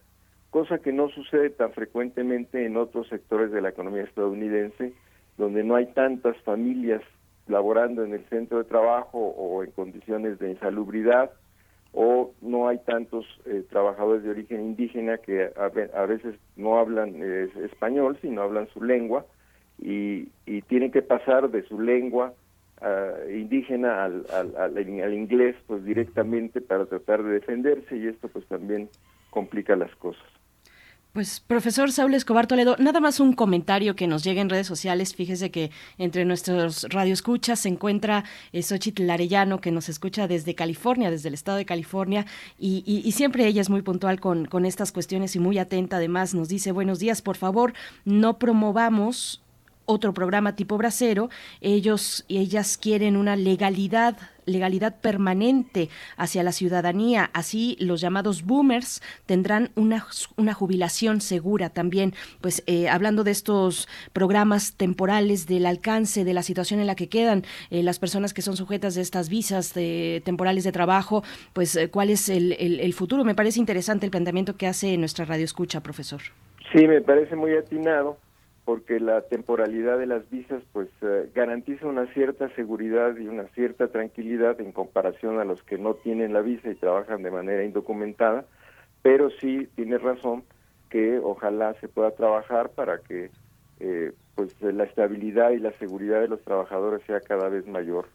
cosa 0.50 0.78
que 0.78 0.92
no 0.92 1.08
sucede 1.08 1.50
tan 1.50 1.72
frecuentemente 1.72 2.64
en 2.64 2.76
otros 2.76 3.08
sectores 3.08 3.50
de 3.50 3.60
la 3.60 3.70
economía 3.70 4.02
estadounidense 4.02 4.92
donde 5.36 5.64
no 5.64 5.76
hay 5.76 5.86
tantas 5.86 6.36
familias 6.42 7.02
laborando 7.46 8.04
en 8.04 8.14
el 8.14 8.24
centro 8.28 8.58
de 8.58 8.64
trabajo 8.64 9.18
o 9.18 9.62
en 9.64 9.70
condiciones 9.72 10.38
de 10.38 10.50
insalubridad 10.50 11.30
o 11.96 12.34
no 12.40 12.68
hay 12.68 12.78
tantos 12.84 13.24
eh, 13.46 13.64
trabajadores 13.70 14.24
de 14.24 14.30
origen 14.30 14.60
indígena 14.62 15.18
que 15.18 15.44
a, 15.44 15.66
a 16.02 16.06
veces 16.06 16.36
no 16.56 16.78
hablan 16.78 17.14
eh, 17.22 17.48
español, 17.64 18.18
sino 18.20 18.42
hablan 18.42 18.68
su 18.68 18.82
lengua 18.82 19.26
y, 19.78 20.32
y 20.46 20.62
tienen 20.62 20.90
que 20.92 21.02
pasar 21.02 21.50
de 21.50 21.62
su 21.68 21.80
lengua 21.80 22.34
ah, 22.80 23.14
indígena 23.30 24.04
al, 24.04 24.26
al, 24.30 24.56
al- 24.56 24.76
al 24.78 25.14
inglés 25.14 25.56
pues 25.66 25.84
directamente 25.84 26.60
para 26.60 26.86
tratar 26.86 27.22
de 27.22 27.34
defenderse 27.34 27.96
y 27.96 28.08
esto 28.08 28.28
pues 28.28 28.46
también 28.48 28.90
complica 29.30 29.76
las 29.76 29.94
cosas. 29.96 30.24
Pues, 31.14 31.38
profesor 31.38 31.92
Saúl 31.92 32.12
Escobar 32.14 32.48
Toledo, 32.48 32.74
nada 32.80 32.98
más 32.98 33.20
un 33.20 33.34
comentario 33.34 33.94
que 33.94 34.08
nos 34.08 34.24
llega 34.24 34.42
en 34.42 34.50
redes 34.50 34.66
sociales. 34.66 35.14
Fíjese 35.14 35.52
que 35.52 35.70
entre 35.96 36.24
nuestros 36.24 36.88
radioescuchas 36.90 37.60
se 37.60 37.68
encuentra 37.68 38.24
eh, 38.52 38.64
Xochitl 38.64 39.08
Arellano, 39.08 39.60
que 39.60 39.70
nos 39.70 39.88
escucha 39.88 40.26
desde 40.26 40.56
California, 40.56 41.12
desde 41.12 41.28
el 41.28 41.34
estado 41.34 41.56
de 41.56 41.66
California, 41.66 42.26
y, 42.58 42.82
y- 42.84 43.06
y 43.08 43.12
siempre 43.12 43.46
ella 43.46 43.60
es 43.60 43.70
muy 43.70 43.82
puntual 43.82 44.18
con, 44.18 44.46
con 44.46 44.66
estas 44.66 44.90
cuestiones 44.90 45.36
y 45.36 45.38
muy 45.38 45.56
atenta. 45.58 45.98
Además, 45.98 46.34
nos 46.34 46.48
dice, 46.48 46.72
buenos 46.72 46.98
días, 46.98 47.22
por 47.22 47.36
favor, 47.36 47.74
no 48.04 48.40
promovamos 48.40 49.40
otro 49.86 50.12
programa 50.14 50.56
tipo 50.56 50.76
bracero, 50.78 51.30
ellos 51.60 52.24
ellas 52.28 52.78
quieren 52.78 53.16
una 53.16 53.36
legalidad 53.36 54.16
legalidad 54.46 55.00
permanente 55.00 55.88
hacia 56.18 56.42
la 56.42 56.52
ciudadanía, 56.52 57.30
así 57.32 57.78
los 57.80 58.02
llamados 58.02 58.42
boomers 58.42 59.00
tendrán 59.24 59.70
una, 59.74 60.06
una 60.36 60.52
jubilación 60.52 61.22
segura 61.22 61.70
también, 61.70 62.12
pues 62.42 62.62
eh, 62.66 62.90
hablando 62.90 63.24
de 63.24 63.30
estos 63.30 63.88
programas 64.12 64.74
temporales, 64.74 65.46
del 65.46 65.64
alcance, 65.64 66.24
de 66.24 66.34
la 66.34 66.42
situación 66.42 66.80
en 66.80 66.86
la 66.86 66.94
que 66.94 67.08
quedan 67.08 67.42
eh, 67.70 67.82
las 67.82 67.98
personas 67.98 68.34
que 68.34 68.42
son 68.42 68.54
sujetas 68.54 68.94
de 68.94 69.00
estas 69.00 69.30
visas 69.30 69.72
de, 69.72 70.20
temporales 70.26 70.64
de 70.64 70.72
trabajo, 70.72 71.24
pues 71.54 71.74
eh, 71.76 71.88
cuál 71.88 72.10
es 72.10 72.28
el, 72.28 72.52
el- 72.58 72.80
el 72.80 72.92
futuro. 72.92 73.24
Me 73.24 73.34
parece 73.34 73.60
interesante 73.60 74.04
el 74.04 74.10
planteamiento 74.10 74.58
que 74.58 74.66
hace 74.66 74.94
nuestra 74.98 75.24
radio 75.24 75.46
escucha, 75.46 75.82
profesor. 75.82 76.20
Sí, 76.74 76.86
me 76.86 77.00
parece 77.00 77.34
muy 77.34 77.54
atinado 77.54 78.18
porque 78.64 78.98
la 78.98 79.20
temporalidad 79.22 79.98
de 79.98 80.06
las 80.06 80.28
visas 80.30 80.62
pues 80.72 80.88
eh, 81.02 81.30
garantiza 81.34 81.86
una 81.86 82.06
cierta 82.14 82.48
seguridad 82.54 83.16
y 83.16 83.26
una 83.26 83.44
cierta 83.48 83.88
tranquilidad 83.88 84.60
en 84.60 84.72
comparación 84.72 85.38
a 85.38 85.44
los 85.44 85.62
que 85.62 85.76
no 85.76 85.94
tienen 85.94 86.32
la 86.32 86.40
visa 86.40 86.70
y 86.70 86.74
trabajan 86.74 87.22
de 87.22 87.30
manera 87.30 87.64
indocumentada, 87.64 88.46
pero 89.02 89.28
sí 89.30 89.68
tiene 89.74 89.98
razón 89.98 90.44
que 90.88 91.18
ojalá 91.18 91.74
se 91.80 91.88
pueda 91.88 92.12
trabajar 92.12 92.70
para 92.70 92.98
que 92.98 93.30
eh, 93.80 94.12
pues 94.34 94.54
la 94.62 94.84
estabilidad 94.84 95.50
y 95.50 95.58
la 95.58 95.72
seguridad 95.72 96.20
de 96.20 96.28
los 96.28 96.40
trabajadores 96.42 97.02
sea 97.06 97.20
cada 97.20 97.48
vez 97.48 97.66
mayor. 97.66 98.06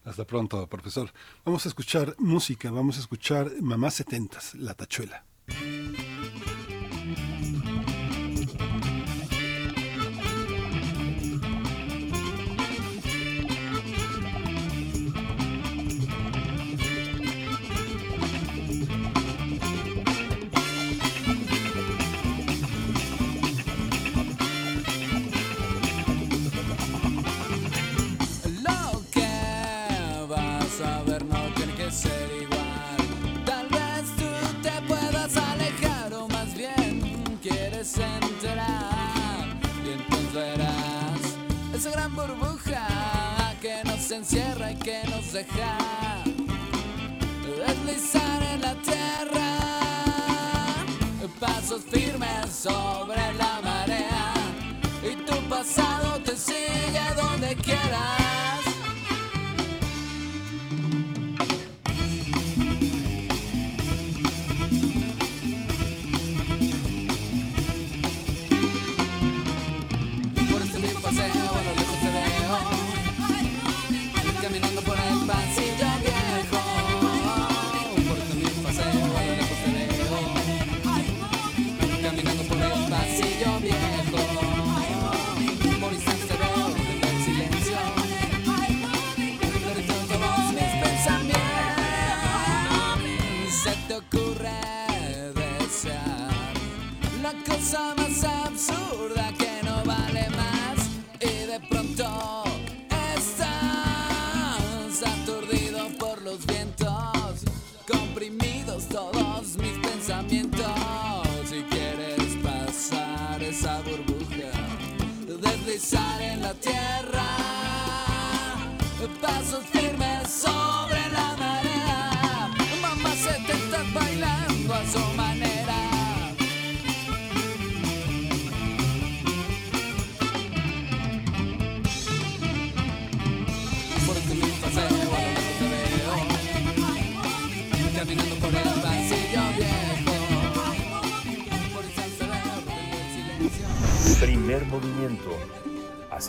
Hasta 0.06 0.24
pronto, 0.24 0.68
profesor. 0.68 1.10
Vamos 1.44 1.66
a 1.66 1.70
escuchar 1.70 2.14
música, 2.20 2.70
vamos 2.70 2.98
a 2.98 3.00
escuchar 3.00 3.48
Mamá 3.60 3.90
Setentas, 3.90 4.54
La 4.54 4.76
Tachuela. 4.76 5.24
Sobre 52.70 53.34
la 53.42 53.62
marea. 53.64 54.34
Y 55.04 55.16
tu 55.26 55.36
pasado 55.50 56.09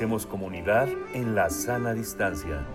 Hacemos 0.01 0.25
comunidad 0.25 0.89
en 1.13 1.35
la 1.35 1.51
sana 1.51 1.93
distancia. 1.93 2.67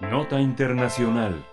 Nota 0.00 0.40
Internacional. 0.40 1.44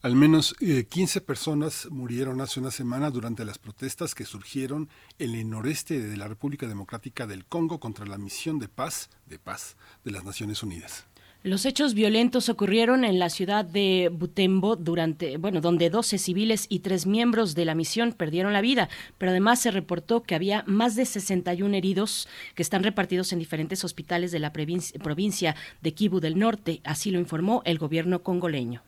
Al 0.00 0.16
menos 0.16 0.56
eh, 0.60 0.86
15 0.88 1.20
personas 1.20 1.88
murieron 1.90 2.40
hace 2.40 2.60
una 2.60 2.70
semana 2.70 3.10
durante 3.10 3.44
las 3.44 3.58
protestas 3.58 4.14
que 4.14 4.24
surgieron 4.24 4.88
en 5.18 5.34
el 5.34 5.50
noreste 5.50 6.00
de 6.00 6.16
la 6.16 6.26
República 6.26 6.66
Democrática 6.66 7.26
del 7.26 7.44
Congo 7.44 7.78
contra 7.78 8.06
la 8.06 8.16
misión 8.16 8.58
de 8.58 8.68
paz, 8.68 9.10
de 9.26 9.38
paz 9.38 9.76
de 10.02 10.12
las 10.12 10.24
Naciones 10.24 10.62
Unidas. 10.62 11.09
Los 11.42 11.64
hechos 11.64 11.94
violentos 11.94 12.50
ocurrieron 12.50 13.02
en 13.02 13.18
la 13.18 13.30
ciudad 13.30 13.64
de 13.64 14.10
Butembo 14.12 14.76
durante, 14.76 15.38
bueno, 15.38 15.62
donde 15.62 15.88
12 15.88 16.18
civiles 16.18 16.66
y 16.68 16.80
tres 16.80 17.06
miembros 17.06 17.54
de 17.54 17.64
la 17.64 17.74
misión 17.74 18.12
perdieron 18.12 18.52
la 18.52 18.60
vida, 18.60 18.90
pero 19.16 19.30
además 19.30 19.58
se 19.58 19.70
reportó 19.70 20.22
que 20.22 20.34
había 20.34 20.64
más 20.66 20.96
de 20.96 21.06
61 21.06 21.74
heridos 21.74 22.28
que 22.54 22.62
están 22.62 22.82
repartidos 22.82 23.32
en 23.32 23.38
diferentes 23.38 23.84
hospitales 23.84 24.32
de 24.32 24.38
la 24.38 24.52
provincia 24.52 25.56
de 25.80 25.94
Kivu 25.94 26.20
del 26.20 26.38
Norte, 26.38 26.82
así 26.84 27.10
lo 27.10 27.18
informó 27.18 27.62
el 27.64 27.78
gobierno 27.78 28.22
congoleño. 28.22 28.82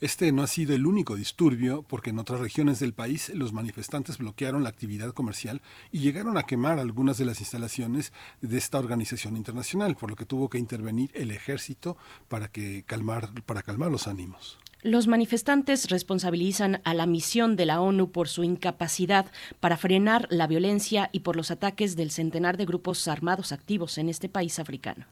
Este 0.00 0.32
no 0.32 0.42
ha 0.42 0.46
sido 0.46 0.74
el 0.74 0.86
único 0.86 1.16
disturbio 1.16 1.82
porque 1.82 2.10
en 2.10 2.18
otras 2.18 2.40
regiones 2.40 2.80
del 2.80 2.94
país 2.94 3.30
los 3.34 3.52
manifestantes 3.52 4.18
bloquearon 4.18 4.62
la 4.62 4.68
actividad 4.68 5.12
comercial 5.12 5.62
y 5.92 6.00
llegaron 6.00 6.36
a 6.36 6.44
quemar 6.44 6.78
algunas 6.78 7.18
de 7.18 7.24
las 7.24 7.40
instalaciones 7.40 8.12
de 8.40 8.58
esta 8.58 8.78
organización 8.78 9.36
internacional, 9.36 9.96
por 9.96 10.10
lo 10.10 10.16
que 10.16 10.26
tuvo 10.26 10.48
que 10.48 10.58
intervenir 10.58 11.10
el 11.14 11.30
ejército 11.30 11.96
para, 12.28 12.48
que 12.48 12.82
calmar, 12.84 13.30
para 13.44 13.62
calmar 13.62 13.90
los 13.90 14.08
ánimos. 14.08 14.58
Los 14.82 15.06
manifestantes 15.06 15.88
responsabilizan 15.88 16.82
a 16.84 16.92
la 16.92 17.06
misión 17.06 17.56
de 17.56 17.64
la 17.64 17.80
ONU 17.80 18.10
por 18.12 18.28
su 18.28 18.44
incapacidad 18.44 19.32
para 19.58 19.78
frenar 19.78 20.26
la 20.30 20.46
violencia 20.46 21.08
y 21.10 21.20
por 21.20 21.36
los 21.36 21.50
ataques 21.50 21.96
del 21.96 22.10
centenar 22.10 22.58
de 22.58 22.66
grupos 22.66 23.08
armados 23.08 23.52
activos 23.52 23.96
en 23.96 24.10
este 24.10 24.28
país 24.28 24.58
africano. 24.58 25.06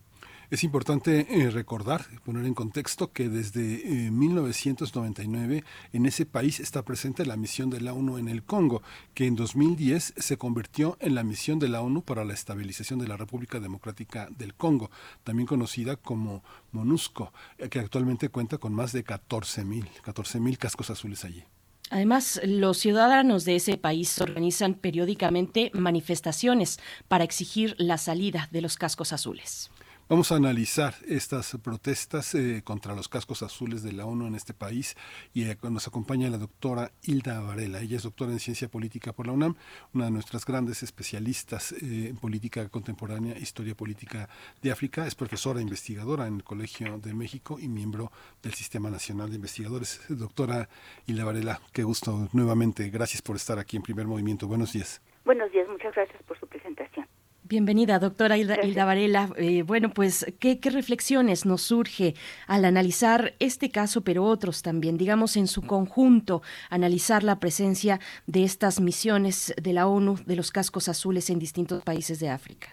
Es 0.53 0.65
importante 0.65 1.27
eh, 1.31 1.49
recordar, 1.49 2.05
poner 2.27 2.45
en 2.45 2.53
contexto 2.53 3.11
que 3.11 3.31
desde 3.31 4.07
eh, 4.07 4.11
1999 4.11 5.65
en 5.95 6.05
ese 6.05 6.27
país 6.27 6.61
está 6.61 6.83
presente 6.83 7.25
la 7.25 7.39
misión 7.39 7.71
de 7.71 7.81
la 7.81 7.95
ONU 7.95 8.19
en 8.19 8.29
el 8.29 8.43
Congo, 8.43 8.83
que 9.15 9.25
en 9.25 9.35
2010 9.35 10.13
se 10.15 10.37
convirtió 10.37 10.99
en 11.01 11.15
la 11.15 11.25
misión 11.25 11.59
de 11.59 11.71
la 11.71 11.81
ONU 11.81 12.03
para 12.03 12.27
la 12.27 12.35
estabilización 12.35 12.99
de 12.99 13.09
la 13.09 13.17
República 13.17 13.61
Democrática 13.61 14.29
del 14.37 14.53
Congo, 14.53 14.91
también 15.25 15.47
conocida 15.47 15.97
como 15.97 16.45
MONUSCO, 16.73 17.33
eh, 17.57 17.71
que 17.71 17.79
actualmente 17.79 18.29
cuenta 18.29 18.59
con 18.59 18.75
más 18.75 18.93
de 18.93 19.05
14 19.05 19.65
mil 19.65 19.89
14 20.03 20.39
cascos 20.59 20.91
azules 20.91 21.25
allí. 21.25 21.45
Además, 21.89 22.41
los 22.45 22.77
ciudadanos 22.77 23.47
de 23.47 23.57
ese 23.57 23.79
país 23.79 24.19
organizan 24.21 24.75
periódicamente 24.75 25.71
manifestaciones 25.73 26.79
para 27.09 27.25
exigir 27.25 27.75
la 27.79 27.97
salida 27.97 28.51
de 28.51 28.61
los 28.61 28.77
cascos 28.77 29.15
azules. 29.15 29.71
Vamos 30.13 30.31
a 30.31 30.37
analizar 30.37 30.93
estas 31.09 31.57
protestas 31.65 32.35
eh, 32.35 32.61
contra 32.63 32.95
los 32.95 33.09
cascos 33.09 33.43
azules 33.43 33.83
de 33.83 33.95
la 33.95 34.05
ONU 34.05 34.27
en 34.27 34.35
este 34.35 34.53
país 34.53 34.95
y 35.33 35.45
eh, 35.45 35.57
nos 35.63 35.89
acompaña 35.89 36.29
la 36.29 36.37
doctora 36.37 36.91
Hilda 37.03 37.41
Varela. 37.41 37.81
Ella 37.81 37.97
es 37.97 38.03
doctora 38.03 38.31
en 38.31 38.39
ciencia 38.39 38.69
política 38.69 39.15
por 39.15 39.27
la 39.27 39.33
UNAM, 39.33 39.57
una 39.95 40.05
de 40.05 40.11
nuestras 40.11 40.45
grandes 40.45 40.83
especialistas 40.83 41.73
eh, 41.73 42.09
en 42.11 42.17
política 42.19 42.69
contemporánea, 42.69 43.39
historia 43.39 43.75
política 43.75 44.29
de 44.61 44.71
África. 44.71 45.07
Es 45.07 45.15
profesora 45.15 45.61
e 45.61 45.63
investigadora 45.63 46.27
en 46.27 46.35
el 46.35 46.45
Colegio 46.45 46.99
de 46.99 47.15
México 47.15 47.59
y 47.59 47.69
miembro 47.69 48.13
del 48.43 48.53
Sistema 48.53 48.91
Nacional 48.91 49.31
de 49.31 49.37
Investigadores. 49.37 50.03
Doctora 50.11 50.69
Hilda 51.07 51.25
Varela, 51.25 51.59
qué 51.73 51.85
gusto 51.85 52.29
nuevamente. 52.35 52.91
Gracias 52.91 53.23
por 53.23 53.37
estar 53.37 53.59
aquí 53.59 53.79
en 53.79 53.83
Primer 53.83 54.07
Movimiento. 54.07 54.47
Buenos 54.47 54.75
días. 54.75 55.01
Buenos 55.25 55.51
días, 55.53 55.67
muchas 55.71 55.95
gracias. 55.95 56.22
Bienvenida, 57.53 57.99
doctora 57.99 58.39
Hilda, 58.39 58.65
Hilda 58.65 58.87
Varela. 58.87 59.29
Eh, 59.37 59.63
bueno, 59.63 59.91
pues, 59.91 60.25
¿qué, 60.41 60.59
¿qué, 60.59 60.71
reflexiones 60.71 61.45
nos 61.45 61.61
surge 61.61 62.15
al 62.47 62.65
analizar 62.65 63.35
este 63.41 63.71
caso, 63.71 64.01
pero 64.01 64.25
otros 64.25 64.63
también, 64.63 64.97
digamos, 64.97 65.37
en 65.37 65.47
su 65.47 65.61
conjunto, 65.61 66.41
analizar 66.71 67.23
la 67.23 67.41
presencia 67.41 68.01
de 68.27 68.45
estas 68.45 68.81
misiones 68.81 69.55
de 69.63 69.75
la 69.75 69.87
ONU, 69.87 70.15
de 70.25 70.35
los 70.35 70.51
cascos 70.51 70.89
azules 70.89 71.29
en 71.29 71.39
distintos 71.39 71.85
países 71.85 72.21
de 72.21 72.31
África? 72.31 72.69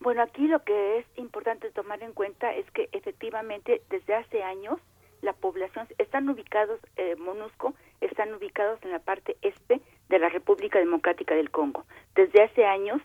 Bueno, 0.00 0.20
aquí 0.24 0.46
lo 0.46 0.62
que 0.62 0.98
es 0.98 1.06
importante 1.16 1.70
tomar 1.70 2.02
en 2.02 2.12
cuenta 2.12 2.54
es 2.54 2.70
que 2.72 2.90
efectivamente 2.92 3.80
desde 3.88 4.14
hace 4.14 4.42
años 4.42 4.78
la 5.22 5.32
población, 5.32 5.88
están 5.96 6.28
ubicados, 6.28 6.80
eh, 6.98 7.16
MONUSCO, 7.16 7.72
están 8.02 8.34
ubicados 8.34 8.78
en 8.82 8.90
la 8.90 8.98
parte 8.98 9.38
este 9.40 9.80
de 10.10 10.18
la 10.18 10.28
República 10.28 10.78
Democrática 10.78 11.34
del 11.34 11.50
Congo. 11.50 11.86
Desde 12.14 12.42
hace 12.42 12.66
años 12.66 13.00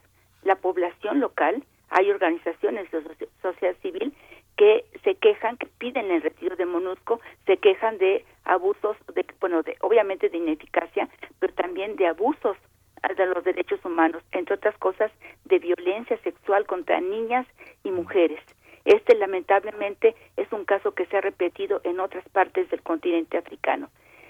la 0.45 0.55
población 0.55 1.19
local, 1.19 1.63
hay 1.89 2.09
organizaciones 2.09 2.89
de 2.91 3.27
sociedad 3.41 3.75
civil 3.81 4.13
que 4.57 4.85
se 5.03 5.15
quejan, 5.15 5.57
que 5.57 5.67
piden 5.67 6.11
el 6.11 6.21
retiro 6.21 6.55
de 6.55 6.65
MONUSCO, 6.65 7.19
se 7.45 7.57
quejan 7.57 7.97
de 7.97 8.23
abusos, 8.45 8.95
de, 9.13 9.25
bueno, 9.41 9.63
de, 9.63 9.75
obviamente 9.81 10.29
de 10.29 10.37
ineficacia, 10.37 11.09
pero 11.39 11.53
también 11.53 11.97
de 11.97 12.07
abusos 12.07 12.55
de 13.17 13.25
los 13.27 13.43
derechos 13.43 13.83
humanos, 13.83 14.23
entre 14.31 14.55
otras 14.55 14.77
cosas, 14.77 15.11
de 15.43 15.59
violencia 15.59 16.17
sexual 16.23 16.65
contra 16.65 17.01
niñas 17.01 17.45
y 17.83 17.91
mujeres. 17.91 18.39
Este 18.85 19.15
lamentablemente 19.15 20.15
es 20.37 20.51
un 20.53 20.63
caso 20.63 20.93
que 20.93 21.05
se 21.07 21.17
ha 21.17 21.21
repetido 21.21 21.81
en 21.83 21.99
otras 21.99 22.27
partes 22.29 22.69
del 22.69 22.81
continente 22.81 23.37
africano. 23.37 23.89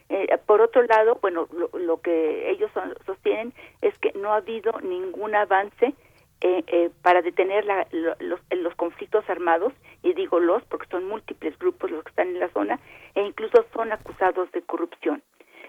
Eh, 0.10 0.38
por 0.46 0.62
otro 0.62 0.84
lado, 0.84 1.18
bueno, 1.22 1.48
lo, 1.52 1.70
lo 1.78 2.02
que 2.02 2.50
ellos 2.52 2.70
son, 2.74 2.94
sostienen 3.06 3.54
es 3.82 3.98
que 4.00 4.12
no 4.14 4.34
ha 4.34 4.38
habido 4.38 4.80
ningún 4.82 5.34
avance 5.36 5.94
eh, 6.42 6.64
eh, 6.68 6.92
para 7.02 7.22
detener 7.22 7.66
la, 7.66 7.88
los, 7.92 8.40
los, 8.52 8.76
conflictos 8.76 9.28
armados, 9.30 9.74
y 10.04 10.14
digo 10.14 10.40
los 10.40 10.64
porque 10.66 10.88
son 10.90 11.08
múltiples 11.08 11.58
grupos 11.58 11.90
los 11.90 12.04
que 12.04 12.10
están 12.10 12.28
en 12.28 12.40
la 12.40 12.50
zona, 12.50 12.80
e 13.16 13.24
incluso 13.24 13.66
son 13.74 13.92
acusados 13.92 14.52
de 14.52 14.62
corrupción. 14.62 15.24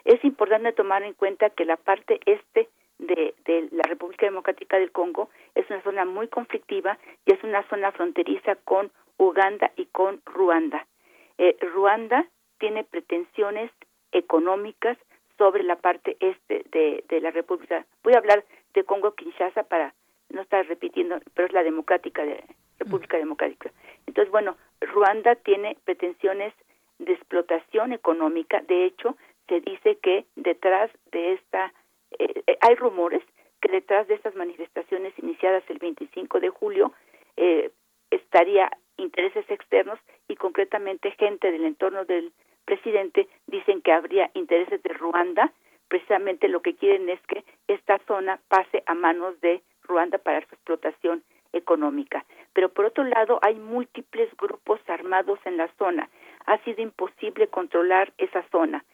Es 0.04 0.22
importante 0.24 0.72
tomar 0.72 1.02
en 1.02 1.14
cuenta 1.14 1.50
que 1.50 1.64
la 1.64 1.76
parte 1.76 2.20
este 2.26 2.68
de, 2.98 3.34
de 3.44 3.68
la 3.72 3.84
República 3.84 4.26
Democrática 4.26 4.78
del 4.78 4.92
Congo 4.92 5.30
es 5.54 5.68
una 5.70 5.82
zona 5.82 6.04
muy 6.04 6.28
conflictiva 6.28 6.98
y 7.24 7.32
es 7.32 7.42
una 7.42 7.62
zona 7.68 7.92
fronteriza 7.92 8.56
con 8.56 8.90
Uganda 9.18 9.72
y 9.76 9.86
con 9.86 10.20
Ruanda. 10.26 10.86
Eh, 11.38 11.56
Ruanda 11.72 12.26
tiene 12.58 12.84
pretensiones 12.84 13.70
económicas 14.16 14.96
sobre 15.38 15.62
la 15.62 15.76
parte 15.76 16.16
este 16.20 16.64
de, 16.72 17.04
de 17.08 17.20
la 17.20 17.30
República. 17.30 17.84
Voy 18.02 18.14
a 18.14 18.18
hablar 18.18 18.44
de 18.74 18.84
Congo-Kinshasa 18.84 19.64
para 19.64 19.94
no 20.30 20.42
está 20.42 20.62
repitiendo, 20.62 21.18
pero 21.34 21.46
es 21.46 21.52
la 21.52 21.62
democrática 21.62 22.24
de 22.24 22.42
República 22.78 23.16
Democrática. 23.16 23.70
Entonces, 24.06 24.30
bueno, 24.30 24.56
Ruanda 24.80 25.34
tiene 25.36 25.76
pretensiones 25.84 26.52
de 26.98 27.12
explotación 27.12 27.92
económica. 27.92 28.60
De 28.62 28.84
hecho, 28.84 29.16
se 29.48 29.60
dice 29.60 29.96
que 30.02 30.24
detrás 30.34 30.90
de 31.12 31.34
esta, 31.34 31.72
eh, 32.18 32.42
eh, 32.46 32.58
hay 32.60 32.74
rumores 32.74 33.22
que 33.60 33.70
detrás 33.70 34.06
de 34.08 34.14
estas 34.14 34.34
manifestaciones 34.34 35.12
iniciadas 35.18 35.62
el 35.68 35.78
25 35.78 36.40
de 36.40 36.50
julio 36.50 36.92
eh, 37.36 37.70
estaría 38.10 38.70
intereses 38.96 39.48
externos 39.50 39.98
y 40.28 40.36
concretamente 40.36 41.10
gente 41.12 41.50
del 41.50 41.64
entorno 41.64 42.04
del 42.04 42.32
presidente 42.66 43.28
dicen 43.46 43.80
que 43.80 43.92
habría 43.92 44.30
intereses 44.34 44.82
de 44.82 44.92
Ruanda. 44.92 45.52
Precisamente 45.88 46.48
lo 46.48 46.60
que 46.60 46.74
quieren 46.74 47.08
es 47.08 47.20
que 47.28 47.44
esta 47.68 47.98
zona 48.06 48.40
pase 48.48 48.82
a 48.86 48.94
manos 48.94 49.40
de 49.40 49.62
Ruanda 49.84 50.18
para 50.18 50.40
su 50.40 50.54
explotación 50.54 51.22
económica. 51.52 52.26
Pero 52.52 52.68
por 52.68 52.84
otro 52.84 53.04
lado, 53.04 53.38
hay 53.42 53.54
múltiples 53.54 54.28
grupos 54.36 54.80
armados 54.88 55.38
en 55.44 55.56
la 55.56 55.68
zona. 55.78 56.10
Ha 56.46 56.58
sido 56.64 56.82
imposible 56.82 57.48
controlar 57.48 58.12
esa 58.18 58.42
zona. 58.50 58.84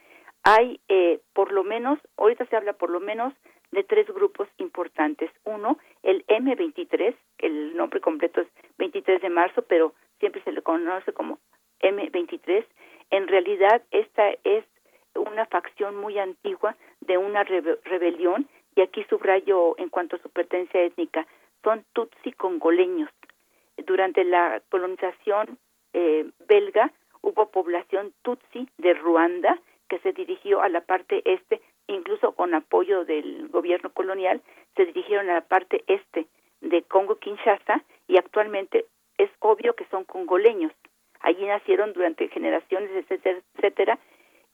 Hay 0.44 0.80
eh, 0.88 1.20
por 1.32 1.52
lo 1.52 1.64
menos, 1.64 1.98
ahorita 2.16 2.46
se 2.46 2.56
habla 2.56 2.74
por 2.74 2.90
lo 2.90 3.00
menos 3.00 3.32
de 3.70 3.84
tres 3.84 4.06
grupos 4.08 4.48
importantes. 4.58 5.30
Uno, 5.44 5.78
el 6.02 6.26
M23, 6.26 7.14
el 7.38 7.76
nombre 7.76 8.00
completo 8.00 8.42
es 8.42 8.48
23 8.78 9.22
de 9.22 9.30
marzo, 9.30 9.62
pero 9.62 9.94
siempre 10.18 10.42
se 10.42 10.52
le 10.52 10.62
conoce 10.62 11.12
como 11.12 11.38
M23. 11.80 12.64
En 13.12 13.28
realidad, 13.28 13.82
esta 13.90 14.30
es 14.42 14.64
una 15.14 15.44
facción 15.44 15.96
muy 15.96 16.18
antigua 16.18 16.74
de 17.02 17.18
una 17.18 17.44
rebelión 17.44 18.48
y 18.74 18.80
aquí 18.80 19.04
subrayo 19.04 19.74
en 19.76 19.90
cuanto 19.90 20.16
a 20.16 20.18
su 20.20 20.30
pertenencia 20.30 20.82
étnica, 20.82 21.26
son 21.62 21.84
tutsi 21.92 22.32
congoleños. 22.32 23.10
Durante 23.76 24.24
la 24.24 24.62
colonización 24.70 25.58
eh, 25.92 26.24
belga 26.48 26.90
hubo 27.20 27.50
población 27.50 28.14
tutsi 28.22 28.66
de 28.78 28.94
Ruanda 28.94 29.58
que 29.90 29.98
se 29.98 30.14
dirigió 30.14 30.62
a 30.62 30.70
la 30.70 30.80
parte 30.80 31.20
este, 31.26 31.60
incluso 31.88 32.32
con 32.32 32.54
apoyo 32.54 33.04
del 33.04 33.48
gobierno 33.48 33.90
colonial, 33.92 34.40
se 34.74 34.86
dirigieron 34.86 35.28
a 35.28 35.34
la 35.34 35.40
parte 35.42 35.84
este 35.86 36.28
de 36.62 36.82
Congo-Kinshasa 36.84 37.84
y 38.08 38.16
actualmente 38.16 38.86
es 39.18 39.30
obvio 39.40 39.74
que 39.74 39.84
son 39.90 40.04
congoleños. 40.04 40.72
Allí 41.22 41.46
nacieron 41.46 41.92
durante 41.92 42.28
generaciones, 42.28 42.90
etcétera, 43.08 43.98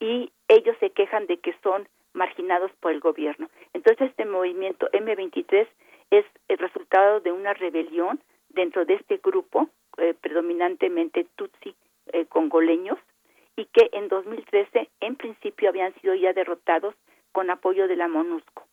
y 0.01 0.31
ellos 0.49 0.77
se 0.81 0.91
quejan 0.91 1.27
de 1.27 1.39
que 1.39 1.55
son 1.63 1.89
marginados 2.13 2.71
por 2.81 2.93
el 2.93 3.01
gobierno. 3.01 3.49
Entonces 3.73 4.11
este 4.11 4.25
movimiento 4.25 4.89
M23 4.93 5.67
es 6.11 6.25
el 6.49 6.59
resultado 6.59 7.21
de 7.21 7.33
una 7.33 7.55
rebelión 7.55 8.21
dentro 8.51 8.85
de 8.85 8.95
este 8.95 9.19
grupo, 9.19 9.69
eh, 9.99 10.15
predominantemente 10.21 11.27
tutsi 11.37 11.75
eh, 12.13 12.27
congoleños, 12.27 12.99
y 13.57 13.65
que 13.67 13.89
en 13.93 14.09
2013 14.09 14.89
en 15.01 15.17
principio 15.17 15.69
habían 15.69 15.95
sido 16.01 16.15
ya 16.15 16.33
derrotados 16.33 16.95
con 17.33 17.51
apoyo 17.51 17.89
de 17.89 17.97
la 17.97 18.09
MONUSCO. 18.09 18.67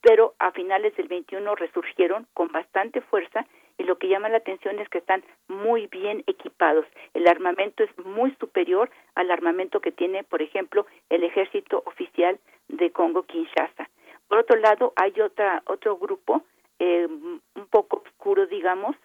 Pero 0.00 0.34
a 0.38 0.52
finales 0.52 0.94
del 0.96 1.08
21 1.08 1.54
resurgieron 1.54 2.26
con 2.34 2.48
bastante 2.48 3.00
fuerza 3.00 3.46
y 3.78 3.84
lo 3.84 3.98
que 3.98 4.08
llama 4.08 4.28
la 4.28 4.38
atención 4.38 4.78
es 4.78 4.88
que 4.88 4.98
están 4.98 5.22
muy 5.48 5.86
bien 5.86 6.24
equipados. 6.26 6.86
El 7.14 7.26
armamento 7.28 7.84
es 7.84 7.90
muy 8.04 8.34
superior 8.40 8.90
al 9.14 9.30
armamento 9.30 9.80
que 9.80 9.92
tiene, 9.92 10.24
por 10.24 10.42
ejemplo, 10.42 10.86
el 11.10 11.24
ejército 11.24 11.82
oficial 11.86 12.38
de 12.68 12.90
Congo 12.90 13.24
Kinshasa. 13.24 13.88
Por 14.28 14.38
otro 14.38 14.58
lado, 14.58 14.92
hay 14.96 15.20
otra 15.20 15.62
otro 15.66 15.96
grupo 15.98 16.42
eh, 16.78 17.06
un 17.06 17.66
poco 17.70 18.02
oscuro, 18.04 18.46
digamos, 18.46 18.96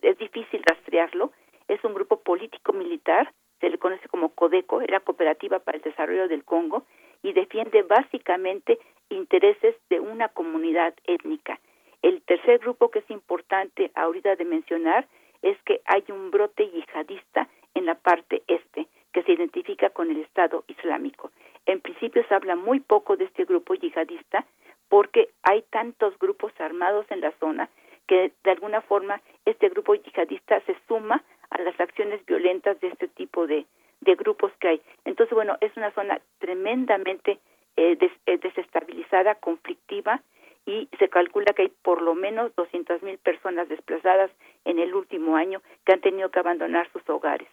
es 0.00 0.18
difícil 0.18 0.62
rastrearlo. 0.64 1.32
Es 1.68 1.82
un 1.84 1.94
grupo 1.94 2.20
político 2.20 2.72
militar, 2.72 3.32
se 3.60 3.70
le 3.70 3.78
conoce 3.78 4.08
como 4.08 4.30
CODECO, 4.30 4.80
era 4.80 5.00
Cooperativa 5.00 5.60
para 5.60 5.78
el 5.78 5.84
Desarrollo 5.84 6.28
del 6.28 6.44
Congo 6.44 6.84
y 7.22 7.32
defiende 7.32 7.82
básicamente 7.82 8.78
intereses 9.08 9.76
de 9.88 10.00
una 10.00 10.28
comunidad 10.28 10.94
étnica. 11.04 11.60
El 12.02 12.20
tercer 12.22 12.58
grupo 12.58 12.90
que 12.90 12.98
es 12.98 13.10
importante 13.10 13.90
ahorita 13.94 14.36
de 14.36 14.44
mencionar 14.44 15.06
es 15.40 15.56
que 15.62 15.80
hay 15.84 16.04
un 16.08 16.30
brote 16.30 16.68
yihadista 16.68 17.48
en 17.74 17.86
la 17.86 17.94
parte 17.94 18.42
este 18.48 18.88
que 19.12 19.22
se 19.22 19.32
identifica 19.32 19.90
con 19.90 20.10
el 20.10 20.18
Estado 20.18 20.64
Islámico. 20.68 21.30
En 21.66 21.80
principio 21.80 22.24
se 22.26 22.34
habla 22.34 22.56
muy 22.56 22.80
poco 22.80 23.16
de 23.16 23.24
este 23.24 23.44
grupo 23.44 23.74
yihadista 23.74 24.44
porque 24.88 25.30
hay 25.42 25.62
tantos 25.70 26.18
grupos 26.18 26.52
armados 26.58 27.06
en 27.10 27.20
la 27.20 27.32
zona 27.38 27.68
que 28.06 28.32
de 28.42 28.50
alguna 28.50 28.80
forma 28.80 29.20
este 29.44 29.68
grupo 29.68 29.94
yihadista 29.94 30.60
se 30.62 30.76
suma 30.88 31.22
a 31.50 31.62
las 31.62 31.78
acciones 31.80 32.24
violentas 32.26 32.80
de 32.80 32.88
este 32.88 33.08
tipo 33.08 33.46
de, 33.46 33.64
de 34.00 34.14
grupos 34.16 34.52
que 34.58 34.68
hay. 34.68 34.82
Entonces, 35.04 35.34
bueno, 35.34 35.56
es 35.60 35.76
una 35.76 35.92
zona 35.92 36.20
tremendamente 36.38 37.38
eh, 37.76 37.96
eh 38.26 38.38
desestabilizada, 38.38 39.36
conflictiva, 39.36 40.20
y 40.66 40.88
se 40.98 41.08
calcula 41.08 41.52
que 41.54 41.62
hay 41.62 41.68
por 41.82 42.02
lo 42.02 42.14
menos 42.14 42.54
200 42.56 43.02
mil 43.02 43.18
personas 43.18 43.68
desplazadas 43.68 44.30
en 44.64 44.78
el 44.78 44.94
último 44.94 45.36
año 45.36 45.60
que 45.84 45.92
han 45.92 46.00
tenido 46.00 46.30
que 46.30 46.38
abandonar 46.38 46.88
sus 46.92 47.08
hogares. 47.08 47.48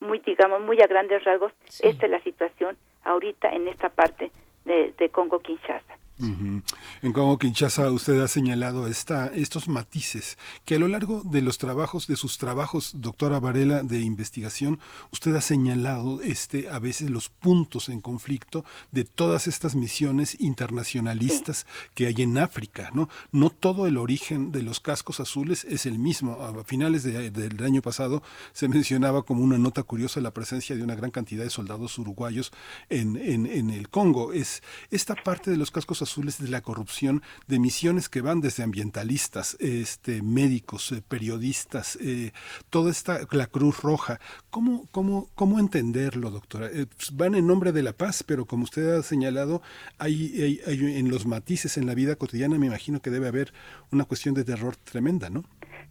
Muy, 0.00 0.20
digamos, 0.20 0.60
muy 0.60 0.80
a 0.80 0.86
grandes 0.86 1.24
rasgos, 1.24 1.52
esta 1.80 2.06
es 2.06 2.10
la 2.10 2.20
situación 2.20 2.76
ahorita 3.04 3.50
en 3.50 3.68
esta 3.68 3.88
parte 3.88 4.30
de, 4.64 4.92
de 4.96 5.08
Congo-Kinshasa. 5.08 6.03
En 6.18 7.12
Congo 7.12 7.38
Kinshasa 7.38 7.90
usted 7.90 8.20
ha 8.20 8.28
señalado 8.28 8.86
esta, 8.86 9.26
estos 9.34 9.66
matices 9.66 10.38
que 10.64 10.76
a 10.76 10.78
lo 10.78 10.86
largo 10.86 11.22
de 11.24 11.42
los 11.42 11.58
trabajos, 11.58 12.06
de 12.06 12.14
sus 12.14 12.38
trabajos, 12.38 12.92
doctora 12.94 13.40
Varela, 13.40 13.82
de 13.82 14.00
investigación, 14.00 14.78
usted 15.10 15.34
ha 15.34 15.40
señalado 15.40 16.22
este, 16.22 16.68
a 16.68 16.78
veces 16.78 17.10
los 17.10 17.30
puntos 17.30 17.88
en 17.88 18.00
conflicto 18.00 18.64
de 18.92 19.04
todas 19.04 19.48
estas 19.48 19.74
misiones 19.74 20.40
internacionalistas 20.40 21.66
que 21.94 22.06
hay 22.06 22.14
en 22.18 22.38
África. 22.38 22.90
¿no? 22.94 23.08
no 23.32 23.50
todo 23.50 23.88
el 23.88 23.96
origen 23.96 24.52
de 24.52 24.62
los 24.62 24.78
cascos 24.78 25.18
azules 25.18 25.64
es 25.64 25.84
el 25.84 25.98
mismo. 25.98 26.34
A 26.34 26.64
finales 26.64 27.02
del 27.02 27.64
año 27.64 27.82
pasado 27.82 28.22
se 28.52 28.68
mencionaba 28.68 29.24
como 29.24 29.42
una 29.42 29.58
nota 29.58 29.82
curiosa 29.82 30.20
la 30.20 30.32
presencia 30.32 30.76
de 30.76 30.82
una 30.82 30.94
gran 30.94 31.10
cantidad 31.10 31.42
de 31.42 31.50
soldados 31.50 31.98
uruguayos 31.98 32.52
en, 32.88 33.16
en, 33.16 33.46
en 33.46 33.70
el 33.70 33.88
Congo. 33.88 34.32
Es 34.32 34.62
esta 34.90 35.16
parte 35.16 35.50
de 35.50 35.56
los 35.56 35.72
cascos 35.72 36.03
azules 36.04 36.40
de 36.42 36.48
la 36.48 36.62
corrupción 36.62 37.22
de 37.48 37.58
misiones 37.58 38.08
que 38.08 38.20
van 38.20 38.40
desde 38.40 38.62
ambientalistas, 38.62 39.56
este, 39.60 40.22
médicos, 40.22 40.92
eh, 40.92 41.02
periodistas, 41.06 41.96
eh, 41.96 42.30
toda 42.70 42.90
esta, 42.90 43.20
la 43.32 43.46
Cruz 43.46 43.82
Roja. 43.82 44.18
¿Cómo, 44.50 44.86
cómo, 44.92 45.26
cómo 45.34 45.58
entenderlo, 45.58 46.30
doctora? 46.30 46.66
Eh, 46.66 46.86
pues, 46.86 47.16
van 47.16 47.34
en 47.34 47.46
nombre 47.46 47.72
de 47.72 47.82
la 47.82 47.92
paz, 47.92 48.22
pero 48.22 48.44
como 48.44 48.64
usted 48.64 48.96
ha 48.96 49.02
señalado, 49.02 49.60
hay, 49.98 50.60
hay, 50.66 50.98
en 50.98 51.10
los 51.10 51.26
matices 51.26 51.76
en 51.76 51.86
la 51.86 51.94
vida 51.94 52.16
cotidiana, 52.16 52.58
me 52.58 52.66
imagino 52.66 53.00
que 53.00 53.10
debe 53.10 53.28
haber 53.28 53.52
una 53.92 54.04
cuestión 54.04 54.34
de 54.34 54.44
terror 54.44 54.76
tremenda, 54.76 55.30
¿no? 55.30 55.42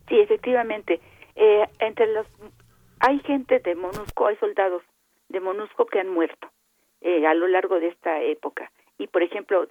Sí, 0.08 0.20
efectivamente. 0.20 1.00
entre 1.80 2.14
los 2.14 2.28
hay 3.00 3.20
gente 3.20 3.60
de 3.60 3.76
MONUSCO, 3.76 4.28
hay 4.28 4.38
soldados 4.38 4.82
de 5.30 5.40
MONUSCO 5.40 5.86
que 5.88 6.00
han 6.00 6.10
muerto 6.10 6.48
a 7.04 7.34
lo 7.34 7.48
largo 7.48 7.80
de 7.80 7.88
esta 7.88 8.22
época 8.22 8.72
y 9.04 9.08
por 9.08 9.22
ejemplo 9.22 9.68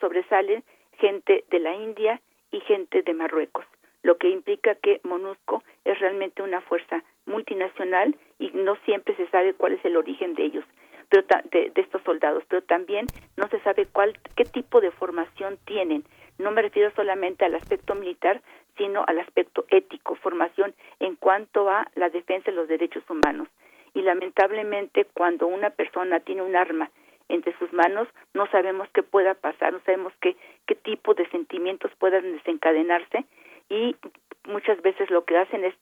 sobresalen 0.00 0.64
gente 0.98 1.44
de 1.50 1.60
la 1.60 1.72
India 1.74 2.20
y 2.50 2.58
gente 2.60 3.02
de 3.02 3.14
Marruecos, 3.14 3.64
lo 4.02 4.18
que 4.18 4.28
implica 4.28 4.74
que 4.74 5.00
MONUSCO 5.04 5.62
es 5.84 5.98
realmente 6.00 6.42
una 6.42 6.60
fuerza 6.62 7.04
multinacional 7.26 8.16
y 8.40 8.50
no 8.50 8.74
siempre 8.84 9.14
se 9.14 9.28
sabe 9.28 9.54
cuál 9.54 9.74
es 9.74 9.84
el 9.84 9.96
origen 9.96 10.34
de 10.34 10.46
ellos, 10.46 10.64
pero 11.08 11.24
de, 11.52 11.70
de 11.70 11.80
estos 11.80 12.02
soldados, 12.02 12.42
pero 12.48 12.62
también 12.62 13.06
no 13.36 13.46
se 13.48 13.60
sabe 13.60 13.86
cuál 13.86 14.18
qué 14.34 14.44
tipo 14.44 14.80
de 14.80 14.90
formación 14.90 15.56
tienen. 15.64 16.02
No 16.38 16.50
me 16.50 16.62
refiero 16.62 16.90
solamente 16.96 17.44
al 17.44 17.54
aspecto 17.54 17.94
militar, 17.94 18.42
sino 18.76 19.04
al 19.06 19.20
aspecto 19.20 19.64
ético, 19.68 20.16
formación 20.16 20.74
en 20.98 21.14
cuanto 21.14 21.68
a 21.68 21.86
la 21.94 22.08
defensa 22.08 22.50
de 22.50 22.56
los 22.56 22.66
derechos 22.66 23.04
humanos. 23.08 23.46
Y 23.94 24.02
lamentablemente 24.02 25.04
cuando 25.04 25.46
una 25.46 25.70
persona 25.70 26.18
tiene 26.20 26.42
un 26.42 26.56
arma 26.56 26.90
entre 27.30 27.56
sus 27.58 27.72
manos, 27.72 28.08
no 28.34 28.46
sabemos 28.48 28.88
qué 28.92 29.02
pueda 29.02 29.34
pasar, 29.34 29.72
no 29.72 29.80
sabemos 29.80 30.12
qué, 30.20 30.36
qué 30.66 30.74
tipo 30.74 31.14
de 31.14 31.28
sentimientos 31.30 31.90
puedan 31.98 32.32
desencadenarse 32.32 33.24
y 33.68 33.96
muchas 34.44 34.80
veces 34.82 35.10
lo 35.10 35.24
que 35.24 35.38
hacen 35.38 35.64
es 35.64 35.74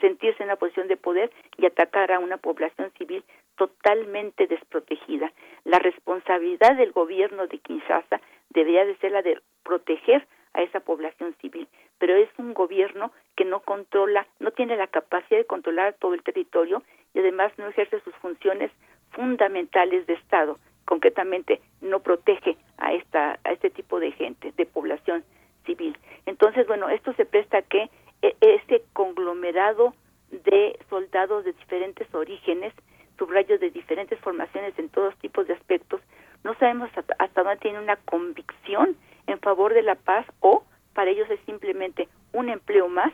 sentirse 0.00 0.42
en 0.42 0.48
una 0.48 0.56
posición 0.56 0.88
de 0.88 0.96
poder 0.96 1.30
y 1.56 1.66
atacar 1.66 2.12
a 2.12 2.18
una 2.18 2.38
población 2.38 2.90
civil 2.98 3.24
totalmente 3.56 4.46
desprotegida. 4.46 5.32
La 5.64 5.78
responsabilidad 5.78 6.76
del 6.76 6.92
gobierno 6.92 7.46
de 7.46 7.58
Kinshasa 7.58 8.20
debería 8.50 8.84
de 8.84 8.96
ser 8.96 9.12
la 9.12 9.22
de 9.22 9.40
proteger 9.62 10.26
a 10.54 10.62
esa 10.62 10.80
población 10.80 11.34
civil, 11.40 11.68
pero 11.98 12.14
es 12.14 12.28
un 12.38 12.52
gobierno 12.52 13.12
que 13.36 13.44
no 13.44 13.60
controla, 13.60 14.26
no 14.38 14.50
tiene 14.50 14.76
la 14.76 14.86
capacidad 14.86 15.38
de 15.38 15.46
controlar 15.46 15.94
todo 15.94 16.14
el 16.14 16.22
territorio 16.22 16.82
y 17.14 17.20
además 17.20 17.52
no 17.58 17.68
ejerce 17.68 18.00
sus 18.00 18.14
funciones 18.16 18.70
fundamentales 19.12 20.06
de 20.06 20.14
Estado, 20.14 20.58
concretamente 20.84 21.60
no 21.80 22.00
protege 22.00 22.56
a 22.78 22.92
esta 22.92 23.38
a 23.44 23.52
este 23.52 23.70
tipo 23.70 24.00
de 24.00 24.12
gente, 24.12 24.52
de 24.56 24.66
población 24.66 25.24
civil. 25.64 25.96
Entonces, 26.26 26.66
bueno, 26.66 26.88
esto 26.88 27.12
se 27.14 27.24
presta 27.24 27.58
a 27.58 27.62
que 27.62 27.90
e, 28.22 28.36
ese 28.40 28.82
conglomerado 28.92 29.94
de 30.30 30.78
soldados 30.88 31.44
de 31.44 31.52
diferentes 31.52 32.12
orígenes, 32.14 32.72
subrayos 33.18 33.60
de 33.60 33.70
diferentes 33.70 34.18
formaciones 34.20 34.78
en 34.78 34.88
todos 34.88 35.16
tipos 35.18 35.46
de 35.46 35.54
aspectos, 35.54 36.00
no 36.44 36.54
sabemos 36.54 36.90
hasta, 36.96 37.14
hasta 37.18 37.42
dónde 37.42 37.60
tiene 37.60 37.78
una 37.78 37.96
convicción 37.96 38.96
en 39.26 39.38
favor 39.40 39.74
de 39.74 39.82
la 39.82 39.94
paz 39.94 40.26
o 40.40 40.64
para 40.94 41.10
ellos 41.10 41.28
es 41.30 41.40
simplemente 41.46 42.08
un 42.32 42.48
empleo 42.48 42.88
más 42.88 43.12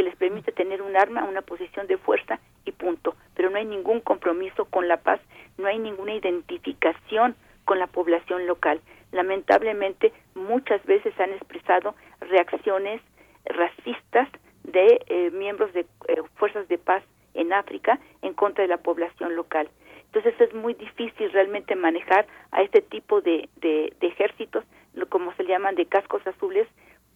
que 0.00 0.04
les 0.04 0.16
permite 0.16 0.50
tener 0.50 0.80
un 0.80 0.96
arma, 0.96 1.24
una 1.24 1.42
posición 1.42 1.86
de 1.86 1.98
fuerza 1.98 2.40
y 2.64 2.72
punto. 2.72 3.16
Pero 3.34 3.50
no 3.50 3.58
hay 3.58 3.66
ningún 3.66 4.00
compromiso 4.00 4.64
con 4.64 4.88
la 4.88 4.96
paz, 4.96 5.20
no 5.58 5.66
hay 5.66 5.78
ninguna 5.78 6.14
identificación 6.14 7.36
con 7.66 7.78
la 7.78 7.86
población 7.86 8.46
local. 8.46 8.80
Lamentablemente, 9.12 10.14
muchas 10.34 10.82
veces 10.86 11.12
han 11.20 11.34
expresado 11.34 11.94
reacciones 12.20 13.02
racistas 13.44 14.26
de 14.64 15.02
eh, 15.06 15.30
miembros 15.32 15.70
de 15.74 15.80
eh, 15.80 16.22
fuerzas 16.36 16.66
de 16.68 16.78
paz 16.78 17.02
en 17.34 17.52
África 17.52 17.98
en 18.22 18.32
contra 18.32 18.62
de 18.62 18.68
la 18.68 18.78
población 18.78 19.36
local. 19.36 19.68
Entonces 20.06 20.32
es 20.40 20.54
muy 20.54 20.72
difícil 20.72 21.30
realmente 21.30 21.76
manejar 21.76 22.26
a 22.52 22.62
este 22.62 22.80
tipo 22.80 23.20
de, 23.20 23.50
de, 23.56 23.92
de 24.00 24.06
ejércitos, 24.06 24.64
como 25.10 25.34
se 25.34 25.44
llaman, 25.44 25.74
de 25.74 25.84
cascos 25.84 26.26
azules, 26.26 26.66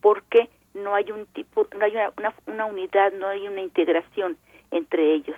porque 0.03 0.51
no 0.75 0.95
hay 0.95 1.11
un 1.11 1.27
tipo, 1.27 1.67
no 1.77 1.85
hay 1.85 1.93
una, 1.93 2.35
una, 2.47 2.67
unidad, 2.67 3.13
no 3.13 3.29
hay 3.29 3.47
una 3.47 3.61
integración 3.61 4.37
entre 4.71 5.15
ellos. 5.15 5.37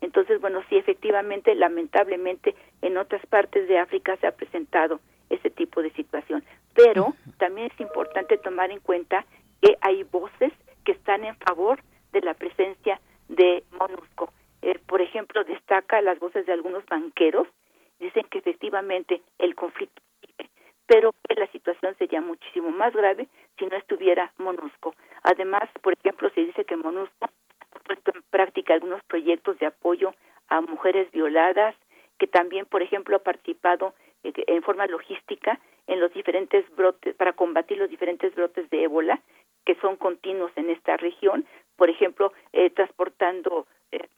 Entonces, 0.00 0.40
bueno, 0.40 0.62
sí, 0.68 0.76
efectivamente, 0.76 1.54
lamentablemente, 1.54 2.54
en 2.82 2.96
otras 2.96 3.24
partes 3.26 3.68
de 3.68 3.78
África 3.78 4.16
se 4.16 4.26
ha 4.26 4.32
presentado 4.32 5.00
ese 5.30 5.50
tipo 5.50 5.82
de 5.82 5.90
situación. 5.92 6.44
Pero 6.74 7.14
también 7.38 7.70
es 7.72 7.80
importante 7.80 8.38
tomar 8.38 8.70
en 8.70 8.80
cuenta 8.80 9.24
que 9.60 9.76
hay 9.80 10.04
voces 10.04 10.52
que 10.84 10.92
están 10.92 11.24
en 11.24 11.36
favor 11.36 11.80
de 12.12 12.20
la 12.20 12.34
presencia 12.34 13.00
de 13.28 13.64
MONUSCO. 13.78 14.32
Eh, 14.62 14.78
por 14.86 15.00
ejemplo, 15.00 15.42
destaca 15.44 16.00
las 16.00 16.18
voces 16.18 16.46
de 16.46 16.52
algunos 16.52 16.84
banqueros, 16.86 17.48
dicen 17.98 18.26
que 18.30 18.38
efectivamente 18.38 19.22
el 19.38 19.54
conflicto 19.54 20.02
pero 20.86 21.12
que 21.28 21.34
la 21.34 21.46
situación 21.48 21.96
sería 21.98 22.20
muchísimo 22.20 22.70
más 22.70 22.94
grave 22.94 23.28
si 23.58 23.66
no 23.66 23.76
estuviera 23.76 24.32
MONUSCO. 24.38 24.94
Además, 25.22 25.68
por 25.82 25.94
ejemplo, 25.94 26.30
se 26.30 26.42
dice 26.42 26.64
que 26.64 26.76
MONUSCO 26.76 27.24
ha 27.24 27.78
puesto 27.80 28.12
en 28.14 28.22
práctica 28.30 28.74
algunos 28.74 29.02
proyectos 29.04 29.58
de 29.58 29.66
apoyo 29.66 30.14
a 30.48 30.60
mujeres 30.60 31.10
violadas, 31.10 31.74
que 32.18 32.26
también, 32.26 32.66
por 32.66 32.82
ejemplo, 32.82 33.16
ha 33.16 33.20
participado 33.20 33.94
eh, 34.22 34.32
en 34.46 34.62
forma 34.62 34.86
logística 34.86 35.60
en 35.86 36.00
los 36.00 36.12
diferentes 36.12 36.64
brotes 36.74 37.14
para 37.14 37.32
combatir 37.32 37.78
los 37.78 37.90
diferentes 37.90 38.34
brotes 38.34 38.68
de 38.70 38.84
ébola 38.84 39.20
que 39.64 39.74
son 39.76 39.96
continuos 39.96 40.52
en 40.56 40.70
esta 40.70 40.96
región 40.96 41.46
por 41.76 41.90
ejemplo 41.90 42.32
eh, 42.52 42.70
transportando 42.70 43.66
eh, 43.92 44.08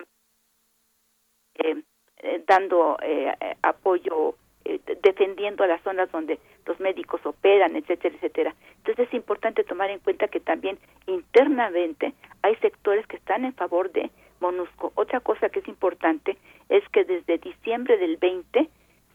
eh, 1.55 1.83
eh, 2.19 2.45
dando 2.47 2.97
eh, 3.03 3.35
apoyo 3.63 4.37
eh, 4.69 4.81
defendiendo 5.03 5.65
a 5.65 5.67
las 5.67 5.83
zonas 5.83 6.13
donde 6.13 6.39
los 6.67 6.79
médicos 6.79 7.25
operan, 7.25 7.75
etcétera, 7.75 8.15
etcétera. 8.15 8.55
Entonces 8.77 9.09
es 9.09 9.15
importante 9.15 9.65
tomar 9.65 9.89
en 9.91 9.99
cuenta 9.99 10.29
que 10.29 10.41
también 10.41 10.79
internamente 11.07 12.13
hay 12.43 12.55
sectores 12.57 13.07
que 13.07 13.17
están 13.17 13.47
en 13.47 13.55
favor 13.55 13.91
de 13.93 14.11
MONUSCO. 14.41 14.93
Otra 14.95 15.21
cosa 15.21 15.49
que 15.49 15.61
es 15.61 15.69
importante 15.69 16.37
es 16.69 16.87
que 16.91 17.05
desde 17.05 17.39
diciembre 17.39 17.97
del 17.97 18.19
20 18.19 18.69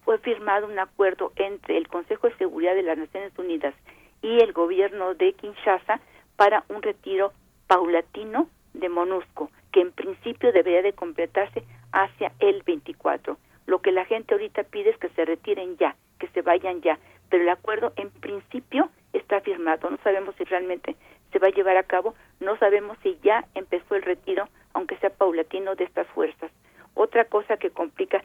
fue 0.03 0.17
firmado 0.17 0.65
un 0.65 0.80
acuerdo 0.80 1.31
entre 1.35 1.77
el 1.77 1.88
Consejo 1.88 2.27
de 2.27 2.38
Seguridad 2.38 2.73
de 2.73 2.81
las 2.81 2.97
Naciones 2.97 3.31
Unidas 3.38 3.75
y 4.23 4.39
el 4.39 4.53
gobierno 4.53 5.13
de 5.13 5.34
Kinshasa 5.34 6.01
para 6.35 6.63
un 6.69 6.81
retiro 6.81 7.31
paulatino 7.67 8.49
de 8.73 8.89
MONUSCO, 8.89 9.51
que 9.71 9.81
en 9.81 9.91
principio 9.91 10.51
debería 10.51 10.81
de 10.81 10.93
completarse 10.93 11.63
hacia 11.91 12.31
el 12.39 12.63
24. 12.63 13.38
Lo 13.65 13.81
que 13.81 13.91
la 13.91 14.06
gente 14.06 14.34
ahorita 14.34 14.64
pide 14.64 14.91
es 14.91 14.98
que 14.98 15.10
se 15.10 15.26
retiren 15.26 15.77
ya, 15.77 15.95
que 16.19 16.27
se 16.30 16.41
vayan 16.41 16.81
ya, 16.81 16.99
pero 17.30 17.44
el 17.44 17.49
acuerdo 17.49 17.94
en 17.95 18.10
principio 18.10 18.90
está 19.14 19.41
firmado. 19.41 19.90
No 19.90 19.98
sabemos 20.03 20.35
si 20.38 20.44
realmente 20.44 20.95
se 21.31 21.40
va 21.40 21.48
a 21.48 21.52
llevar 21.52 21.77
a 21.77 21.84
cabo, 21.84 22.14
no 22.40 22.57
sabemos 22.57 22.98
si 23.02 23.18
ya 23.23 23.45
empezó 23.56 23.95
el 23.95 24.03
retiro, 24.03 24.48
aunque 24.73 24.98
sea 24.98 25.10
paulatino, 25.10 25.76
de 25.76 25.85
estas 25.85 26.07
fuerzas. 26.07 26.52
Otra 26.94 27.26
cosa 27.26 27.57
que 27.57 27.72
complica, 27.72 28.23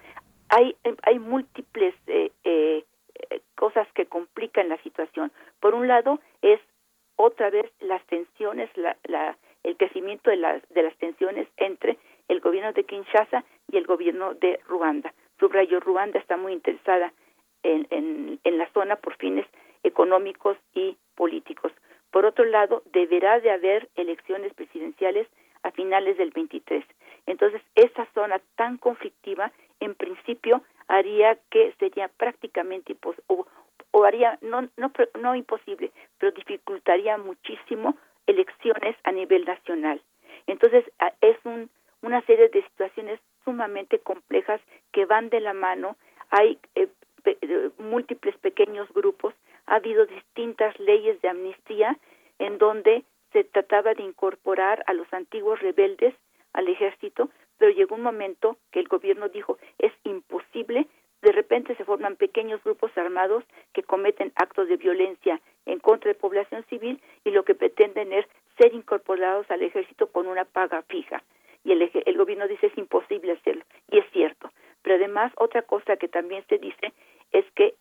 hay, 0.49 0.77
hay 1.03 1.19
múltiples 1.19 1.95
eh, 2.07 2.33
eh, 2.45 2.85
cosas 3.55 3.89
que 3.95 4.07
complican 4.07 4.69
la 4.69 4.81
situación. 4.83 5.33
Por 5.61 5.75
un 5.75 5.89
lado 5.89 6.21
es 6.43 6.61
otra 7.17 7.51
vez 7.51 7.71
las 7.81 8.05
tensiones, 8.07 8.71
la, 8.77 8.97
la, 9.05 9.37
el 9.65 9.77
crecimiento 9.77 10.31
de 10.31 10.37
las, 10.37 10.63
de 10.69 10.83
las 10.83 10.97
tensiones 10.99 11.49
entre 11.57 11.99
el 12.29 12.41
gobierno 12.41 12.73
de 12.73 12.85
Kinshasa 12.85 13.45
y 13.71 13.77
el 13.77 13.87
gobierno 13.87 14.35
de 14.35 14.61
Ruanda. 14.69 15.13
Subrayo, 15.39 15.81
Ruanda 15.81 16.19
está 16.19 16.37
muy 16.37 16.53
interesada 16.53 17.13
en, 17.63 17.87
en, 18.45 18.59
la 18.59 18.71
zona 18.73 18.97
por 18.97 19.17
fines 19.17 19.47
económicos 19.83 20.57
y 20.75 20.97
políticos. 21.15 21.73
Por 22.11 22.25
otro 22.25 22.45
lado, 22.45 22.83
deberá 22.93 23.41
de 23.41 23.51
haber 23.51 23.89
elecciones 23.95 24.53
presidenciales 24.55 25.29
a 25.63 25.71
finales 25.71 26.17
del 26.19 26.31
23. 26.31 26.85
Entonces, 27.27 27.63
esa 27.75 28.07
zona 28.15 28.41
tan 28.57 28.79
conflictiva, 28.79 29.53
en 29.81 29.95
principio, 29.95 30.63
haría 30.89 31.39
que 31.51 31.75
sería 31.79 32.09
prácticamente 32.09 32.93
imposible, 32.93 33.25
o, 33.29 33.47
o, 33.91 34.05
haría, 34.05 34.39
no, 34.41 34.69
no, 34.77 34.93
no 35.21 35.35
imposible, 35.35 35.93
pero 36.19 36.33
dificultaría 36.33 37.19
muchísimo 37.19 37.97
elecciones 38.27 38.97
a 39.05 39.13
nivel 39.13 39.45
nacional. 39.45 40.01
Entonces, 40.47 40.85
es 41.21 41.37
un, 41.45 41.71
una 42.03 42.23
serie 42.23 42.49
de 42.49 42.63
situaciones 42.63 43.21
sumamente 43.45 43.99
complejas 43.99 44.61
que 44.93 45.07
van 45.07 45.29
de 45.29 45.41
la 45.41 45.55
mano. 45.55 45.97
Hay 46.31 46.59
eh, 46.75 46.89
múltiples 47.79 48.37
pequeños 48.39 48.89
grupos, 48.93 49.35
ha 49.67 49.77
habido 49.77 50.07
distintas 50.07 50.79
leyes 50.79 51.21
de 51.21 51.29
amnistía 51.29 51.99
en 52.39 52.59
donde 52.59 53.05
se 53.33 53.45
trataba 53.45 53.95
de 53.95 54.03
incorporar 54.03 54.83
a 54.87 54.95
los 54.95 55.13
antiguos 55.13 55.61
rebeldes 55.61 56.15
al 56.53 56.69
ejército, 56.69 57.29
pero 57.59 57.73
llegó 57.73 57.95
un 57.97 58.03
momento 58.03 58.57
que 58.71 58.81
el 58.81 58.89
gobierno 58.89 59.29
dijo 59.29 59.59
es 59.79 59.93
imposible, 60.05 60.87
de 61.23 61.33
repente 61.33 61.75
se 61.75 61.85
forman 61.85 62.17
pequeños 62.17 62.63
grupos 62.63 62.97
armados 62.97 63.45
que 63.73 63.83
cometen 63.83 64.33
actos 64.37 64.69
de 64.69 64.77
violencia 64.77 65.41
en 65.67 65.81
contra 65.81 66.09
de 66.09 66.19
población 66.19 66.65
civil 66.69 67.03
y 67.25 67.31
lo 67.31 67.45
que 67.45 67.55
pretenden 67.55 68.13
es 68.13 68.25
ser 68.57 68.73
incorporados 68.73 69.51
al 69.51 69.63
ejército 69.63 70.07
con 70.09 70.29
una 70.29 70.45
paga 70.45 70.83
fija. 70.83 71.23
Y 71.65 71.73
el, 71.73 71.91
el 71.93 72.17
gobierno 72.17 72.49
dice 72.49 72.67
es 72.67 72.79
imposible 72.79 73.33
hacerlo, 73.33 73.65
y 73.91 73.99
es 73.99 74.11
cierto. 74.13 74.51
Pero 74.83 74.97
además, 74.97 75.33
otra 75.37 75.63
cosa 75.63 75.97
que 75.97 76.09
también 76.09 76.45
se 76.49 76.59
dice 76.59 76.93
es 77.33 77.45
que 77.55 77.75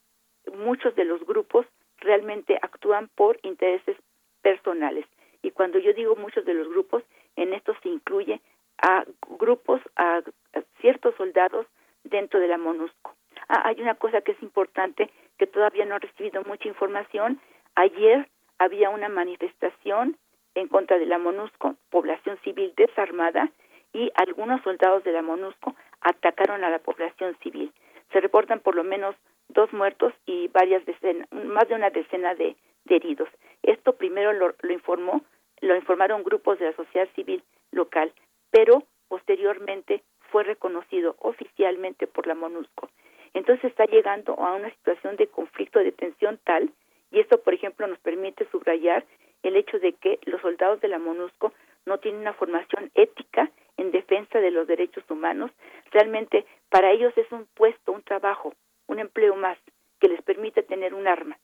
muchos 0.53 0.95
de 0.95 1.05
los 1.05 1.23
grupos 1.25 1.65
realmente 1.99 2.57
actúan 2.61 3.09
por 3.15 3.39
intereses 3.43 3.97
personales. 4.41 5.05
Y 5.41 5.51
cuando 5.51 5.79
yo 5.79 5.93
digo 5.93 6.15
muchos 6.15 6.45
de 6.45 6.53
los 6.53 6.67
grupos, 6.69 7.03
en 7.35 7.53
esto 7.53 7.75
se 7.81 7.89
incluye 7.89 8.41
a 8.81 9.05
grupos, 9.39 9.81
a, 9.95 10.17
a 10.17 10.61
ciertos 10.81 11.15
soldados 11.15 11.65
dentro 12.03 12.39
de 12.39 12.47
la 12.47 12.57
MONUSCO. 12.57 13.15
Ah, 13.49 13.61
hay 13.65 13.81
una 13.81 13.95
cosa 13.95 14.21
que 14.21 14.33
es 14.33 14.41
importante, 14.41 15.09
que 15.37 15.47
todavía 15.47 15.85
no 15.85 15.95
he 15.95 15.99
recibido 15.99 16.43
mucha 16.43 16.67
información. 16.67 17.39
Ayer 17.75 18.27
había 18.57 18.89
una 18.89 19.09
manifestación 19.09 20.17
en 20.55 20.67
contra 20.67 20.97
de 20.97 21.05
la 21.05 21.19
MONUSCO, 21.19 21.75
población 21.89 22.37
civil 22.43 22.73
desarmada, 22.75 23.51
y 23.93 24.11
algunos 24.15 24.61
soldados 24.63 25.03
de 25.03 25.11
la 25.11 25.21
MONUSCO 25.21 25.75
atacaron 26.01 26.63
a 26.63 26.69
la 26.69 26.79
población 26.79 27.37
civil. 27.41 27.71
Se 28.11 28.19
reportan 28.19 28.59
por 28.59 28.75
lo 28.75 28.83
menos 28.83 29.15
dos 29.49 29.71
muertos 29.73 30.13
y 30.25 30.47
varias 30.49 30.85
decenas, 30.85 31.27
más 31.31 31.67
de 31.67 31.75
una 31.75 31.89
decena 31.89 32.35
de, 32.35 32.55
heridos. 32.89 33.29
Esto 33.63 33.97
primero 33.97 34.31
lo, 34.33 34.55
lo, 34.61 34.73
informó, 34.73 35.21
lo 35.61 35.75
informaron 35.75 36.23
grupos 36.23 36.57
de 36.59 36.65
la 36.65 36.75
sociedad 36.75 37.07
civil 37.15 37.43
local, 37.71 38.13
pero 38.49 38.83
posteriormente 39.09 40.03
fue 40.31 40.43
reconocido 40.43 41.15
oficialmente 41.19 42.07
por 42.07 42.27
la 42.27 42.35
MONUSCO. 42.35 42.89
Entonces 43.33 43.65
está 43.65 43.85
llegando 43.85 44.33
a 44.39 44.55
una 44.55 44.69
situación 44.69 45.15
de 45.17 45.27
conflicto, 45.27 45.79
de 45.79 45.91
tensión 45.91 46.39
tal, 46.43 46.71
y 47.11 47.19
esto, 47.19 47.41
por 47.41 47.53
ejemplo, 47.53 47.87
nos 47.87 47.99
permite 47.99 48.47
subrayar 48.51 49.05
el 49.43 49.55
hecho 49.55 49.79
de 49.79 49.93
que 49.93 50.19
los 50.25 50.41
soldados 50.41 50.81
de 50.81 50.87
la 50.87 50.99
MONUSCO 50.99 51.53
no 51.87 51.97
tienen 51.99 52.21
una 52.21 52.33
formación 52.33 52.91
ética 52.93 53.49
en 53.77 53.91
defensa 53.91 54.39
de 54.39 54.51
los 54.51 54.67
derechos 54.67 55.03
humanos. 55.09 55.51
Realmente 55.91 56.45
para 56.69 56.91
ellos 56.91 57.13
es 57.17 57.31
un 57.31 57.47
puesto, 57.55 57.93
un 57.93 58.03
trabajo, 58.03 58.53
un 58.87 58.99
empleo 58.99 59.35
más 59.35 59.57
que 59.99 60.09
les 60.09 60.21
permite 60.21 60.61
tener 60.63 60.93
un 60.93 61.07
arma 61.07 61.37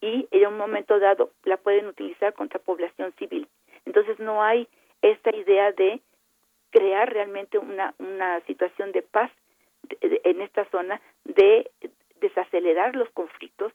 y 0.00 0.28
en 0.32 0.46
un 0.48 0.58
momento 0.58 0.98
dado 0.98 1.30
la 1.44 1.56
pueden 1.56 1.86
utilizar 1.86 2.34
contra 2.34 2.58
población 2.58 3.14
civil. 3.18 3.48
Entonces 3.86 4.18
no 4.18 4.42
hay 4.42 4.68
esta 5.00 5.34
idea 5.34 5.72
de 5.72 6.00
crear 6.70 7.12
realmente 7.12 7.56
una, 7.58 7.94
situación 8.46 8.90
de 8.92 9.02
paz 9.02 9.30
en 10.00 10.40
esta 10.40 10.64
zona, 10.70 11.00
de 11.24 11.70
desacelerar 12.20 12.96
los 12.96 13.08
conflictos, 13.10 13.72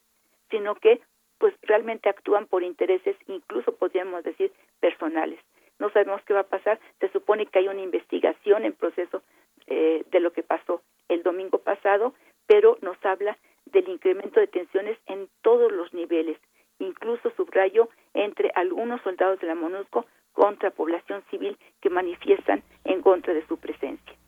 sino 0.50 0.74
que 0.74 1.00
pues 1.38 1.54
realmente 1.62 2.10
actúan 2.10 2.46
por 2.46 2.62
intereses, 2.62 3.16
incluso 3.26 3.74
podríamos 3.74 4.22
decir 4.22 4.52
personales. 4.80 5.40
No 5.80 5.90
sabemos 5.90 6.22
qué 6.24 6.34
va 6.34 6.40
a 6.40 6.48
pasar. 6.48 6.78
Se 7.00 7.08
supone 7.08 7.46
que 7.46 7.58
hay 7.58 7.68
una 7.68 7.80
investigación 7.80 8.64
en 8.64 8.74
proceso 8.74 9.22
eh, 9.66 10.04
de 10.10 10.20
lo 10.20 10.32
que 10.32 10.44
pasó 10.44 10.82
el 11.08 11.24
domingo 11.24 11.58
pasado, 11.58 12.14
pero 12.46 12.78
nos 12.82 12.96
habla 13.04 13.36
del 13.66 13.88
incremento 13.88 14.38
de 14.38 14.46
tensiones 14.46 14.98
en 15.06 15.28
todos 15.42 15.72
los 15.72 15.92
niveles, 15.92 16.38
incluso 16.78 17.30
subrayo 17.36 17.88
entre 18.14 18.52
algunos 18.54 19.00
soldados 19.02 19.40
de 19.40 19.46
la 19.46 19.54
MONUSCO 19.54 20.06
contra 20.32 20.70
población 20.70 21.22
civil 21.30 21.58
que 21.80 21.90
manifiestan 21.90 22.62
en 22.84 23.02
contra 23.02 23.34
de 23.34 23.46
su 23.46 23.58
presencia. 23.58 24.19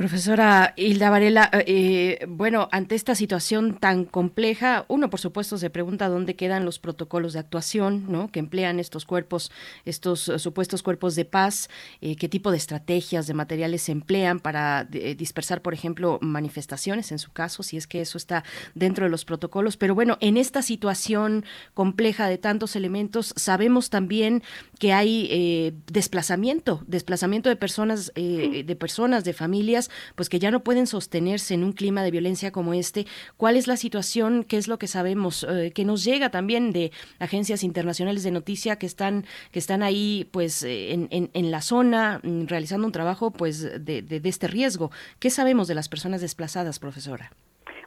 Profesora 0.00 0.72
Hilda 0.78 1.10
Varela, 1.10 1.50
eh, 1.52 2.24
bueno, 2.26 2.70
ante 2.72 2.94
esta 2.94 3.14
situación 3.14 3.76
tan 3.78 4.06
compleja, 4.06 4.86
uno 4.88 5.10
por 5.10 5.20
supuesto 5.20 5.58
se 5.58 5.68
pregunta 5.68 6.08
dónde 6.08 6.36
quedan 6.36 6.64
los 6.64 6.78
protocolos 6.78 7.34
de 7.34 7.40
actuación, 7.40 8.06
¿no? 8.10 8.32
Que 8.32 8.38
emplean 8.38 8.80
estos 8.80 9.04
cuerpos, 9.04 9.52
estos 9.84 10.28
uh, 10.28 10.38
supuestos 10.38 10.82
cuerpos 10.82 11.16
de 11.16 11.26
paz, 11.26 11.68
eh, 12.00 12.16
qué 12.16 12.30
tipo 12.30 12.50
de 12.50 12.56
estrategias, 12.56 13.26
de 13.26 13.34
materiales 13.34 13.82
se 13.82 13.92
emplean 13.92 14.40
para 14.40 14.88
eh, 14.90 15.14
dispersar, 15.14 15.60
por 15.60 15.74
ejemplo, 15.74 16.18
manifestaciones, 16.22 17.12
en 17.12 17.18
su 17.18 17.30
caso, 17.32 17.62
si 17.62 17.76
es 17.76 17.86
que 17.86 18.00
eso 18.00 18.16
está 18.16 18.42
dentro 18.74 19.04
de 19.04 19.10
los 19.10 19.26
protocolos. 19.26 19.76
Pero 19.76 19.94
bueno, 19.94 20.16
en 20.22 20.38
esta 20.38 20.62
situación 20.62 21.44
compleja 21.74 22.26
de 22.26 22.38
tantos 22.38 22.74
elementos, 22.74 23.34
sabemos 23.36 23.90
también 23.90 24.42
que 24.78 24.94
hay 24.94 25.28
eh, 25.30 25.74
desplazamiento, 25.92 26.82
desplazamiento 26.86 27.50
de 27.50 27.56
personas, 27.56 28.10
de 28.14 28.76
personas, 28.80 29.24
de 29.24 29.34
familias 29.34 29.89
pues 30.14 30.28
que 30.28 30.38
ya 30.38 30.50
no 30.50 30.60
pueden 30.60 30.86
sostenerse 30.86 31.54
en 31.54 31.64
un 31.64 31.72
clima 31.72 32.02
de 32.02 32.10
violencia 32.10 32.50
como 32.50 32.74
este. 32.74 33.06
¿Cuál 33.36 33.56
es 33.56 33.66
la 33.66 33.76
situación? 33.76 34.44
¿Qué 34.44 34.56
es 34.56 34.68
lo 34.68 34.78
que 34.78 34.86
sabemos? 34.86 35.46
Eh, 35.48 35.72
que 35.74 35.84
nos 35.84 36.04
llega 36.04 36.30
también 36.30 36.72
de 36.72 36.92
agencias 37.18 37.62
internacionales 37.62 38.22
de 38.22 38.30
noticia 38.30 38.76
que 38.76 38.86
están, 38.86 39.24
que 39.52 39.58
están 39.58 39.82
ahí 39.82 40.28
pues 40.32 40.62
eh, 40.62 40.92
en, 40.92 41.08
en, 41.10 41.50
la 41.50 41.60
zona 41.60 42.20
mm, 42.22 42.46
realizando 42.46 42.86
un 42.86 42.92
trabajo 42.92 43.30
pues 43.30 43.62
de, 43.84 44.02
de, 44.02 44.20
de, 44.20 44.28
este 44.28 44.46
riesgo. 44.46 44.90
¿Qué 45.18 45.30
sabemos 45.30 45.68
de 45.68 45.74
las 45.74 45.88
personas 45.88 46.20
desplazadas, 46.20 46.78
profesora? 46.78 47.30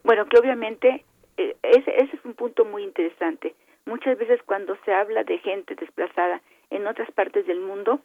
Bueno, 0.03 0.25
que 0.27 0.37
obviamente 0.37 1.05
eh, 1.37 1.55
ese, 1.63 1.95
ese 1.95 2.15
es 2.15 2.25
un 2.25 2.33
punto 2.33 2.65
muy 2.65 2.83
interesante. 2.83 3.55
Muchas 3.85 4.17
veces 4.17 4.41
cuando 4.45 4.77
se 4.85 4.93
habla 4.93 5.23
de 5.23 5.39
gente 5.39 5.75
desplazada 5.75 6.41
en 6.69 6.87
otras 6.87 7.11
partes 7.11 7.45
del 7.47 7.59
mundo, 7.59 8.01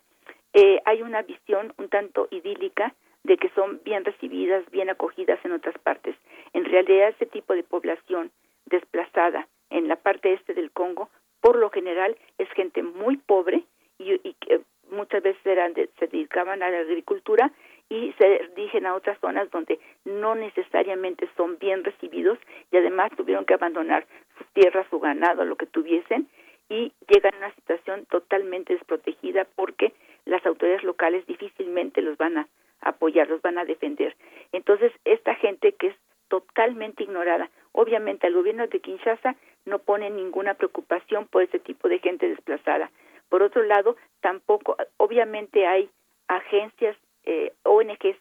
eh, 0.53 0.81
hay 0.85 1.03
una 1.03 1.23
visión 1.23 1.73
un 1.79 1.89
tanto 1.89 2.29
idílica 2.31 2.95
de 3.25 3.37
que 3.37 3.49
son 3.51 3.81
bien 3.85 4.05
recibidas, 4.05 4.69
bien 4.71 4.91
acogidas 4.91 5.39
en 5.45 5.53
otras 5.53 5.77
partes. 5.79 6.17
En 6.53 6.65
realidad, 6.65 7.09
este 7.11 7.27
tipo 7.27 7.55
de 7.55 7.63
población 7.63 8.31
desplazada 8.67 9.47
en 9.71 9.89
la 9.89 9.97
parte 9.97 10.33
este 10.33 10.55
del 10.55 10.71
Congo, 10.71 11.11
por 11.41 11.57
lo 11.57 11.71
general, 11.71 12.17
es 12.39 12.49
gente 12.51 12.83
muy 12.83 13.17
pobre 13.17 13.65
y, 13.99 14.19
que 14.41 14.61
muchas 14.91 15.23
veces 15.23 15.45
eran 15.45 15.75
de- 15.75 15.91
se 15.99 16.07
dedicaban 16.07 16.63
a 16.63 16.71
la 16.71 16.79
agricultura 16.79 17.53
y 17.91 18.13
se 18.19 18.49
dirigen 18.57 18.87
a 18.87 18.95
otras 18.95 19.19
zonas 19.21 19.51
donde 19.51 19.79
no 20.05 20.35
necesariamente 20.35 21.29
son 21.37 21.59
bien 21.59 21.85
recibidos 21.85 22.39
y 22.71 22.77
además 22.77 23.11
tuvieron 23.17 23.45
que 23.45 23.55
abandonar 23.55 24.07
sus 24.37 24.47
tierras, 24.49 24.87
su 24.91 25.01
ganado, 25.01 25.45
lo 25.45 25.57
que 25.57 25.67
tuviesen 25.67 26.29
y 26.69 26.93
llegan 27.09 27.35
a 27.35 27.39
una 27.39 27.55
situación 27.55 28.07
totalmente 28.07 28.75
desprotegida 28.75 29.47
porque 29.57 29.93
las 30.27 30.45
autoridades 30.45 30.85
locales 30.85 31.27
difícilmente 31.27 32.03
los 32.03 32.17
van 32.19 32.39
a 32.39 32.49
apoyar, 32.81 33.29
los 33.29 33.41
van 33.43 33.59
a 33.59 33.65
defender. 33.65 34.15
Entonces, 34.53 34.93
esta 35.05 35.35
gente 35.37 35.73
que 35.73 35.89
es 35.89 35.97
totalmente 36.29 37.03
ignorada, 37.05 37.51
obviamente 37.73 38.27
el 38.27 38.35
gobierno 38.35 38.67
de 38.67 38.78
Kinshasa 38.93 39.37
no 39.67 39.81
pone 39.81 40.09
ninguna 40.09 40.55
preocupación 40.55 41.27
por 41.27 41.43
ese 41.43 41.59
tipo 41.59 41.89
de 41.91 41.99
gente 41.99 42.27
desplazada. 42.29 42.91
Por 43.29 43.43
otro 43.43 43.63
lado, 43.63 43.97
tampoco, 44.21 44.77
obviamente 44.97 45.67
hay 45.67 45.91
agencias, 46.29 46.97
eh, 47.25 47.53
ONGs 47.65 48.17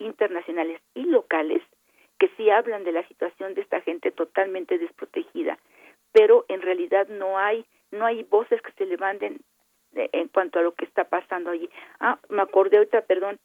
internacionales 0.00 0.80
y 0.94 1.04
locales 1.04 1.62
que 2.18 2.28
sí 2.36 2.50
hablan 2.50 2.82
de 2.82 2.90
la 2.90 3.06
situación 3.06 3.54
de 3.54 3.60
esta 3.60 3.80
gente 3.82 4.10
totalmente 4.10 4.76
desprotegida, 4.78 5.56
pero 6.12 6.44
en 6.48 6.62
realidad 6.62 7.06
no 7.08 7.38
hay 7.38 7.64
no 7.92 8.04
hay 8.04 8.22
voces 8.24 8.60
que 8.60 8.72
se 8.72 8.84
levanten 8.86 9.38
de- 9.92 10.10
en 10.12 10.28
cuanto 10.28 10.58
a 10.58 10.62
lo 10.62 10.74
que 10.74 10.84
está 10.84 11.04
pasando 11.04 11.50
allí. 11.50 11.70
Ah, 12.00 12.18
me 12.28 12.42
acordé 12.42 12.76
ahorita, 12.78 13.00
perdón, 13.02 13.38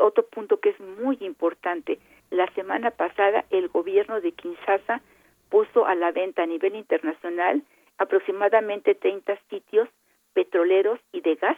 otro 0.00 0.26
punto 0.26 0.58
que 0.60 0.70
es 0.70 0.80
muy 0.80 1.16
importante. 1.20 1.98
La 2.30 2.46
semana 2.54 2.90
pasada 2.90 3.44
el 3.50 3.68
gobierno 3.68 4.20
de 4.20 4.32
Kinshasa 4.32 5.00
puso 5.48 5.86
a 5.86 5.94
la 5.94 6.10
venta 6.12 6.42
a 6.42 6.46
nivel 6.46 6.74
internacional 6.74 7.62
aproximadamente 7.96 8.94
30 8.94 9.38
sitios 9.48 9.88
petroleros 10.34 11.00
y 11.12 11.20
de 11.22 11.34
gas 11.36 11.56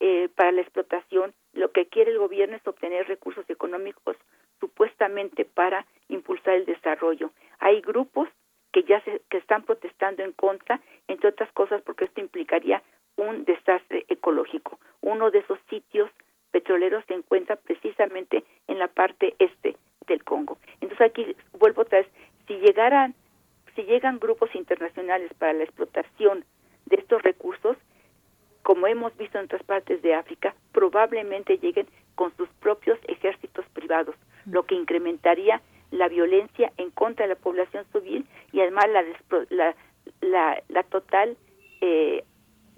eh, 0.00 0.28
para 0.36 0.52
la 0.52 0.62
explotación. 0.62 1.34
Lo 1.52 1.70
que 1.72 1.86
quiere 1.86 2.12
el 2.12 2.18
gobierno 2.18 2.56
es 2.56 2.66
obtener 2.66 3.06
recursos 3.08 3.44
económicos 3.50 4.16
supuestamente 4.60 5.44
para 5.44 5.86
impulsar 6.08 6.54
el 6.54 6.64
desarrollo. 6.66 7.30
Hay 7.58 7.80
grupos 7.82 8.28
que 8.72 8.82
ya 8.84 9.00
se, 9.02 9.20
que 9.30 9.38
están 9.38 9.62
protestando 9.64 10.22
en 10.22 10.32
contra, 10.32 10.80
entre 11.08 11.28
otras 11.30 11.50
cosas 11.52 11.82
porque 11.82 12.04
esto 12.06 12.20
implicaría 12.20 12.82
un 13.16 13.44
desastre 13.44 14.04
ecológico. 14.08 14.78
Uno 15.00 15.30
de 15.30 15.38
esos 15.38 15.58
sitios 15.70 16.10
petroleros 16.50 17.04
se 17.06 17.14
encuentra 17.14 17.56
precisamente 17.56 18.44
en 18.68 18.78
la 18.78 18.88
parte 18.88 19.34
este 19.38 19.76
del 20.06 20.22
Congo. 20.24 20.58
Entonces 20.80 21.00
aquí 21.10 21.36
vuelvo 21.58 21.82
otra 21.82 21.98
vez, 22.00 22.08
si 22.46 22.54
llegaran, 22.58 23.14
si 23.74 23.82
llegan 23.84 24.18
grupos 24.18 24.54
internacionales 24.54 25.30
para 25.38 25.52
la 25.54 25.64
explotación 25.64 26.44
de 26.86 26.96
estos 26.96 27.22
recursos, 27.22 27.76
como 28.62 28.86
hemos 28.86 29.16
visto 29.16 29.38
en 29.38 29.44
otras 29.46 29.62
partes 29.64 30.02
de 30.02 30.14
África, 30.14 30.54
probablemente 30.72 31.58
lleguen 31.58 31.86
con 32.14 32.36
sus 32.36 32.48
propios 32.60 32.98
ejércitos 33.08 33.64
privados, 33.72 34.14
lo 34.44 34.64
que 34.64 34.74
incrementaría 34.74 35.60
la 35.90 36.08
violencia 36.08 36.72
en 36.76 36.90
contra 36.90 37.26
de 37.26 37.34
la 37.34 37.40
población 37.40 37.84
civil 37.92 38.26
y 38.52 38.60
además 38.60 38.86
la 38.90 39.02
despro- 39.04 39.46
la, 39.50 39.74
la, 40.20 40.62
la 40.68 40.82
total 40.84 41.36
eh, 41.80 42.24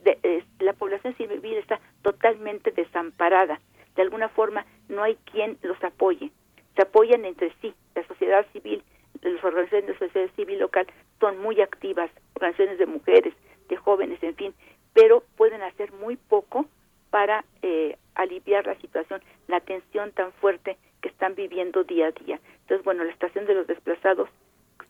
de- 0.04 0.18
eh, 0.22 0.44
la 0.60 0.72
población 0.74 1.14
civil 1.16 1.54
está 1.54 1.80
totalmente 2.02 2.70
desamparada. 2.70 3.60
De 3.96 4.02
alguna 4.02 4.28
forma 4.28 4.66
no 4.88 5.02
hay 5.02 5.16
quien 5.30 5.58
los 5.62 5.82
apoye. 5.82 6.30
Se 6.76 6.82
apoyan 6.82 7.24
entre 7.24 7.52
sí. 7.60 7.74
La 7.94 8.06
sociedad 8.06 8.46
civil, 8.52 8.82
las 9.22 9.42
organizaciones 9.42 9.86
de 9.86 9.92
la 9.94 9.98
sociedad 9.98 10.30
civil 10.36 10.58
local 10.58 10.86
son 11.18 11.38
muy 11.40 11.60
activas, 11.62 12.10
organizaciones 12.34 12.78
de 12.78 12.86
mujeres, 12.86 13.34
de 13.68 13.76
jóvenes, 13.76 14.22
en 14.22 14.36
fin, 14.36 14.54
pero 14.94 15.24
pueden 15.36 15.62
hacer 15.62 15.92
muy 15.92 16.16
poco 16.16 16.66
para 17.10 17.44
eh, 17.62 17.96
aliviar 18.14 18.66
la 18.66 18.76
situación, 18.80 19.20
la 19.48 19.60
tensión 19.60 20.12
tan 20.12 20.32
fuerte 20.34 20.76
que 21.02 21.08
están 21.08 21.34
viviendo 21.34 21.84
día 21.84 22.06
a 22.08 22.12
día. 22.12 22.40
Entonces, 22.62 22.84
bueno, 22.84 23.04
la 23.04 23.12
estación 23.12 23.46
de 23.46 23.54
los 23.54 23.66
desplazados, 23.66 24.28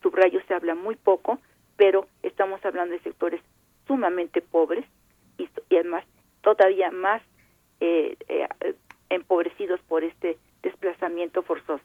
subrayo, 0.02 0.40
se 0.46 0.54
habla 0.54 0.74
muy 0.74 0.96
poco, 0.96 1.38
pero 1.76 2.06
estamos 2.22 2.64
hablando 2.64 2.94
de 2.94 3.00
sectores 3.00 3.40
sumamente 3.86 4.40
pobres 4.40 4.84
y, 5.38 5.48
y 5.70 5.76
además 5.76 6.04
todavía 6.42 6.90
más 6.90 7.22
eh, 7.80 8.16
eh, 8.28 8.48
empobrecidos 9.10 9.80
por 9.82 10.02
este 10.04 10.38
desplazamiento 10.62 11.42
forzoso. 11.42 11.84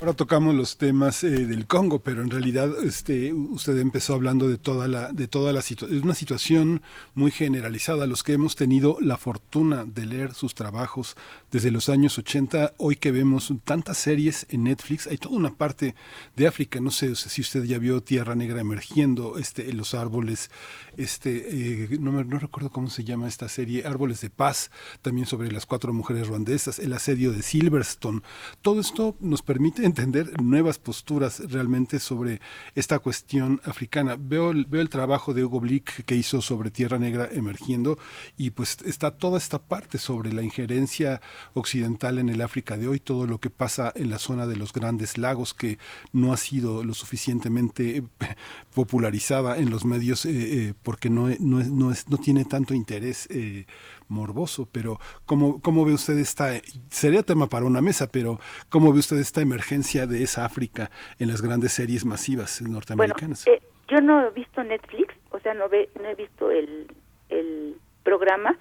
Ahora 0.00 0.12
tocamos 0.28 0.54
los 0.54 0.76
temas 0.76 1.24
eh, 1.24 1.46
del 1.46 1.66
Congo, 1.66 2.00
pero 2.00 2.20
en 2.20 2.28
realidad 2.28 2.68
este, 2.84 3.32
usted 3.32 3.78
empezó 3.78 4.12
hablando 4.12 4.46
de 4.46 4.58
toda 4.58 4.86
la, 4.86 5.10
de 5.10 5.26
toda 5.26 5.54
la 5.54 5.62
situación, 5.62 6.02
una 6.02 6.14
situación 6.14 6.82
muy 7.14 7.30
generalizada. 7.30 8.06
Los 8.06 8.22
que 8.22 8.34
hemos 8.34 8.54
tenido 8.54 8.98
la 9.00 9.16
fortuna 9.16 9.47
de 9.58 10.04
leer 10.04 10.34
sus 10.34 10.54
trabajos 10.54 11.16
desde 11.50 11.70
los 11.70 11.88
años 11.88 12.18
80, 12.18 12.74
hoy 12.76 12.96
que 12.96 13.10
vemos 13.12 13.50
tantas 13.64 13.96
series 13.96 14.46
en 14.50 14.64
Netflix, 14.64 15.06
hay 15.06 15.16
toda 15.16 15.36
una 15.36 15.54
parte 15.54 15.94
de 16.36 16.46
África. 16.46 16.80
No 16.80 16.90
sé 16.90 17.14
si 17.16 17.40
usted 17.40 17.64
ya 17.64 17.78
vio 17.78 18.02
Tierra 18.02 18.34
Negra 18.34 18.60
emergiendo, 18.60 19.38
este, 19.38 19.72
los 19.72 19.94
árboles, 19.94 20.50
este, 20.98 21.84
eh, 21.94 21.98
no, 21.98 22.12
me- 22.12 22.24
no 22.26 22.38
recuerdo 22.38 22.70
cómo 22.70 22.90
se 22.90 23.04
llama 23.04 23.26
esta 23.26 23.48
serie, 23.48 23.86
Árboles 23.86 24.20
de 24.20 24.28
Paz, 24.28 24.70
también 25.00 25.26
sobre 25.26 25.50
las 25.50 25.64
cuatro 25.64 25.94
mujeres 25.94 26.28
ruandesas, 26.28 26.78
el 26.78 26.92
asedio 26.92 27.32
de 27.32 27.40
Silverstone. 27.42 28.20
Todo 28.60 28.80
esto 28.80 29.16
nos 29.18 29.40
permite 29.40 29.86
entender 29.86 30.42
nuevas 30.42 30.78
posturas 30.78 31.40
realmente 31.50 32.00
sobre 32.00 32.42
esta 32.74 32.98
cuestión 32.98 33.62
africana. 33.64 34.16
Veo, 34.20 34.52
veo 34.68 34.82
el 34.82 34.90
trabajo 34.90 35.32
de 35.32 35.42
Hugo 35.42 35.60
Blick 35.60 36.04
que 36.04 36.16
hizo 36.16 36.42
sobre 36.42 36.70
Tierra 36.70 36.98
Negra 36.98 37.30
emergiendo 37.32 37.98
y 38.36 38.50
pues 38.50 38.76
está 38.84 39.10
toda 39.12 39.37
esta 39.38 39.58
parte 39.58 39.98
sobre 39.98 40.32
la 40.32 40.42
injerencia 40.42 41.20
occidental 41.54 42.18
en 42.18 42.28
el 42.28 42.40
África 42.42 42.76
de 42.76 42.88
hoy, 42.88 43.00
todo 43.00 43.26
lo 43.26 43.38
que 43.38 43.50
pasa 43.50 43.92
en 43.96 44.10
la 44.10 44.18
zona 44.18 44.46
de 44.46 44.56
los 44.56 44.72
grandes 44.72 45.16
lagos 45.18 45.54
que 45.54 45.78
no 46.12 46.32
ha 46.32 46.36
sido 46.36 46.84
lo 46.84 46.94
suficientemente 46.94 47.96
eh, 47.98 48.02
popularizada 48.74 49.58
en 49.58 49.70
los 49.70 49.84
medios 49.84 50.24
eh, 50.26 50.30
eh, 50.68 50.74
porque 50.82 51.10
no, 51.10 51.28
no, 51.40 51.60
es- 51.60 51.70
no, 51.70 51.90
es- 51.90 52.08
no 52.08 52.18
tiene 52.18 52.44
tanto 52.44 52.74
interés 52.74 53.26
eh, 53.30 53.66
morboso, 54.08 54.68
pero 54.70 54.98
¿cómo, 55.26 55.60
¿cómo 55.60 55.84
ve 55.84 55.92
usted 55.92 56.18
esta, 56.18 56.52
sería 56.90 57.22
tema 57.22 57.48
para 57.48 57.66
una 57.66 57.80
mesa, 57.80 58.06
pero 58.08 58.40
¿cómo 58.68 58.92
ve 58.92 59.00
usted 59.00 59.18
esta 59.18 59.40
emergencia 59.40 60.06
de 60.06 60.22
esa 60.22 60.44
África 60.44 60.90
en 61.18 61.28
las 61.28 61.42
grandes 61.42 61.72
series 61.72 62.04
masivas 62.04 62.60
norteamericanas? 62.62 63.46
eh, 63.46 63.62
yo 63.88 64.00
no 64.02 64.26
he 64.26 64.30
visto 64.30 64.62
Netflix, 64.62 65.14
o 65.30 65.40
sea, 65.40 65.54
no, 65.54 65.68
ve, 65.68 65.88
no 66.00 66.08
he 66.08 66.14
visto 66.14 66.50
el, 66.50 66.86
el 67.30 67.76
programa, 68.04 68.56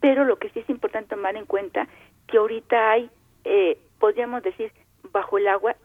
pero 0.00 0.24
lo 0.24 0.36
que 0.36 0.50
sí 0.50 0.60
es 0.60 0.70
importante 0.70 1.14
tomar 1.14 1.36
en 1.36 1.46
cuenta 1.46 1.88
que 2.26 2.38
ahorita 2.38 2.92
hay, 2.92 3.10
eh, 3.44 3.78
podríamos 3.98 4.42
decir, 4.42 4.72
bajo 5.12 5.38
el 5.38 5.48
agua, 5.48 5.76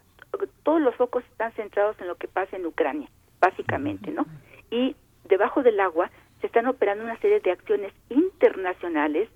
todos 0.64 0.82
los 0.82 0.96
focos 0.96 1.24
están 1.32 1.52
centrados 1.54 2.00
en 2.00 2.08
lo 2.08 2.16
que 2.16 2.28
pasa 2.28 2.56
en 2.56 2.66
Ucrania, 2.66 3.08
básicamente, 3.40 4.12
¿no? 4.12 4.26
Y 4.72 4.96
debajo 5.26 5.64
del 5.64 5.80
agua 5.80 6.10
se 6.42 6.48
están 6.48 6.68
operando 6.68 7.04
una 7.04 7.18
serie 7.20 7.40
de 7.40 7.52
acciones 7.52 7.94
internacionales 8.10 9.30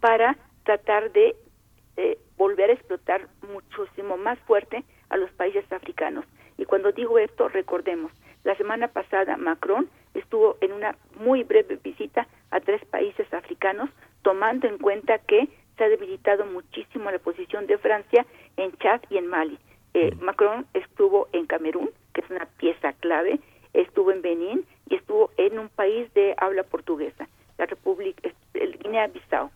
para 0.00 0.36
tratar 0.64 1.12
de 1.12 1.36
eh, 1.96 2.18
volver 2.36 2.70
a 2.70 2.72
explotar 2.72 3.28
muchísimo 3.52 4.16
más 4.16 4.38
fuerte 4.40 4.84
a 5.10 5.16
los 5.16 5.30
países 5.32 5.70
africanos. 5.72 6.24
Y 6.56 6.64
cuando 6.64 6.92
digo 6.92 7.18
esto, 7.18 7.48
recordemos, 7.48 8.12
la 8.44 8.56
semana 8.56 8.88
pasada 8.88 9.36
Macron 9.36 9.88
estuvo 10.14 10.56
en 10.60 10.72
una 10.72 10.96
muy 11.18 11.42
breve 11.42 11.78
visita 11.82 12.26
a 12.50 12.60
tres 12.60 12.84
países 12.86 13.32
africanos, 13.32 13.90
tomando 14.24 14.66
en 14.66 14.78
cuenta 14.78 15.18
que 15.18 15.48
se 15.76 15.84
ha 15.84 15.88
debilitado 15.88 16.44
muchísimo 16.46 17.12
la 17.12 17.20
posición 17.20 17.68
de 17.68 17.78
Francia 17.78 18.26
en 18.56 18.72
Chad 18.78 19.02
y 19.10 19.18
en 19.18 19.28
Mali. 19.28 19.58
Eh, 19.92 20.12
Macron 20.20 20.66
estuvo 20.74 21.28
en 21.32 21.46
Camerún, 21.46 21.90
que 22.12 22.22
es 22.22 22.30
una 22.30 22.46
pieza 22.58 22.92
clave, 22.94 23.38
estuvo 23.74 24.10
en 24.10 24.22
Benín 24.22 24.64
y 24.88 24.96
estuvo 24.96 25.30
en 25.36 25.60
un 25.60 25.68
país 25.68 26.12
de 26.14 26.34
habla 26.38 26.64
portuguesa, 26.64 27.28
la 27.58 27.66
República, 27.66 28.30
el 28.54 28.78
Guinea-Bissau. 28.78 29.50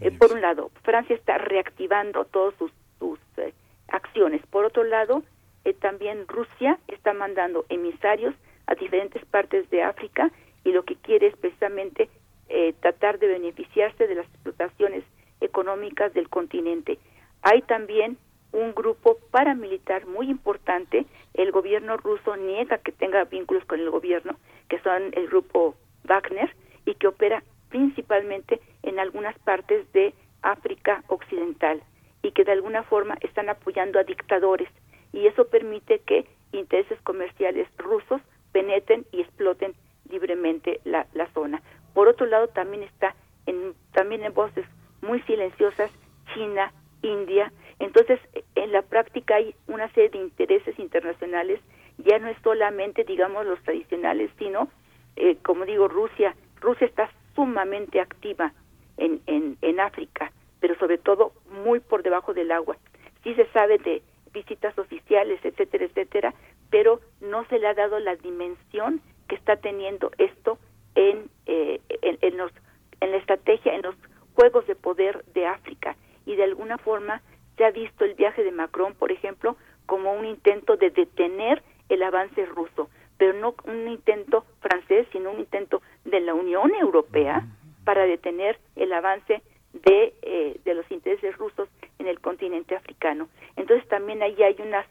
Eh, 0.00 0.10
por 0.10 0.32
un 0.32 0.40
lado, 0.40 0.70
Francia 0.82 1.14
está 1.14 1.38
reactivando 1.38 2.24
todas 2.24 2.54
sus, 2.56 2.72
sus 2.98 3.18
eh, 3.36 3.52
acciones. 3.88 4.44
Por 4.46 4.64
otro 4.64 4.82
lado, 4.84 5.22
eh, 5.64 5.74
también 5.74 6.26
Rusia 6.26 6.78
está 6.88 7.12
mandando 7.12 7.64
emisarios 7.68 8.34
a 8.66 8.74
diferentes 8.74 9.24
partes 9.26 9.68
de 9.70 9.82
África 9.82 10.30
y 10.64 10.72
lo 10.72 10.84
que 10.84 10.96
quiere 10.96 11.28
es 11.28 11.36
precisamente 11.36 12.08
eh, 12.48 12.74
tratar 12.80 13.18
de 13.18 13.28
beneficiarse 13.28 14.06
de 14.06 14.14
las 14.14 14.26
explotaciones 14.26 15.04
económicas 15.40 16.12
del 16.14 16.28
continente. 16.28 16.98
Hay 17.42 17.62
también 17.62 18.18
un 18.52 18.74
grupo 18.74 19.18
paramilitar 19.30 20.06
muy 20.06 20.30
importante. 20.30 21.06
El 21.34 21.50
gobierno 21.50 21.96
ruso 21.96 22.36
niega 22.36 22.78
que 22.78 22.92
tenga 22.92 23.24
vínculos 23.24 23.64
con 23.64 23.80
el 23.80 23.90
gobierno, 23.90 24.36
que 24.68 24.78
son 24.80 25.10
el 25.12 25.26
grupo 25.26 25.74
Wagner, 26.04 26.54
y 26.86 26.94
que 26.94 27.08
opera 27.08 27.42
principalmente 27.68 28.60
en 28.82 28.98
algunas 28.98 29.36
partes 29.40 29.90
de 29.92 30.14
África 30.42 31.02
Occidental 31.08 31.82
y 32.22 32.32
que 32.32 32.44
de 32.44 32.52
alguna 32.52 32.82
forma 32.84 33.16
están 33.20 33.48
apoyando 33.48 33.98
a 33.98 34.04
dictadores 34.04 34.68
y 35.12 35.26
eso 35.26 35.48
permite 35.48 36.00
que 36.00 36.26
intereses 36.52 37.00
comerciales 37.02 37.66
rusos 37.78 38.20
penetren 38.52 39.04
y 39.12 39.20
exploten 39.20 39.74
libremente 40.08 40.80
la, 40.84 41.06
la 41.14 41.26
zona. 41.32 41.62
Por 41.94 42.08
otro 42.08 42.26
lado, 42.26 42.48
también 42.48 42.82
está 42.82 43.14
en, 43.46 43.74
también 43.92 44.24
en 44.24 44.34
voces 44.34 44.66
muy 45.00 45.20
silenciosas 45.22 45.90
China, 46.34 46.72
India. 47.02 47.52
Entonces, 47.78 48.20
en 48.54 48.72
la 48.72 48.82
práctica 48.82 49.36
hay 49.36 49.54
una 49.68 49.88
serie 49.92 50.10
de 50.10 50.18
intereses 50.18 50.78
internacionales, 50.78 51.60
ya 51.98 52.18
no 52.18 52.28
es 52.28 52.36
solamente, 52.42 53.04
digamos, 53.04 53.46
los 53.46 53.62
tradicionales, 53.62 54.30
sino, 54.38 54.68
eh, 55.16 55.36
como 55.42 55.64
digo, 55.64 55.88
Rusia. 55.88 56.34
Rusia 56.60 56.86
está 56.86 57.10
sumamente 57.34 58.00
activa 58.00 58.52
en, 58.96 59.20
en, 59.26 59.56
en 59.62 59.80
África, 59.80 60.32
pero 60.60 60.76
sobre 60.78 60.98
todo 60.98 61.32
muy 61.62 61.80
por 61.80 62.02
debajo 62.02 62.34
del 62.34 62.50
agua. 62.50 62.76
Sí 63.22 63.34
se 63.34 63.46
sabe 63.52 63.78
de 63.78 64.02
visitas 64.32 64.76
oficiales, 64.78 65.38
etcétera, 65.44 65.84
etcétera, 65.84 66.34
pero 66.70 67.00
no 67.20 67.44
se 67.46 67.58
le 67.58 67.68
ha 67.68 67.74
dado 67.74 68.00
la 68.00 68.16
dimensión 68.16 69.00
que 69.28 69.36
está 69.36 69.56
teniendo 69.56 70.10
esto 70.18 70.58
en, 70.94 71.30
eh, 71.46 71.80
en, 72.02 72.36
los, 72.36 72.52
en 73.00 73.10
la 73.10 73.16
estrategia, 73.16 73.74
en 73.74 73.82
los 73.82 73.94
juegos 74.34 74.66
de 74.66 74.74
poder 74.74 75.24
de 75.34 75.46
África. 75.46 75.96
Y 76.26 76.36
de 76.36 76.44
alguna 76.44 76.78
forma 76.78 77.22
se 77.56 77.64
ha 77.64 77.70
visto 77.70 78.04
el 78.04 78.14
viaje 78.14 78.42
de 78.42 78.52
Macron, 78.52 78.94
por 78.94 79.12
ejemplo, 79.12 79.56
como 79.86 80.12
un 80.12 80.24
intento 80.24 80.76
de 80.76 80.90
detener 80.90 81.62
el 81.88 82.02
avance 82.02 82.46
ruso, 82.46 82.88
pero 83.18 83.32
no 83.34 83.54
un 83.64 83.88
intento 83.88 84.44
francés, 84.60 85.06
sino 85.12 85.30
un 85.30 85.40
intento 85.40 85.82
de 86.04 86.20
la 86.20 86.34
Unión 86.34 86.74
Europea 86.74 87.46
para 87.84 88.06
detener 88.06 88.58
el 88.76 88.92
avance 88.92 89.42
de, 89.72 90.14
eh, 90.22 90.60
de 90.64 90.74
los 90.74 90.90
intereses 90.90 91.36
rusos 91.36 91.68
en 91.98 92.06
el 92.06 92.20
continente 92.20 92.74
africano. 92.74 93.28
Entonces 93.56 93.86
también 93.88 94.22
ahí 94.22 94.42
hay 94.42 94.56
unas 94.60 94.86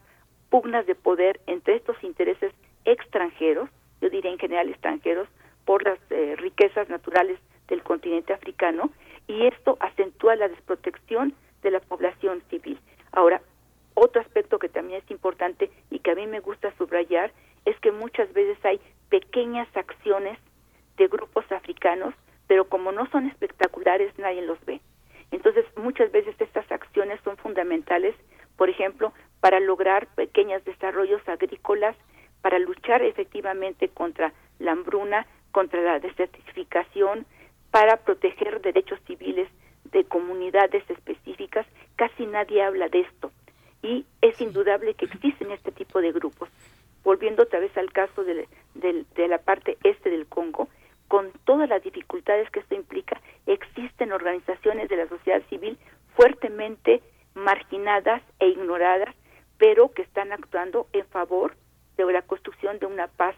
pugnas 0.50 0.86
de 0.86 0.94
poder 0.94 1.40
entre 1.46 1.76
estos 1.76 2.02
intereses 2.04 2.52
extranjeros, 2.84 3.68
yo 4.00 4.10
diría 4.10 4.30
en 4.30 4.38
general 4.38 4.68
extranjeros, 4.68 5.28
por 5.64 5.84
las 5.84 5.98
eh, 6.10 6.36
riquezas 6.36 6.88
naturales 6.88 7.38
del 7.68 7.82
continente 7.82 8.32
africano, 8.32 8.90
y 9.26 9.46
esto 9.46 9.76
acentúa 9.80 10.36
la 10.36 10.48
desprotección 10.48 11.34
de 11.62 11.70
la 11.70 11.80
población 11.80 12.42
civil. 12.50 12.78
Ahora, 13.12 13.40
otro 13.94 14.20
aspecto 14.20 14.58
que 14.58 14.68
también 14.68 15.00
es 15.02 15.10
importante 15.10 15.70
y 15.90 16.00
que 16.00 16.10
a 16.10 16.14
mí 16.14 16.26
me 16.26 16.40
gusta 16.40 16.76
subrayar 16.76 17.32
es 17.64 17.78
que 17.80 17.92
muchas 17.92 18.32
veces 18.32 18.62
hay 18.64 18.80
pequeñas 19.08 19.68
acciones 19.74 20.38
de 20.96 21.08
grupos 21.08 21.50
africanos, 21.50 22.14
pero 22.46 22.68
como 22.68 22.92
no 22.92 23.08
son 23.10 23.26
espectaculares, 23.28 24.12
nadie 24.18 24.42
los 24.42 24.62
ve. 24.66 24.80
Entonces, 25.30 25.64
muchas 25.76 26.12
veces 26.12 26.34
estas 26.38 26.70
acciones 26.70 27.20
son 27.24 27.36
fundamentales, 27.38 28.14
por 28.56 28.68
ejemplo, 28.68 29.12
para 29.40 29.60
lograr 29.60 30.06
pequeños 30.14 30.64
desarrollos 30.64 31.26
agrícolas, 31.28 31.96
para 32.42 32.58
luchar 32.58 33.02
efectivamente 33.02 33.88
contra 33.88 34.32
la 34.58 34.72
hambruna, 34.72 35.26
contra 35.54 35.80
la 35.80 36.00
desertificación, 36.00 37.26
para 37.70 37.96
proteger 37.98 38.60
derechos 38.60 38.98
civiles 39.06 39.48
de 39.92 40.04
comunidades 40.04 40.82
específicas. 40.90 41.64
Casi 41.94 42.26
nadie 42.26 42.60
habla 42.60 42.88
de 42.88 43.02
esto. 43.02 43.30
Y 43.80 44.04
es 44.20 44.40
indudable 44.40 44.94
que 44.94 45.04
existen 45.04 45.52
este 45.52 45.70
tipo 45.70 46.00
de 46.00 46.10
grupos. 46.10 46.48
Volviendo 47.04 47.44
otra 47.44 47.60
vez 47.60 47.76
al 47.78 47.92
caso 47.92 48.24
de, 48.24 48.48
de, 48.74 49.04
de 49.14 49.28
la 49.28 49.38
parte 49.38 49.78
este 49.84 50.10
del 50.10 50.26
Congo, 50.26 50.68
con 51.06 51.30
todas 51.44 51.68
las 51.68 51.84
dificultades 51.84 52.50
que 52.50 52.60
esto 52.60 52.74
implica, 52.74 53.20
existen 53.46 54.10
organizaciones 54.10 54.88
de 54.88 54.96
la 54.96 55.08
sociedad 55.08 55.42
civil 55.48 55.78
fuertemente 56.16 57.00
marginadas 57.34 58.22
e 58.40 58.48
ignoradas, 58.48 59.14
pero 59.58 59.92
que 59.92 60.02
están 60.02 60.32
actuando 60.32 60.88
en 60.92 61.06
favor 61.06 61.54
de 61.96 62.12
la 62.12 62.22
construcción 62.22 62.80
de 62.80 62.86
una 62.86 63.06
paz 63.06 63.36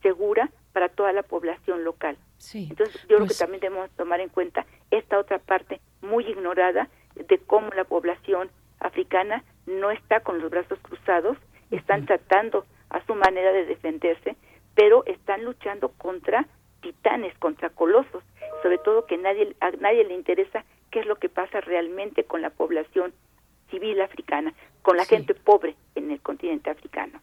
segura 0.00 0.48
para 0.72 0.88
toda 0.88 1.12
la 1.12 1.22
población 1.22 1.84
local. 1.84 2.16
Sí. 2.38 2.66
Entonces, 2.70 3.00
yo 3.02 3.06
creo 3.08 3.18
Pues- 3.20 3.38
que 3.38 3.44
también 3.44 3.60
debemos 3.60 3.90
tomar 3.92 4.20
en 4.20 4.28
cuenta 4.28 4.66
esta 4.90 5.18
otra 5.18 5.38
parte 5.38 5.80
muy 6.00 6.24
ignorada 6.26 6.88
de 7.14 7.38
cómo 7.38 7.70
la 7.70 7.84
población 7.84 8.50
africana 8.80 9.44
no 9.66 9.90
está 9.90 10.20
con 10.20 10.40
los 10.40 10.50
brazos 10.50 10.78
cruzados, 10.80 11.36
están 11.70 12.06
tratando 12.06 12.64
a 12.90 13.04
su 13.06 13.14
manera 13.14 13.52
de 13.52 13.64
defenderse, 13.64 14.36
pero 14.74 15.04
están 15.06 15.44
luchando 15.44 15.90
contra 15.90 16.46
titanes, 16.80 17.36
contra 17.38 17.70
colosos, 17.70 18.24
sobre 18.62 18.78
todo 18.78 19.06
que 19.06 19.16
nadie 19.18 19.54
a 19.60 19.70
nadie 19.72 20.04
le 20.04 20.14
interesa 20.14 20.64
qué 20.90 21.00
es 21.00 21.06
lo 21.06 21.16
que 21.16 21.28
pasa 21.28 21.60
realmente 21.60 22.24
con 22.24 22.42
la 22.42 22.50
población 22.50 23.12
civil 23.70 24.00
africana, 24.00 24.52
con 24.82 24.96
la 24.96 25.04
gente 25.04 25.34
pobre 25.34 25.76
en 25.94 26.10
el 26.10 26.20
continente 26.20 26.70
africano. 26.70 27.20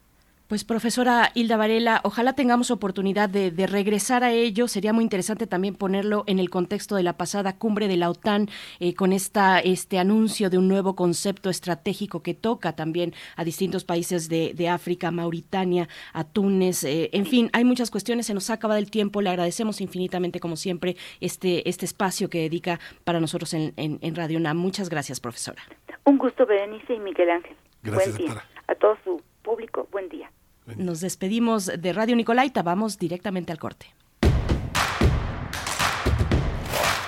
Pues 0.50 0.64
profesora 0.64 1.30
Hilda 1.36 1.58
Varela, 1.58 2.02
ojalá 2.04 2.34
tengamos 2.34 2.72
oportunidad 2.72 3.30
de, 3.30 3.52
de 3.52 3.68
regresar 3.68 4.24
a 4.24 4.32
ello. 4.32 4.68
Sería 4.68 4.94
muy 4.94 5.04
interesante 5.04 5.46
también 5.46 5.76
ponerlo 5.76 6.24
en 6.26 6.40
el 6.40 6.50
contexto 6.50 6.96
de 6.96 7.04
la 7.04 7.14
pasada 7.18 7.56
cumbre 7.56 7.88
de 7.88 7.98
la 7.98 8.10
OTAN, 8.10 8.50
eh, 8.80 8.96
con 8.96 9.14
esta, 9.14 9.60
este 9.60 10.00
anuncio 10.00 10.50
de 10.50 10.58
un 10.58 10.68
nuevo 10.68 10.96
concepto 10.96 11.52
estratégico 11.52 12.24
que 12.24 12.34
toca 12.34 12.76
también 12.76 13.14
a 13.36 13.44
distintos 13.44 13.84
países 13.84 14.28
de, 14.28 14.56
de 14.56 14.70
África, 14.70 15.12
Mauritania, 15.12 15.88
a 16.14 16.24
Túnez. 16.24 16.84
eh, 16.84 17.12
en 17.14 17.28
fin, 17.28 17.52
hay 17.54 17.64
muchas 17.64 17.92
cuestiones, 17.92 18.26
se 18.26 18.34
nos 18.34 18.50
ha 18.50 18.54
acabado 18.54 18.80
el 18.80 18.90
tiempo. 18.90 19.22
Le 19.22 19.30
agradecemos 19.30 19.82
infinitamente, 19.82 20.40
como 20.40 20.56
siempre, 20.56 20.96
este, 21.22 21.70
este 21.70 21.86
espacio 21.86 22.28
que 22.28 22.40
dedica 22.40 22.80
para 23.04 23.20
nosotros 23.20 23.54
en, 23.54 23.74
en, 23.78 24.00
en 24.02 24.16
Radio 24.16 24.40
UNAM. 24.40 24.58
Muchas 24.58 24.90
gracias, 24.90 25.20
profesora. 25.20 25.62
Un 26.06 26.18
gusto, 26.18 26.48
Berenice 26.48 26.96
y 26.96 27.00
Miguel 27.00 27.30
Ángel. 27.30 27.56
Gracias, 27.84 28.18
buen 28.18 28.18
día. 28.18 28.34
doctora. 28.34 28.64
A 28.66 28.74
todo 28.74 28.98
su 29.04 29.22
público, 29.44 29.88
buen 29.92 30.10
día. 30.10 30.32
Nos 30.78 31.02
despedimos 31.02 31.66
de 31.66 31.94
Radio 31.94 32.16
Nicolaita. 32.16 32.64
Vamos 32.64 32.98
directamente 32.98 33.52
al 33.52 33.60
corte. 33.60 33.94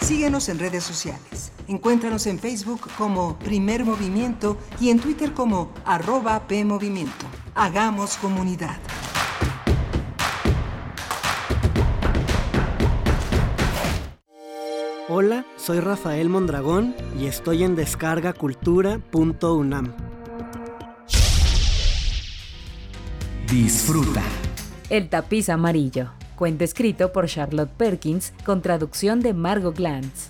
Síguenos 0.02 0.50
en 0.50 0.60
redes 0.60 0.84
sociales. 0.84 1.54
Encuéntranos 1.68 2.28
en 2.28 2.38
Facebook 2.38 2.82
como 2.98 3.40
Primer 3.40 3.86
Movimiento 3.86 4.58
y 4.80 4.90
en 4.90 5.00
Twitter 5.00 5.34
como 5.34 5.72
arroba 5.86 6.48
PMovimiento. 6.48 7.26
Hagamos 7.56 8.18
comunidad. 8.18 8.78
Hola, 15.08 15.46
soy 15.58 15.80
Rafael 15.82 16.30
Mondragón 16.30 16.96
y 17.20 17.28
estoy 17.28 17.64
en 17.64 17.76
descargacultura.unam. 17.76 20.11
Disfruta. 23.52 24.24
El 24.90 25.10
tapiz 25.10 25.50
amarillo. 25.50 26.14
Cuento 26.38 26.64
escrito 26.64 27.12
por 27.12 27.28
Charlotte 27.28 27.70
Perkins 27.70 28.32
con 28.46 28.62
traducción 28.62 29.20
de 29.20 29.34
Margot 29.34 29.76
Glantz. 29.76 30.30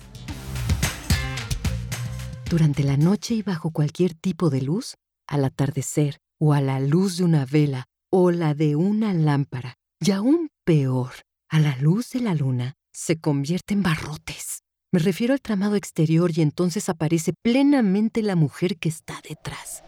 Durante 2.50 2.82
la 2.82 2.96
noche 2.96 3.34
y 3.34 3.42
bajo 3.42 3.70
cualquier 3.70 4.14
tipo 4.14 4.50
de 4.50 4.62
luz, 4.62 4.96
al 5.28 5.44
atardecer 5.44 6.18
o 6.40 6.52
a 6.52 6.60
la 6.60 6.80
luz 6.80 7.18
de 7.18 7.22
una 7.22 7.46
vela 7.46 7.84
o 8.10 8.32
la 8.32 8.54
de 8.54 8.74
una 8.74 9.14
lámpara, 9.14 9.76
y 10.00 10.10
aún 10.10 10.48
peor, 10.64 11.12
a 11.48 11.60
la 11.60 11.76
luz 11.76 12.10
de 12.10 12.22
la 12.22 12.34
luna, 12.34 12.74
se 12.92 13.20
convierte 13.20 13.72
en 13.74 13.84
barrotes. 13.84 14.64
Me 14.90 14.98
refiero 14.98 15.32
al 15.32 15.40
tramado 15.40 15.76
exterior 15.76 16.32
y 16.36 16.42
entonces 16.42 16.88
aparece 16.88 17.34
plenamente 17.40 18.20
la 18.20 18.34
mujer 18.34 18.78
que 18.78 18.88
está 18.88 19.20
detrás. 19.28 19.84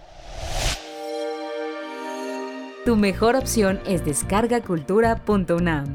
Tu 2.84 2.96
mejor 2.96 3.34
opción 3.34 3.80
es 3.86 4.04
descargacultura.unam. 4.04 5.86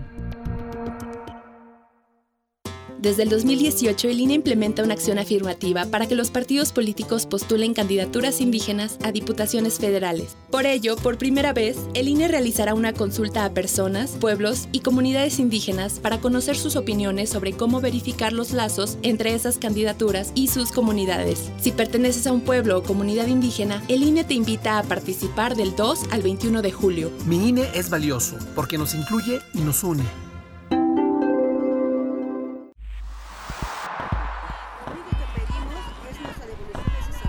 Desde 3.02 3.24
el 3.24 3.30
2018, 3.30 4.10
el 4.10 4.20
INE 4.20 4.34
implementa 4.34 4.84
una 4.84 4.94
acción 4.94 5.20
afirmativa 5.20 5.86
para 5.86 6.06
que 6.06 6.16
los 6.16 6.32
partidos 6.32 6.74
políticos 6.74 7.26
postulen 7.26 7.74
candidaturas 7.74 8.42
indígenas 8.42 8.98
a 9.04 9.14
diputaciones 9.14 9.80
federales. 9.80 10.36
Por 10.52 10.66
ello, 10.66 10.98
por 10.98 11.18
primera 11.18 11.54
vez, 11.54 11.78
el 11.94 12.10
INE 12.10 12.28
realizará 12.28 12.74
una 12.74 12.92
consulta 12.92 13.46
a 13.46 13.54
personas, 13.54 14.18
pueblos 14.20 14.68
y 14.74 14.82
comunidades 14.82 15.40
indígenas 15.40 16.00
para 16.00 16.20
conocer 16.20 16.58
sus 16.58 16.76
opiniones 16.76 17.30
sobre 17.30 17.54
cómo 17.54 17.80
verificar 17.80 18.34
los 18.34 18.52
lazos 18.52 18.98
entre 19.02 19.34
esas 19.34 19.60
candidaturas 19.60 20.34
y 20.36 20.50
sus 20.50 20.74
comunidades. 20.74 21.52
Si 21.62 21.72
perteneces 21.72 22.28
a 22.28 22.34
un 22.34 22.42
pueblo 22.42 22.78
o 22.78 22.84
comunidad 22.84 23.28
indígena, 23.28 23.82
el 23.88 24.04
INE 24.04 24.26
te 24.26 24.34
invita 24.34 24.78
a 24.78 24.84
participar 24.84 25.56
del 25.56 25.74
2 25.74 26.08
al 26.12 26.22
21 26.22 26.62
de 26.62 26.72
julio. 26.74 27.12
Mi 27.26 27.48
INE 27.48 27.70
es 27.74 27.90
valioso 27.90 28.36
porque 28.56 28.78
nos 28.78 28.94
incluye 28.94 29.40
y 29.54 29.60
nos 29.60 29.86
une. 29.86 30.04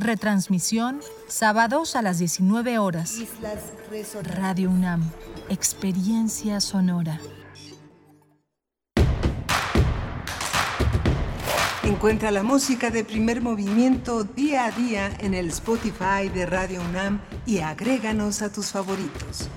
Retransmisión 0.00 1.00
sábados 1.26 1.96
a 1.96 2.02
las 2.02 2.18
19 2.18 2.78
horas. 2.78 3.16
Radio 4.36 4.70
UNAM. 4.70 5.02
Experiencia 5.48 6.60
sonora. 6.60 7.20
Encuentra 11.82 12.30
la 12.30 12.44
música 12.44 12.90
de 12.90 13.02
primer 13.02 13.40
movimiento 13.40 14.22
día 14.22 14.66
a 14.66 14.70
día 14.70 15.10
en 15.18 15.34
el 15.34 15.48
Spotify 15.48 16.28
de 16.32 16.46
Radio 16.46 16.80
UNAM 16.80 17.20
y 17.44 17.58
agréganos 17.58 18.42
a 18.42 18.52
tus 18.52 18.66
favoritos. 18.66 19.48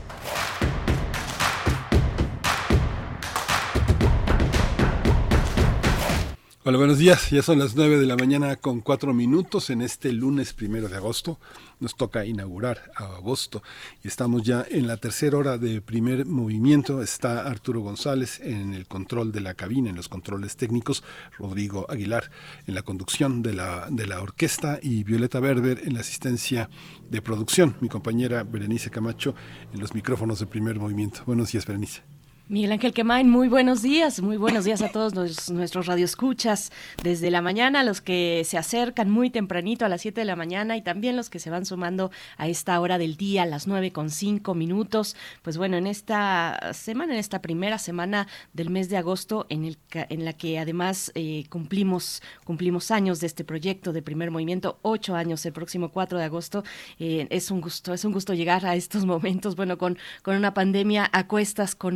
Hola, 6.64 6.78
buenos 6.78 7.00
días. 7.00 7.32
Ya 7.32 7.42
son 7.42 7.58
las 7.58 7.76
9 7.76 7.98
de 7.98 8.06
la 8.06 8.16
mañana 8.16 8.56
con 8.56 8.82
cuatro 8.82 9.16
minutos 9.16 9.72
en 9.72 9.82
este 9.82 10.14
lunes 10.14 10.54
primero 10.54 10.90
de 10.90 10.96
agosto. 10.96 11.40
Nos 11.80 11.96
toca 11.96 12.24
inaugurar 12.24 12.92
a 12.96 13.16
agosto 13.16 13.64
y 14.04 14.08
estamos 14.08 14.44
ya 14.44 14.64
en 14.70 14.86
la 14.86 14.98
tercera 14.98 15.40
hora 15.40 15.58
de 15.58 15.82
primer 15.82 16.28
movimiento. 16.28 17.02
Está 17.02 17.48
Arturo 17.48 17.82
González 17.82 18.40
en 18.42 18.76
el 18.76 18.86
control 18.86 19.32
de 19.32 19.42
la 19.42 19.56
cabina, 19.56 19.90
en 19.90 19.96
los 19.96 20.08
controles 20.08 20.56
técnicos, 20.56 21.04
Rodrigo 21.40 21.88
Aguilar 21.90 22.30
en 22.68 22.76
la 22.76 22.84
conducción 22.84 23.42
de 23.42 23.54
la, 23.54 23.88
de 23.90 24.06
la 24.06 24.22
orquesta 24.22 24.78
y 24.84 25.04
Violeta 25.04 25.40
Berber 25.40 25.82
en 25.84 25.96
la 25.96 26.02
asistencia 26.02 26.70
de 27.10 27.24
producción. 27.24 27.76
Mi 27.82 27.90
compañera 27.90 28.44
Berenice 28.44 28.92
Camacho 28.92 29.34
en 29.74 29.80
los 29.80 29.96
micrófonos 29.96 30.40
de 30.40 30.46
primer 30.46 30.78
movimiento. 30.78 31.24
Buenos 31.26 31.52
días, 31.52 31.66
Berenice. 31.66 32.20
Miguel 32.52 32.73
Ángel 32.73 32.91
Quemain, 32.91 33.30
muy 33.30 33.48
buenos 33.48 33.82
días, 33.82 34.22
muy 34.22 34.36
buenos 34.36 34.65
días 34.65 34.82
a 34.82 34.90
todos 34.90 35.14
nuestros 35.49 35.86
radioescuchas 35.86 36.73
desde 37.02 37.32
la 37.32 37.41
mañana, 37.41 37.82
los 37.82 38.02
que 38.02 38.44
se 38.44 38.57
acercan 38.57 39.10
muy 39.10 39.30
tempranito 39.30 39.86
a 39.86 39.88
las 39.88 40.02
7 40.02 40.19
de 40.19 40.26
la 40.26 40.36
mañana 40.36 40.76
y 40.76 40.82
también 40.82 41.15
los 41.15 41.30
que 41.30 41.40
se 41.40 41.49
van 41.49 41.65
sumando 41.65 42.11
a 42.36 42.49
esta 42.49 42.78
hora 42.82 42.98
del 42.98 43.15
día, 43.15 43.44
a 43.44 43.45
las 43.45 43.68
9 43.68 43.94
con 43.94 44.10
5 44.10 44.53
minutos. 44.53 45.15
Pues 45.44 45.57
bueno, 45.57 45.78
en 45.78 45.88
esta 45.88 46.73
semana, 46.73 47.14
en 47.14 47.19
esta 47.19 47.41
primera 47.41 47.78
semana 47.78 48.28
del 48.52 48.69
mes 48.69 48.90
de 48.90 48.98
agosto, 48.98 49.45
en, 49.48 49.64
el, 49.64 49.78
en 49.94 50.26
la 50.26 50.34
que 50.34 50.60
además 50.60 51.14
eh, 51.15 51.45
cumplimos, 51.48 52.22
cumplimos 52.44 52.91
años 52.91 53.22
de 53.22 53.28
este 53.28 53.45
proyecto 53.45 53.94
de 53.94 54.02
primer 54.02 54.30
movimiento, 54.30 54.78
ocho 54.82 55.15
años 55.15 55.45
el 55.45 55.53
próximo 55.53 55.88
4 55.94 56.18
de 56.18 56.26
agosto, 56.26 56.65
eh, 56.99 57.28
es 57.30 57.49
un 57.49 57.61
gusto, 57.61 57.94
es 57.94 58.03
un 58.03 58.11
gusto 58.11 58.34
llegar 58.34 58.65
a 58.65 58.76
estos 58.76 59.06
momentos, 59.06 59.56
bueno, 59.56 59.78
con, 59.78 59.98
con 60.22 60.36
una 60.36 60.53
pandemia 60.53 61.10
a 61.14 61.28
cuestas, 61.28 61.76
con 61.76 61.95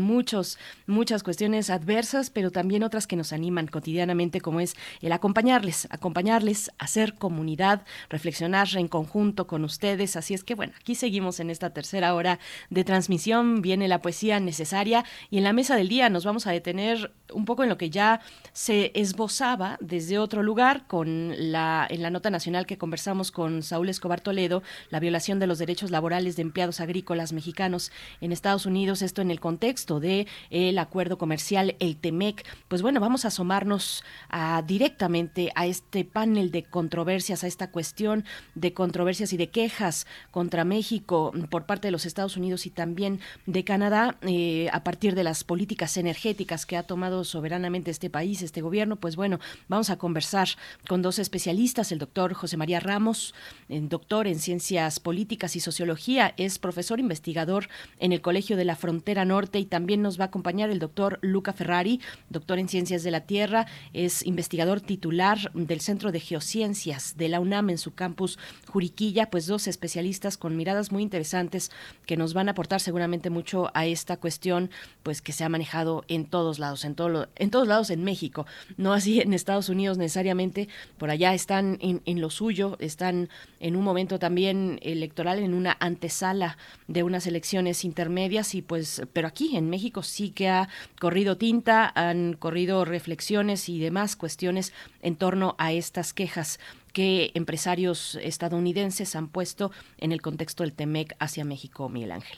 muchas 0.88 1.24
cuestiones 1.24 1.70
adversas, 1.70 2.30
pero 2.30 2.52
también 2.52 2.84
otras 2.84 3.08
que 3.08 3.16
nos 3.16 3.34
animan 3.34 3.68
cotidianamente, 3.68 4.42
como 4.42 4.60
es 4.60 4.76
el 5.02 5.12
acompañarles, 5.12 5.88
acompañarles, 5.92 6.72
hacer 6.78 7.16
comunidad, 7.16 7.84
reflexionar 8.10 8.68
en 8.76 8.88
conjunto 8.88 9.48
con 9.48 9.64
ustedes. 9.64 10.16
Así 10.16 10.34
es 10.34 10.44
que, 10.44 10.56
bueno, 10.56 10.74
aquí 10.80 10.96
seguimos 10.96 11.40
en 11.40 11.50
esta 11.50 11.72
tercera 11.72 12.14
hora 12.16 12.40
de 12.70 12.84
transmisión, 12.84 13.62
viene 13.62 13.88
la 13.88 14.02
poesía 14.02 14.40
necesaria 14.40 15.04
y 15.30 15.38
en 15.38 15.44
la 15.44 15.54
mesa 15.54 15.76
del 15.76 15.90
día 15.90 16.10
nos 16.10 16.26
vamos 16.26 16.48
a 16.48 16.52
detener 16.52 17.12
un 17.34 17.46
poco 17.46 17.64
en 17.64 17.70
lo 17.70 17.78
que 17.78 17.90
ya 17.90 18.22
se 18.54 18.92
esbozaba 18.96 19.78
desde 19.82 20.20
otro 20.20 20.44
lugar 20.44 20.88
con 20.88 21.34
la 21.52 21.88
en 21.90 22.02
la 22.02 22.10
nota 22.10 22.30
nacional 22.30 22.66
que 22.66 22.78
conversamos 22.78 23.32
con 23.32 23.64
Saúl 23.64 23.90
Escobar 23.90 24.22
Toledo, 24.22 24.64
la 24.90 25.00
violación 25.00 25.40
de 25.40 25.48
los 25.48 25.60
derechos 25.60 25.92
laborales 25.92 26.36
de 26.36 26.44
empleados 26.44 26.80
agrícolas 26.80 27.34
mexicanos 27.34 27.92
en 28.22 28.32
Estados 28.32 28.66
Unidos, 28.66 29.02
esto 29.02 29.22
en 29.22 29.32
el 29.32 29.40
contexto 29.40 30.00
de 30.00 30.28
el 30.50 30.78
acuerdo 30.78 31.18
comercial, 31.18 31.76
el 31.80 31.98
TEMEC. 31.98 32.46
Pues 32.68 32.82
bueno, 32.82 33.00
vamos 33.00 33.26
a 33.26 33.30
asomarnos 33.30 34.04
a, 34.30 34.62
directamente 34.62 35.52
a 35.56 35.66
este 35.66 36.06
panel 36.06 36.52
de 36.52 36.64
controversias, 36.64 37.44
a 37.44 37.48
esta 37.48 37.72
cuestión 37.72 38.26
de 38.56 38.74
controversias 38.74 39.34
y 39.34 39.38
de 39.38 39.50
quejas 39.50 40.08
contra 40.32 40.64
México 40.64 41.32
por 41.50 41.66
parte 41.66 41.88
de 41.88 41.92
los 41.92 42.06
Estados 42.06 42.38
Unidos 42.38 42.66
y 42.66 42.70
también 42.70 43.20
de 43.46 43.64
Canadá 43.64 44.18
eh, 44.22 44.70
a 44.72 44.84
partir 44.84 45.16
de 45.16 45.24
las 45.24 45.44
políticas 45.44 45.98
energéticas 45.98 46.66
que 46.66 46.78
ha 46.78 46.84
tomado 46.84 47.24
soberanamente 47.24 47.92
este 47.92 48.10
país, 48.10 48.42
este 48.42 48.62
gobierno. 48.62 48.96
Pues 48.96 49.16
bueno, 49.16 49.40
vamos 49.68 49.90
a 49.90 49.98
conversar 49.98 50.50
con 50.88 51.02
dos 51.02 51.20
especialistas, 51.20 51.92
el 51.92 52.00
doctor 52.00 52.34
José 52.34 52.58
María 52.58 52.80
Ramos, 52.80 53.34
doctor 53.70 54.28
en 54.28 54.40
ciencias 54.40 55.00
políticas 55.00 55.56
y 55.56 55.60
sociología, 55.60 56.34
es 56.38 56.60
profesor 56.60 57.00
investigador 57.00 57.68
en 58.00 58.12
el 58.12 58.22
Colegio 58.22 58.58
de 58.58 58.66
la 58.66 58.76
Frontera 58.76 59.26
Norte 59.26 59.60
y 59.60 59.66
también 59.66 60.02
nos 60.02 60.20
va 60.20 60.25
a 60.26 60.28
acompañar 60.28 60.70
el 60.70 60.80
doctor 60.80 61.20
Luca 61.22 61.54
Ferrari, 61.54 62.02
doctor 62.30 62.60
en 62.60 62.68
Ciencias 62.68 63.04
de 63.04 63.12
la 63.12 63.22
Tierra, 63.22 63.68
es 63.94 64.26
investigador 64.26 64.82
titular 64.82 65.52
del 65.54 65.82
Centro 65.82 66.12
de 66.12 66.20
Geociencias 66.20 67.18
de 67.18 67.30
la 67.30 67.40
UNAM 67.40 67.70
en 67.70 67.78
su 67.78 67.94
campus 67.94 68.38
Juriquilla, 68.68 69.30
pues 69.30 69.48
dos 69.48 69.68
especialistas 69.68 70.38
con 70.38 70.58
miradas 70.58 70.92
muy 70.92 71.04
interesantes 71.04 71.72
que 72.06 72.18
nos 72.18 72.34
van 72.34 72.48
a 72.48 72.52
aportar 72.52 72.82
seguramente 72.82 73.30
mucho 73.30 73.72
a 73.74 73.86
esta 73.86 74.18
cuestión, 74.18 74.70
pues 75.04 75.22
que 75.22 75.32
se 75.32 75.44
ha 75.44 75.50
manejado 75.50 76.04
en 76.08 76.26
todos 76.26 76.60
lados, 76.60 76.86
en, 76.86 76.96
todo 76.96 77.28
en 77.36 77.50
todos 77.50 77.68
lados 77.68 77.90
en 77.90 78.04
México, 78.04 78.46
no 78.78 78.94
así 78.94 79.22
en 79.22 79.34
Estados 79.34 79.70
Unidos 79.70 79.98
necesariamente, 79.98 80.68
por 80.98 81.10
allá 81.10 81.34
están 81.34 81.78
en, 81.82 82.02
en 82.06 82.22
lo 82.22 82.30
suyo, 82.30 82.78
están 82.80 83.30
en 83.60 83.76
un 83.76 83.84
momento 83.84 84.20
también 84.20 84.80
electoral, 84.82 85.40
en 85.40 85.54
una 85.54 85.78
antesala 85.80 86.58
de 86.88 87.04
unas 87.04 87.28
elecciones 87.28 87.86
intermedias 87.86 88.56
y 88.56 88.62
pues, 88.62 89.04
pero 89.14 89.28
aquí 89.28 89.56
en 89.56 89.70
México 89.70 90.04
sí 90.06 90.30
que 90.30 90.50
ha 90.50 90.70
corrido 91.00 91.38
tinta, 91.38 91.92
han 91.96 92.34
corrido 92.34 92.86
reflexiones 92.86 93.70
y 93.70 93.80
demás 93.80 94.16
cuestiones 94.16 94.74
en 95.02 95.16
torno 95.16 95.56
a 95.58 95.74
estas 95.74 96.14
quejas 96.14 96.60
que 96.94 97.32
empresarios 97.34 98.16
estadounidenses 98.22 99.16
han 99.16 99.28
puesto 99.28 99.72
en 99.98 100.12
el 100.12 100.22
contexto 100.22 100.64
del 100.64 100.74
TEMEC 100.74 101.16
hacia 101.20 101.44
México, 101.44 101.90
Miguel 101.90 102.14
Ángel. 102.14 102.38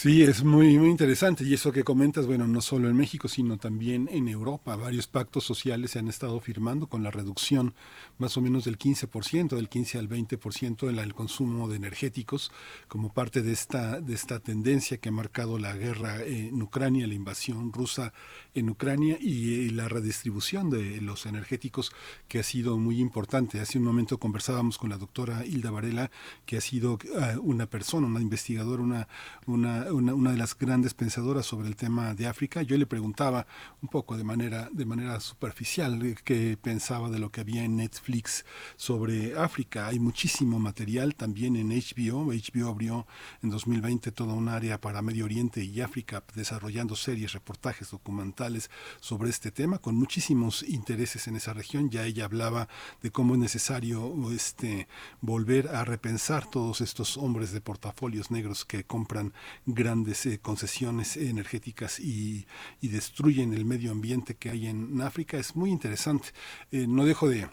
Sí, 0.00 0.22
es 0.22 0.44
muy, 0.44 0.78
muy 0.78 0.90
interesante 0.90 1.42
y 1.42 1.54
eso 1.54 1.72
que 1.72 1.82
comentas, 1.82 2.24
bueno, 2.24 2.46
no 2.46 2.60
solo 2.60 2.88
en 2.88 2.96
México, 2.96 3.26
sino 3.26 3.58
también 3.58 4.08
en 4.12 4.28
Europa. 4.28 4.76
Varios 4.76 5.08
pactos 5.08 5.42
sociales 5.42 5.90
se 5.90 5.98
han 5.98 6.06
estado 6.06 6.38
firmando 6.38 6.86
con 6.86 7.02
la 7.02 7.10
reducción 7.10 7.74
más 8.16 8.36
o 8.36 8.40
menos 8.40 8.64
del 8.64 8.78
15%, 8.78 9.56
del 9.56 9.68
15 9.68 9.98
al 9.98 10.08
20% 10.08 10.88
en 10.88 11.00
el 11.00 11.14
consumo 11.14 11.68
de 11.68 11.78
energéticos, 11.78 12.52
como 12.86 13.12
parte 13.12 13.42
de 13.42 13.50
esta, 13.50 14.00
de 14.00 14.14
esta 14.14 14.38
tendencia 14.38 14.98
que 14.98 15.08
ha 15.08 15.12
marcado 15.12 15.58
la 15.58 15.74
guerra 15.74 16.22
en 16.22 16.62
Ucrania, 16.62 17.08
la 17.08 17.14
invasión 17.14 17.72
rusa 17.72 18.12
en 18.54 18.70
Ucrania 18.70 19.18
y, 19.20 19.70
la 19.70 19.88
redistribución 19.88 20.70
de 20.70 21.00
los 21.00 21.26
energéticos 21.26 21.90
que 22.28 22.38
ha 22.38 22.42
sido 22.44 22.78
muy 22.78 23.00
importante. 23.00 23.60
Hace 23.60 23.78
un 23.78 23.84
momento 23.84 24.18
conversábamos 24.18 24.78
con 24.78 24.90
la 24.90 24.96
doctora 24.96 25.44
Hilda 25.44 25.72
Varela, 25.72 26.10
que 26.46 26.56
ha 26.56 26.60
sido 26.60 26.94
uh, 26.94 27.40
una 27.42 27.66
persona, 27.66 28.06
una 28.06 28.20
investigadora, 28.20 28.82
una, 28.82 29.08
una, 29.46 29.87
una, 29.92 30.32
de 30.32 30.38
las 30.38 30.56
grandes 30.56 30.94
pensadoras 30.94 31.46
sobre 31.46 31.68
el 31.68 31.76
tema 31.76 32.14
de 32.14 32.26
África. 32.26 32.62
Yo 32.62 32.76
le 32.76 32.86
preguntaba 32.86 33.46
un 33.82 33.88
poco 33.88 34.16
de 34.16 34.24
manera, 34.24 34.68
de 34.72 34.84
manera 34.84 35.20
superficial 35.20 36.16
qué 36.24 36.58
pensaba 36.60 37.10
de 37.10 37.18
lo 37.18 37.30
que 37.30 37.40
había 37.40 37.64
en 37.64 37.76
Netflix 37.76 38.44
sobre 38.76 39.36
África. 39.36 39.86
Hay 39.86 39.98
muchísimo 39.98 40.58
material 40.58 41.14
también 41.14 41.56
en 41.56 41.68
HBO. 41.68 42.32
HBO 42.32 42.68
abrió 42.68 43.06
en 43.42 43.50
2020 43.50 44.12
toda 44.12 44.34
un 44.34 44.48
área 44.48 44.80
para 44.80 45.02
Medio 45.02 45.24
Oriente 45.24 45.64
y 45.64 45.80
África, 45.80 46.22
desarrollando 46.34 46.96
series, 46.96 47.32
reportajes, 47.32 47.90
documentales 47.90 48.70
sobre 49.00 49.30
este 49.30 49.50
tema, 49.50 49.78
con 49.78 49.94
muchísimos 49.94 50.62
intereses 50.62 51.28
en 51.28 51.36
esa 51.36 51.52
región. 51.52 51.90
Ya 51.90 52.04
ella 52.04 52.24
hablaba 52.24 52.68
de 53.02 53.10
cómo 53.10 53.34
es 53.34 53.40
necesario 53.40 54.14
este, 54.32 54.88
volver 55.20 55.68
a 55.68 55.84
repensar 55.84 56.48
todos 56.50 56.80
estos 56.80 57.16
hombres 57.16 57.52
de 57.52 57.60
portafolios 57.60 58.30
negros 58.30 58.64
que 58.64 58.84
compran 58.84 59.32
grandes 59.74 60.24
eh, 60.26 60.38
concesiones 60.40 61.16
energéticas 61.16 62.00
y, 62.00 62.46
y, 62.80 62.88
destruyen 62.88 63.52
el 63.52 63.64
medio 63.64 63.92
ambiente 63.92 64.34
que 64.34 64.50
hay 64.50 64.66
en 64.66 65.00
África. 65.02 65.36
Es 65.36 65.54
muy 65.54 65.70
interesante. 65.70 66.30
Eh, 66.72 66.86
no 66.88 67.04
dejo 67.04 67.28
de 67.28 67.48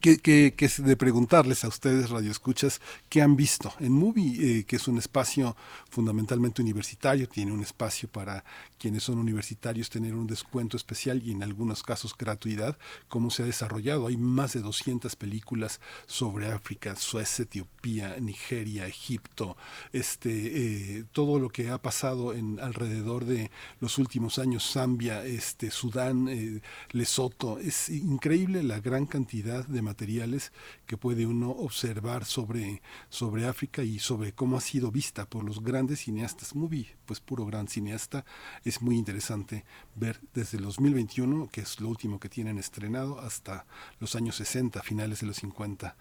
que, 0.00 0.18
que, 0.18 0.68
de 0.78 0.96
preguntarles 0.96 1.64
a 1.64 1.68
ustedes, 1.68 2.10
radioescuchas, 2.10 2.80
qué 3.08 3.22
han 3.22 3.36
visto 3.36 3.72
en 3.80 3.92
Movie, 3.92 4.58
eh, 4.58 4.64
que 4.64 4.76
es 4.76 4.88
un 4.88 4.98
espacio 4.98 5.56
fundamentalmente 5.96 6.60
universitario, 6.60 7.26
tiene 7.26 7.52
un 7.52 7.62
espacio 7.62 8.06
para 8.06 8.44
quienes 8.78 9.02
son 9.04 9.16
universitarios 9.16 9.88
tener 9.88 10.14
un 10.14 10.26
descuento 10.26 10.76
especial 10.76 11.22
y 11.24 11.30
en 11.32 11.42
algunos 11.42 11.82
casos 11.82 12.14
gratuidad, 12.14 12.76
cómo 13.08 13.30
se 13.30 13.42
ha 13.42 13.46
desarrollado. 13.46 14.06
Hay 14.06 14.18
más 14.18 14.52
de 14.52 14.60
200 14.60 15.16
películas 15.16 15.80
sobre 16.04 16.52
África, 16.52 16.96
Suecia, 16.96 17.44
Etiopía, 17.44 18.14
Nigeria, 18.20 18.86
Egipto, 18.86 19.56
este, 19.94 20.98
eh, 20.98 21.04
todo 21.12 21.38
lo 21.38 21.48
que 21.48 21.70
ha 21.70 21.78
pasado 21.78 22.34
en 22.34 22.60
alrededor 22.60 23.24
de 23.24 23.50
los 23.80 23.96
últimos 23.96 24.38
años, 24.38 24.70
Zambia, 24.70 25.24
este, 25.24 25.70
Sudán, 25.70 26.28
eh, 26.28 26.60
Lesoto. 26.90 27.58
Es 27.58 27.88
increíble 27.88 28.62
la 28.62 28.80
gran 28.80 29.06
cantidad 29.06 29.66
de 29.66 29.80
materiales 29.80 30.52
que 30.86 30.96
puede 30.96 31.26
uno 31.26 31.50
observar 31.50 32.24
sobre, 32.24 32.82
sobre 33.08 33.46
África 33.46 33.82
y 33.82 33.98
sobre 33.98 34.32
cómo 34.32 34.56
ha 34.56 34.60
sido 34.60 34.90
vista 34.90 35.28
por 35.28 35.44
los 35.44 35.62
grandes 35.62 36.00
cineastas. 36.00 36.54
Movie, 36.54 36.96
pues 37.04 37.20
puro 37.20 37.44
gran 37.44 37.68
cineasta 37.68 38.24
es 38.64 38.80
muy 38.80 38.96
interesante 38.96 39.64
ver 39.94 40.20
desde 40.32 40.58
el 40.58 40.64
2021, 40.64 41.48
que 41.48 41.60
es 41.60 41.80
lo 41.80 41.88
último 41.88 42.18
que 42.18 42.28
tienen 42.28 42.58
estrenado, 42.58 43.20
hasta 43.20 43.66
los 44.00 44.16
años 44.16 44.36
60, 44.36 44.82
finales 44.82 45.20
de 45.20 45.26
los 45.26 45.36
50. 45.36 45.96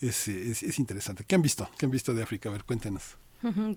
Es, 0.00 0.28
es, 0.28 0.62
es 0.62 0.78
interesante. 0.78 1.24
¿Qué 1.24 1.34
han 1.34 1.42
visto? 1.42 1.68
¿Qué 1.76 1.86
han 1.86 1.92
visto 1.92 2.14
de 2.14 2.22
África? 2.22 2.48
A 2.48 2.52
ver, 2.52 2.64
cuéntenos. 2.64 3.18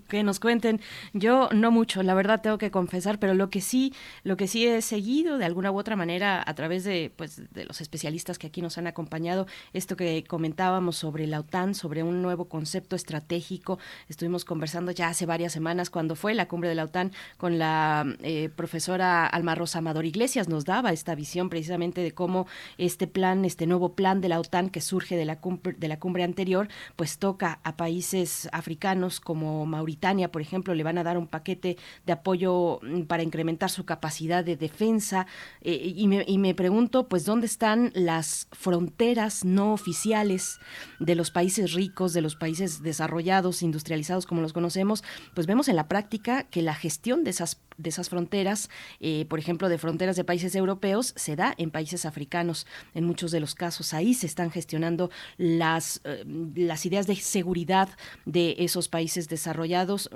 Que 0.08 0.24
nos 0.24 0.40
cuenten. 0.40 0.82
Yo 1.14 1.50
no 1.54 1.70
mucho, 1.70 2.02
la 2.02 2.16
verdad 2.16 2.42
tengo 2.42 2.58
que 2.58 2.72
confesar, 2.72 3.20
pero 3.20 3.36
lo 3.36 3.52
que 3.52 3.62
sí, 3.62 3.94
lo 4.24 4.36
que 4.36 4.48
sí 4.48 4.66
he 4.66 4.82
seguido 4.82 5.38
de 5.38 5.46
alguna 5.46 5.72
u 5.72 5.78
otra 5.78 5.96
manera 5.96 6.44
a 6.46 6.56
través 6.56 6.84
de, 6.84 7.12
pues, 7.16 7.54
de 7.54 7.66
los 7.66 7.80
especialistas 7.80 8.40
que 8.40 8.48
aquí 8.48 8.64
nos 8.64 8.80
han 8.80 8.88
acompañado, 8.88 9.46
esto 9.74 9.96
que 9.96 10.24
comentábamos 10.24 10.98
sobre 10.98 11.28
la 11.28 11.40
OTAN, 11.40 11.76
sobre 11.76 12.02
un 12.02 12.24
nuevo 12.24 12.46
concepto 12.46 12.96
estratégico. 12.96 13.78
Estuvimos 14.10 14.46
conversando 14.46 14.92
ya 14.92 15.10
hace 15.10 15.28
varias 15.28 15.54
semanas 15.54 15.92
cuando 15.92 16.16
fue 16.16 16.34
la 16.34 16.48
cumbre 16.48 16.70
de 16.70 16.76
la 16.76 16.86
OTAN 16.86 17.12
con 17.38 17.60
la 17.60 18.06
eh, 18.24 18.50
profesora 18.56 19.28
Alma 19.28 19.54
Rosa 19.54 19.78
Amador 19.78 20.06
Iglesias, 20.06 20.50
nos 20.50 20.66
daba 20.66 20.92
esta 20.92 21.14
visión 21.14 21.50
precisamente 21.50 22.02
de 22.02 22.14
cómo 22.14 22.48
este 22.80 23.06
plan, 23.06 23.46
este 23.46 23.68
nuevo 23.68 23.94
plan 23.94 24.22
de 24.22 24.30
la 24.30 24.40
OTAN 24.40 24.70
que 24.70 24.82
surge 24.82 25.16
de 25.16 25.26
la 25.26 25.40
cumbre, 25.40 25.76
de 25.78 25.88
la 25.88 26.00
cumbre 26.00 26.24
anterior, 26.24 26.68
pues 26.96 27.20
toca 27.20 27.60
a 27.64 27.78
países 27.78 28.50
africanos 28.52 29.20
como 29.20 29.51
Mauritania, 29.66 30.32
por 30.32 30.42
ejemplo, 30.42 30.74
le 30.74 30.84
van 30.84 30.98
a 30.98 31.04
dar 31.04 31.18
un 31.18 31.28
paquete 31.28 31.78
de 32.06 32.14
apoyo 32.14 32.80
mm, 32.82 33.04
para 33.04 33.24
incrementar 33.24 33.70
su 33.70 33.86
capacidad 33.86 34.44
de 34.44 34.58
defensa. 34.58 35.28
Eh, 35.62 35.94
y, 35.96 36.38
me, 36.38 36.56
pregunto, 36.56 37.08
pues, 37.08 37.26
¿dónde 37.26 37.48
están 37.48 37.92
las 37.96 38.48
fronteras 38.52 39.46
no 39.46 39.74
oficiales 39.74 40.60
de 41.00 41.16
los 41.16 41.32
países 41.32 41.74
ricos, 41.74 42.14
de 42.14 42.22
los 42.22 42.36
países 42.36 42.82
desarrollados, 42.82 43.62
industrializados 43.62 44.26
como 44.26 44.42
los 44.42 44.54
conocemos? 44.54 45.04
Pues 45.34 45.48
vemos 45.48 45.68
en 45.68 45.76
la 45.76 45.88
práctica 45.88 46.44
que 46.44 46.62
la 46.62 46.76
gestión 46.76 47.24
de 47.24 47.32
esas 47.32 47.62
de 47.82 47.90
esas 47.90 48.10
fronteras, 48.10 48.70
eh, 49.00 49.26
por 49.26 49.40
ejemplo, 49.40 49.70
de 49.70 49.78
fronteras 49.78 50.16
de 50.16 50.24
países 50.24 50.56
europeos, 50.56 51.14
se 51.16 51.36
da 51.36 51.54
en 51.58 51.72
países 51.72 52.06
africanos. 52.06 52.68
En 52.94 53.06
muchos 53.06 53.32
de 53.32 53.40
los 53.40 53.56
casos 53.56 53.94
ahí 53.94 54.14
se 54.14 54.28
están 54.28 54.52
gestionando 54.52 55.10
las, 55.38 56.02
eh, 56.04 56.24
las 56.56 56.86
ideas 56.86 57.08
de 57.08 57.16
seguridad 57.16 57.90
de 58.26 58.56
esos 58.60 58.88
países 58.88 59.28
desarrollados. 59.28 59.41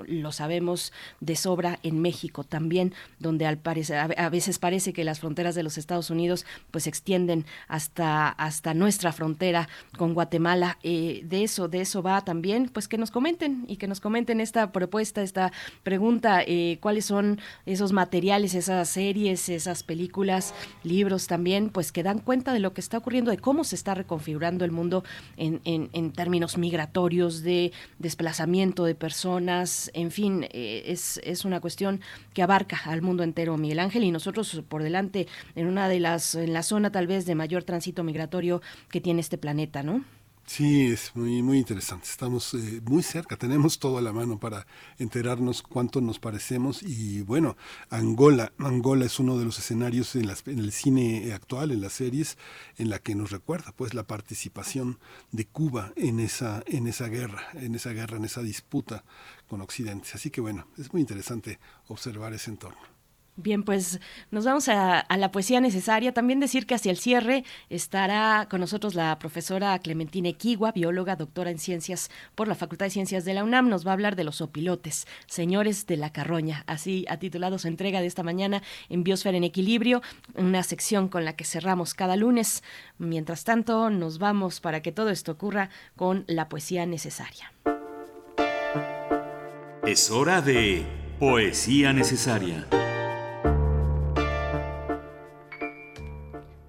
Lo 0.06 0.32
sabemos 0.32 0.92
de 1.20 1.36
sobra 1.36 1.78
en 1.82 2.00
México 2.00 2.44
también, 2.44 2.94
donde 3.18 3.46
al 3.46 3.58
parecer, 3.58 3.98
a, 3.98 4.28
veces 4.28 4.58
parece 4.58 4.92
que 4.92 5.04
las 5.04 5.20
fronteras 5.20 5.54
de 5.54 5.62
los 5.62 5.78
Estados 5.78 6.10
Unidos 6.10 6.46
pues 6.70 6.84
se 6.84 6.90
extienden 6.90 7.46
hasta, 7.68 8.28
hasta 8.28 8.74
nuestra 8.74 9.12
frontera 9.12 9.68
con 9.96 10.14
Guatemala. 10.14 10.78
Eh, 10.82 11.22
de 11.24 11.44
eso, 11.44 11.68
de 11.68 11.80
eso 11.80 12.02
va 12.02 12.22
también, 12.22 12.68
pues 12.72 12.88
que 12.88 12.98
nos 12.98 13.10
comenten 13.10 13.64
y 13.68 13.76
que 13.76 13.88
nos 13.88 14.00
comenten 14.00 14.40
esta 14.40 14.72
propuesta, 14.72 15.22
esta 15.22 15.52
pregunta, 15.82 16.44
cuáles 16.80 17.04
son 17.04 17.40
esos 17.64 17.92
materiales, 17.92 18.54
esas 18.54 18.88
series, 18.88 19.48
esas 19.48 19.82
películas, 19.82 20.54
libros 20.82 21.26
también, 21.26 21.70
pues 21.70 21.92
que 21.92 22.02
dan 22.02 22.18
cuenta 22.18 22.52
de 22.52 22.60
lo 22.60 22.72
que 22.72 22.80
está 22.80 22.98
ocurriendo, 22.98 23.30
de 23.30 23.38
cómo 23.38 23.64
se 23.64 23.74
está 23.74 23.94
reconfigurando 23.94 24.64
el 24.64 24.70
mundo 24.70 25.04
en, 25.36 25.60
en, 25.64 25.90
en 25.92 26.12
términos 26.12 26.58
migratorios, 26.58 27.42
de 27.42 27.72
desplazamiento 27.98 28.84
de 28.84 28.94
personas, 28.94 29.15
en 29.24 30.10
fin, 30.10 30.46
eh, 30.52 30.84
es, 30.86 31.20
es 31.24 31.44
una 31.44 31.60
cuestión 31.60 32.00
que 32.34 32.42
abarca 32.42 32.80
al 32.84 33.02
mundo 33.02 33.22
entero, 33.22 33.56
Miguel 33.56 33.78
Ángel, 33.78 34.04
y 34.04 34.10
nosotros 34.10 34.62
por 34.68 34.82
delante 34.82 35.26
en 35.54 35.66
una 35.66 35.88
de 35.88 36.00
las, 36.00 36.34
en 36.34 36.52
la 36.52 36.62
zona 36.62 36.90
tal 36.90 37.06
vez 37.06 37.26
de 37.26 37.34
mayor 37.34 37.64
tránsito 37.64 38.02
migratorio 38.04 38.60
que 38.90 39.00
tiene 39.00 39.20
este 39.20 39.38
planeta, 39.38 39.82
¿no? 39.82 40.04
Sí, 40.46 40.86
es 40.86 41.14
muy, 41.16 41.42
muy 41.42 41.58
interesante. 41.58 42.06
Estamos 42.08 42.54
eh, 42.54 42.80
muy 42.84 43.02
cerca, 43.02 43.36
tenemos 43.36 43.78
todo 43.80 43.98
a 43.98 44.00
la 44.00 44.12
mano 44.12 44.38
para 44.38 44.66
enterarnos 44.96 45.60
cuánto 45.62 46.00
nos 46.00 46.20
parecemos. 46.20 46.82
Y 46.84 47.22
bueno, 47.22 47.56
Angola, 47.90 48.52
Angola 48.58 49.04
es 49.06 49.18
uno 49.18 49.38
de 49.38 49.44
los 49.44 49.58
escenarios 49.58 50.14
en, 50.14 50.28
las, 50.28 50.46
en 50.46 50.60
el 50.60 50.70
cine 50.72 51.32
actual, 51.34 51.72
en 51.72 51.80
las 51.80 51.94
series, 51.94 52.38
en 52.78 52.90
la 52.90 53.00
que 53.00 53.16
nos 53.16 53.32
recuerda 53.32 53.72
pues 53.76 53.92
la 53.92 54.06
participación 54.06 54.98
de 55.32 55.46
Cuba 55.46 55.92
en 55.96 56.20
esa, 56.20 56.62
en 56.66 56.86
esa 56.86 57.08
guerra, 57.08 57.42
en 57.54 57.74
esa 57.74 57.90
guerra, 57.90 58.16
en 58.16 58.24
esa 58.24 58.42
disputa 58.42 59.04
con 59.48 59.60
Occidente. 59.60 60.10
Así 60.14 60.30
que 60.30 60.40
bueno, 60.40 60.68
es 60.78 60.92
muy 60.92 61.02
interesante 61.02 61.58
observar 61.88 62.32
ese 62.34 62.50
entorno. 62.50 62.95
Bien, 63.38 63.64
pues 63.64 64.00
nos 64.30 64.46
vamos 64.46 64.66
a, 64.70 65.06
la 65.14 65.30
poesía 65.30 65.60
necesaria. 65.60 66.14
También 66.14 66.40
decir 66.40 66.66
que 66.66 66.74
hacia 66.74 66.90
el 66.90 66.96
cierre 66.96 67.44
estará 67.68 68.48
con 68.50 68.60
nosotros 68.60 68.94
la 68.94 69.18
profesora 69.18 69.78
Clementina 69.78 70.30
Equigua, 70.30 70.72
bióloga, 70.72 71.16
doctora 71.16 71.50
en 71.50 71.58
ciencias 71.58 72.10
por 72.34 72.48
la 72.48 72.54
Facultad 72.54 72.86
de 72.86 72.90
Ciencias 72.90 73.26
de 73.26 73.34
la 73.34 73.44
UNAM. 73.44 73.68
Nos 73.68 73.86
va 73.86 73.90
a 73.90 73.92
hablar 73.92 74.16
de 74.16 74.24
los 74.24 74.40
opilotes, 74.40 75.06
señores 75.26 75.86
de 75.86 75.98
la 75.98 76.12
carroña. 76.12 76.64
Así 76.66 77.04
ha 77.10 77.18
titulado 77.18 77.58
su 77.58 77.68
entrega 77.68 78.00
de 78.00 78.06
esta 78.06 78.22
mañana 78.22 78.62
en 78.88 79.04
Biosfera 79.04 79.36
en 79.36 79.44
Equilibrio, 79.44 80.00
una 80.34 80.62
sección 80.62 81.08
con 81.08 81.26
la 81.26 81.36
que 81.36 81.44
cerramos 81.44 81.92
cada 81.92 82.16
lunes. 82.16 82.62
Mientras 82.96 83.44
tanto, 83.44 83.90
nos 83.90 84.18
vamos 84.18 84.60
para 84.60 84.80
que 84.80 84.92
todo 84.92 85.10
esto 85.10 85.32
ocurra 85.32 85.68
con 85.94 86.24
la 86.26 86.48
poesía 86.48 86.86
necesaria. 86.86 87.52
Es 89.84 90.10
hora 90.10 90.40
de 90.40 90.86
poesía 91.20 91.92
necesaria. 91.92 92.66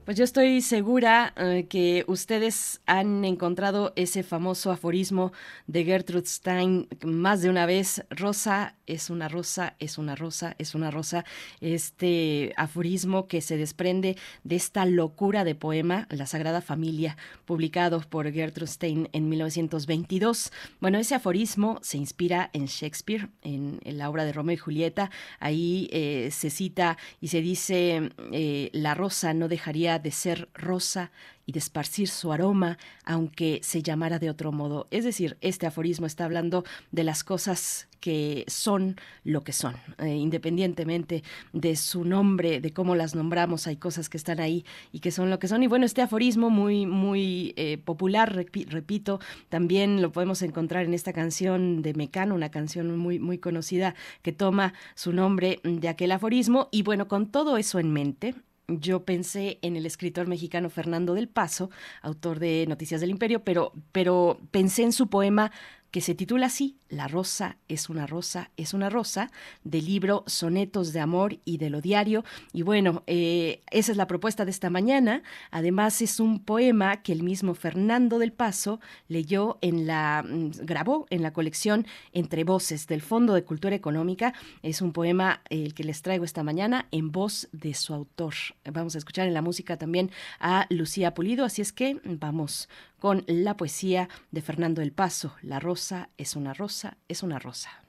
Pues 0.08 0.16
yo 0.16 0.24
estoy 0.24 0.62
segura 0.62 1.34
eh, 1.36 1.66
que 1.70 2.06
ustedes 2.08 2.80
han 2.86 3.26
encontrado 3.26 3.92
ese 3.98 4.24
famoso 4.24 4.72
aforismo 4.72 5.34
de 5.68 5.84
Gertrude 5.84 6.26
Stein 6.28 6.88
más 7.04 7.42
de 7.42 7.50
una 7.50 7.66
vez. 7.66 8.06
Rosa 8.10 8.76
es 8.86 9.10
una 9.10 9.28
rosa, 9.28 9.76
es 9.80 9.98
una 9.98 10.16
rosa, 10.16 10.56
es 10.60 10.76
una 10.76 10.92
rosa. 10.92 11.26
Este 11.60 12.54
aforismo 12.56 13.28
que 13.28 13.42
se 13.42 13.58
desprende 13.58 14.16
de 14.46 14.56
esta 14.56 14.86
locura 14.86 15.44
de 15.44 15.56
poema, 15.56 16.08
La 16.10 16.26
Sagrada 16.26 16.62
Familia, 16.62 17.18
publicado 17.44 18.00
por 18.00 18.32
Gertrude 18.32 18.72
Stein 18.72 19.10
en 19.12 19.28
1922. 19.28 20.54
Bueno, 20.80 21.00
ese 21.00 21.16
aforismo 21.16 21.80
se 21.82 21.98
inspira 21.98 22.50
en 22.54 22.68
Shakespeare, 22.68 23.28
en, 23.42 23.82
la 23.84 24.10
obra 24.10 24.24
de 24.24 24.32
Romeo 24.32 24.54
y 24.54 24.58
Julieta. 24.58 25.12
Ahí 25.42 25.90
eh, 25.92 26.30
se 26.32 26.50
cita 26.50 26.98
y 27.20 27.28
se 27.28 27.42
dice, 27.42 28.10
eh, 28.32 28.70
la 28.72 28.94
rosa 28.94 29.34
no 29.34 29.50
dejaría 29.50 29.97
de 30.00 30.12
ser 30.12 30.50
rosa 30.54 31.12
y 31.46 31.54
de 31.54 31.60
esparcir 31.60 32.10
su 32.10 32.32
aroma, 32.34 32.78
aunque 33.06 33.62
se 33.64 33.82
llamara 33.82 34.20
de 34.20 34.30
otro 34.30 34.52
modo. 34.52 34.88
Es 34.92 35.06
decir, 35.06 35.38
este 35.42 35.66
aforismo 35.66 36.06
está 36.06 36.26
hablando 36.26 36.66
de 36.92 37.06
las 37.06 37.24
cosas 37.24 37.88
que 38.00 38.44
son 38.48 38.98
lo 39.24 39.44
que 39.44 39.54
son, 39.54 39.76
eh, 39.98 40.16
independientemente 40.16 41.24
de 41.54 41.76
su 41.76 42.04
nombre, 42.04 42.60
de 42.60 42.72
cómo 42.72 42.96
las 42.96 43.16
nombramos, 43.16 43.66
hay 43.66 43.78
cosas 43.78 44.10
que 44.10 44.18
están 44.18 44.40
ahí 44.40 44.66
y 44.92 45.00
que 45.00 45.12
son 45.12 45.30
lo 45.30 45.40
que 45.40 45.48
son. 45.48 45.64
Y 45.64 45.68
bueno, 45.68 45.86
este 45.86 46.02
aforismo 46.02 46.50
muy, 46.50 46.86
muy 46.86 47.54
eh, 47.56 47.78
popular, 47.78 48.34
repito, 48.34 49.20
también 49.50 50.02
lo 50.02 50.12
podemos 50.12 50.42
encontrar 50.42 50.86
en 50.86 50.94
esta 50.94 51.14
canción 51.14 51.82
de 51.82 51.94
Mecano, 51.94 52.36
una 52.36 52.52
canción 52.52 52.98
muy, 52.98 53.20
muy 53.20 53.38
conocida 53.38 53.96
que 54.22 54.34
toma 54.34 54.74
su 54.96 55.14
nombre 55.14 55.60
de 55.64 55.88
aquel 55.88 56.12
aforismo. 56.12 56.68
Y 56.72 56.84
bueno, 56.84 57.08
con 57.08 57.28
todo 57.28 57.58
eso 57.58 57.80
en 57.80 57.92
mente, 57.92 58.36
yo 58.68 59.06
pensé 59.06 59.60
en 59.62 59.78
el 59.78 59.86
escritor 59.86 60.28
mexicano 60.28 60.70
Fernando 60.70 61.14
del 61.14 61.30
Paso, 61.30 61.70
autor 62.02 62.40
de 62.40 62.66
Noticias 62.68 63.00
del 63.00 63.10
Imperio, 63.10 63.44
pero, 63.44 63.72
pero 63.92 64.40
pensé 64.52 64.84
en 64.84 64.92
su 64.92 65.08
poema 65.08 65.52
que 65.92 66.02
se 66.02 66.16
titula 66.16 66.48
así, 66.48 66.78
La 66.90 67.08
rosa 67.08 67.58
es 67.68 67.90
una 67.90 68.08
rosa, 68.08 68.52
es 68.58 68.74
una 68.74 68.90
rosa, 68.90 69.32
del 69.64 69.86
libro 69.86 70.24
Sonetos 70.28 70.94
de 70.94 71.00
Amor 71.00 71.40
y 71.46 71.58
de 71.58 71.70
lo 71.70 71.82
Diario. 71.82 72.24
Y 72.54 72.62
bueno, 72.62 73.04
eh, 73.08 73.62
esa 73.72 73.92
es 73.92 73.98
la 73.98 74.08
propuesta 74.08 74.46
de 74.46 74.52
esta 74.52 74.70
mañana. 74.70 75.24
Además, 75.52 76.02
es 76.02 76.20
un 76.20 76.44
poema 76.44 77.02
que 77.04 77.12
el 77.14 77.24
mismo 77.24 77.56
Fernando 77.56 78.20
del 78.20 78.32
Paso 78.32 78.80
leyó 79.08 79.58
en 79.62 79.88
la, 79.88 80.24
mm, 80.28 80.52
grabó 80.66 81.08
en 81.10 81.22
la 81.22 81.34
colección 81.34 81.86
Entre 82.14 82.44
Voces 82.44 82.88
del 82.88 83.02
Fondo 83.02 83.34
de 83.34 83.44
Cultura 83.44 83.76
Económica. 83.76 84.34
Es 84.64 84.82
un 84.82 84.94
poema 84.94 85.42
el 85.50 85.74
que 85.74 85.84
les 85.84 86.02
traigo 86.02 86.26
esta 86.26 86.44
mañana 86.44 86.88
en 86.92 87.12
voz 87.12 87.48
de 87.52 87.74
su 87.74 87.94
autor. 87.94 88.34
Vamos 88.66 88.96
a 88.96 88.98
escuchar 88.98 89.28
en 89.28 89.34
la 89.34 89.42
música 89.42 89.78
también 89.78 90.12
a 90.40 90.68
Lucía 90.70 91.14
Pulido, 91.14 91.46
así 91.46 91.62
es 91.62 91.72
que 91.72 92.00
vamos 92.04 92.70
con 93.00 93.24
la 93.28 93.56
poesía 93.58 94.10
de 94.32 94.42
Fernando 94.42 94.82
del 94.82 94.92
Paso. 94.92 95.34
La 95.42 95.60
rosa 95.60 96.10
es 96.18 96.36
una 96.36 96.54
rosa, 96.54 96.98
es 97.08 97.24
una 97.24 97.40
rosa. 97.40 97.84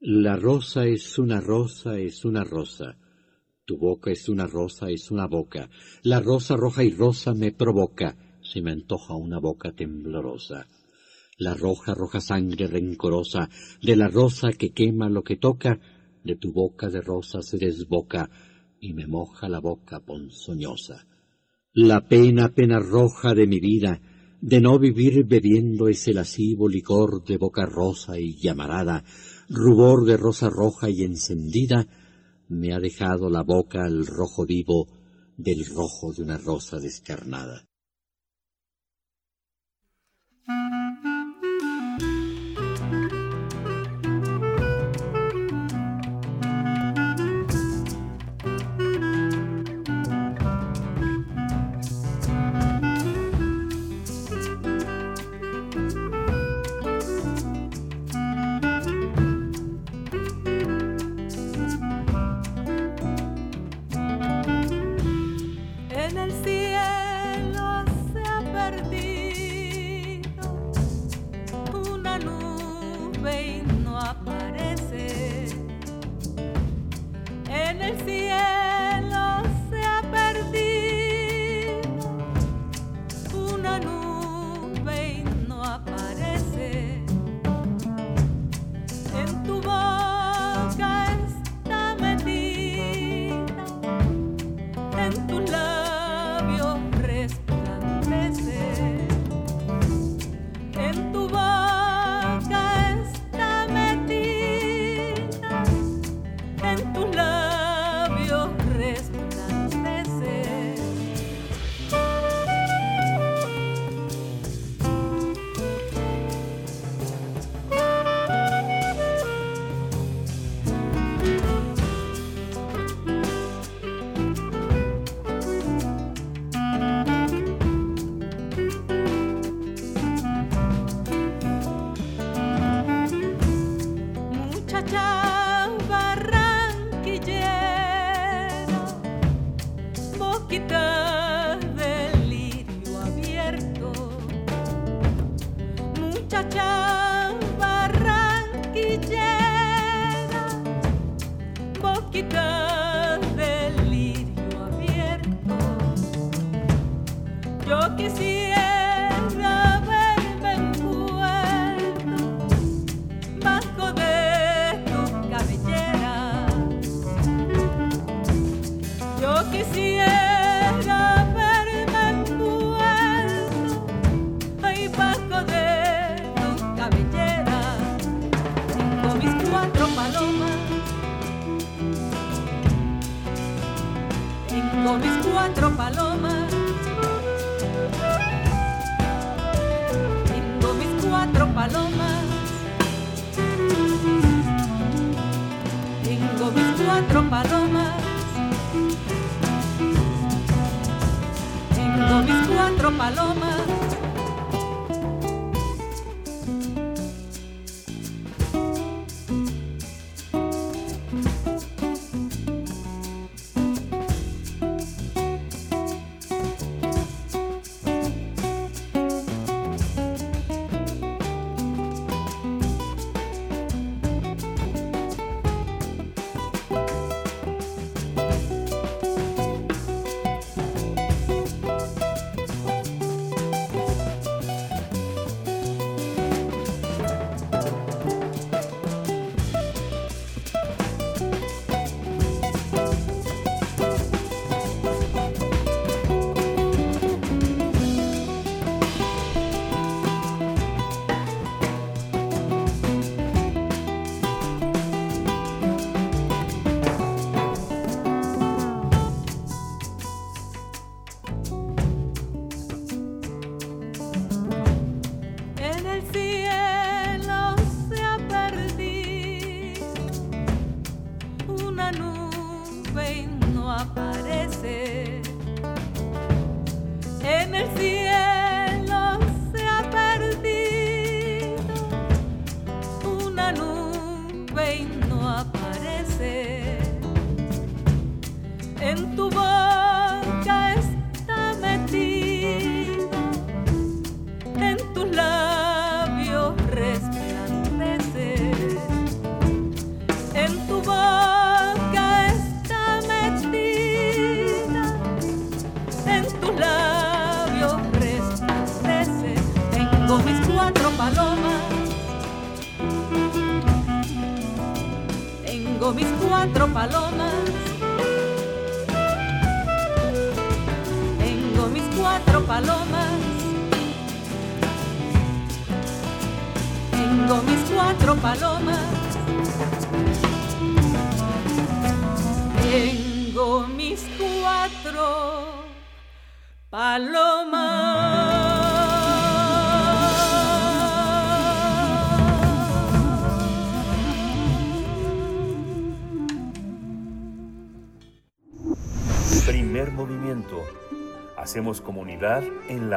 La 0.00 0.36
rosa 0.36 0.86
es 0.86 1.18
una 1.18 1.40
rosa, 1.40 1.98
es 1.98 2.24
una 2.24 2.44
rosa. 2.44 2.96
Tu 3.64 3.76
boca 3.76 4.10
es 4.10 4.28
una 4.28 4.46
rosa, 4.46 4.90
es 4.90 5.10
una 5.10 5.26
boca. 5.26 5.68
La 6.02 6.20
rosa 6.20 6.56
roja 6.56 6.84
y 6.84 6.90
rosa 6.90 7.34
me 7.34 7.52
provoca, 7.52 8.16
se 8.40 8.62
me 8.62 8.70
antoja 8.70 9.14
una 9.14 9.40
boca 9.40 9.72
temblorosa. 9.72 10.68
La 11.36 11.54
roja, 11.54 11.94
roja 11.94 12.20
sangre 12.20 12.66
rencorosa, 12.66 13.50
de 13.82 13.96
la 13.96 14.08
rosa 14.08 14.52
que 14.52 14.72
quema 14.72 15.08
lo 15.08 15.22
que 15.22 15.36
toca, 15.36 15.80
de 16.24 16.36
tu 16.36 16.52
boca 16.52 16.88
de 16.88 17.00
rosa 17.00 17.42
se 17.42 17.58
desboca, 17.58 18.30
y 18.80 18.92
me 18.92 19.06
moja 19.06 19.48
la 19.48 19.60
boca 19.60 20.00
ponzoñosa. 20.00 21.06
La 21.72 22.08
pena, 22.08 22.54
pena 22.54 22.78
roja 22.78 23.34
de 23.34 23.46
mi 23.46 23.60
vida, 23.60 24.00
de 24.40 24.60
no 24.60 24.78
vivir 24.78 25.24
bebiendo 25.26 25.88
ese 25.88 26.12
lascivo 26.12 26.68
licor 26.68 27.24
de 27.24 27.36
boca 27.36 27.66
rosa 27.66 28.18
y 28.18 28.36
llamarada, 28.36 29.04
rubor 29.48 30.04
de 30.04 30.16
rosa 30.16 30.48
roja 30.48 30.88
y 30.88 31.02
encendida, 31.02 31.86
me 32.48 32.72
ha 32.72 32.78
dejado 32.78 33.28
la 33.28 33.42
boca 33.42 33.84
al 33.84 34.06
rojo 34.06 34.46
vivo 34.46 34.86
del 35.36 35.66
rojo 35.66 36.12
de 36.12 36.22
una 36.22 36.38
rosa 36.38 36.78
descarnada. 36.78 37.68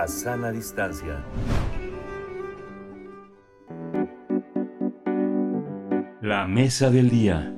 La 0.02 0.08
sana 0.08 0.52
distancia. 0.52 1.24
La 6.24 6.48
mesa 6.48 6.90
del 6.90 7.08
día. 7.08 7.56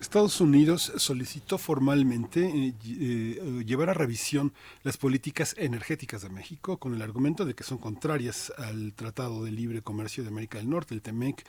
Estados 0.00 0.40
Unidos 0.40 0.92
solicitó 0.96 1.56
formalmente 1.56 2.40
eh, 2.48 2.74
eh, 2.84 3.64
llevar 3.64 3.90
a 3.90 3.94
revisión 3.94 4.52
las 4.82 4.96
políticas 4.96 5.54
energéticas 5.56 6.22
de 6.22 6.30
México 6.30 6.78
con 6.78 6.92
el 6.92 7.00
argumento 7.00 7.44
de 7.44 7.54
que 7.54 7.62
son 7.62 7.78
contrarias 7.78 8.52
al 8.58 8.92
Tratado 8.94 9.44
de 9.44 9.52
Libre 9.52 9.82
Comercio 9.82 10.24
de 10.24 10.30
América 10.30 10.58
del 10.58 10.68
Norte, 10.68 10.94
el 10.94 11.02
TEMEC, 11.02 11.46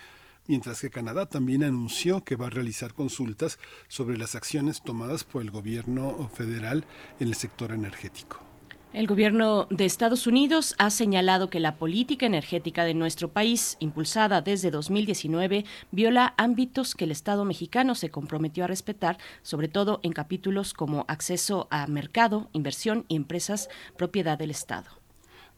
mientras 0.48 0.82
que 0.82 0.90
Canadá 0.90 1.28
también 1.28 1.64
anunció 1.64 2.24
que 2.24 2.36
va 2.36 2.48
a 2.48 2.52
realizar 2.52 2.94
consultas 2.94 3.60
sobre 3.88 4.18
las 4.18 4.36
acciones 4.36 4.82
tomadas 4.82 5.24
por 5.24 5.42
el 5.42 5.52
gobierno 5.52 6.30
federal 6.34 6.86
en 7.20 7.28
el 7.28 7.36
sector 7.36 7.72
energético. 7.72 8.48
El 8.94 9.06
gobierno 9.06 9.68
de 9.70 9.86
Estados 9.86 10.28
Unidos 10.28 10.74
ha 10.80 10.90
señalado 10.90 11.50
que 11.50 11.60
la 11.60 11.76
política 11.76 12.26
energética 12.26 12.86
de 12.86 12.94
nuestro 12.94 13.28
país, 13.28 13.76
impulsada 13.80 14.42
desde 14.42 14.72
2019, 14.72 15.66
viola 15.92 16.34
ámbitos 16.38 16.96
que 16.96 17.04
el 17.04 17.12
Estado 17.12 17.44
mexicano 17.44 17.96
se 17.96 18.10
comprometió 18.10 18.64
a 18.64 18.68
respetar, 18.68 19.18
sobre 19.42 19.68
todo 19.68 20.00
en 20.04 20.14
capítulos 20.14 20.74
como 20.74 21.06
acceso 21.10 21.68
a 21.70 21.86
mercado, 21.86 22.50
inversión 22.54 23.06
y 23.10 23.18
empresas 23.18 23.70
propiedad 23.98 24.38
del 24.38 24.52
Estado. 24.52 24.97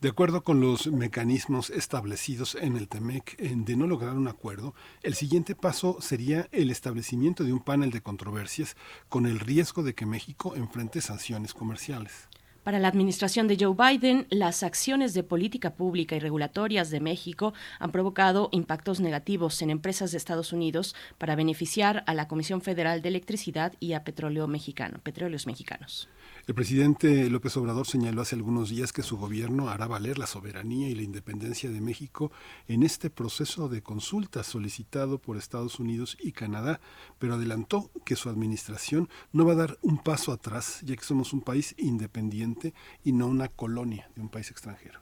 De 0.01 0.07
acuerdo 0.07 0.45
con 0.45 0.61
los 0.61 0.87
mecanismos 0.87 1.69
establecidos 1.69 2.55
en 2.55 2.77
el 2.77 2.87
TEMEC 2.87 3.37
de 3.37 3.75
no 3.75 3.85
lograr 3.85 4.15
un 4.15 4.29
acuerdo, 4.29 4.73
el 5.03 5.13
siguiente 5.13 5.55
paso 5.55 5.97
sería 5.99 6.47
el 6.53 6.71
establecimiento 6.71 7.43
de 7.43 7.51
un 7.51 7.59
panel 7.59 7.91
de 7.91 7.99
controversias 7.99 8.77
con 9.09 9.25
el 9.25 9.41
riesgo 9.41 9.83
de 9.83 9.95
que 9.95 10.05
México 10.05 10.55
enfrente 10.55 11.01
sanciones 11.01 11.53
comerciales. 11.53 12.29
Para 12.63 12.79
la 12.79 12.87
administración 12.87 13.49
de 13.49 13.57
Joe 13.59 13.75
Biden, 13.75 14.25
las 14.29 14.63
acciones 14.63 15.13
de 15.13 15.23
política 15.23 15.73
pública 15.73 16.15
y 16.15 16.19
regulatorias 16.19 16.91
de 16.91 17.01
México 17.01 17.53
han 17.79 17.91
provocado 17.91 18.47
impactos 18.53 19.01
negativos 19.01 19.61
en 19.61 19.69
empresas 19.69 20.11
de 20.11 20.17
Estados 20.17 20.53
Unidos 20.53 20.95
para 21.17 21.35
beneficiar 21.35 22.05
a 22.07 22.13
la 22.13 22.29
Comisión 22.29 22.61
Federal 22.61 23.01
de 23.01 23.09
Electricidad 23.09 23.73
y 23.81 23.93
a 23.93 24.05
Petróleo 24.05 24.47
Mexicano, 24.47 24.99
Petróleos 25.03 25.45
Mexicanos. 25.45 26.07
El 26.49 26.55
presidente 26.55 27.29
López 27.29 27.55
Obrador 27.57 27.85
señaló 27.85 28.23
hace 28.23 28.33
algunos 28.33 28.71
días 28.71 28.91
que 28.91 29.03
su 29.03 29.17
gobierno 29.17 29.69
hará 29.69 29.85
valer 29.85 30.17
la 30.17 30.25
soberanía 30.25 30.89
y 30.89 30.95
la 30.95 31.03
independencia 31.03 31.69
de 31.69 31.79
México 31.79 32.31
en 32.67 32.81
este 32.81 33.11
proceso 33.11 33.69
de 33.69 33.83
consulta 33.83 34.41
solicitado 34.41 35.19
por 35.19 35.37
Estados 35.37 35.79
Unidos 35.79 36.17
y 36.19 36.31
Canadá, 36.31 36.81
pero 37.19 37.35
adelantó 37.35 37.91
que 38.03 38.15
su 38.15 38.29
administración 38.29 39.09
no 39.31 39.45
va 39.45 39.51
a 39.51 39.57
dar 39.57 39.77
un 39.83 39.99
paso 39.99 40.31
atrás, 40.31 40.79
ya 40.83 40.95
que 40.95 41.03
somos 41.03 41.33
un 41.33 41.41
país 41.41 41.75
independiente 41.77 42.73
y 43.03 43.11
no 43.11 43.27
una 43.27 43.49
colonia 43.49 44.09
de 44.15 44.21
un 44.21 44.29
país 44.29 44.49
extranjero. 44.49 44.98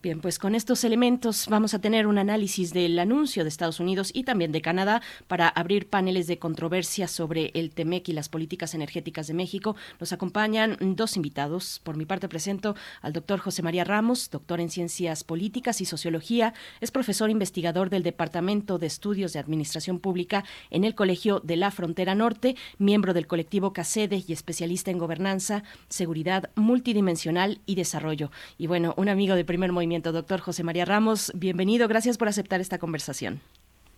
Bien, 0.00 0.20
pues 0.20 0.38
con 0.38 0.54
estos 0.54 0.84
elementos 0.84 1.48
vamos 1.48 1.74
a 1.74 1.80
tener 1.80 2.06
un 2.06 2.18
análisis 2.18 2.72
del 2.72 2.96
anuncio 3.00 3.42
de 3.42 3.48
Estados 3.48 3.80
Unidos 3.80 4.12
y 4.14 4.22
también 4.22 4.52
de 4.52 4.62
Canadá 4.62 5.02
para 5.26 5.48
abrir 5.48 5.88
paneles 5.88 6.28
de 6.28 6.38
controversia 6.38 7.08
sobre 7.08 7.50
el 7.54 7.72
TEMEC 7.72 8.10
y 8.10 8.12
las 8.12 8.28
políticas 8.28 8.74
energéticas 8.74 9.26
de 9.26 9.34
México. 9.34 9.74
Nos 9.98 10.12
acompañan 10.12 10.76
dos 10.80 11.16
invitados. 11.16 11.80
Por 11.82 11.96
mi 11.96 12.06
parte 12.06 12.28
presento 12.28 12.76
al 13.02 13.12
doctor 13.12 13.40
José 13.40 13.64
María 13.64 13.82
Ramos, 13.82 14.30
doctor 14.30 14.60
en 14.60 14.70
Ciencias 14.70 15.24
Políticas 15.24 15.80
y 15.80 15.84
Sociología. 15.84 16.54
Es 16.80 16.92
profesor 16.92 17.28
investigador 17.28 17.90
del 17.90 18.04
Departamento 18.04 18.78
de 18.78 18.86
Estudios 18.86 19.32
de 19.32 19.40
Administración 19.40 19.98
Pública 19.98 20.44
en 20.70 20.84
el 20.84 20.94
Colegio 20.94 21.40
de 21.40 21.56
la 21.56 21.72
Frontera 21.72 22.14
Norte, 22.14 22.54
miembro 22.78 23.14
del 23.14 23.26
colectivo 23.26 23.72
CACEDE 23.72 24.22
y 24.28 24.32
especialista 24.32 24.92
en 24.92 24.98
gobernanza, 24.98 25.64
seguridad 25.88 26.50
multidimensional 26.54 27.62
y 27.66 27.74
desarrollo. 27.74 28.30
Y 28.58 28.68
bueno, 28.68 28.94
un 28.96 29.08
amigo 29.08 29.34
de 29.34 29.44
primer 29.44 29.72
movimiento 29.72 29.87
Doctor 29.88 30.40
José 30.40 30.64
María 30.64 30.84
Ramos, 30.84 31.32
bienvenido. 31.34 31.88
Gracias 31.88 32.18
por 32.18 32.28
aceptar 32.28 32.60
esta 32.60 32.78
conversación. 32.78 33.40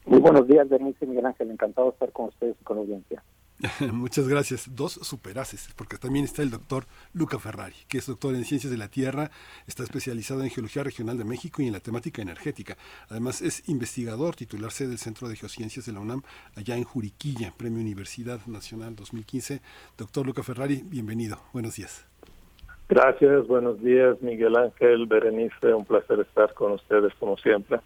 Muy 0.06 0.20
buenos 0.20 0.46
días, 0.46 0.68
Bernice 0.68 1.04
y 1.04 1.08
Miguel 1.08 1.26
Ángel. 1.26 1.50
Encantado 1.50 1.88
de 1.88 1.92
estar 1.94 2.12
con 2.12 2.26
ustedes 2.26 2.56
y 2.60 2.64
con 2.64 2.76
la 2.76 2.82
audiencia. 2.82 3.22
Muchas 3.92 4.28
gracias. 4.28 4.70
Dos 4.74 4.92
superaces, 4.92 5.68
porque 5.74 5.98
también 5.98 6.24
está 6.24 6.42
el 6.42 6.50
doctor 6.50 6.86
Luca 7.12 7.38
Ferrari, 7.40 7.74
que 7.88 7.98
es 7.98 8.06
doctor 8.06 8.34
en 8.34 8.44
Ciencias 8.44 8.70
de 8.70 8.78
la 8.78 8.88
Tierra, 8.88 9.32
está 9.66 9.82
especializado 9.82 10.42
en 10.44 10.50
Geología 10.50 10.84
Regional 10.84 11.18
de 11.18 11.24
México 11.24 11.60
y 11.60 11.66
en 11.66 11.72
la 11.72 11.80
temática 11.80 12.22
energética. 12.22 12.78
Además, 13.08 13.42
es 13.42 13.68
investigador, 13.68 14.36
titular 14.36 14.70
C 14.70 14.86
del 14.86 14.98
Centro 14.98 15.28
de 15.28 15.36
Geociencias 15.36 15.86
de 15.86 15.92
la 15.92 16.00
UNAM, 16.00 16.22
allá 16.54 16.76
en 16.76 16.84
Juriquilla, 16.84 17.52
Premio 17.56 17.80
Universidad 17.80 18.46
Nacional 18.46 18.94
2015. 18.94 19.60
Doctor 19.98 20.24
Luca 20.24 20.44
Ferrari, 20.44 20.82
bienvenido. 20.86 21.40
Buenos 21.52 21.74
días. 21.74 22.09
Gracias, 22.90 23.46
buenos 23.46 23.80
días 23.80 24.20
Miguel 24.20 24.56
Ángel, 24.56 25.06
Berenice, 25.06 25.72
un 25.72 25.84
placer 25.84 26.18
estar 26.18 26.52
con 26.54 26.72
ustedes 26.72 27.14
como 27.20 27.36
siempre. 27.36 27.78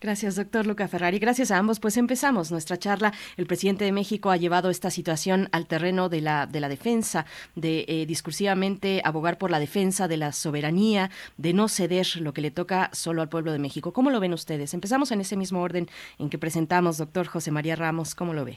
Gracias, 0.00 0.36
doctor 0.36 0.66
Luca 0.66 0.88
Ferrari. 0.88 1.18
Gracias 1.18 1.50
a 1.50 1.58
ambos. 1.58 1.78
Pues 1.78 1.98
empezamos 1.98 2.50
nuestra 2.50 2.78
charla. 2.78 3.12
El 3.36 3.44
presidente 3.46 3.84
de 3.84 3.92
México 3.92 4.30
ha 4.30 4.38
llevado 4.38 4.70
esta 4.70 4.88
situación 4.88 5.48
al 5.52 5.66
terreno 5.66 6.08
de 6.08 6.22
la, 6.22 6.46
de 6.46 6.60
la 6.60 6.70
defensa, 6.70 7.26
de 7.54 7.84
eh, 7.86 8.06
discursivamente 8.06 9.02
abogar 9.04 9.36
por 9.36 9.50
la 9.50 9.58
defensa 9.58 10.08
de 10.08 10.16
la 10.16 10.32
soberanía, 10.32 11.10
de 11.36 11.52
no 11.52 11.68
ceder 11.68 12.06
lo 12.18 12.32
que 12.32 12.40
le 12.40 12.50
toca 12.50 12.88
solo 12.92 13.20
al 13.20 13.28
pueblo 13.28 13.52
de 13.52 13.58
México. 13.58 13.92
¿Cómo 13.92 14.08
lo 14.08 14.20
ven 14.20 14.32
ustedes? 14.32 14.72
Empezamos 14.72 15.12
en 15.12 15.20
ese 15.20 15.36
mismo 15.36 15.60
orden 15.60 15.86
en 16.18 16.30
que 16.30 16.38
presentamos, 16.38 16.96
doctor 16.96 17.26
José 17.26 17.50
María 17.50 17.76
Ramos. 17.76 18.14
¿Cómo 18.14 18.32
lo 18.32 18.46
ve? 18.46 18.56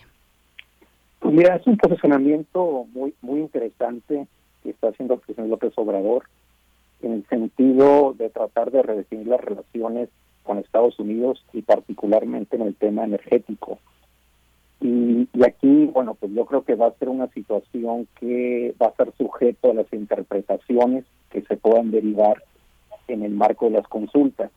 Pues 1.20 1.34
mira, 1.34 1.58
es 1.58 1.68
un 1.68 1.76
posicionamiento 1.76 2.86
muy, 2.94 3.14
muy 3.22 3.42
interesante 3.42 4.28
que 4.64 4.72
está 4.72 4.90
haciendo 4.90 5.16
el 5.16 5.20
presidente 5.20 5.50
López 5.50 5.74
Obrador 5.76 6.24
en 7.02 7.14
el 7.14 7.28
sentido 7.28 8.16
de 8.18 8.30
tratar 8.30 8.72
de 8.72 8.82
redefinir 8.82 9.28
las 9.28 9.42
relaciones 9.42 10.10
con 10.44 10.58
Estados 10.58 10.98
Unidos 11.00 11.44
y 11.54 11.62
particularmente 11.62 12.56
en 12.56 12.64
el 12.64 12.76
tema 12.76 13.04
energético. 13.04 13.80
Y, 14.82 15.30
y, 15.34 15.46
aquí, 15.46 15.86
bueno, 15.94 16.16
pues 16.16 16.34
yo 16.34 16.46
creo 16.46 16.64
que 16.64 16.76
va 16.76 16.88
a 16.88 16.94
ser 16.94 17.10
una 17.10 17.28
situación 17.28 18.08
que 18.20 18.76
va 18.82 18.88
a 18.88 18.96
ser 18.96 19.14
sujeto 19.18 19.72
a 19.72 19.74
las 19.74 19.92
interpretaciones 19.94 21.06
que 21.30 21.42
se 21.42 21.56
puedan 21.56 21.92
derivar 21.92 22.44
en 23.08 23.24
el 23.24 23.32
marco 23.32 23.66
de 23.66 23.72
las 23.72 23.88
consultas. 23.88 24.52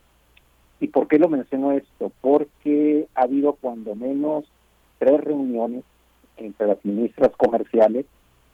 ¿Y 0.81 0.89
por 0.89 1.09
qué 1.09 1.19
lo 1.19 1.29
menciono 1.29 1.73
esto? 1.73 2.13
Porque 2.21 3.07
ha 3.15 3.23
habido 3.23 3.55
cuando 3.55 3.95
menos 3.95 4.45
tres 4.99 5.21
reuniones 5.21 5.85
entre 6.37 6.67
las 6.67 6.85
ministras 6.85 7.31
comerciales 7.37 8.05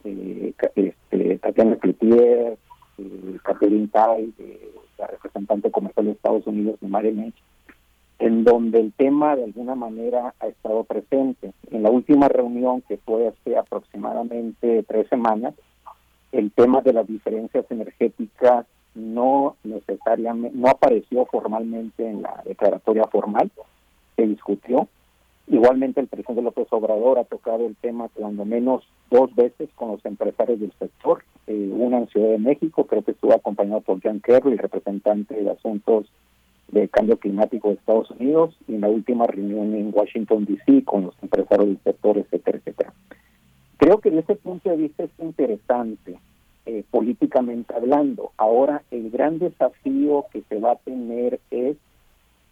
eh, 0.05 0.55
este, 0.77 1.39
Tatiana 1.39 1.77
Cloutier, 1.77 2.57
eh, 2.99 3.39
Catherine 3.43 3.89
Tai, 3.89 4.33
eh, 4.39 4.71
la 4.99 5.07
representante 5.07 5.71
comercial 5.71 6.07
de 6.07 6.13
Estados 6.13 6.47
Unidos, 6.47 6.81
de 6.81 6.89
Marenech, 6.89 7.35
en 8.19 8.45
donde 8.45 8.81
el 8.81 8.93
tema 8.93 9.35
de 9.35 9.45
alguna 9.45 9.75
manera 9.75 10.35
ha 10.39 10.47
estado 10.47 10.85
presente. 10.85 11.53
En 11.71 11.83
la 11.83 11.91
última 11.91 12.29
reunión, 12.29 12.83
que 12.83 12.97
fue 12.99 13.29
hace 13.29 13.57
aproximadamente 13.57 14.85
tres 14.85 15.09
semanas, 15.09 15.55
el 16.31 16.51
tema 16.53 16.81
de 16.81 16.93
las 16.93 17.07
diferencias 17.07 17.65
energéticas 17.71 18.67
no 18.95 19.57
necesariamente, 19.65 20.57
no 20.57 20.69
apareció 20.69 21.27
formalmente 21.27 22.09
en 22.09 22.23
la 22.23 22.43
declaratoria 22.45 23.07
formal, 23.07 23.51
se 24.17 24.27
discutió. 24.27 24.89
Igualmente 25.49 26.01
el 26.01 26.07
presidente 26.07 26.43
López 26.43 26.69
Obrador 26.71 27.19
ha 27.19 27.25
tocado 27.25 27.67
el 27.67 27.77
tema 27.77 28.09
cuando 28.15 28.45
menos 28.45 28.85
dos 29.11 29.35
veces 29.35 29.69
con 29.75 29.91
los 29.91 30.05
empresarios 30.05 30.61
del 30.61 30.73
sector, 30.79 31.25
eh, 31.47 31.71
una 31.73 31.99
en 31.99 32.09
Ciudad 32.09 32.31
de 32.31 32.39
México, 32.39 32.87
creo 32.87 33.03
que 33.03 33.11
estuvo 33.11 33.35
acompañado 33.35 33.81
por 33.81 34.01
John 34.03 34.21
Kerry, 34.21 34.57
representante 34.57 35.35
de 35.35 35.51
asuntos 35.51 36.07
de 36.69 36.89
cambio 36.89 37.19
climático 37.19 37.69
de 37.69 37.75
Estados 37.75 38.11
Unidos, 38.13 38.57
y 38.67 38.77
en 38.77 38.81
la 38.81 38.89
última 38.89 39.27
reunión 39.27 39.75
en 39.75 39.91
Washington, 39.93 40.47
D.C., 40.47 40.85
con 40.85 41.05
los 41.05 41.15
empresarios 41.23 41.69
del 41.69 41.83
sector, 41.83 42.19
etcétera, 42.19 42.59
etcétera. 42.59 42.95
Creo 43.77 43.99
que 43.99 44.11
desde 44.11 44.33
ese 44.33 44.43
punto 44.43 44.71
de 44.71 44.77
vista 44.77 45.03
es 45.03 45.11
interesante 45.19 46.19
eh, 46.65 46.85
políticamente 46.91 47.75
hablando. 47.75 48.31
Ahora, 48.37 48.83
el 48.93 49.11
gran 49.11 49.41
desafío 49.41 50.27
que 50.33 50.43
se 50.49 50.61
va 50.61 50.73
a 50.73 50.77
tener 50.77 51.41
es 51.51 51.77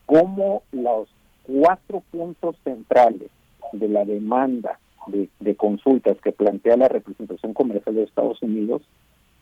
cómo 0.07 0.65
los 0.73 1.09
cuatro 1.53 2.03
puntos 2.11 2.57
centrales 2.65 3.31
de 3.73 3.89
la 3.89 4.05
demanda 4.05 4.79
de, 5.07 5.29
de 5.41 5.57
consultas 5.57 6.17
que 6.23 6.33
plantea 6.33 6.77
la 6.77 6.89
representación 6.89 7.55
comercial 7.55 7.95
de 7.95 8.05
Estados 8.05 8.43
Unidos 8.43 8.83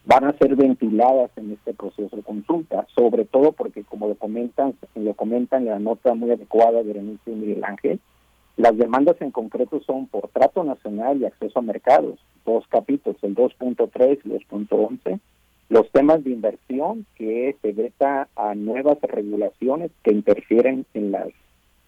van 0.09 0.25
a 0.25 0.33
ser 0.39 0.57
ventiladas 0.57 1.31
en 1.37 1.53
este 1.53 1.75
proceso 1.75 2.17
de 2.17 2.23
consulta, 2.23 2.87
sobre 2.95 3.27
todo 3.27 3.53
porque, 3.53 3.85
como 3.85 4.09
lo 4.09 4.15
comentan, 4.15 4.75
lo 4.95 5.15
comentan 5.15 5.63
en 5.63 5.69
la 5.69 5.79
nota 5.79 6.15
muy 6.15 6.31
adecuada 6.31 6.83
de 6.83 6.85
Berenice 6.85 7.31
y 7.31 7.35
Miguel 7.35 7.65
Ángel, 7.65 8.01
las 8.57 8.77
demandas 8.77 9.21
en 9.21 9.31
concreto 9.31 9.81
son 9.87 10.07
por 10.07 10.29
trato 10.29 10.65
nacional 10.65 11.21
y 11.21 11.27
acceso 11.27 11.59
a 11.59 11.63
mercados, 11.63 12.19
dos 12.45 12.67
capítulos, 12.69 13.23
el 13.23 13.35
2.3 13.37 14.19
y 14.25 14.29
2.11, 14.31 15.21
los 15.69 15.91
temas 15.93 16.25
de 16.25 16.31
inversión 16.31 17.05
que 17.15 17.55
se 17.61 17.73
veta 17.73 18.29
a 18.35 18.55
nuevas 18.55 18.99
regulaciones 19.03 19.91
que 20.03 20.13
interfieren 20.13 20.87
en 20.95 21.13
las 21.13 21.29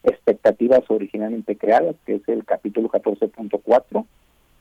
expectativas 0.02 0.82
originalmente 0.88 1.56
creadas, 1.56 1.96
que 2.06 2.16
es 2.16 2.28
el 2.28 2.44
capítulo 2.44 2.88
14.4, 2.88 4.04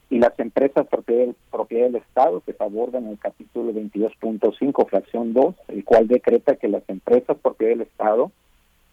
y 0.10 0.18
las 0.18 0.38
empresas 0.40 0.88
propiedad, 0.88 1.34
propiedad 1.52 1.86
del 1.86 1.98
Estado 1.98 2.42
que 2.42 2.54
se 2.54 2.64
abordan 2.64 3.06
en 3.06 3.12
el 3.12 3.20
capítulo 3.20 3.72
22.5, 3.74 4.90
fracción 4.90 5.34
2, 5.34 5.56
el 5.68 5.84
cual 5.84 6.08
decreta 6.08 6.56
que 6.56 6.68
las 6.68 6.84
empresas 6.90 7.38
propiedad 7.38 7.74
del 7.74 7.82
Estado 7.82 8.32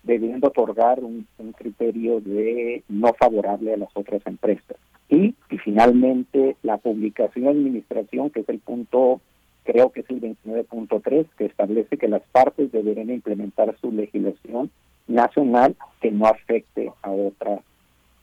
deben 0.02 0.44
otorgar 0.44 1.00
un, 1.02 1.26
criterio 1.56 2.20
de 2.20 2.82
no 2.88 3.12
favorable 3.14 3.72
a 3.72 3.76
las 3.78 3.88
otras 3.94 4.20
empresas. 4.26 4.76
Y, 5.08 5.34
y 5.50 5.58
finalmente 5.58 6.56
la 6.62 6.76
publicación 6.76 7.44
de 7.44 7.50
administración, 7.50 8.30
que 8.30 8.40
es 8.40 8.48
el 8.48 8.58
punto, 8.58 9.20
creo 9.64 9.90
que 9.90 10.00
es 10.00 10.10
el 10.10 10.20
29.3, 10.20 11.26
que 11.38 11.46
establece 11.46 11.96
que 11.96 12.08
las 12.08 12.22
partes 12.30 12.70
deberán 12.72 13.10
implementar 13.10 13.74
su 13.80 13.90
legislación 13.90 14.70
nacional 15.06 15.76
que 16.00 16.10
no 16.10 16.26
afecte 16.26 16.92
a 17.02 17.10
otras 17.10 17.60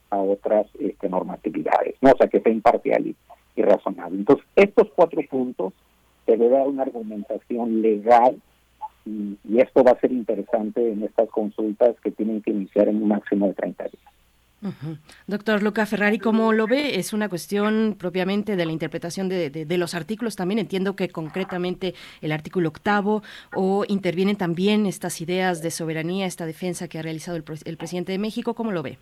a 0.10 0.18
otras 0.18 0.68
este, 0.80 1.10
normatividades, 1.10 1.96
¿no? 2.02 2.12
o 2.12 2.18
sea, 2.18 2.28
que 2.28 2.40
sea 2.40 2.52
imparcial 2.52 3.08
y, 3.08 3.16
y 3.56 3.64
razonable. 3.64 4.20
Entonces, 4.20 4.46
estos 4.56 4.90
cuatro 4.96 5.22
puntos 5.28 5.74
se 6.28 6.34
debe 6.34 6.50
dar 6.50 6.68
una 6.68 6.84
argumentación 6.84 7.82
legal 7.82 8.40
y, 9.06 9.38
esto 9.58 9.84
va 9.84 9.92
a 9.92 10.00
ser 10.00 10.12
interesante 10.12 10.92
en 10.92 11.04
estas 11.04 11.30
consultas 11.30 11.96
que 12.02 12.12
tienen 12.12 12.42
que 12.42 12.52
iniciar 12.52 12.88
en 12.88 13.02
un 13.02 13.08
máximo 13.10 13.48
de 13.48 13.54
30 13.54 13.84
días. 13.84 14.14
Doctor 15.28 15.62
Luca 15.62 15.86
Ferrari, 15.86 16.20
¿cómo 16.20 16.54
lo 16.54 16.68
ve? 16.68 17.00
¿Es 17.00 17.14
una 17.14 17.30
cuestión 17.30 17.96
propiamente 18.00 18.56
de 18.56 18.66
la 18.66 18.72
interpretación 18.72 19.30
de, 19.30 19.50
de, 19.50 19.66
de, 19.66 19.78
los 19.78 19.94
artículos? 19.96 20.36
También 20.36 20.60
entiendo 20.60 20.96
que 20.96 21.10
concretamente 21.10 21.94
el 22.22 22.32
artículo 22.32 22.70
octavo 22.70 23.24
o 23.54 23.86
intervienen 23.88 24.38
también 24.38 24.86
estas 24.86 25.22
ideas 25.22 25.62
de 25.62 25.72
soberanía, 25.72 26.26
esta 26.26 26.46
defensa 26.46 26.88
que 26.88 27.00
ha 27.00 27.02
realizado 27.02 27.38
el, 27.38 27.44
presidente 27.44 28.12
de 28.12 28.18
México. 28.18 28.54
¿Cómo 28.54 28.72
lo 28.72 28.84
ve? 28.84 28.98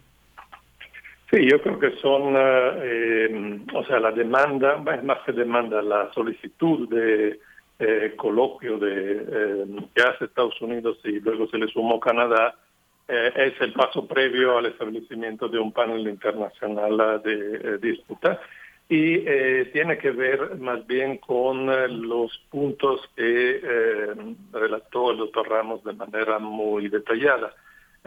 Sí, 1.30 1.48
yo 1.50 1.62
creo 1.62 1.80
que 1.80 1.92
son, 2.02 2.34
eh, 2.36 3.62
o 3.74 3.86
sea, 3.86 4.00
la 4.00 4.12
demanda, 4.12 4.78
más 4.78 5.20
que 5.26 5.32
demanda, 5.32 5.82
la 5.82 6.12
solicitud 6.14 6.90
de 6.90 7.40
eh, 7.80 8.14
coloquio 8.18 8.78
de, 8.78 9.26
eh, 9.32 9.66
que 9.96 10.02
hace 10.02 10.26
Estados 10.26 10.60
Unidos 10.62 11.00
y 11.06 11.20
luego 11.20 11.48
se 11.48 11.58
le 11.58 11.68
sumó 11.68 12.00
Canadá, 12.00 12.56
eh, 13.12 13.34
es 13.36 13.62
el 13.62 13.74
paso 13.74 14.08
previo 14.08 14.58
al 14.58 14.68
establecimiento 14.68 15.50
de 15.50 15.60
un 15.60 15.74
panel 15.74 16.08
internacional 16.08 17.22
de 17.24 17.78
disputa. 17.78 18.40
Y 18.88 19.20
tiene 19.72 19.98
que 19.98 20.12
ver 20.12 20.58
más 20.58 20.86
bien 20.86 21.18
con 21.18 21.66
los 22.10 22.38
puntos 22.50 23.10
que 23.16 23.62
relató 24.52 25.12
el 25.12 25.18
doctor 25.18 25.48
Ramos 25.48 25.82
de 25.86 25.94
manera 25.94 26.40
muy 26.40 26.90
detallada. 26.90 27.54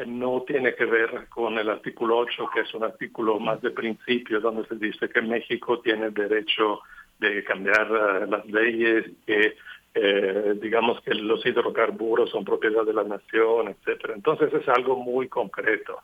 No 0.06 0.42
tiene 0.46 0.74
que 0.74 0.84
ver 0.84 1.26
con 1.30 1.58
el 1.58 1.70
artículo 1.70 2.18
8, 2.18 2.50
que 2.52 2.60
es 2.60 2.74
un 2.74 2.84
artículo 2.84 3.38
más 3.40 3.62
de 3.62 3.70
principio, 3.70 4.40
donde 4.40 4.66
se 4.66 4.74
dice 4.74 5.08
que 5.08 5.22
México 5.22 5.80
tiene 5.80 6.10
derecho 6.10 6.80
de 7.18 7.44
cambiar 7.44 8.28
las 8.28 8.44
leyes, 8.46 9.06
que 9.26 9.56
eh, 9.94 10.54
digamos 10.60 11.00
que 11.02 11.14
los 11.14 11.44
hidrocarburos 11.46 12.30
son 12.30 12.44
propiedad 12.44 12.84
de 12.84 12.92
la 12.92 13.04
nación, 13.04 13.68
etcétera. 13.68 14.14
Entonces 14.14 14.52
es 14.52 14.68
algo 14.68 14.96
muy 14.96 15.28
concreto. 15.28 16.00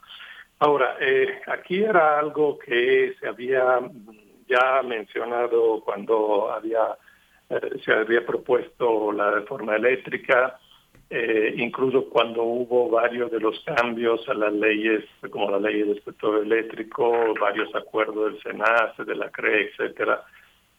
Ahora, 0.60 0.96
eh, 1.00 1.40
aquí 1.46 1.82
era 1.82 2.18
algo 2.18 2.58
que 2.58 3.14
se 3.18 3.26
había 3.26 3.80
ya 4.46 4.82
mencionado 4.82 5.80
cuando 5.84 6.50
había 6.52 6.96
eh, 7.48 7.80
se 7.84 7.92
había 7.92 8.24
propuesto 8.24 9.10
la 9.12 9.30
reforma 9.30 9.76
eléctrica 9.76 10.58
eh, 11.12 11.54
incluso 11.56 12.08
cuando 12.08 12.44
hubo 12.44 12.88
varios 12.88 13.32
de 13.32 13.40
los 13.40 13.58
cambios 13.64 14.26
a 14.28 14.34
las 14.34 14.52
leyes, 14.52 15.04
como 15.30 15.50
la 15.50 15.58
ley 15.58 15.82
del 15.82 16.00
sector 16.04 16.40
eléctrico, 16.40 17.34
varios 17.40 17.74
acuerdos 17.74 18.32
del 18.32 18.42
SENAS, 18.42 18.96
de 19.04 19.16
la 19.16 19.28
CRE, 19.28 19.70
etcétera. 19.70 20.22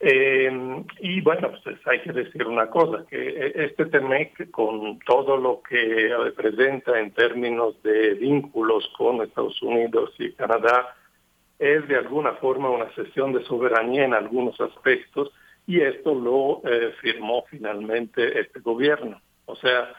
Eh, 0.04 0.84
y 1.00 1.22
bueno, 1.22 1.52
pues 1.64 1.78
hay 1.86 2.02
que 2.02 2.12
decir 2.12 2.48
una 2.48 2.68
cosa, 2.72 3.06
que 3.08 3.54
este 3.54 3.86
TEMEC, 3.86 4.50
con 4.50 4.98
todo 5.00 5.38
lo 5.38 5.62
que 5.62 6.12
representa 6.18 7.00
en 7.00 7.12
términos 7.12 7.82
de 7.84 8.16
vínculos 8.16 8.92
con 8.98 9.22
Estados 9.22 9.62
Unidos 9.62 10.12
y 10.18 10.32
Canadá, 10.32 10.96
es 11.60 11.88
de 11.88 11.98
alguna 11.98 12.34
forma 12.34 12.72
una 12.72 12.92
sesión 12.96 13.32
de 13.34 13.44
soberanía 13.44 14.06
en 14.06 14.16
algunos 14.16 14.60
aspectos, 14.60 15.32
y 15.68 15.82
esto 15.82 16.16
lo 16.16 16.62
eh, 16.68 16.94
firmó 17.00 17.46
finalmente 17.48 18.40
este 18.40 18.60
gobierno. 18.60 19.22
O 19.46 19.56
sea, 19.56 19.94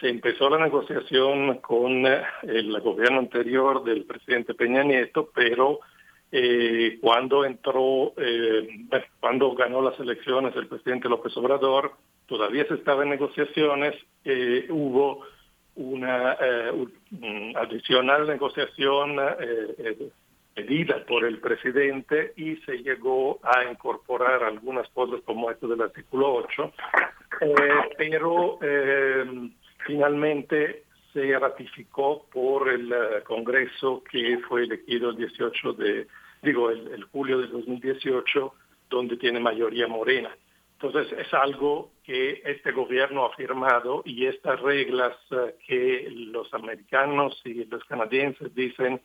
se 0.00 0.10
empezó 0.10 0.50
la 0.50 0.58
negociación 0.58 1.58
con 1.62 2.06
eh, 2.06 2.22
el 2.42 2.78
gobierno 2.80 3.20
anterior 3.20 3.82
del 3.84 4.04
presidente 4.04 4.52
Peña 4.52 4.82
Nieto, 4.82 5.30
pero 5.34 5.80
eh, 6.32 6.98
cuando 7.00 7.44
entró, 7.44 8.12
eh, 8.16 8.86
cuando 9.20 9.54
ganó 9.54 9.80
las 9.80 9.98
elecciones 10.00 10.56
el 10.56 10.66
presidente 10.66 11.08
López 11.08 11.36
Obrador, 11.36 11.92
todavía 12.26 12.66
se 12.66 12.74
estaba 12.74 13.04
en 13.04 13.10
negociaciones, 13.10 13.94
eh, 14.24 14.66
hubo 14.70 15.22
una 15.76 16.36
eh, 16.40 17.52
adicional 17.54 18.26
negociación 18.26 19.16
pedida 20.54 21.04
por 21.04 21.24
el 21.24 21.38
presidente 21.38 22.32
y 22.36 22.56
se 22.56 22.78
llegó 22.78 23.38
a 23.42 23.70
incorporar 23.70 24.42
algunas 24.42 24.88
cosas 24.88 25.20
como 25.24 25.50
esto 25.50 25.68
del 25.68 25.82
artículo 25.82 26.32
8, 26.34 26.72
pero 27.98 28.58
finalmente 29.86 30.85
se 31.16 31.38
ratificó 31.38 32.26
por 32.30 32.68
el 32.68 32.92
uh, 32.92 33.24
Congreso 33.24 34.04
que 34.04 34.38
fue 34.46 34.64
elegido 34.64 35.10
el 35.10 35.16
18 35.16 35.72
de, 35.72 36.06
digo, 36.42 36.70
el, 36.70 36.88
el, 36.88 37.04
julio 37.04 37.38
de 37.38 37.46
2018, 37.46 38.52
donde 38.90 39.16
tiene 39.16 39.40
mayoría 39.40 39.86
morena. 39.88 40.36
Entonces 40.78 41.10
es 41.18 41.32
algo 41.32 41.90
que 42.04 42.42
este 42.44 42.70
gobierno 42.72 43.24
ha 43.24 43.34
firmado 43.34 44.02
y 44.04 44.26
estas 44.26 44.60
reglas 44.60 45.16
uh, 45.30 45.48
que 45.66 46.06
los 46.10 46.52
americanos 46.52 47.40
y 47.46 47.64
los 47.64 47.82
canadienses 47.84 48.54
dicen 48.54 49.00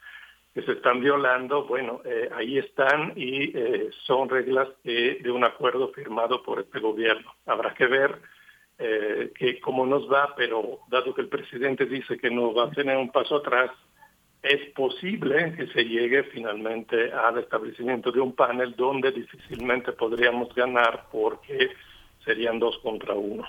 que 0.53 0.64
se 0.64 0.73
están 0.73 0.99
violando, 0.99 1.64
bueno, 1.64 2.01
eh, 2.03 2.30
ahí 2.35 2.57
están 2.57 3.14
y 3.15 3.57
eh, 3.57 3.90
son 4.06 4.27
reglas 4.27 4.67
que, 4.83 5.19
de 5.23 5.31
un 5.31 5.45
acuerdo 5.45 5.93
firmado 5.93 6.43
por 6.43 6.59
este 6.59 6.80
gobierno. 6.80 7.33
Habrá 7.45 7.73
que 7.73 7.85
ver 7.88 8.19
eh, 8.84 9.32
que 9.38 9.60
cómo 9.60 9.85
nos 9.85 10.11
va, 10.11 10.34
pero 10.35 10.80
dado 10.90 11.14
que 11.14 11.22
el 11.22 11.27
presidente 11.27 11.85
dice 11.85 12.18
que 12.18 12.32
no 12.32 12.51
va 12.53 12.66
a 12.66 12.72
tener 12.72 12.98
un 12.98 13.11
paso 13.11 13.35
atrás, 13.35 13.69
es 14.42 14.72
posible 14.74 15.53
que 15.56 15.68
se 15.68 15.84
llegue 15.84 16.24
finalmente 16.24 17.11
al 17.11 17.38
establecimiento 17.38 18.11
de 18.11 18.22
un 18.22 18.34
panel 18.34 18.76
donde 18.76 19.11
difícilmente 19.11 19.92
podríamos 19.92 20.53
ganar 20.56 21.06
porque 21.11 21.69
serían 22.26 22.58
dos 22.58 22.80
contra 22.80 23.14
uno. 23.14 23.43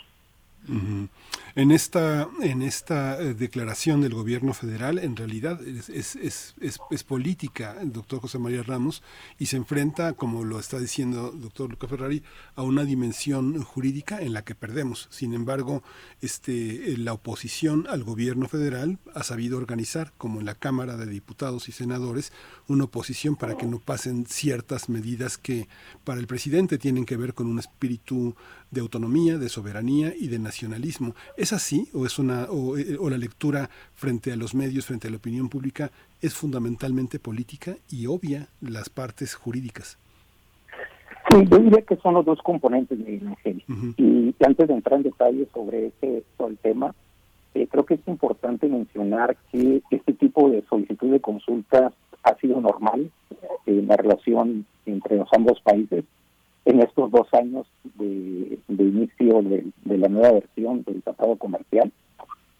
En 1.54 1.70
esta, 1.70 2.30
en 2.40 2.62
esta 2.62 3.20
eh, 3.20 3.34
declaración 3.34 4.00
del 4.00 4.14
gobierno 4.14 4.54
federal, 4.54 4.98
en 4.98 5.16
realidad 5.16 5.60
es, 5.62 6.16
es, 6.16 6.54
es, 6.58 7.04
política 7.04 7.76
el 7.82 7.92
doctor 7.92 8.20
José 8.20 8.38
María 8.38 8.62
Ramos 8.62 9.02
y 9.38 9.46
se 9.46 9.58
enfrenta, 9.58 10.14
como 10.14 10.44
lo 10.44 10.58
está 10.58 10.78
diciendo 10.78 11.30
el 11.34 11.42
doctor 11.42 11.68
Luca 11.68 11.88
Ferrari, 11.88 12.22
a 12.54 12.62
una 12.62 12.84
dimensión 12.84 13.62
jurídica 13.64 14.22
en 14.22 14.32
la 14.32 14.44
que 14.44 14.54
perdemos. 14.54 15.08
Sin 15.10 15.34
embargo, 15.34 15.82
este, 16.22 16.96
la 16.96 17.12
oposición 17.12 17.86
al 17.90 18.02
gobierno 18.02 18.48
federal 18.48 18.98
ha 19.14 19.22
sabido 19.22 19.58
organizar, 19.58 20.14
como 20.16 20.40
en 20.40 20.46
la 20.46 20.54
Cámara 20.54 20.96
de 20.96 21.04
Diputados 21.04 21.68
y 21.68 21.72
Senadores, 21.72 22.32
una 22.66 22.84
oposición 22.84 23.36
para 23.36 23.58
que 23.58 23.66
no 23.66 23.78
pasen 23.78 24.24
ciertas 24.24 24.88
medidas 24.88 25.36
que 25.36 25.68
para 26.04 26.18
el 26.18 26.26
presidente 26.26 26.78
tienen 26.78 27.04
que 27.04 27.18
ver 27.18 27.34
con 27.34 27.46
un 27.46 27.58
espíritu 27.58 28.34
de 28.72 28.80
autonomía, 28.80 29.38
de 29.38 29.48
soberanía 29.48 30.12
y 30.18 30.28
de 30.28 30.38
nacionalismo. 30.38 31.14
¿Es 31.36 31.52
así 31.52 31.88
o 31.94 32.06
es 32.06 32.18
una 32.18 32.46
o, 32.50 32.74
o, 32.98 33.10
la 33.10 33.18
lectura 33.18 33.70
frente 33.94 34.32
a 34.32 34.36
los 34.36 34.54
medios, 34.54 34.86
frente 34.86 35.06
a 35.06 35.10
la 35.10 35.18
opinión 35.18 35.48
pública 35.48 35.90
es 36.20 36.34
fundamentalmente 36.34 37.18
política 37.18 37.76
y 37.90 38.06
obvia 38.06 38.48
las 38.60 38.88
partes 38.88 39.34
jurídicas? 39.34 39.98
Sí, 41.30 41.44
yo 41.50 41.58
diría 41.58 41.82
que 41.82 41.96
son 41.96 42.14
los 42.14 42.24
dos 42.24 42.40
componentes 42.42 42.98
de 42.98 43.20
Ángel. 43.26 43.62
Y 43.96 44.34
antes 44.44 44.68
de 44.68 44.74
entrar 44.74 44.96
en 44.96 45.04
detalle 45.04 45.46
sobre 45.52 45.86
ese 45.86 46.24
sobre 46.36 46.52
el 46.52 46.58
tema, 46.58 46.94
eh, 47.54 47.68
creo 47.70 47.84
que 47.84 47.94
es 47.94 48.08
importante 48.08 48.66
mencionar 48.68 49.36
que 49.50 49.82
este 49.90 50.14
tipo 50.14 50.48
de 50.48 50.64
solicitud 50.68 51.10
de 51.10 51.20
consultas 51.20 51.92
ha 52.22 52.34
sido 52.36 52.60
normal 52.60 53.10
en 53.66 53.86
la 53.86 53.96
relación 53.96 54.64
entre 54.86 55.16
los 55.16 55.28
ambos 55.32 55.60
países 55.60 56.04
en 56.64 56.80
estos 56.80 57.10
dos 57.10 57.26
años 57.32 57.66
de, 57.96 58.58
de 58.68 58.84
inicio 58.84 59.42
de, 59.42 59.66
de 59.84 59.98
la 59.98 60.08
nueva 60.08 60.32
versión 60.32 60.84
del 60.84 61.02
tratado 61.02 61.36
comercial. 61.36 61.92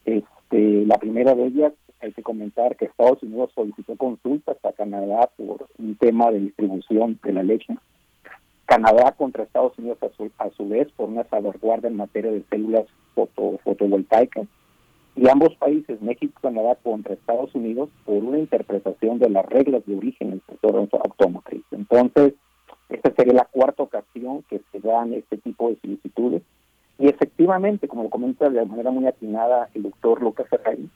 Este, 0.04 0.86
la 0.86 0.98
primera 0.98 1.34
de 1.34 1.46
ellas, 1.46 1.72
hay 2.00 2.12
que 2.12 2.22
comentar 2.22 2.76
que 2.76 2.86
Estados 2.86 3.22
Unidos 3.22 3.52
solicitó 3.54 3.96
consultas 3.96 4.56
a 4.64 4.72
Canadá 4.72 5.30
por 5.36 5.68
un 5.78 5.94
tema 5.96 6.32
de 6.32 6.40
distribución 6.40 7.18
de 7.22 7.32
la 7.32 7.44
leche. 7.44 7.76
Canadá 8.66 9.12
contra 9.12 9.44
Estados 9.44 9.78
Unidos 9.78 9.98
a 10.02 10.08
su, 10.16 10.30
a 10.38 10.50
su 10.50 10.68
vez 10.68 10.88
por 10.96 11.08
una 11.08 11.24
salvaguarda 11.24 11.88
en 11.88 11.96
materia 11.96 12.32
de 12.32 12.42
células 12.50 12.86
foto, 13.14 13.58
fotovoltaicas. 13.62 14.48
Y 15.14 15.28
ambos 15.28 15.54
países, 15.56 16.00
México 16.00 16.32
y 16.38 16.42
Canadá, 16.42 16.76
contra 16.82 17.14
Estados 17.14 17.54
Unidos 17.54 17.90
por 18.04 18.16
una 18.16 18.38
interpretación 18.38 19.18
de 19.18 19.28
las 19.28 19.44
reglas 19.46 19.84
de 19.86 19.96
origen 19.96 20.28
en 20.28 20.34
el 20.34 20.42
sector 20.48 20.74
automotriz. 20.76 21.62
Entonces, 21.70 22.34
esta 22.94 23.12
sería 23.14 23.34
la 23.34 23.44
cuarta 23.44 23.82
ocasión 23.82 24.44
que 24.48 24.60
se 24.70 24.80
dan 24.80 25.12
este 25.12 25.36
tipo 25.38 25.68
de 25.68 25.76
solicitudes. 25.76 26.42
Y 26.98 27.08
efectivamente, 27.08 27.88
como 27.88 28.04
lo 28.04 28.10
comenta 28.10 28.48
de 28.48 28.64
manera 28.64 28.90
muy 28.90 29.06
atinada 29.06 29.68
el 29.74 29.84
doctor 29.84 30.22
Lucas 30.22 30.48
Ferrari, 30.48 30.88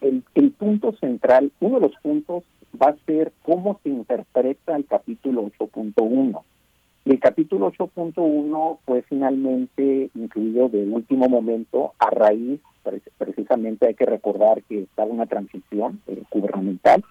el, 0.00 0.24
el 0.34 0.50
punto 0.52 0.92
central, 0.92 1.52
uno 1.60 1.76
de 1.78 1.88
los 1.88 1.96
puntos 2.02 2.44
va 2.80 2.88
a 2.88 2.96
ser 3.06 3.32
cómo 3.42 3.78
se 3.82 3.90
interpreta 3.90 4.76
el 4.76 4.86
capítulo 4.86 5.50
8.1. 5.58 6.42
Y 7.04 7.10
el 7.10 7.20
capítulo 7.20 7.72
8.1 7.72 8.78
fue 8.84 9.02
finalmente 9.02 10.10
incluido 10.14 10.68
de 10.68 10.84
último 10.86 11.28
momento 11.28 11.94
a 11.98 12.10
raíz, 12.10 12.60
precisamente 13.18 13.86
hay 13.86 13.94
que 13.94 14.06
recordar 14.06 14.62
que 14.64 14.82
estaba 14.82 15.10
una 15.10 15.26
transición 15.26 16.00
eh, 16.06 16.22
gubernamental 16.30 17.04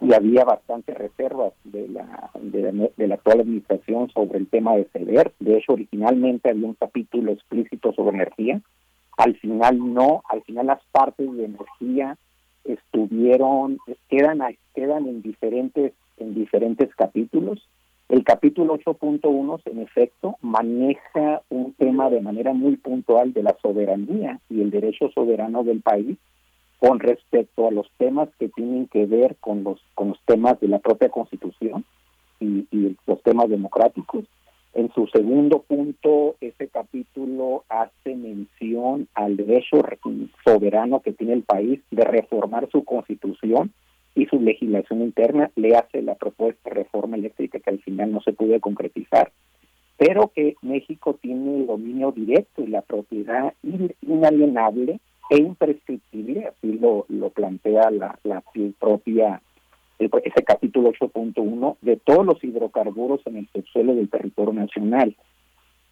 y 0.00 0.12
había 0.12 0.44
bastantes 0.44 0.96
reservas 0.96 1.52
de 1.64 1.88
la, 1.88 2.30
de 2.40 2.72
la, 2.72 2.88
de 2.96 3.08
la 3.08 3.14
actual 3.14 3.40
administración 3.40 4.10
sobre 4.10 4.38
el 4.38 4.48
tema 4.48 4.76
de 4.76 4.84
ceder. 4.92 5.32
De 5.40 5.56
hecho, 5.56 5.72
originalmente 5.72 6.50
había 6.50 6.66
un 6.66 6.74
capítulo 6.74 7.32
explícito 7.32 7.92
sobre 7.92 8.16
energía. 8.16 8.60
Al 9.16 9.36
final 9.36 9.94
no, 9.94 10.22
al 10.28 10.42
final 10.42 10.66
las 10.66 10.82
partes 10.92 11.34
de 11.34 11.46
energía 11.46 12.16
estuvieron, 12.64 13.78
quedan, 14.08 14.40
quedan 14.74 15.06
en 15.06 15.22
diferentes, 15.22 15.92
en 16.18 16.34
diferentes 16.34 16.94
capítulos. 16.94 17.66
El 18.08 18.22
capítulo 18.22 18.78
8.1, 18.78 19.62
en 19.64 19.80
efecto, 19.80 20.36
maneja 20.40 21.42
un 21.48 21.72
tema 21.72 22.10
de 22.10 22.20
manera 22.20 22.52
muy 22.52 22.76
puntual 22.76 23.32
de 23.32 23.42
la 23.42 23.56
soberanía 23.60 24.40
y 24.48 24.60
el 24.60 24.70
derecho 24.70 25.10
soberano 25.10 25.64
del 25.64 25.80
país 25.80 26.16
con 26.78 27.00
respecto 27.00 27.66
a 27.66 27.70
los 27.70 27.90
temas 27.96 28.28
que 28.38 28.48
tienen 28.48 28.86
que 28.86 29.06
ver 29.06 29.36
con 29.40 29.64
los 29.64 29.80
con 29.94 30.08
los 30.08 30.20
temas 30.26 30.60
de 30.60 30.68
la 30.68 30.78
propia 30.78 31.08
Constitución 31.08 31.84
y, 32.40 32.66
y 32.70 32.96
los 33.06 33.22
temas 33.22 33.48
democráticos. 33.48 34.24
En 34.74 34.92
su 34.92 35.06
segundo 35.06 35.62
punto, 35.62 36.36
ese 36.42 36.68
capítulo 36.68 37.64
hace 37.70 38.14
mención 38.14 39.08
al 39.14 39.38
derecho 39.38 39.80
soberano 40.44 41.00
que 41.00 41.14
tiene 41.14 41.32
el 41.32 41.44
país 41.44 41.80
de 41.90 42.04
reformar 42.04 42.68
su 42.70 42.84
constitución 42.84 43.72
y 44.14 44.26
su 44.26 44.38
legislación 44.38 45.00
interna. 45.00 45.50
Le 45.56 45.76
hace 45.76 46.02
la 46.02 46.14
propuesta 46.14 46.68
de 46.68 46.76
reforma 46.76 47.16
eléctrica 47.16 47.58
que 47.58 47.70
al 47.70 47.78
final 47.78 48.12
no 48.12 48.20
se 48.20 48.34
pudo 48.34 48.60
concretizar, 48.60 49.32
pero 49.96 50.30
que 50.34 50.56
México 50.60 51.18
tiene 51.22 51.60
el 51.60 51.66
dominio 51.66 52.12
directo 52.12 52.62
y 52.62 52.66
la 52.66 52.82
propiedad 52.82 53.54
inalienable 54.02 55.00
e 55.30 55.38
imprescriptible, 55.38 56.46
así 56.46 56.72
lo, 56.78 57.06
lo 57.08 57.30
plantea 57.30 57.90
la, 57.90 58.18
la 58.22 58.42
propia 58.78 59.40
ese 59.98 60.44
capítulo 60.44 60.92
8.1 60.92 61.76
de 61.80 61.96
todos 61.96 62.26
los 62.26 62.42
hidrocarburos 62.44 63.20
en 63.26 63.38
el 63.38 63.48
subsuelo 63.48 63.94
del 63.94 64.10
territorio 64.10 64.52
nacional. 64.52 65.16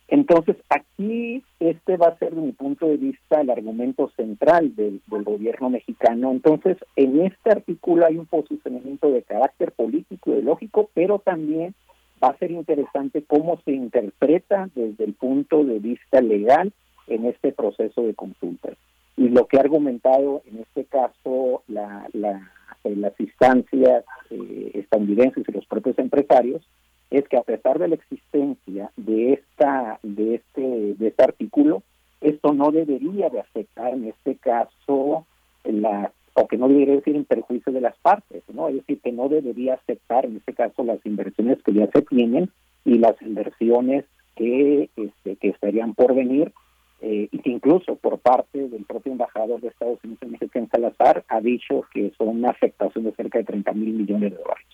Entonces, 0.08 0.56
aquí 0.68 1.42
este 1.60 1.96
va 1.96 2.08
a 2.08 2.18
ser, 2.18 2.34
de 2.34 2.42
mi 2.42 2.52
punto 2.52 2.86
de 2.86 2.98
vista, 2.98 3.40
el 3.40 3.48
argumento 3.48 4.10
central 4.16 4.76
del, 4.76 5.00
del 5.06 5.24
gobierno 5.24 5.70
mexicano. 5.70 6.30
Entonces, 6.30 6.76
en 6.96 7.22
este 7.22 7.50
artículo 7.50 8.04
hay 8.04 8.18
un 8.18 8.26
posicionamiento 8.26 9.10
de 9.10 9.22
carácter 9.22 9.72
político, 9.72 10.30
ideológico, 10.30 10.90
pero 10.92 11.20
también 11.20 11.74
va 12.22 12.28
a 12.28 12.38
ser 12.38 12.50
interesante 12.50 13.24
cómo 13.26 13.58
se 13.64 13.72
interpreta 13.72 14.68
desde 14.74 15.04
el 15.04 15.14
punto 15.14 15.64
de 15.64 15.78
vista 15.78 16.20
legal 16.20 16.72
en 17.06 17.24
este 17.24 17.52
proceso 17.52 18.02
de 18.02 18.14
consultas. 18.14 18.76
Y 19.16 19.28
lo 19.28 19.46
que 19.46 19.58
ha 19.58 19.60
argumentado 19.60 20.42
en 20.46 20.58
este 20.58 20.84
caso 20.84 21.62
la, 21.68 22.08
la 22.12 22.50
en 22.84 23.00
las 23.00 23.18
instancias 23.18 24.04
eh, 24.30 24.70
estadounidenses 24.74 25.44
y 25.48 25.52
los 25.52 25.66
propios 25.66 25.98
empresarios 25.98 26.62
es 27.10 27.26
que 27.28 27.36
a 27.36 27.42
pesar 27.42 27.78
de 27.78 27.88
la 27.88 27.94
existencia 27.94 28.90
de 28.96 29.34
esta 29.34 29.98
de 30.02 30.36
este 30.36 30.94
de 30.94 31.08
este 31.08 31.22
artículo 31.22 31.82
esto 32.20 32.52
no 32.52 32.70
debería 32.70 33.30
de 33.30 33.40
afectar 33.40 33.94
en 33.94 34.04
este 34.06 34.36
caso 34.36 35.26
la 35.64 36.12
o 36.34 36.48
que 36.48 36.56
no 36.56 36.68
debería 36.68 36.96
decir 36.96 37.16
en 37.16 37.24
perjuicio 37.24 37.72
de 37.72 37.80
las 37.80 37.96
partes 37.98 38.42
no 38.52 38.68
es 38.68 38.76
decir 38.76 39.00
que 39.00 39.12
no 39.12 39.28
debería 39.28 39.74
afectar 39.74 40.26
en 40.26 40.36
este 40.36 40.52
caso 40.52 40.84
las 40.84 41.04
inversiones 41.06 41.62
que 41.62 41.72
ya 41.72 41.88
se 41.92 42.02
tienen 42.02 42.50
y 42.84 42.98
las 42.98 43.20
inversiones 43.22 44.04
que 44.36 44.90
este, 44.96 45.36
que 45.36 45.48
estarían 45.48 45.94
por 45.94 46.14
venir 46.14 46.52
eh, 47.00 47.28
incluso 47.44 47.96
por 47.96 48.18
parte 48.18 48.68
del 48.68 48.84
propio 48.84 49.12
embajador 49.12 49.60
de 49.60 49.68
Estados 49.68 49.98
Unidos 50.04 50.22
en 50.22 50.30
México, 50.32 50.58
en 50.58 50.68
Salazar, 50.70 51.24
ha 51.28 51.40
dicho 51.40 51.84
que 51.92 52.12
son 52.16 52.28
una 52.28 52.50
afectación 52.50 53.04
de 53.04 53.12
cerca 53.12 53.38
de 53.38 53.44
30 53.44 53.72
mil 53.72 53.94
millones 53.94 54.32
de 54.32 54.38
dólares. 54.38 54.66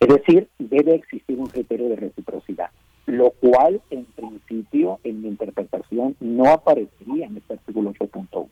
Es 0.00 0.08
decir, 0.08 0.48
debe 0.58 0.94
existir 0.94 1.38
un 1.38 1.46
criterio 1.46 1.88
de 1.88 1.96
reciprocidad, 1.96 2.70
lo 3.06 3.30
cual 3.30 3.80
en 3.90 4.04
principio 4.04 5.00
en 5.02 5.22
mi 5.22 5.28
interpretación 5.28 6.14
no 6.20 6.50
aparecería 6.50 7.26
en 7.26 7.36
este 7.38 7.54
artículo 7.54 7.92
8.1. 7.94 8.48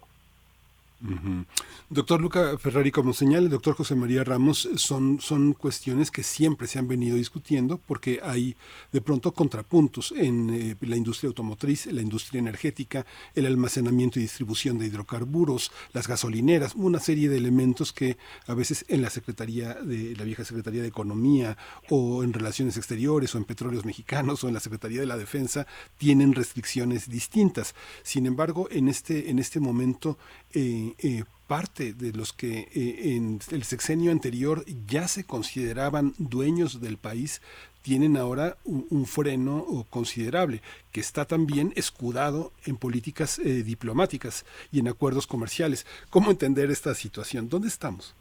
Doctor 1.90 2.20
Luca 2.20 2.56
Ferrari, 2.58 2.90
como 2.90 3.12
señala 3.12 3.44
el 3.44 3.50
doctor 3.50 3.74
José 3.74 3.94
María 3.94 4.24
Ramos, 4.24 4.68
son, 4.76 5.20
son 5.20 5.52
cuestiones 5.52 6.10
que 6.10 6.22
siempre 6.22 6.66
se 6.66 6.78
han 6.78 6.88
venido 6.88 7.16
discutiendo 7.16 7.78
porque 7.86 8.20
hay 8.22 8.56
de 8.92 9.00
pronto 9.00 9.32
contrapuntos 9.32 10.12
en 10.16 10.50
eh, 10.50 10.76
la 10.80 10.96
industria 10.96 11.28
automotriz, 11.28 11.86
la 11.86 12.02
industria 12.02 12.38
energética, 12.38 13.04
el 13.34 13.46
almacenamiento 13.46 14.18
y 14.18 14.22
distribución 14.22 14.78
de 14.78 14.86
hidrocarburos, 14.86 15.70
las 15.92 16.08
gasolineras, 16.08 16.74
una 16.74 16.98
serie 16.98 17.28
de 17.28 17.36
elementos 17.36 17.92
que 17.92 18.16
a 18.46 18.54
veces 18.54 18.84
en 18.88 19.02
la 19.02 19.10
Secretaría 19.10 19.74
de 19.74 20.16
la 20.16 20.24
vieja 20.24 20.44
Secretaría 20.44 20.82
de 20.82 20.88
Economía 20.88 21.56
o 21.90 22.24
en 22.24 22.32
Relaciones 22.32 22.76
Exteriores 22.76 23.34
o 23.34 23.38
en 23.38 23.44
Petróleos 23.44 23.84
Mexicanos 23.84 24.42
o 24.42 24.48
en 24.48 24.54
la 24.54 24.60
Secretaría 24.60 25.00
de 25.00 25.06
la 25.06 25.16
Defensa 25.16 25.66
tienen 25.98 26.34
restricciones 26.34 27.08
distintas. 27.08 27.74
Sin 28.02 28.26
embargo, 28.26 28.68
en 28.70 28.88
este, 28.88 29.30
en 29.30 29.38
este 29.38 29.60
momento 29.60 30.18
eh, 30.52 30.85
eh, 31.02 31.24
parte 31.46 31.92
de 31.92 32.12
los 32.12 32.32
que 32.32 32.68
eh, 32.74 33.14
en 33.16 33.40
el 33.50 33.62
sexenio 33.64 34.10
anterior 34.10 34.64
ya 34.86 35.08
se 35.08 35.24
consideraban 35.24 36.14
dueños 36.18 36.80
del 36.80 36.96
país 36.98 37.40
tienen 37.82 38.16
ahora 38.16 38.56
un, 38.64 39.06
freno 39.06 39.64
considerable 39.90 40.60
que 40.92 40.98
está 40.98 41.24
también 41.24 41.72
escudado 41.76 42.50
en 42.66 42.76
políticas 42.76 43.38
eh, 43.38 43.62
diplomáticas 43.62 44.44
y 44.72 44.80
en 44.80 44.88
acuerdos 44.88 45.28
comerciales. 45.28 45.86
¿Cómo 46.10 46.32
entender 46.32 46.68
esta 46.70 46.94
situación? 46.94 47.48
¿Dónde 47.48 47.68
estamos? 47.68 48.16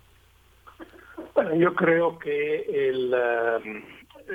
Yo 1.57 1.73
creo 1.73 2.19
que 2.19 2.89
el, 2.89 3.11
um, 3.11 3.83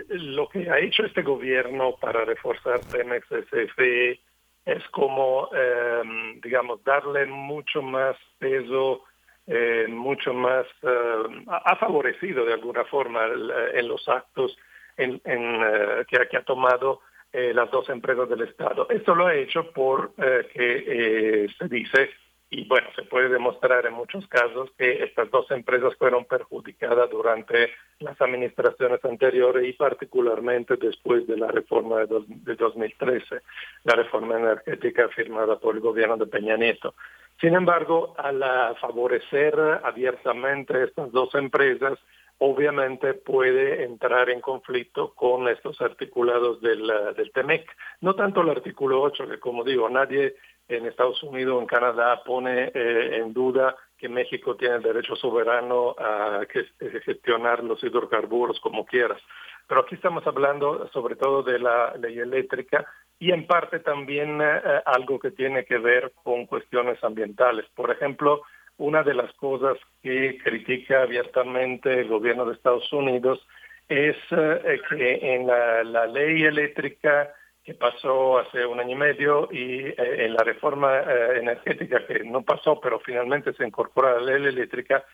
lo 0.08 0.48
que 0.48 0.68
ha 0.68 0.80
hecho 0.80 1.04
este 1.04 1.22
gobierno 1.22 1.94
para 2.00 2.24
reforzar 2.24 2.80
Pemex 2.90 3.24
SFE 3.28 4.18
es 4.64 4.86
como, 4.90 5.48
eh, 5.54 6.02
digamos, 6.42 6.82
darle 6.84 7.26
mucho 7.26 7.82
más 7.82 8.16
peso, 8.38 9.04
eh, 9.46 9.86
mucho 9.88 10.32
más, 10.34 10.66
eh, 10.82 11.44
ha 11.48 11.76
favorecido 11.76 12.44
de 12.44 12.52
alguna 12.54 12.84
forma 12.84 13.26
en 13.26 13.88
los 13.88 14.08
actos 14.08 14.56
en, 14.96 15.20
en, 15.24 16.06
que, 16.06 16.28
que, 16.28 16.36
ha 16.36 16.42
tomado 16.42 17.00
las 17.32 17.70
dos 17.70 17.88
empresas 17.88 18.28
del 18.28 18.42
Estado. 18.42 18.88
Esto 18.90 19.14
lo 19.14 19.26
ha 19.26 19.34
hecho 19.34 19.70
por 19.72 20.14
que 20.14 21.48
se 21.56 21.68
dice 21.68 22.10
y 22.52 22.66
bueno, 22.66 22.88
se 22.96 23.02
puede 23.02 23.28
demostrar 23.28 23.86
en 23.86 23.94
muchos 23.94 24.26
casos 24.26 24.70
que 24.76 25.04
estas 25.04 25.30
dos 25.30 25.48
empresas 25.52 25.94
fueron 25.96 26.24
perjudicadas 26.24 27.08
durante 27.08 27.70
las 28.00 28.20
administraciones 28.20 29.04
anteriores 29.04 29.68
y 29.68 29.72
particularmente 29.74 30.76
después 30.76 31.28
de 31.28 31.36
la 31.36 31.46
reforma 31.46 32.00
de, 32.00 32.06
dos, 32.06 32.24
de 32.26 32.56
2013, 32.56 33.42
la 33.84 33.94
reforma 33.94 34.36
energética 34.36 35.08
firmada 35.10 35.60
por 35.60 35.76
el 35.76 35.80
gobierno 35.80 36.16
de 36.16 36.26
Peña 36.26 36.56
Nieto. 36.56 36.94
Sin 37.40 37.54
embargo, 37.54 38.14
al 38.18 38.42
favorecer 38.80 39.54
abiertamente 39.84 40.82
estas 40.82 41.12
dos 41.12 41.32
empresas, 41.36 41.98
obviamente 42.38 43.14
puede 43.14 43.84
entrar 43.84 44.28
en 44.28 44.40
conflicto 44.40 45.14
con 45.14 45.46
estos 45.46 45.80
articulados 45.80 46.60
del, 46.60 46.90
del 47.16 47.30
TEMEC. 47.32 47.70
No 48.00 48.14
tanto 48.14 48.40
el 48.40 48.50
artículo 48.50 49.00
8, 49.02 49.28
que 49.28 49.38
como 49.38 49.62
digo, 49.62 49.88
nadie 49.88 50.34
en 50.76 50.86
Estados 50.86 51.22
Unidos 51.22 51.60
en 51.60 51.66
Canadá 51.66 52.22
pone 52.24 52.70
eh, 52.74 53.16
en 53.18 53.32
duda 53.32 53.76
que 53.98 54.08
México 54.08 54.56
tiene 54.56 54.78
derecho 54.78 55.14
soberano 55.16 55.94
a 55.98 56.40
eh, 56.42 57.00
gestionar 57.04 57.62
los 57.62 57.82
hidrocarburos 57.84 58.58
como 58.60 58.86
quieras. 58.86 59.20
Pero 59.66 59.82
aquí 59.82 59.94
estamos 59.94 60.26
hablando 60.26 60.88
sobre 60.92 61.16
todo 61.16 61.42
de 61.42 61.58
la 61.58 61.94
ley 61.96 62.18
eléctrica 62.18 62.86
y 63.18 63.30
en 63.32 63.46
parte 63.46 63.80
también 63.80 64.40
algo 64.86 65.20
que 65.20 65.30
tiene 65.30 65.64
que 65.64 65.78
ver 65.78 66.12
con 66.24 66.46
cuestiones 66.46 67.02
ambientales. 67.04 67.66
Por 67.76 67.90
ejemplo, 67.90 68.42
una 68.80 69.02
de 69.02 69.12
las 69.12 69.30
cosas 69.34 69.76
que 70.02 70.38
critica 70.42 71.02
abiertamente 71.02 72.00
el 72.00 72.08
gobierno 72.08 72.46
de 72.46 72.54
Estados 72.54 72.90
Unidos 72.92 73.46
es 73.90 74.16
eh, 74.30 74.80
que 74.88 75.34
en 75.34 75.46
la, 75.46 76.06
ley 76.06 76.44
eléctrica 76.44 77.34
que 77.70 77.74
pasó 77.74 78.38
hace 78.38 78.66
un 78.66 78.80
año 78.80 78.96
y 78.96 78.98
medio 78.98 79.48
y 79.52 79.86
eh, 79.86 79.94
en 79.96 80.34
la 80.34 80.42
reforma 80.42 80.98
eh, 80.98 81.38
energética 81.38 82.04
que 82.04 82.24
no 82.24 82.42
pasó, 82.42 82.80
pero 82.80 82.98
finalmente 82.98 83.52
se 83.52 83.64
incorpora 83.64 84.20
la 84.20 84.38
ley 84.38 84.48
eléctrica, 84.48 85.04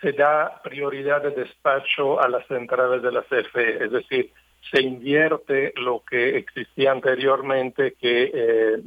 se 0.00 0.12
da 0.12 0.62
prioridad 0.62 1.20
de 1.22 1.32
despacho 1.32 2.20
a 2.22 2.28
las 2.28 2.46
centrales 2.46 3.02
de 3.02 3.10
la 3.10 3.22
CFE, 3.22 3.84
es 3.86 3.90
decir, 3.90 4.32
se 4.70 4.82
invierte 4.82 5.72
lo 5.76 6.04
que 6.08 6.38
existía 6.38 6.92
anteriormente, 6.92 7.94
que 8.00 8.80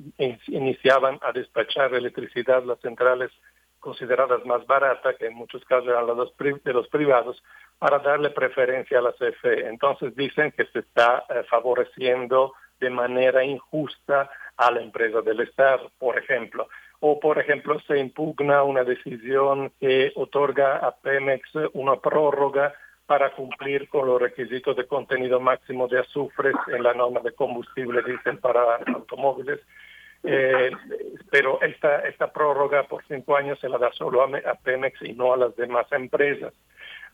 iniciaban 0.48 1.20
a 1.22 1.34
despachar 1.34 1.94
electricidad 1.94 2.64
las 2.64 2.80
centrales 2.80 3.32
consideradas 3.80 4.46
más 4.46 4.66
baratas, 4.66 5.16
que 5.18 5.28
en 5.28 5.36
muchos 5.36 5.64
casos 5.66 5.88
eran 5.88 6.08
las 6.08 6.18
de 6.64 6.74
los 6.74 6.88
privados, 6.88 7.42
para 7.78 8.00
darle 8.00 8.30
preferencia 8.30 9.00
a 9.00 9.02
la 9.02 9.14
CFE. 9.14 9.68
Entonces 9.68 10.16
dicen 10.16 10.52
que 10.52 10.66
se 10.66 10.80
está 10.80 11.26
eh, 11.30 11.44
favoreciendo 11.50 12.54
de 12.80 12.90
manera 12.90 13.44
injusta 13.44 14.30
a 14.58 14.72
la 14.72 14.82
empresa 14.82 15.22
del 15.22 15.42
Estado, 15.42 15.92
por 15.98 16.18
ejemplo. 16.18 16.68
O, 17.02 17.20
por 17.20 17.40
ejemplo, 17.40 17.80
se 17.82 17.98
impugna 17.98 18.64
una 18.64 18.84
decisión 18.84 19.72
que 19.80 20.12
otorga 20.16 20.78
a 20.78 20.96
Pemex 20.96 21.50
una 21.74 21.96
prórroga 21.96 22.74
para 23.06 23.32
cumplir 23.32 23.88
con 23.90 24.08
los 24.08 24.22
requisitos 24.22 24.76
de 24.76 24.86
contenido 24.86 25.40
máximo 25.40 25.88
de 25.88 26.00
azufre 26.00 26.52
en 26.68 26.84
la 26.84 26.94
norma 26.94 27.22
de 27.22 27.32
combustible, 27.32 28.04
dicen, 28.04 28.38
para 28.38 28.76
automóviles 28.94 29.60
eh, 30.24 30.72
pero 31.32 31.62
esta, 31.62 32.00
esta 32.08 32.32
prórroga 32.32 32.84
por 32.84 33.04
cinco 33.08 33.38
años 33.38 33.60
se 33.60 33.70
la 33.70 33.78
da 33.78 33.92
solo 33.94 34.22
a, 34.24 34.56
Pemex 34.56 35.02
y 35.02 35.14
no 35.14 35.34
a 35.34 35.38
las 35.38 35.56
demás 35.56 35.88
empresas. 35.92 36.54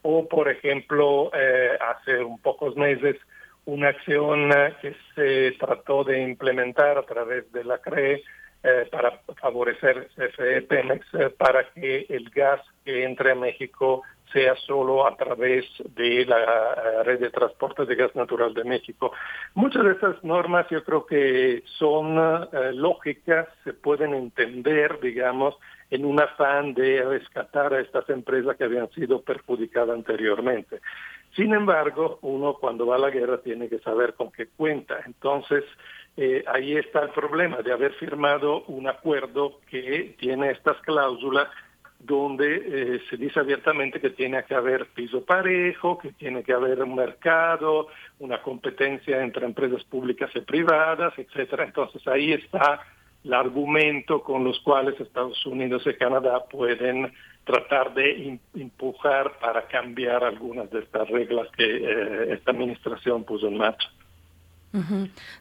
O, 0.02 0.27
por 0.27 0.50
ejemplo, 0.50 1.32
eh, 1.34 1.77
hace 1.80 2.24
un 2.24 2.40
pocos 2.40 2.76
meses, 2.76 3.18
una 3.66 3.90
acción 3.90 4.52
eh, 4.52 4.74
que 4.82 4.95
se 5.16 5.58
trató 5.58 6.03
de 6.03 6.22
implementar 6.22 6.98
a 6.98 7.03
través 7.03 7.52
de 7.52 7.64
la 7.64 7.80
CRE 7.80 8.24
eh, 8.64 8.88
para 8.92 9.19
favorecer 9.40 10.10
CFE 10.16 10.61
Pemex 10.64 11.06
para 11.38 11.69
que 11.72 12.06
el 12.10 12.30
gas 12.30 12.61
que 12.84 13.03
entre 13.03 13.32
a 13.32 13.35
México 13.35 14.03
sea 14.35 14.56
solo 14.56 15.08
a 15.08 15.16
través 15.16 15.66
de 15.95 16.26
la 16.26 16.38
eh, 16.38 17.03
red 17.03 17.19
de 17.19 17.30
transporte 17.30 17.85
de 17.85 17.95
gas 17.95 18.16
natural 18.16 18.53
de 18.53 18.64
México. 18.64 19.11
Muchas 19.53 19.84
de 19.84 19.92
estas 19.92 20.24
normas 20.24 20.68
yo 20.69 20.84
creo 20.84 21.06
que 21.06 21.64
son 21.77 22.18
eh, 22.18 22.74
lógicas, 22.74 23.48
se 23.64 23.74
pueden 23.74 24.14
entender, 24.14 25.00
digamos, 25.00 25.56
en 25.90 26.06
un 26.06 26.19
afán 26.19 26.74
de 26.74 27.03
rescatar 27.03 27.74
a 27.74 27.80
estas 27.80 28.10
empresas 28.10 28.58
que 28.58 28.64
habían 28.66 28.90
sido 28.92 29.22
perjudicadas 29.22 29.95
anteriormente. 29.95 30.82
Sin 31.35 31.53
embargo, 31.53 32.19
uno 32.22 32.53
cuando 32.53 32.88
va 32.88 32.95
a 32.95 32.99
la 32.99 33.09
guerra 33.09 33.41
tiene 33.41 33.67
que 33.67 33.80
saber 33.80 34.14
con 34.14 34.31
qué 34.31 34.47
cuenta. 34.47 34.99
Entonces, 35.05 35.65
eh, 36.15 36.43
ahí 36.47 36.77
está 36.77 37.01
el 37.01 37.09
problema 37.09 37.57
de 37.57 37.73
haber 37.73 37.93
firmado 37.93 38.64
un 38.67 38.88
acuerdo 38.88 39.59
que 39.69 40.15
tiene 40.17 40.51
estas 40.51 40.77
cláusulas 40.81 41.47
donde 41.99 42.55
eh, 42.55 43.01
se 43.09 43.17
dice 43.17 43.39
abiertamente 43.39 43.99
que 43.99 44.11
tiene 44.11 44.43
que 44.43 44.53
haber 44.53 44.88
piso 44.88 45.25
parejo, 45.25 45.97
que 45.97 46.11
tiene 46.14 46.43
que 46.43 46.53
haber 46.53 46.81
un 46.83 46.95
mercado, 46.95 47.88
una 48.19 48.41
competencia 48.41 49.22
entre 49.22 49.45
empresas 49.45 49.83
públicas 49.85 50.30
y 50.35 50.41
privadas, 50.41 51.14
etcétera. 51.17 51.65
Entonces 51.65 52.05
ahí 52.07 52.31
está 52.33 52.81
el 53.23 53.33
argumento 53.33 54.22
con 54.22 54.43
los 54.43 54.59
cuales 54.59 54.99
Estados 54.99 55.43
Unidos 55.45 55.83
y 55.85 55.93
Canadá 55.95 56.45
pueden 56.45 57.11
tratar 57.45 57.93
de 57.93 58.40
empujar 58.56 59.40
para 59.40 59.67
cambiar 59.67 60.24
algunas 60.24 60.69
de 60.72 60.80
estas 60.80 61.07
reglas 61.09 61.48
que 61.56 61.64
eh, 61.64 62.33
esta 62.33 62.51
administración 62.51 63.24
puso 63.24 63.48
en 63.48 63.57
marcha. 63.57 63.88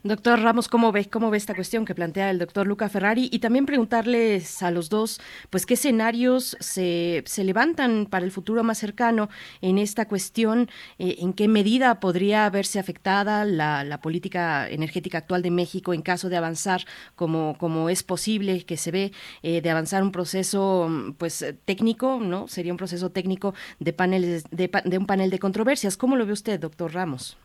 Doctor 0.03 0.39
Ramos, 0.39 0.69
¿cómo 0.69 0.91
ve, 0.91 1.09
¿cómo 1.09 1.29
ve 1.29 1.37
esta 1.37 1.55
cuestión 1.55 1.83
que 1.83 1.93
plantea 1.93 2.29
el 2.29 2.39
doctor 2.39 2.67
Luca 2.67 2.87
Ferrari? 2.87 3.29
Y 3.31 3.39
también 3.39 3.65
preguntarles 3.65 4.63
a 4.63 4.71
los 4.71 4.89
dos, 4.89 5.19
pues, 5.49 5.65
qué 5.65 5.73
escenarios 5.73 6.55
se, 6.59 7.23
se 7.25 7.43
levantan 7.43 8.05
para 8.05 8.25
el 8.25 8.31
futuro 8.31 8.63
más 8.63 8.77
cercano 8.77 9.29
en 9.61 9.77
esta 9.77 10.07
cuestión, 10.07 10.69
eh, 10.99 11.17
en 11.19 11.33
qué 11.33 11.47
medida 11.47 11.99
podría 11.99 12.49
verse 12.49 12.79
afectada 12.79 13.45
la, 13.45 13.83
la, 13.83 13.99
política 13.99 14.69
energética 14.69 15.17
actual 15.17 15.41
de 15.41 15.51
México 15.51 15.93
en 15.93 16.01
caso 16.01 16.29
de 16.29 16.37
avanzar 16.37 16.85
como, 17.15 17.57
como 17.57 17.89
es 17.89 18.03
posible 18.03 18.65
que 18.65 18.77
se 18.77 18.91
ve, 18.91 19.11
eh, 19.43 19.61
de 19.61 19.69
avanzar 19.69 20.03
un 20.03 20.11
proceso, 20.11 20.89
pues, 21.17 21.45
técnico, 21.65 22.19
¿no? 22.21 22.47
Sería 22.47 22.71
un 22.71 22.77
proceso 22.77 23.09
técnico 23.11 23.53
de 23.79 23.93
paneles, 23.93 24.43
de, 24.51 24.69
de 24.85 24.97
un 24.97 25.05
panel 25.05 25.29
de 25.29 25.39
controversias. 25.39 25.97
¿Cómo 25.97 26.15
lo 26.15 26.25
ve 26.25 26.33
usted, 26.33 26.59
doctor 26.59 26.93
Ramos? 26.93 27.37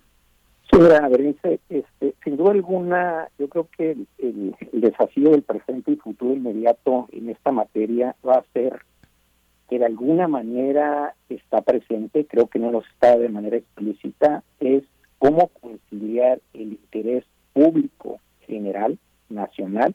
Señora 0.70 1.10
este, 1.42 2.14
sin 2.22 2.36
duda 2.36 2.52
alguna, 2.52 3.28
yo 3.38 3.48
creo 3.48 3.68
que 3.76 3.96
el, 4.18 4.54
desafío 4.72 5.30
del 5.30 5.42
presente 5.42 5.90
y 5.90 5.96
futuro 5.96 6.32
inmediato 6.32 7.08
en 7.10 7.28
esta 7.28 7.50
materia 7.50 8.14
va 8.26 8.36
a 8.36 8.44
ser 8.52 8.80
que 9.68 9.80
de 9.80 9.86
alguna 9.86 10.28
manera 10.28 11.14
está 11.28 11.62
presente, 11.62 12.24
creo 12.26 12.46
que 12.46 12.60
no 12.60 12.70
lo 12.70 12.82
está 12.82 13.18
de 13.18 13.28
manera 13.28 13.56
explícita, 13.56 14.44
es 14.60 14.84
cómo 15.18 15.48
conciliar 15.48 16.40
el 16.54 16.72
interés 16.72 17.24
público 17.52 18.20
general, 18.46 18.98
nacional, 19.28 19.94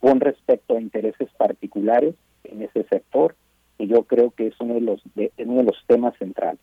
con 0.00 0.20
respecto 0.20 0.76
a 0.76 0.80
intereses 0.80 1.28
particulares 1.36 2.14
en 2.44 2.62
ese 2.62 2.84
sector, 2.84 3.34
y 3.78 3.88
yo 3.88 4.04
creo 4.04 4.30
que 4.30 4.46
es 4.48 4.54
uno 4.58 4.74
de 4.74 4.80
los, 4.80 5.02
de, 5.14 5.32
uno 5.38 5.58
de 5.58 5.64
los 5.64 5.84
temas 5.86 6.16
centrales 6.18 6.60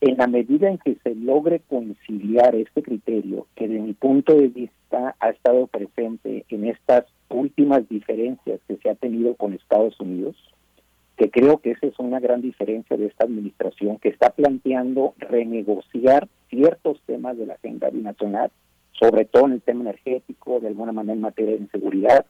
en 0.00 0.16
la 0.16 0.26
medida 0.26 0.68
en 0.68 0.78
que 0.78 0.96
se 1.02 1.14
logre 1.14 1.60
conciliar 1.68 2.54
este 2.54 2.82
criterio, 2.82 3.46
que 3.56 3.66
de 3.66 3.80
mi 3.80 3.94
punto 3.94 4.34
de 4.34 4.48
vista 4.48 5.16
ha 5.18 5.30
estado 5.30 5.66
presente 5.66 6.44
en 6.48 6.66
estas 6.66 7.04
últimas 7.28 7.88
diferencias 7.88 8.60
que 8.68 8.76
se 8.76 8.90
ha 8.90 8.94
tenido 8.94 9.34
con 9.34 9.52
Estados 9.52 9.98
Unidos, 10.00 10.36
que 11.16 11.30
creo 11.30 11.58
que 11.58 11.72
esa 11.72 11.86
es 11.86 11.98
una 11.98 12.20
gran 12.20 12.42
diferencia 12.42 12.96
de 12.96 13.06
esta 13.06 13.24
administración, 13.24 13.98
que 13.98 14.08
está 14.08 14.30
planteando 14.30 15.14
renegociar 15.18 16.28
ciertos 16.48 17.00
temas 17.06 17.36
de 17.36 17.46
la 17.46 17.54
agenda 17.54 17.90
binacional, 17.90 18.52
sobre 18.92 19.24
todo 19.24 19.46
en 19.46 19.52
el 19.52 19.62
tema 19.62 19.82
energético, 19.82 20.60
de 20.60 20.68
alguna 20.68 20.92
manera 20.92 21.14
en 21.14 21.20
materia 21.20 21.52
de 21.52 21.62
inseguridad, 21.62 22.24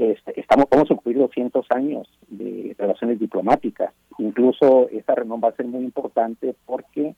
este, 0.00 0.40
estamos, 0.40 0.64
vamos 0.70 0.90
a 0.90 0.94
cumplir 0.94 1.18
200 1.18 1.66
años 1.72 2.08
de 2.28 2.74
relaciones 2.78 3.18
diplomáticas. 3.18 3.92
Incluso 4.16 4.88
esta 4.88 5.14
reunión 5.14 5.42
va 5.44 5.50
a 5.50 5.56
ser 5.56 5.66
muy 5.66 5.84
importante 5.84 6.54
porque 6.64 7.14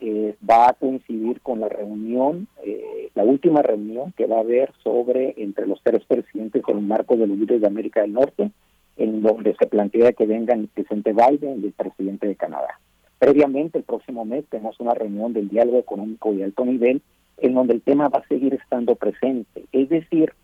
eh, 0.00 0.36
va 0.48 0.68
a 0.68 0.72
coincidir 0.74 1.40
con 1.40 1.60
la 1.60 1.70
reunión, 1.70 2.46
eh, 2.62 3.08
la 3.14 3.24
última 3.24 3.62
reunión 3.62 4.12
que 4.12 4.26
va 4.26 4.36
a 4.36 4.40
haber 4.40 4.74
sobre 4.84 5.34
entre 5.38 5.66
los 5.66 5.80
tres 5.82 6.04
presidentes 6.04 6.62
en 6.68 6.76
el 6.76 6.84
marco 6.84 7.16
de 7.16 7.26
los 7.26 7.38
líderes 7.38 7.62
de 7.62 7.66
América 7.66 8.02
del 8.02 8.12
Norte, 8.12 8.50
en 8.98 9.22
donde 9.22 9.56
se 9.58 9.66
plantea 9.66 10.12
que 10.12 10.26
vengan 10.26 10.60
el 10.60 10.68
presidente 10.68 11.14
Biden 11.14 11.62
y 11.62 11.68
el 11.68 11.72
presidente 11.72 12.26
de 12.26 12.36
Canadá. 12.36 12.78
Previamente, 13.18 13.78
el 13.78 13.84
próximo 13.84 14.26
mes, 14.26 14.44
tenemos 14.50 14.78
una 14.80 14.92
reunión 14.92 15.32
del 15.32 15.48
diálogo 15.48 15.78
económico 15.78 16.34
de 16.34 16.44
alto 16.44 16.66
nivel, 16.66 17.00
en 17.38 17.54
donde 17.54 17.72
el 17.72 17.80
tema 17.80 18.10
va 18.10 18.18
a 18.18 18.28
seguir 18.28 18.52
estando 18.52 18.96
presente. 18.96 19.64
Es 19.72 19.88
decir, 19.88 20.34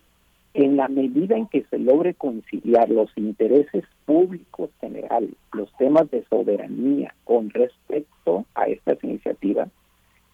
en 0.55 0.77
la 0.77 0.87
medida 0.87 1.35
en 1.35 1.47
que 1.47 1.65
se 1.69 1.77
logre 1.77 2.13
conciliar 2.13 2.89
los 2.89 3.09
intereses 3.17 3.83
públicos 4.05 4.69
generales, 4.79 5.31
los 5.51 5.69
temas 5.77 6.09
de 6.11 6.23
soberanía 6.29 7.13
con 7.25 7.49
respecto 7.49 8.45
a 8.55 8.63
estas 8.67 9.03
iniciativas, 9.03 9.67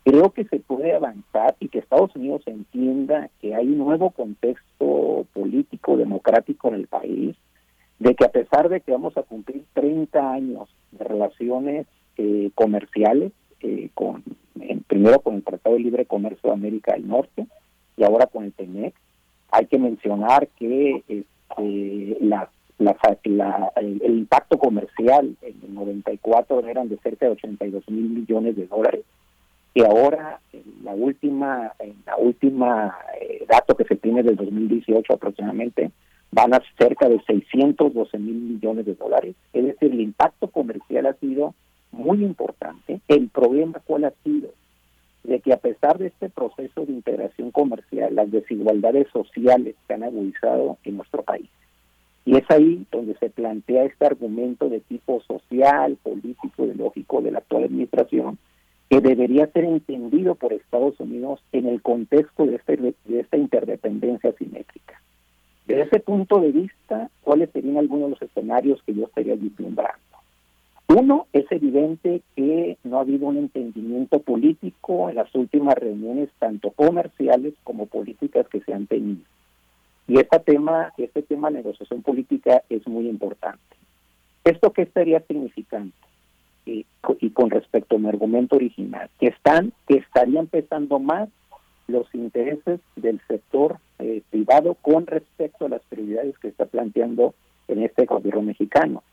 creo 0.06 0.30
que 0.30 0.46
se 0.46 0.60
puede 0.60 0.94
avanzar 0.94 1.56
y 1.60 1.70
que 1.70 1.80
Estados 1.80 2.16
Unidos 2.16 2.44
entienda 2.46 3.32
que 3.42 3.56
hay 3.56 3.68
un 3.68 3.80
nuevo 3.80 4.12
contexto 4.12 5.26
político 5.34 5.98
democrático 5.98 6.68
en 6.68 6.76
el 6.76 6.88
país, 6.88 7.36
de 7.98 8.14
que 8.14 8.26
a 8.26 8.32
pesar 8.32 8.70
de 8.70 8.82
que 8.82 8.92
vamos 8.92 9.18
a 9.18 9.24
cumplir 9.24 9.64
30 9.74 10.34
años 10.34 10.70
de 10.92 11.04
relaciones 11.04 11.88
eh, 12.18 12.52
comerciales, 12.54 13.32
eh, 13.62 13.90
con 13.96 14.24
primero 14.86 15.20
con 15.22 15.36
el 15.36 15.44
Tratado 15.44 15.76
de 15.76 15.82
Libre 15.82 16.06
Comercio 16.06 16.50
de 16.50 16.56
América 16.56 16.94
del 16.94 17.08
Norte 17.08 17.48
y 17.98 18.04
ahora 18.04 18.28
con 18.28 18.44
el 18.44 18.54
TEMEC, 18.54 18.94
hay 19.52 19.66
que 19.66 19.78
mencionar 19.78 20.48
que 20.58 21.04
este, 21.08 22.18
la, 22.22 22.50
la, 22.80 23.72
el, 23.76 24.02
el, 24.02 24.18
impacto 24.18 24.58
comercial 24.58 25.36
en 25.42 25.56
el 25.64 25.74
94 25.74 26.66
eran 26.68 26.90
de 26.90 26.98
cerca 26.98 27.26
de 27.26 27.34
82 27.34 27.90
mil 27.90 28.10
millones 28.10 28.56
de 28.56 28.68
dólares. 28.68 29.04
Y 29.74 29.84
ahora 29.84 30.40
en 30.52 30.64
la 30.84 30.94
última 30.94 31.74
en 31.80 31.96
la 32.06 32.18
última 32.18 32.98
eh, 33.22 33.46
dato 33.48 33.76
que 33.76 33.86
se 33.86 33.96
tiene 33.96 34.24
del 34.24 34.36
2018 34.36 35.14
aproximadamente 35.14 35.92
van 36.32 36.54
a 36.54 36.62
cerca 36.78 37.10
de 37.10 37.22
612 37.28 38.18
mil 38.18 38.36
millones 38.36 38.86
de 38.86 38.96
dólares. 38.96 39.36
Es 39.54 39.66
decir 39.66 39.92
el 39.92 40.02
impacto 40.02 40.48
comercial 40.48 41.06
ha 41.06 41.14
sido 41.14 41.54
muy 41.92 42.24
importante. 42.24 43.02
El 43.08 43.30
problema 43.30 43.80
cuál 43.86 44.06
ha 44.06 44.14
sido 44.24 44.50
de 45.24 45.40
que 45.40 45.54
a 45.54 45.58
pesar 45.58 45.98
de 45.98 46.08
este 46.08 46.30
proceso 46.30 46.86
de 46.86 46.94
integración 46.94 47.52
comercial 47.52 48.16
las 48.16 48.32
desigualdades 48.32 49.08
sociales 49.10 49.76
se 49.88 49.94
han 49.94 50.04
agudizado 50.04 50.78
en 50.84 50.98
nuestro 50.98 51.22
país 51.24 51.50
y 52.26 52.38
es 52.38 52.44
ahí 52.50 52.86
donde 52.92 53.16
se 53.18 53.30
plantea 53.30 53.86
este 53.86 54.06
argumento 54.06 54.70
de 54.70 54.80
tipo 54.82 55.22
social, 55.22 55.98
político, 56.04 56.66
ideológico 56.66 57.22
de 57.22 57.32
la 57.32 57.40
actual 57.40 57.64
administración, 57.64 58.38
que 58.90 59.02
debería 59.02 59.48
ser 59.48 59.66
entendido 59.66 60.36
por 60.36 60.54
Estados 60.54 61.00
Unidos 61.00 61.42
en 61.52 61.68
el 61.68 61.82
contexto 61.82 62.46
de, 62.46 62.56
este, 62.56 62.78
de 62.78 63.20
esta 63.20 63.38
interdependencia 63.38 64.34
simétrica. 64.34 65.02
Desde 65.66 65.84
ese 65.84 66.00
punto 66.00 66.40
de 66.40 66.52
vista, 66.52 67.10
¿cuáles 67.22 67.50
serían 67.52 67.78
algunos 67.78 68.06
de 68.06 68.10
los 68.12 68.22
escenarios 68.22 68.84
que 68.84 68.94
yo 68.94 69.06
estaría 69.06 69.36
vislumbrando? 69.36 70.11
Uno, 70.94 71.28
es 71.32 71.50
evidente 71.52 72.22
que 72.36 72.78
no 72.84 72.98
ha 72.98 73.02
habido 73.02 73.28
un 73.28 73.38
entendimiento 73.38 74.20
político 74.20 75.10
en 75.10 75.16
las 75.16 75.34
últimas 75.36 75.76
reuniones, 75.76 76.28
tanto 76.38 76.72
comerciales 76.72 77.54
como 77.64 77.86
políticas 77.86 78.46
que 78.50 78.60
se 78.60 78.74
han 78.74 78.88
tenido. 78.88 79.22
Y 80.10 80.20
este 80.20 80.40
tema, 80.40 80.92
este 80.98 81.22
tema 81.22 81.50
de 81.50 81.58
negociación 81.60 82.02
política 82.02 82.64
es 82.70 82.86
muy 82.90 83.08
importante. 83.08 83.62
¿Esto 84.44 84.74
qué 84.74 84.82
estaría 84.82 85.22
significando? 85.22 85.94
Y, 86.66 86.86
con 87.32 87.50
respecto 87.52 87.96
a 87.96 88.00
mi 88.00 88.10
argumento 88.10 88.58
original, 88.58 89.10
que 89.18 89.28
están, 89.28 89.72
que 89.88 89.96
estarían 89.96 90.48
pesando 90.48 91.00
más 91.00 91.30
los 91.88 92.14
intereses 92.14 92.82
del 92.98 93.22
sector 93.30 93.78
eh, 94.00 94.24
privado 94.30 94.76
con 94.82 95.08
respecto 95.08 95.66
a 95.66 95.70
las 95.70 95.82
prioridades 95.84 96.38
que 96.40 96.50
está 96.50 96.66
planteando 96.66 97.34
en 97.70 97.82
este 97.82 98.06
gobierno 98.06 98.42
mexicano. 98.42 99.04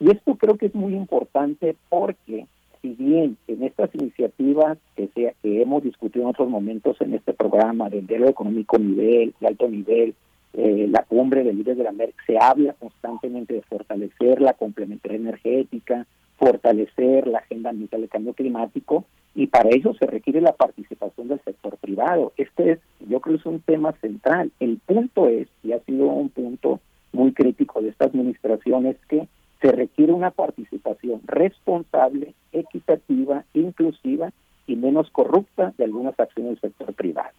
Y 0.00 0.10
esto 0.10 0.36
creo 0.36 0.56
que 0.56 0.66
es 0.66 0.74
muy 0.74 0.94
importante 0.94 1.76
porque 1.88 2.46
si 2.82 2.88
bien 2.94 3.36
en 3.48 3.62
estas 3.62 3.94
iniciativas 3.94 4.78
que, 4.94 5.08
sea, 5.08 5.32
que 5.42 5.62
hemos 5.62 5.82
discutido 5.82 6.24
en 6.24 6.30
otros 6.30 6.48
momentos 6.48 7.00
en 7.00 7.14
este 7.14 7.32
programa 7.32 7.88
del 7.88 8.06
diálogo 8.06 8.30
económico 8.30 8.78
nivel, 8.78 9.34
de 9.40 9.46
alto 9.46 9.68
nivel, 9.68 10.14
eh, 10.52 10.86
la 10.90 11.02
cumbre 11.02 11.44
de 11.44 11.52
líderes 11.52 11.78
de 11.78 11.84
la 11.84 11.90
América, 11.90 12.22
se 12.26 12.38
habla 12.38 12.74
constantemente 12.74 13.54
de 13.54 13.62
fortalecer 13.62 14.40
la 14.40 14.54
complementariedad 14.54 15.22
energética, 15.22 16.06
fortalecer 16.38 17.26
la 17.26 17.38
agenda 17.38 17.70
ambiental 17.70 18.00
del 18.00 18.10
cambio 18.10 18.34
climático 18.34 19.04
y 19.34 19.48
para 19.48 19.68
ello 19.70 19.92
se 19.94 20.06
requiere 20.06 20.40
la 20.40 20.52
participación 20.52 21.28
del 21.28 21.40
sector 21.40 21.76
privado. 21.76 22.32
Este 22.36 22.72
es, 22.72 22.78
yo 23.08 23.20
creo, 23.20 23.36
es 23.36 23.46
un 23.46 23.60
tema 23.60 23.92
central. 24.00 24.50
El 24.60 24.78
punto 24.78 25.28
es, 25.28 25.48
y 25.62 25.72
ha 25.72 25.80
sido 25.80 26.06
un 26.06 26.30
punto 26.30 26.80
muy 27.12 27.32
crítico 27.32 27.82
de 27.82 27.90
esta 27.90 28.06
administración, 28.06 28.86
es 28.86 28.96
que 29.08 29.28
se 29.60 29.72
requiere 29.72 30.12
una 30.12 30.30
participación 30.30 31.20
responsable, 31.26 32.34
equitativa, 32.52 33.44
inclusiva 33.54 34.32
y 34.66 34.76
menos 34.76 35.10
corrupta 35.10 35.72
de 35.78 35.84
algunas 35.84 36.18
acciones 36.18 36.60
del 36.60 36.72
sector 36.72 36.94
privado. 36.94 37.30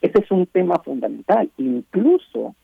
Ese 0.00 0.20
es 0.20 0.30
un 0.30 0.46
tema 0.46 0.78
fundamental. 0.84 1.50
Incluso 1.56 2.54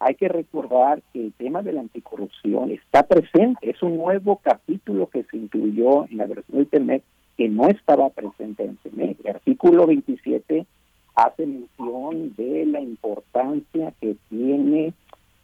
hay 0.00 0.14
que 0.14 0.28
recordar 0.28 1.02
que 1.12 1.26
el 1.26 1.32
tema 1.32 1.62
de 1.62 1.72
la 1.72 1.80
anticorrupción 1.80 2.70
está 2.70 3.04
presente, 3.04 3.70
es 3.70 3.82
un 3.82 3.96
nuevo 3.96 4.40
capítulo 4.42 5.08
que 5.08 5.24
se 5.24 5.36
incluyó 5.36 6.04
en 6.06 6.18
la 6.18 6.26
versión 6.26 6.58
del 6.58 6.66
TEMEC 6.66 7.02
que 7.36 7.48
no 7.48 7.68
estaba 7.68 8.10
presente 8.10 8.64
en 8.64 8.76
TEMEC. 8.76 9.18
El 9.24 9.36
artículo 9.36 9.86
27 9.86 10.66
hace 11.14 11.46
mención 11.46 12.34
de 12.36 12.66
la 12.66 12.80
importancia 12.80 13.92
que 14.00 14.16
tiene 14.28 14.92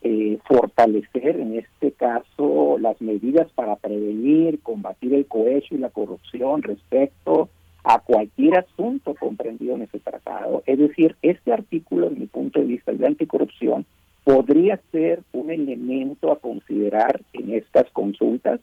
eh, 0.07 0.39
fortalecer 0.45 1.41
en 1.41 1.59
este 1.59 1.93
caso 1.93 2.77
las 2.79 3.01
medidas 3.01 3.51
para 3.55 3.77
prevenir, 3.77 4.61
combatir 4.61 5.15
el 5.15 5.25
cohecho 5.25 5.75
y 5.75 5.79
la 5.79 5.89
corrupción 5.89 6.63
respecto 6.63 7.49
a 7.85 8.01
cualquier 8.01 8.59
asunto 8.59 9.15
comprendido 9.15 9.77
en 9.77 9.83
ese 9.83 10.01
tratado. 10.01 10.63
Es 10.67 10.79
decir, 10.79 11.17
este 11.23 11.55
artículo, 11.55 12.11
desde 12.11 12.21
mi 12.21 12.27
punto 12.27 12.61
de 12.61 12.67
vista 12.67 12.93
de 12.93 13.07
anticorrupción, 13.07 13.87
podría 14.25 14.79
ser 14.93 15.23
un 15.33 15.51
elemento 15.51 16.31
a 16.31 16.39
considerar 16.39 17.23
en 17.33 17.55
estas 17.55 17.91
consultas, 17.93 18.61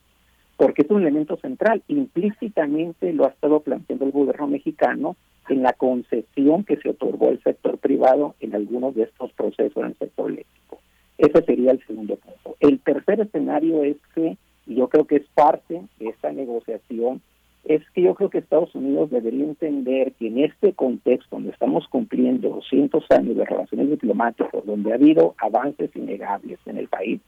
porque 0.58 0.84
es 0.84 0.92
un 0.92 1.02
elemento 1.02 1.38
central. 1.38 1.82
Implícitamente 1.88 3.14
lo 3.14 3.26
ha 3.26 3.30
estado 3.30 3.61
planteando 3.61 4.06
el 4.06 4.11
gobierno 4.11 4.45
mexicano 4.45 5.16
en 5.50 5.64
la 5.64 5.74
concesión 5.74 6.66
que 6.66 6.78
se 6.78 6.90
otorgó 6.90 7.30
al 7.30 7.42
sector 7.42 7.80
privado 7.80 8.36
en 8.42 8.53
algunos 8.53 8.94
de 8.94 9.03
estos 9.03 9.34
procesos 9.34 9.78
en 9.78 9.90
el 9.90 9.98
sector 9.98 10.30
eléctrico. 10.30 10.80
Ese 11.22 11.43
sería 11.43 11.72
el 11.72 11.85
segundo 11.85 12.16
punto. 12.16 12.58
El 12.59 12.80
tercer 12.80 13.22
escenario 13.22 13.83
es 13.83 13.98
que, 14.16 14.38
y 14.66 14.75
yo 14.75 14.90
creo 14.90 15.06
que 15.06 15.17
es 15.17 15.27
parte 15.35 15.83
de 16.00 16.09
esta 16.09 16.32
negociación, 16.32 17.22
es 17.64 17.88
que 17.91 18.01
yo 18.01 18.16
creo 18.16 18.32
que 18.32 18.40
Estados 18.40 18.74
Unidos 18.74 19.11
debería 19.11 19.45
entender 19.45 20.14
que 20.14 20.30
en 20.30 20.40
este 20.40 20.74
contexto 20.74 21.35
donde 21.35 21.51
estamos 21.51 21.88
cumpliendo 21.90 22.50
200 22.50 23.06
años 23.11 23.38
de 23.38 23.45
relaciones 23.45 23.91
diplomáticas, 23.91 24.66
donde 24.66 24.93
ha 24.93 24.95
habido 24.95 25.35
avances 25.38 25.95
innegables 25.95 26.58
en 26.66 26.80
el 26.80 26.88
país, 26.88 27.22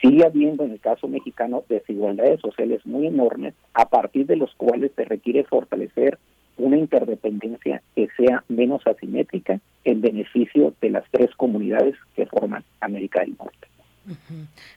sigue 0.00 0.24
habiendo 0.24 0.64
en 0.64 0.70
el 0.70 0.80
caso 0.80 1.06
mexicano 1.06 1.64
desigualdades 1.68 2.40
sociales 2.40 2.80
muy 2.86 3.08
enormes, 3.08 3.52
a 3.74 3.90
partir 3.90 4.24
de 4.24 4.36
los 4.36 4.54
cuales 4.54 4.90
se 4.96 5.04
requiere 5.04 5.44
fortalecer 5.44 6.18
una 6.58 6.76
interdependencia 6.76 7.82
que 7.94 8.08
sea 8.16 8.44
menos 8.48 8.86
asimétrica 8.86 9.60
en 9.84 10.00
beneficio 10.00 10.74
de 10.80 10.90
las 10.90 11.04
tres 11.10 11.30
comunidades 11.36 11.94
que 12.14 12.26
forman 12.26 12.64
América 12.80 13.20
del 13.20 13.36
Norte. 13.38 13.68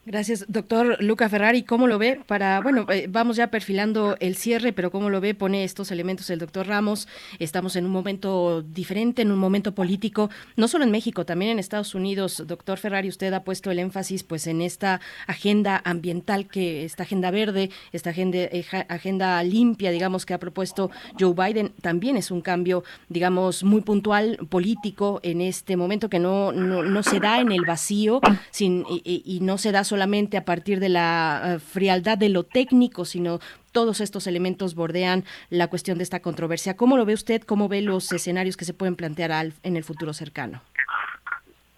Gracias, 0.06 0.44
doctor 0.48 1.02
Luca 1.02 1.28
Ferrari. 1.28 1.62
¿Cómo 1.62 1.86
lo 1.86 1.98
ve? 1.98 2.20
Para, 2.26 2.60
bueno, 2.60 2.86
eh, 2.90 3.06
vamos 3.08 3.36
ya 3.36 3.48
perfilando 3.48 4.16
el 4.20 4.36
cierre, 4.36 4.72
pero 4.72 4.90
¿cómo 4.90 5.10
lo 5.10 5.20
ve? 5.20 5.34
Pone 5.34 5.64
estos 5.64 5.90
elementos 5.90 6.30
el 6.30 6.38
doctor 6.38 6.66
Ramos. 6.66 7.08
Estamos 7.38 7.76
en 7.76 7.84
un 7.86 7.92
momento 7.92 8.62
diferente, 8.62 9.22
en 9.22 9.32
un 9.32 9.38
momento 9.38 9.74
político, 9.74 10.30
no 10.56 10.68
solo 10.68 10.84
en 10.84 10.90
México, 10.90 11.24
también 11.24 11.52
en 11.52 11.58
Estados 11.58 11.94
Unidos. 11.94 12.42
Doctor 12.46 12.78
Ferrari, 12.78 13.08
usted 13.08 13.32
ha 13.32 13.44
puesto 13.44 13.70
el 13.70 13.78
énfasis 13.78 14.22
pues 14.22 14.46
en 14.46 14.60
esta 14.60 15.00
agenda 15.26 15.80
ambiental, 15.84 16.46
que 16.46 16.84
esta 16.84 17.04
agenda 17.04 17.30
verde, 17.30 17.70
esta 17.92 18.10
agenda, 18.10 18.38
agenda 18.88 19.42
limpia, 19.42 19.90
digamos, 19.90 20.26
que 20.26 20.34
ha 20.34 20.38
propuesto 20.38 20.90
Joe 21.18 21.34
Biden. 21.34 21.72
También 21.80 22.16
es 22.16 22.30
un 22.30 22.40
cambio, 22.40 22.84
digamos, 23.08 23.64
muy 23.64 23.80
puntual 23.80 24.38
político 24.48 25.20
en 25.22 25.40
este 25.40 25.76
momento 25.76 26.08
que 26.08 26.18
no, 26.18 26.52
no, 26.52 26.82
no 26.82 27.02
se 27.02 27.20
da 27.20 27.40
en 27.40 27.52
el 27.52 27.64
vacío, 27.64 28.20
sin 28.50 28.84
y, 28.88 29.21
no 29.40 29.58
se 29.58 29.72
da 29.72 29.84
solamente 29.84 30.36
a 30.36 30.44
partir 30.44 30.80
de 30.80 30.88
la 30.88 31.42
eh, 31.44 31.58
frialdad 31.58 32.18
de 32.18 32.28
lo 32.28 32.44
técnico, 32.44 33.04
sino 33.04 33.38
todos 33.72 34.00
estos 34.00 34.26
elementos 34.26 34.74
bordean 34.74 35.24
la 35.50 35.68
cuestión 35.68 35.98
de 35.98 36.04
esta 36.04 36.20
controversia. 36.20 36.76
¿Cómo 36.76 36.96
lo 36.96 37.04
ve 37.04 37.14
usted? 37.14 37.42
¿Cómo 37.42 37.68
ve 37.68 37.82
los 37.82 38.12
escenarios 38.12 38.56
que 38.56 38.64
se 38.64 38.74
pueden 38.74 38.96
plantear 38.96 39.32
al, 39.32 39.52
en 39.62 39.76
el 39.76 39.84
futuro 39.84 40.12
cercano? 40.12 40.62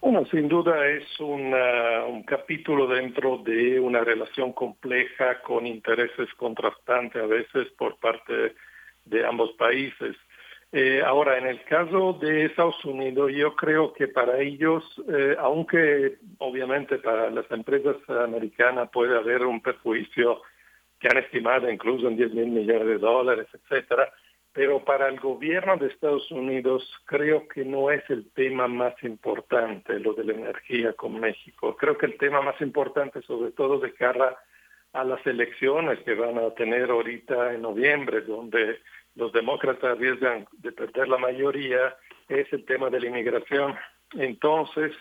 Bueno, 0.01 0.23
sin 0.29 0.47
duda 0.47 0.87
es 0.87 1.19
un 1.19 2.23
capítulo 2.27 2.85
dentro 2.85 3.39
de 3.39 3.79
una 3.79 4.01
relación 4.01 4.53
compleja 4.53 5.41
con 5.41 5.65
intereses 5.65 6.31
contrastantes 6.37 7.23
a 7.23 7.25
veces 7.25 7.69
por 7.75 7.97
parte 7.97 8.53
de 9.05 9.25
ambos 9.25 9.51
países. 9.53 10.15
Eh, 10.77 11.01
ahora, 11.01 11.37
en 11.37 11.47
el 11.47 11.63
caso 11.63 12.17
de 12.19 12.47
Estados 12.47 12.83
Unidos, 12.83 13.31
yo 13.33 13.55
creo 13.55 13.93
que 13.93 14.09
para 14.09 14.41
ellos, 14.41 14.83
eh, 15.07 15.37
aunque 15.39 16.17
obviamente 16.39 16.97
para 16.97 17.29
las 17.29 17.49
empresas 17.49 17.95
americanas 18.09 18.89
puede 18.91 19.17
haber 19.17 19.45
un 19.45 19.61
perjuicio 19.61 20.41
que 20.99 21.07
han 21.07 21.19
estimado 21.19 21.71
incluso 21.71 22.09
en 22.09 22.17
10 22.17 22.33
mil 22.33 22.47
millones 22.47 22.87
de 22.87 22.97
dólares, 22.97 23.47
etcétera, 23.53 24.11
pero 24.51 24.83
para 24.83 25.07
el 25.07 25.17
gobierno 25.17 25.77
de 25.77 25.87
Estados 25.87 26.29
Unidos 26.29 26.83
creo 27.05 27.47
que 27.47 27.63
no 27.63 27.89
es 27.89 28.03
el 28.09 28.29
tema 28.33 28.67
más 28.67 29.01
importante 29.03 29.97
lo 30.01 30.13
de 30.13 30.25
la 30.25 30.33
energía 30.33 30.91
con 30.91 31.21
México. 31.21 31.77
Creo 31.77 31.97
que 31.97 32.07
el 32.07 32.17
tema 32.17 32.41
más 32.41 32.59
importante, 32.59 33.21
sobre 33.21 33.51
todo 33.51 33.79
de 33.79 33.93
cara 33.93 34.37
a 34.91 35.05
las 35.05 35.25
elecciones 35.25 35.99
que 35.99 36.15
van 36.15 36.37
a 36.37 36.49
tener 36.49 36.89
ahorita 36.89 37.53
en 37.53 37.61
noviembre, 37.61 38.21
donde 38.23 38.79
los 39.15 39.31
demócratas 39.31 39.97
arriesgan 39.97 40.47
de 40.57 40.71
perder 40.71 41.07
la 41.07 41.17
mayoría 41.17 41.95
es 42.27 42.51
el 42.53 42.65
tema 42.65 42.89
de 42.89 42.99
la 42.99 43.07
inmigración. 43.07 43.75
Entonces, 44.13 44.93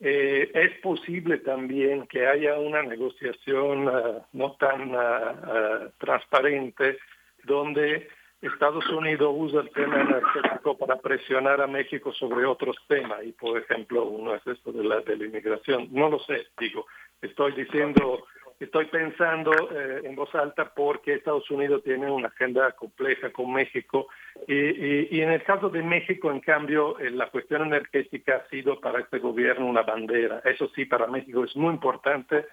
eh, 0.00 0.50
es 0.54 0.80
posible 0.80 1.38
también 1.38 2.06
que 2.06 2.26
haya 2.26 2.58
una 2.58 2.82
negociación 2.82 3.88
ah, 3.88 4.26
no 4.32 4.52
tan 4.56 4.92
ah, 4.94 5.88
transparente 5.98 6.98
donde 7.44 8.08
Estados 8.42 8.86
Unidos 8.90 9.32
usa 9.34 9.62
el 9.62 9.70
tema 9.70 10.00
energético 10.00 10.76
para 10.76 10.96
presionar 10.96 11.60
a 11.60 11.66
México 11.66 12.12
sobre 12.12 12.44
otros 12.44 12.76
temas 12.88 13.24
y 13.24 13.32
por 13.32 13.58
ejemplo 13.58 14.04
uno 14.04 14.34
es 14.34 14.46
esto 14.46 14.72
de 14.72 14.84
la, 14.84 15.00
de 15.00 15.16
la 15.16 15.24
inmigración. 15.24 15.88
No 15.90 16.10
lo 16.10 16.18
sé, 16.20 16.48
digo, 16.58 16.86
estoy 17.22 17.52
diciendo, 17.52 18.26
estoy 18.60 18.86
pensando 18.86 19.52
eh, 19.70 20.02
en 20.04 20.14
voz 20.14 20.34
alta 20.34 20.72
porque 20.74 21.14
Estados 21.14 21.50
Unidos 21.50 21.82
tiene 21.84 22.10
una 22.10 22.28
agenda 22.28 22.72
compleja 22.72 23.30
con 23.32 23.52
México 23.52 24.08
y, 24.46 25.20
en 25.20 25.30
el 25.30 25.42
caso 25.42 25.68
de 25.68 25.82
México, 25.82 26.30
en 26.30 26.40
cambio, 26.40 26.98
eh, 26.98 27.10
la 27.10 27.30
cuestión 27.30 27.62
energética 27.62 28.36
ha 28.36 28.48
sido 28.48 28.80
para 28.80 29.00
este 29.00 29.18
gobierno 29.18 29.66
una 29.66 29.82
bandera. 29.82 30.40
Eso 30.44 30.68
sí, 30.74 30.84
para 30.84 31.06
México 31.06 31.44
es 31.44 31.56
muy 31.56 31.72
importante 31.74 32.46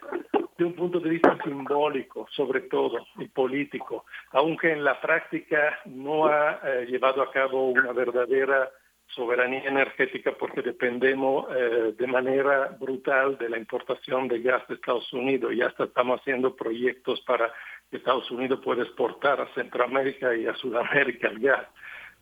de 0.58 0.66
un 0.66 0.74
punto 0.74 1.00
de 1.00 1.10
vista 1.10 1.38
simbólico, 1.44 2.28
sobre 2.32 2.62
todo, 2.62 3.06
y 3.18 3.28
político, 3.28 4.06
aunque 4.32 4.72
en 4.72 4.84
la 4.84 5.02
práctica 5.02 5.80
no 5.86 6.28
ha 6.28 6.60
eh, 6.64 6.86
llevado 6.88 7.22
a 7.22 7.32
cabo 7.32 7.70
una 7.70 7.92
verdadera 7.94 8.70
soberanía 9.16 9.64
energética 9.64 10.32
porque 10.34 10.62
dependemos 10.62 11.46
eh, 11.56 11.94
de 11.98 12.08
manera 12.08 12.76
brutal 12.80 13.38
de 13.38 13.50
la 13.50 13.58
importación 13.58 14.28
de 14.28 14.42
gas 14.42 14.68
de 14.68 14.76
Estados 14.76 15.12
Unidos 15.14 15.54
y 15.54 15.62
hasta 15.62 15.86
estamos 15.86 16.22
haciendo 16.22 16.56
proyectos 16.56 17.22
para 17.22 17.52
que 17.90 17.98
Estados 17.98 18.30
Unidos 18.32 18.62
pueda 18.64 18.84
exportar 18.84 19.42
a 19.42 19.54
Centroamérica 19.54 20.36
y 20.36 20.48
a 20.48 20.56
Sudamérica 20.56 21.28
el 21.28 21.40
gas. 21.40 21.68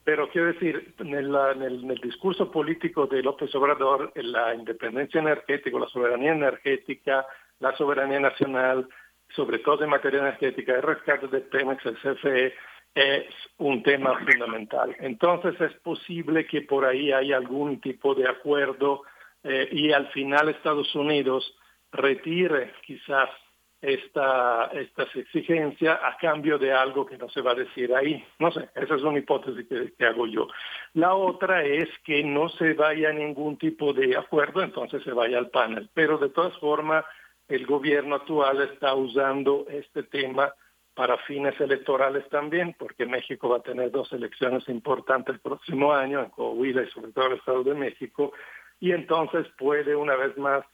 Pero 0.04 0.30
quiero 0.30 0.48
decir, 0.48 0.96
en 1.00 1.14
el 1.14 2.00
discurso 2.02 2.50
político 2.50 3.06
de 3.06 3.22
López 3.22 3.54
Obrador, 3.54 4.12
la 4.16 4.56
independencia 4.56 5.20
energética, 5.20 5.78
la 5.78 5.88
soberanía 5.88 6.32
energética, 6.32 7.28
la 7.60 7.76
soberanía 7.76 8.20
nacional, 8.20 8.88
sobre 9.36 9.60
todo 9.60 9.84
en 9.84 9.92
materia 9.92 10.22
energética, 10.22 10.74
el 10.74 10.82
rescate 10.82 11.28
de 11.28 11.42
Pemex, 11.42 11.86
el 11.86 11.98
CFE, 11.98 12.54
es 12.96 13.26
un 13.58 13.84
tema 13.84 14.18
fundamental. 14.20 14.96
Entonces 15.00 15.60
es 15.62 15.74
posible 15.82 16.46
que 16.46 16.62
por 16.62 16.86
ahí 16.86 17.12
haya 17.12 17.38
algún 17.38 17.80
tipo 17.80 18.16
de 18.16 18.28
acuerdo 18.28 19.04
eh, 19.44 19.70
y 19.72 19.92
al 19.92 20.08
final 20.10 20.50
Estados 20.50 20.94
Unidos 20.96 21.56
retire 21.92 22.74
quizás 22.86 23.30
esta, 23.82 24.66
estas 24.74 25.16
exigencias 25.16 25.98
a 26.04 26.18
cambio 26.18 26.58
de 26.58 26.74
algo 26.74 27.06
que 27.06 27.18
no 27.18 27.30
se 27.30 27.42
va 27.42 27.52
a 27.52 27.56
decir 27.56 27.94
ahí. 27.96 28.24
No 28.40 28.52
sé, 28.52 28.70
esa 28.76 28.96
es 28.96 29.02
una 29.02 29.20
hipótesis 29.20 29.66
que, 29.68 29.94
que 29.94 30.06
hago 30.06 30.28
yo. 30.28 30.48
La 30.94 31.16
otra 31.16 31.64
es 31.64 31.88
que 32.04 32.24
no 32.24 32.50
se 32.50 32.74
vaya 32.74 33.10
a 33.10 33.14
ningún 33.14 33.58
tipo 33.58 33.94
de 33.94 34.18
acuerdo, 34.18 34.62
entonces 34.62 35.04
se 35.04 35.14
vaya 35.14 35.38
al 35.38 35.50
panel. 35.50 35.90
Pero 35.94 36.18
de 36.18 36.30
todas 36.30 36.58
formas, 36.58 37.06
el 37.48 37.66
gobierno 37.66 38.16
actual 38.16 38.62
está 38.62 38.94
usando 38.96 39.66
este 39.70 40.04
tema 40.04 40.54
para 41.00 41.18
fines 41.20 41.58
electorales 41.62 42.28
también, 42.28 42.76
porque 42.78 43.06
México 43.06 43.48
va 43.48 43.60
a 43.60 43.64
tener 43.64 43.90
dos 43.90 44.12
elecciones 44.12 44.68
importantes 44.68 45.36
el 45.36 45.40
próximo 45.40 45.94
año, 45.94 46.22
en 46.22 46.30
Coahuila 46.30 46.84
y 46.84 46.90
sobre 46.90 47.14
todo 47.14 47.28
en 47.28 47.32
el 47.32 47.38
Estado 47.38 47.64
de 47.64 47.74
México, 47.74 48.34
y 48.82 48.92
entonces 48.92 49.48
puede 49.58 49.96
una 49.96 50.18
vez 50.18 50.38
más 50.38 50.66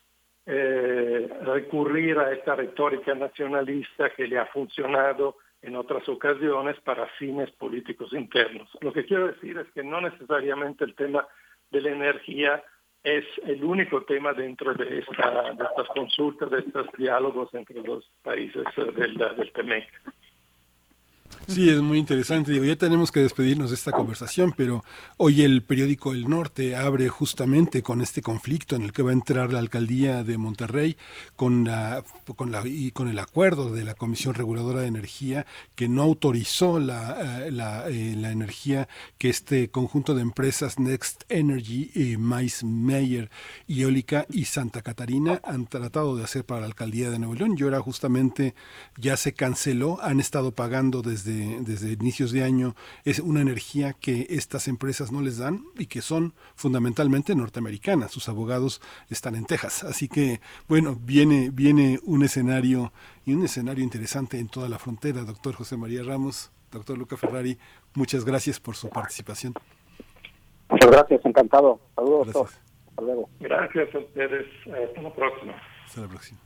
eh, 0.47 1.29
recurrir 1.43 2.17
a 2.17 2.31
esta 2.33 2.55
retórica 2.55 3.13
nacionalista 3.13 4.09
que 4.15 4.27
le 4.27 4.39
ha 4.39 4.47
funcionado 4.47 5.37
en 5.61 5.75
otras 5.75 6.09
ocasiones 6.09 6.75
para 6.79 7.05
fines 7.19 7.51
políticos 7.51 8.11
internos. 8.11 8.67
Lo 8.81 8.91
que 8.91 9.05
quiero 9.05 9.27
decir 9.27 9.59
es 9.59 9.67
que 9.75 9.83
no 9.83 10.01
necesariamente 10.01 10.85
el 10.85 10.95
tema 10.95 11.27
de 11.69 11.81
la 11.81 11.91
energía 11.91 12.63
es 13.05 13.23
el 13.45 13.63
único 13.63 14.01
tema 14.03 14.33
dentro 14.33 14.73
de, 14.73 14.99
esta, 14.99 15.53
de 15.53 15.63
estas 15.63 15.87
consultas, 15.93 16.49
de 16.49 16.59
estos 16.59 16.87
diálogos 16.97 17.53
entre 17.53 17.81
los 17.83 18.03
países 18.23 18.65
eh, 18.77 18.91
del, 18.95 19.15
del. 19.15 19.85
Sí, 21.47 21.69
es 21.69 21.79
muy 21.79 21.99
interesante. 21.99 22.51
Digo, 22.51 22.65
ya 22.65 22.75
tenemos 22.75 23.11
que 23.11 23.19
despedirnos 23.19 23.69
de 23.69 23.75
esta 23.75 23.91
conversación, 23.91 24.53
pero 24.57 24.83
hoy 25.17 25.43
el 25.43 25.61
periódico 25.61 26.11
El 26.11 26.27
Norte 26.27 26.75
abre 26.75 27.07
justamente 27.07 27.83
con 27.83 28.01
este 28.01 28.21
conflicto 28.23 28.75
en 28.75 28.81
el 28.81 28.91
que 28.91 29.03
va 29.03 29.11
a 29.11 29.13
entrar 29.13 29.53
la 29.53 29.59
alcaldía 29.59 30.23
de 30.23 30.37
Monterrey 30.39 30.97
con 31.35 31.63
la, 31.63 32.03
con 32.35 32.51
la 32.51 32.65
y 32.65 32.91
con 32.91 33.09
el 33.09 33.19
acuerdo 33.19 33.71
de 33.71 33.83
la 33.83 33.93
Comisión 33.93 34.33
Reguladora 34.33 34.81
de 34.81 34.87
Energía 34.87 35.45
que 35.75 35.87
no 35.87 36.01
autorizó 36.01 36.79
la, 36.79 37.45
eh, 37.45 37.51
la, 37.51 37.89
eh, 37.89 38.15
la 38.17 38.31
energía 38.31 38.87
que 39.19 39.29
este 39.29 39.69
conjunto 39.69 40.15
de 40.15 40.21
empresas 40.21 40.79
Next 40.79 41.23
Energy, 41.29 41.91
eh, 41.93 42.17
Mais 42.17 42.63
Meyer, 42.63 43.29
Eólica 43.67 44.25
y 44.29 44.45
Santa 44.45 44.81
Catarina 44.81 45.41
han 45.43 45.67
tratado 45.67 46.15
de 46.15 46.23
hacer 46.23 46.43
para 46.43 46.61
la 46.61 46.67
alcaldía 46.67 47.11
de 47.11 47.19
Nuevo 47.19 47.35
León. 47.35 47.55
Y 47.57 47.63
ahora 47.63 47.81
justamente 47.81 48.55
ya 48.97 49.15
se 49.15 49.33
canceló, 49.33 50.01
han 50.01 50.19
estado 50.19 50.51
pagando 50.51 51.01
desde, 51.01 51.34
desde 51.35 51.93
inicios 51.93 52.31
de 52.31 52.43
año 52.43 52.75
es 53.03 53.19
una 53.19 53.41
energía 53.41 53.93
que 53.93 54.27
estas 54.29 54.67
empresas 54.67 55.11
no 55.11 55.21
les 55.21 55.37
dan 55.37 55.63
y 55.77 55.87
que 55.87 56.01
son 56.01 56.33
fundamentalmente 56.55 57.35
norteamericanas. 57.35 58.11
Sus 58.11 58.29
abogados 58.29 58.81
están 59.09 59.35
en 59.35 59.45
Texas. 59.45 59.83
Así 59.83 60.07
que, 60.07 60.39
bueno, 60.67 60.95
viene, 60.99 61.49
viene 61.51 61.99
un 62.03 62.23
escenario 62.23 62.91
y 63.25 63.33
un 63.33 63.43
escenario 63.43 63.83
interesante 63.83 64.39
en 64.39 64.47
toda 64.47 64.69
la 64.69 64.79
frontera. 64.79 65.23
Doctor 65.23 65.55
José 65.55 65.77
María 65.77 66.03
Ramos, 66.03 66.51
doctor 66.71 66.97
Luca 66.97 67.17
Ferrari, 67.17 67.57
muchas 67.93 68.25
gracias 68.25 68.59
por 68.59 68.75
su 68.75 68.89
participación. 68.89 69.53
Muchas 70.69 70.91
gracias, 70.91 71.25
encantado. 71.25 71.79
Saludos, 71.95 72.33
doctor. 72.33 72.47
Hasta 72.89 73.01
luego. 73.01 73.29
Gracias 73.39 73.93
a 73.93 73.99
ustedes. 73.99 74.45
Hasta 74.61 75.01
la 75.01 75.13
próxima. 75.13 75.53
Hasta 75.85 76.01
la 76.01 76.07
próxima. 76.07 76.44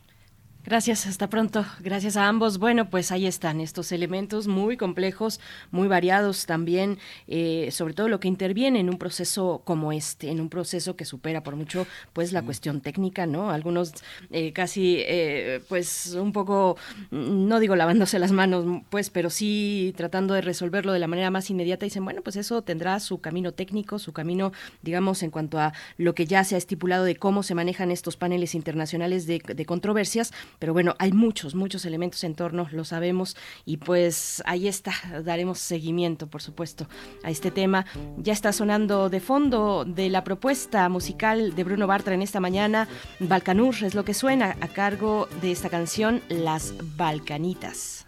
Gracias, 0.62 1.06
hasta 1.06 1.30
pronto. 1.30 1.64
Gracias 1.80 2.18
a 2.18 2.28
ambos. 2.28 2.58
Bueno, 2.58 2.90
pues 2.90 3.10
ahí 3.12 3.26
están 3.26 3.62
estos 3.62 3.92
elementos 3.92 4.46
muy 4.46 4.76
complejos, 4.76 5.40
muy 5.70 5.88
variados 5.88 6.44
también, 6.44 6.98
eh, 7.28 7.70
sobre 7.72 7.94
todo 7.94 8.08
lo 8.08 8.20
que 8.20 8.28
interviene 8.28 8.78
en 8.78 8.90
un 8.90 8.98
proceso 8.98 9.62
como 9.64 9.90
este, 9.90 10.30
en 10.30 10.38
un 10.38 10.50
proceso 10.50 10.96
que 10.96 11.06
supera 11.06 11.42
por 11.42 11.56
mucho 11.56 11.86
pues 12.12 12.32
la 12.32 12.42
cuestión 12.42 12.82
técnica, 12.82 13.24
¿no? 13.24 13.50
Algunos 13.50 13.94
eh, 14.30 14.52
casi 14.52 14.96
eh, 14.98 15.62
pues 15.66 16.14
un 16.14 16.32
poco, 16.32 16.76
no 17.10 17.58
digo 17.58 17.74
lavándose 17.74 18.18
las 18.18 18.30
manos, 18.30 18.82
pues, 18.90 19.08
pero 19.08 19.30
sí 19.30 19.94
tratando 19.96 20.34
de 20.34 20.42
resolverlo 20.42 20.92
de 20.92 20.98
la 20.98 21.06
manera 21.06 21.30
más 21.30 21.48
inmediata. 21.48 21.86
Dicen, 21.86 22.04
bueno, 22.04 22.20
pues 22.20 22.36
eso 22.36 22.60
tendrá 22.60 23.00
su 23.00 23.18
camino 23.22 23.52
técnico, 23.52 23.98
su 23.98 24.12
camino, 24.12 24.52
digamos, 24.82 25.22
en 25.22 25.30
cuanto 25.30 25.58
a 25.58 25.72
lo 25.96 26.14
que 26.14 26.26
ya 26.26 26.44
se 26.44 26.54
ha 26.54 26.58
estipulado 26.58 27.04
de 27.04 27.16
cómo 27.16 27.42
se 27.42 27.54
manejan 27.54 27.90
estos 27.90 28.18
paneles 28.18 28.54
internacionales 28.54 29.26
de, 29.26 29.38
de 29.42 29.64
controversias 29.64 30.32
pero 30.58 30.72
bueno, 30.72 30.94
hay 30.98 31.12
muchos, 31.12 31.54
muchos 31.54 31.84
elementos 31.84 32.22
en 32.24 32.34
torno, 32.34 32.68
lo 32.72 32.84
sabemos, 32.84 33.36
y 33.64 33.76
pues 33.78 34.42
ahí 34.46 34.68
está, 34.68 34.92
daremos 35.24 35.58
seguimiento, 35.58 36.26
por 36.26 36.42
supuesto, 36.42 36.88
a 37.22 37.30
este 37.30 37.50
tema. 37.50 37.86
Ya 38.18 38.32
está 38.32 38.52
sonando 38.52 39.08
de 39.08 39.20
fondo 39.20 39.84
de 39.84 40.08
la 40.08 40.24
propuesta 40.24 40.88
musical 40.88 41.54
de 41.54 41.64
Bruno 41.64 41.86
Bartra 41.86 42.14
en 42.14 42.22
esta 42.22 42.40
mañana, 42.40 42.88
Balcanur 43.20 43.74
es 43.82 43.94
lo 43.94 44.04
que 44.04 44.14
suena 44.14 44.56
a 44.60 44.68
cargo 44.68 45.28
de 45.40 45.52
esta 45.52 45.68
canción, 45.68 46.22
Las 46.28 46.74
Balcanitas. 46.96 48.06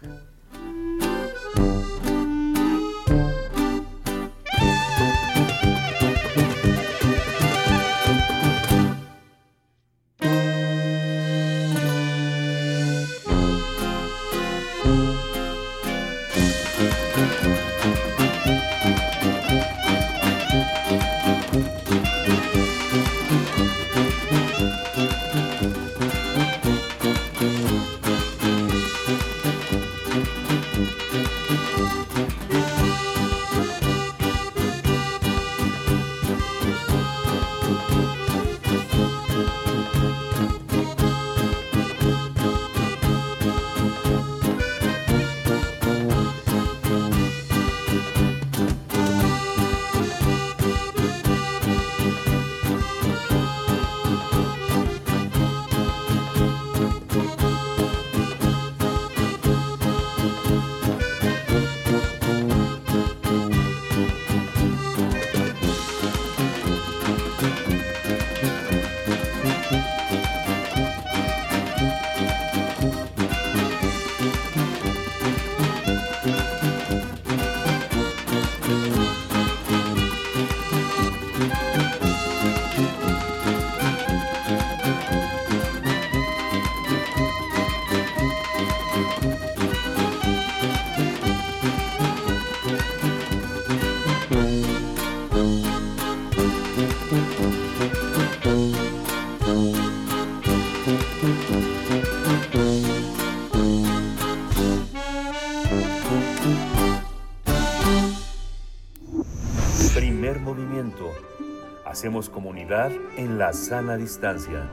Hacemos 111.93 112.27
comunidad 112.27 112.91
en 113.17 113.37
la 113.37 113.53
sana 113.53 113.97
distancia. 113.97 114.67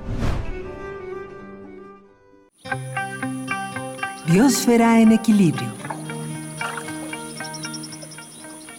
Biosfera 4.26 4.98
en 5.02 5.12
equilibrio. 5.12 5.79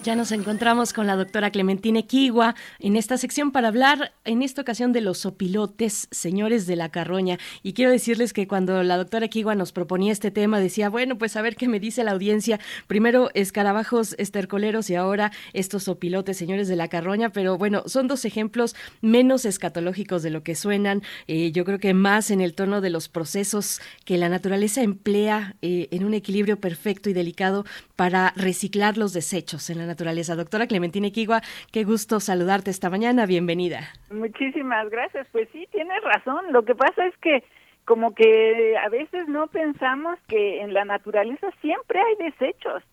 Ya 0.04 0.16
nos 0.16 0.32
encontramos 0.32 0.94
con 0.94 1.06
la 1.06 1.16
doctora 1.16 1.52
Clementina 1.52 2.00
Equigua 2.00 2.56
en 2.80 2.96
esta 2.96 3.18
sección 3.18 3.52
para 3.52 3.68
hablar 3.68 4.14
en 4.26 4.42
esta 4.42 4.64
ocasión 4.64 4.94
de 4.94 5.02
los 5.02 5.28
opilotes, 5.28 6.08
señores 6.10 6.66
de 6.66 6.76
la 6.76 6.90
carroña. 6.90 7.38
Y 7.62 7.74
quiero 7.74 7.92
decirles 7.92 8.34
que 8.34 8.48
cuando 8.48 8.82
la 8.82 8.98
doctora 8.98 9.28
Equigua 9.28 9.54
nos 9.54 9.72
proponía 9.72 10.12
este 10.12 10.32
tema, 10.32 10.60
decía, 10.60 10.90
bueno, 10.90 11.20
pues 11.20 11.36
a 11.36 11.44
ver 11.44 11.56
qué 11.56 11.68
me 11.68 11.80
dice 11.80 12.04
la 12.04 12.14
audiencia. 12.14 12.60
Primero 12.88 13.30
escarabajos 13.36 14.16
estercoleros 14.18 14.90
y 14.90 14.96
ahora 14.96 15.32
estos 15.54 15.88
opilotes, 15.88 16.36
señores 16.36 16.68
de 16.68 16.78
la 16.78 16.88
carroña. 16.88 17.30
Pero 17.30 17.60
bueno, 17.60 17.84
son 17.86 18.08
dos 18.08 18.26
ejemplos 18.26 18.76
menos 19.02 19.46
escatológicos 19.46 20.24
de 20.24 20.32
lo 20.32 20.42
que 20.42 20.56
suenan. 20.56 21.04
Eh, 21.28 21.52
yo 21.52 21.64
creo 21.64 21.78
que 21.78 21.94
más 21.94 22.32
en 22.32 22.42
el 22.42 22.56
tono 22.56 22.82
de 22.82 22.90
los 22.90 23.08
procesos 23.08 23.80
que 24.04 24.18
la 24.18 24.30
naturaleza 24.30 24.82
emplea 24.82 25.58
eh, 25.62 25.90
en 25.92 26.06
un 26.06 26.16
equilibrio 26.16 26.60
perfecto 26.60 27.08
y 27.12 27.14
delicado 27.14 27.66
para 27.96 28.34
reciclar 28.36 28.98
los 28.98 29.14
desechos 29.14 29.70
en 29.70 29.78
la 29.78 29.91
naturaleza. 29.92 30.36
Doctora 30.36 30.68
Clementina 30.68 31.08
Equigua, 31.08 31.42
qué 31.72 31.84
gusto 31.84 32.20
saludarte 32.20 32.72
esta 32.72 32.90
mañana, 32.90 33.26
bienvenida. 33.26 33.80
Muchísimas 34.10 34.90
gracias. 34.90 35.28
Pues 35.32 35.48
sí, 35.52 35.68
tienes 35.72 36.02
razón. 36.04 36.52
Lo 36.52 36.64
que 36.64 36.76
pasa 36.76 37.06
es 37.06 37.16
que 37.18 37.44
como 37.86 38.14
que 38.14 38.76
a 38.78 38.90
veces 38.90 39.28
no 39.28 39.48
pensamos 39.48 40.18
que 40.28 40.62
en 40.62 40.74
la 40.74 40.86
naturaleza 40.86 41.50
siempre 41.62 42.00
hay 42.00 42.30
desechos 42.30 42.84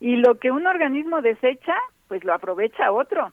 y 0.00 0.16
lo 0.16 0.38
que 0.38 0.50
un 0.50 0.66
organismo 0.66 1.22
desecha, 1.22 1.76
pues 2.08 2.24
lo 2.24 2.34
aprovecha 2.34 2.92
otro. 2.92 3.32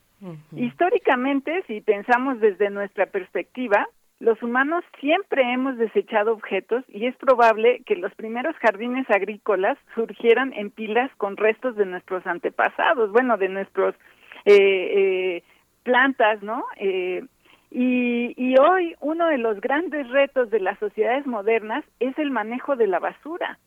Históricamente, 0.56 1.64
si 1.68 1.82
pensamos 1.82 2.40
desde 2.40 2.70
nuestra 2.70 3.06
perspectiva, 3.06 3.88
los 4.20 4.42
humanos 4.44 4.84
siempre 5.00 5.42
hemos 5.54 5.78
desechado 5.78 6.34
objetos 6.34 6.84
y 6.90 7.06
es 7.06 7.16
probable 7.16 7.82
que 7.86 7.96
los 7.96 8.14
primeros 8.16 8.56
jardines 8.58 9.10
agrícolas 9.10 9.78
surgieran 9.96 10.52
en 10.54 10.72
pilas 10.72 11.10
con 11.16 11.38
restos 11.38 11.76
de 11.78 11.86
nuestros 11.86 12.28
antepasados, 12.28 13.12
bueno, 13.12 13.38
de 13.38 13.48
nuestros 13.48 13.96
eh, 14.44 14.58
eh, 14.58 15.44
plantas, 15.84 16.44
¿no? 16.44 16.66
Eh, 16.76 17.24
y, 17.72 18.34
y 18.36 18.60
hoy 18.60 18.96
uno 19.00 19.28
de 19.28 19.38
los 19.38 19.62
grandes 19.62 20.10
retos 20.10 20.50
de 20.50 20.60
las 20.60 20.78
sociedades 20.80 21.26
modernas 21.26 21.86
es 22.00 22.18
el 22.18 22.32
manejo 22.32 22.76
de 22.76 22.88
la 22.88 23.00
basura. 23.00 23.58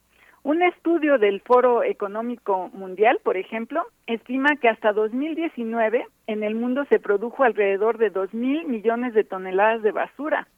Un 0.45 0.61
estudio 0.61 1.19
del 1.19 1.41
Foro 1.41 1.85
Económico 1.85 2.69
Mundial, 2.73 3.21
por 3.23 3.37
ejemplo, 3.37 3.87
estima 4.09 4.57
que 4.57 4.69
hasta 4.69 4.93
2019 4.93 6.05
en 6.27 6.43
el 6.43 6.57
mundo 6.57 6.85
se 6.91 6.99
produjo 6.99 7.45
alrededor 7.45 7.97
de 7.97 8.11
2 8.11 8.35
mil 8.35 8.67
millones 8.67 9.15
de 9.15 9.23
toneladas 9.23 9.83
de 9.83 9.93
basura. 9.93 10.49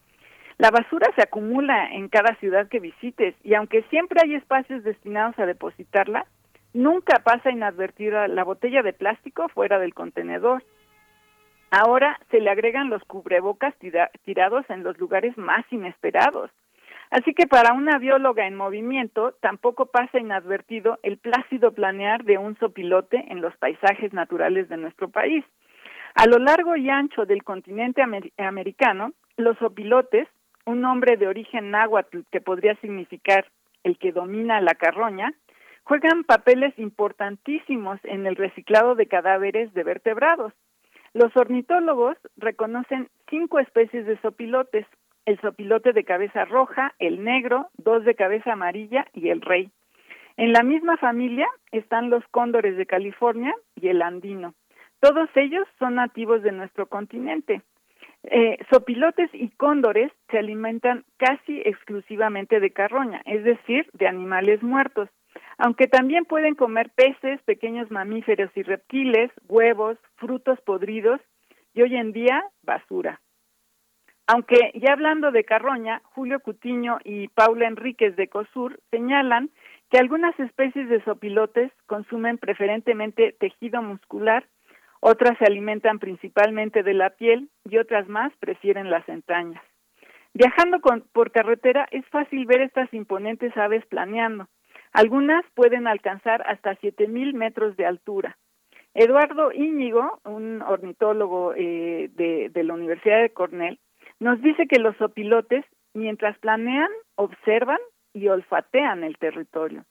La 0.56 0.70
basura 0.70 1.08
se 1.14 1.22
acumula 1.22 1.92
en 1.92 2.08
cada 2.08 2.34
ciudad 2.36 2.68
que 2.68 2.80
visites 2.80 3.34
y 3.44 3.52
aunque 3.52 3.82
siempre 3.90 4.20
hay 4.24 4.36
espacios 4.36 4.82
destinados 4.84 5.38
a 5.38 5.44
depositarla, 5.44 6.24
nunca 6.72 7.18
pasa 7.22 7.50
inadvertida 7.50 8.26
la 8.26 8.44
botella 8.44 8.82
de 8.82 8.94
plástico 8.94 9.50
fuera 9.50 9.78
del 9.78 9.92
contenedor. 9.92 10.64
Ahora 11.70 12.18
se 12.30 12.40
le 12.40 12.48
agregan 12.48 12.88
los 12.88 13.04
cubrebocas 13.04 13.74
tirados 14.24 14.64
en 14.70 14.82
los 14.82 14.96
lugares 14.96 15.36
más 15.36 15.70
inesperados. 15.70 16.50
Así 17.14 17.32
que 17.32 17.46
para 17.46 17.74
una 17.74 17.98
bióloga 17.98 18.44
en 18.44 18.56
movimiento 18.56 19.36
tampoco 19.40 19.86
pasa 19.86 20.18
inadvertido 20.18 20.98
el 21.04 21.16
plácido 21.16 21.70
planear 21.70 22.24
de 22.24 22.38
un 22.38 22.58
sopilote 22.58 23.24
en 23.28 23.40
los 23.40 23.56
paisajes 23.58 24.12
naturales 24.12 24.68
de 24.68 24.78
nuestro 24.78 25.08
país. 25.08 25.44
A 26.16 26.26
lo 26.26 26.38
largo 26.40 26.74
y 26.74 26.90
ancho 26.90 27.24
del 27.24 27.44
continente 27.44 28.02
americano, 28.36 29.12
los 29.36 29.56
sopilotes, 29.58 30.26
un 30.64 30.80
nombre 30.80 31.16
de 31.16 31.28
origen 31.28 31.70
náhuatl 31.70 32.22
que 32.32 32.40
podría 32.40 32.74
significar 32.80 33.46
el 33.84 33.96
que 33.96 34.10
domina 34.10 34.60
la 34.60 34.74
carroña, 34.74 35.32
juegan 35.84 36.24
papeles 36.24 36.76
importantísimos 36.80 38.00
en 38.02 38.26
el 38.26 38.34
reciclado 38.34 38.96
de 38.96 39.06
cadáveres 39.06 39.72
de 39.72 39.84
vertebrados. 39.84 40.52
Los 41.12 41.36
ornitólogos 41.36 42.16
reconocen 42.36 43.08
cinco 43.30 43.60
especies 43.60 44.04
de 44.04 44.20
sopilotes, 44.20 44.84
el 45.26 45.40
sopilote 45.40 45.92
de 45.92 46.04
cabeza 46.04 46.44
roja, 46.44 46.94
el 46.98 47.24
negro, 47.24 47.68
dos 47.76 48.04
de 48.04 48.14
cabeza 48.14 48.52
amarilla 48.52 49.06
y 49.12 49.28
el 49.28 49.40
rey. 49.40 49.70
En 50.36 50.52
la 50.52 50.62
misma 50.62 50.96
familia 50.96 51.46
están 51.70 52.10
los 52.10 52.24
cóndores 52.30 52.76
de 52.76 52.86
California 52.86 53.54
y 53.76 53.88
el 53.88 54.02
andino. 54.02 54.54
Todos 55.00 55.28
ellos 55.36 55.66
son 55.78 55.96
nativos 55.96 56.42
de 56.42 56.52
nuestro 56.52 56.86
continente. 56.86 57.62
Eh, 58.24 58.58
sopilotes 58.70 59.28
y 59.34 59.50
cóndores 59.50 60.10
se 60.30 60.38
alimentan 60.38 61.04
casi 61.18 61.60
exclusivamente 61.64 62.58
de 62.58 62.70
carroña, 62.70 63.20
es 63.26 63.44
decir, 63.44 63.86
de 63.92 64.08
animales 64.08 64.62
muertos, 64.62 65.10
aunque 65.58 65.86
también 65.86 66.24
pueden 66.24 66.54
comer 66.54 66.90
peces, 66.96 67.40
pequeños 67.42 67.90
mamíferos 67.90 68.50
y 68.56 68.62
reptiles, 68.62 69.30
huevos, 69.46 69.98
frutos 70.16 70.58
podridos 70.62 71.20
y 71.74 71.82
hoy 71.82 71.96
en 71.96 72.12
día 72.12 72.42
basura. 72.62 73.20
Aunque 74.26 74.72
ya 74.74 74.92
hablando 74.92 75.32
de 75.32 75.44
carroña, 75.44 76.00
Julio 76.14 76.40
Cutiño 76.40 76.98
y 77.04 77.28
Paula 77.28 77.68
Enríquez 77.68 78.16
de 78.16 78.28
COSUR 78.28 78.80
señalan 78.90 79.50
que 79.90 79.98
algunas 79.98 80.38
especies 80.40 80.88
de 80.88 81.04
sopilotes 81.04 81.70
consumen 81.86 82.38
preferentemente 82.38 83.36
tejido 83.38 83.82
muscular, 83.82 84.46
otras 85.00 85.36
se 85.38 85.44
alimentan 85.44 85.98
principalmente 85.98 86.82
de 86.82 86.94
la 86.94 87.10
piel 87.10 87.50
y 87.64 87.76
otras 87.76 88.08
más 88.08 88.32
prefieren 88.38 88.90
las 88.90 89.06
entrañas. 89.10 89.62
Viajando 90.32 90.80
por 91.12 91.30
carretera 91.30 91.86
es 91.90 92.06
fácil 92.08 92.46
ver 92.46 92.62
estas 92.62 92.92
imponentes 92.94 93.54
aves 93.58 93.84
planeando. 93.86 94.48
Algunas 94.94 95.44
pueden 95.54 95.86
alcanzar 95.86 96.42
hasta 96.46 96.76
7.000 96.76 97.34
metros 97.34 97.76
de 97.76 97.84
altura. 97.84 98.38
Eduardo 98.94 99.52
Íñigo, 99.52 100.20
un 100.24 100.62
ornitólogo 100.62 101.52
eh, 101.54 102.10
de, 102.14 102.48
de 102.48 102.64
la 102.64 102.74
Universidad 102.74 103.20
de 103.20 103.30
Cornell, 103.30 103.78
nos 104.20 104.40
dice 104.42 104.66
que 104.66 104.78
los 104.78 105.00
opilotes, 105.00 105.64
mientras 105.92 106.38
planean, 106.38 106.90
observan 107.16 107.78
y 108.12 108.28
olfatean 108.28 109.04
el 109.04 109.18
territorio. 109.18 109.84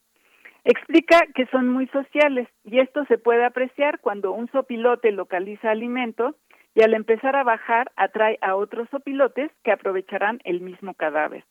Explica 0.64 1.20
que 1.36 1.46
son 1.48 1.68
muy 1.68 1.88
sociales 1.88 2.48
y 2.64 2.80
esto 2.80 3.04
se 3.06 3.18
puede 3.18 3.44
apreciar 3.44 4.00
cuando 4.00 4.32
un 4.32 4.50
sopilote 4.52 5.12
localiza 5.12 5.72
alimento 5.72 6.36
y 6.74 6.84
al 6.84 6.94
empezar 6.94 7.36
a 7.36 7.44
bajar 7.44 7.92
atrae 7.98 8.38
a 8.42 8.56
otros 8.56 8.88
sopilotes 8.90 9.52
que 9.64 9.72
aprovecharán 9.72 10.40
el 10.46 10.62
mismo 10.62 10.94
cadáver. 10.94 11.44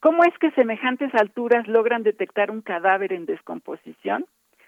¿Cómo 0.00 0.24
es 0.24 0.36
que 0.38 0.50
semejantes 0.52 1.14
alturas 1.14 1.66
logran 1.68 2.02
detectar 2.02 2.50
un 2.50 2.62
cadáver 2.62 3.12
en 3.12 3.26
descomposición? 3.26 4.26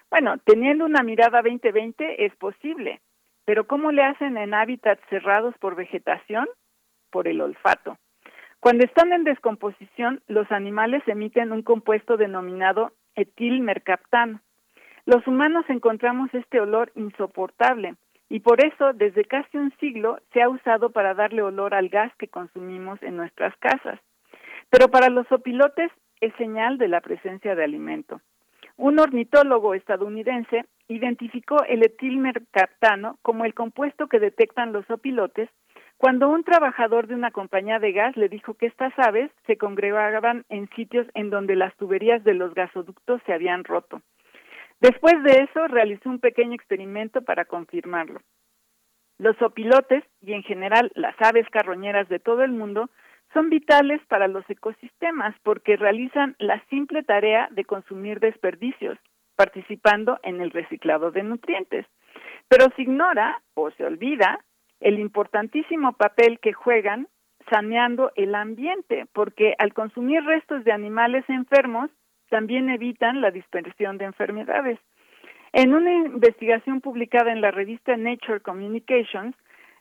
Bueno, 0.09 0.37
teniendo 0.45 0.85
una 0.85 1.03
mirada 1.03 1.41
2020 1.41 2.25
es 2.25 2.35
posible, 2.35 3.01
pero 3.45 3.65
¿cómo 3.67 3.91
le 3.91 4.03
hacen 4.03 4.37
en 4.37 4.53
hábitats 4.53 5.01
cerrados 5.09 5.55
por 5.59 5.75
vegetación? 5.75 6.47
Por 7.11 7.27
el 7.27 7.41
olfato. 7.41 7.97
Cuando 8.59 8.83
están 8.85 9.11
en 9.11 9.23
descomposición, 9.23 10.21
los 10.27 10.51
animales 10.51 11.01
emiten 11.07 11.51
un 11.51 11.63
compuesto 11.63 12.15
denominado 12.17 12.93
etilmercaptano. 13.15 14.39
Los 15.05 15.25
humanos 15.27 15.65
encontramos 15.67 16.33
este 16.33 16.59
olor 16.59 16.91
insoportable 16.95 17.95
y 18.29 18.39
por 18.39 18.63
eso 18.63 18.93
desde 18.93 19.25
casi 19.25 19.57
un 19.57 19.73
siglo 19.79 20.19
se 20.31 20.41
ha 20.41 20.49
usado 20.49 20.91
para 20.91 21.13
darle 21.13 21.41
olor 21.41 21.73
al 21.73 21.89
gas 21.89 22.13
que 22.17 22.27
consumimos 22.27 23.01
en 23.01 23.17
nuestras 23.17 23.55
casas. 23.57 23.99
Pero 24.69 24.89
para 24.89 25.09
los 25.09 25.29
opilotes 25.31 25.91
es 26.21 26.33
señal 26.35 26.77
de 26.77 26.87
la 26.87 27.01
presencia 27.01 27.55
de 27.55 27.63
alimento. 27.63 28.21
Un 28.77 28.99
ornitólogo 28.99 29.73
estadounidense 29.73 30.65
identificó 30.87 31.63
el 31.63 31.83
etilmercaptano 31.83 33.17
como 33.21 33.43
el 33.43 33.53
compuesto 33.53 34.07
que 34.07 34.19
detectan 34.19 34.71
los 34.71 34.89
opilotes 34.89 35.49
cuando 36.01 36.29
un 36.29 36.43
trabajador 36.43 37.05
de 37.05 37.13
una 37.13 37.29
compañía 37.29 37.77
de 37.77 37.91
gas 37.91 38.17
le 38.17 38.27
dijo 38.27 38.55
que 38.55 38.65
estas 38.65 38.91
aves 38.97 39.29
se 39.45 39.57
congregaban 39.57 40.45
en 40.49 40.67
sitios 40.69 41.05
en 41.13 41.29
donde 41.29 41.55
las 41.55 41.75
tuberías 41.77 42.23
de 42.23 42.33
los 42.33 42.55
gasoductos 42.55 43.21
se 43.27 43.33
habían 43.33 43.63
roto. 43.63 44.01
Después 44.79 45.21
de 45.21 45.43
eso, 45.43 45.67
realizó 45.67 46.09
un 46.09 46.17
pequeño 46.17 46.55
experimento 46.55 47.21
para 47.21 47.45
confirmarlo. 47.45 48.19
Los 49.19 49.39
opilotes 49.43 50.03
y 50.21 50.33
en 50.33 50.41
general 50.41 50.91
las 50.95 51.13
aves 51.21 51.47
carroñeras 51.51 52.09
de 52.09 52.17
todo 52.17 52.41
el 52.41 52.51
mundo 52.51 52.89
son 53.31 53.51
vitales 53.51 54.01
para 54.07 54.27
los 54.27 54.49
ecosistemas 54.49 55.35
porque 55.43 55.77
realizan 55.77 56.35
la 56.39 56.63
simple 56.71 57.03
tarea 57.03 57.47
de 57.51 57.63
consumir 57.63 58.19
desperdicios, 58.19 58.97
participando 59.35 60.17
en 60.23 60.41
el 60.41 60.49
reciclado 60.49 61.11
de 61.11 61.21
nutrientes. 61.21 61.85
Pero 62.47 62.65
se 62.75 62.81
ignora 62.81 63.43
o 63.53 63.69
se 63.69 63.85
olvida 63.85 64.39
el 64.81 64.99
importantísimo 64.99 65.93
papel 65.93 66.39
que 66.39 66.53
juegan 66.53 67.07
saneando 67.49 68.11
el 68.15 68.35
ambiente, 68.35 69.05
porque 69.13 69.55
al 69.57 69.73
consumir 69.73 70.23
restos 70.23 70.63
de 70.63 70.71
animales 70.71 71.23
enfermos, 71.29 71.89
también 72.29 72.69
evitan 72.69 73.21
la 73.21 73.31
dispersión 73.31 73.97
de 73.97 74.05
enfermedades. 74.05 74.79
En 75.53 75.73
una 75.73 75.91
investigación 75.91 76.79
publicada 76.79 77.31
en 77.31 77.41
la 77.41 77.51
revista 77.51 77.97
Nature 77.97 78.39
Communications, 78.39 79.35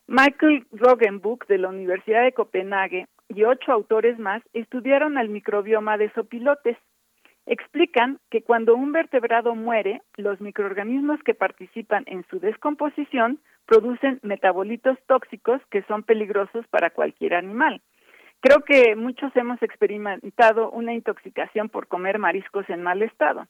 Michael 0.09 0.67
Rogenbuch 0.73 1.47
de 1.47 1.59
la 1.59 1.69
Universidad 1.69 2.25
de 2.25 2.33
Copenhague 2.33 3.07
y 3.29 3.45
ocho 3.45 3.70
autores 3.70 4.19
más 4.19 4.43
estudiaron 4.53 5.17
el 5.17 5.29
microbioma 5.29 5.97
de 5.97 6.11
sopilotes. 6.11 6.77
Explican 7.47 8.19
que 8.31 8.43
cuando 8.43 8.77
un 8.77 8.93
vertebrado 8.93 9.55
muere, 9.55 10.02
los 10.17 10.41
microorganismos 10.41 11.23
que 11.23 11.35
participan 11.35 12.05
en 12.07 12.25
su 12.28 12.39
descomposición 12.39 13.41
producen 13.67 14.20
metabolitos 14.23 14.99
tóxicos 15.07 15.60
que 15.70 15.83
son 15.83 16.02
peligrosos 16.02 16.67
para 16.69 16.91
cualquier 16.91 17.35
animal. 17.35 17.81
Creo 18.41 18.60
que 18.60 18.97
muchos 18.97 19.35
hemos 19.36 19.62
experimentado 19.62 20.70
una 20.70 20.94
intoxicación 20.94 21.69
por 21.69 21.89
comer 21.89 22.19
mariscos 22.19 22.69
en 22.70 22.83
mal 22.83 23.02
estado. 23.02 23.47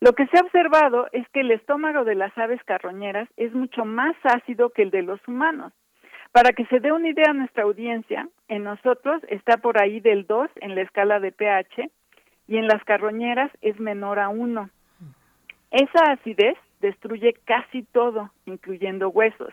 Lo 0.00 0.12
que 0.12 0.26
se 0.26 0.38
ha 0.38 0.42
observado 0.42 1.06
es 1.12 1.28
que 1.30 1.40
el 1.40 1.52
estómago 1.52 2.04
de 2.04 2.16
las 2.16 2.36
aves 2.36 2.62
carroñeras 2.64 3.28
es 3.36 3.52
mucho 3.54 3.84
más 3.84 4.16
ácido 4.24 4.70
que 4.70 4.82
el 4.82 4.90
de 4.90 5.02
los 5.02 5.20
humanos. 5.28 5.72
Para 6.32 6.52
que 6.52 6.66
se 6.66 6.80
dé 6.80 6.90
una 6.90 7.10
idea 7.10 7.30
a 7.30 7.34
nuestra 7.34 7.62
audiencia, 7.62 8.28
en 8.48 8.64
nosotros 8.64 9.22
está 9.28 9.58
por 9.58 9.80
ahí 9.80 10.00
del 10.00 10.26
2 10.26 10.50
en 10.56 10.74
la 10.74 10.82
escala 10.82 11.20
de 11.20 11.30
pH 11.30 11.88
y 12.46 12.56
en 12.56 12.66
las 12.66 12.82
carroñeras 12.84 13.50
es 13.62 13.78
menor 13.80 14.18
a 14.18 14.28
1. 14.28 14.70
Esa 15.70 16.12
acidez 16.12 16.56
destruye 16.80 17.34
casi 17.44 17.82
todo, 17.82 18.30
incluyendo 18.46 19.08
huesos. 19.08 19.52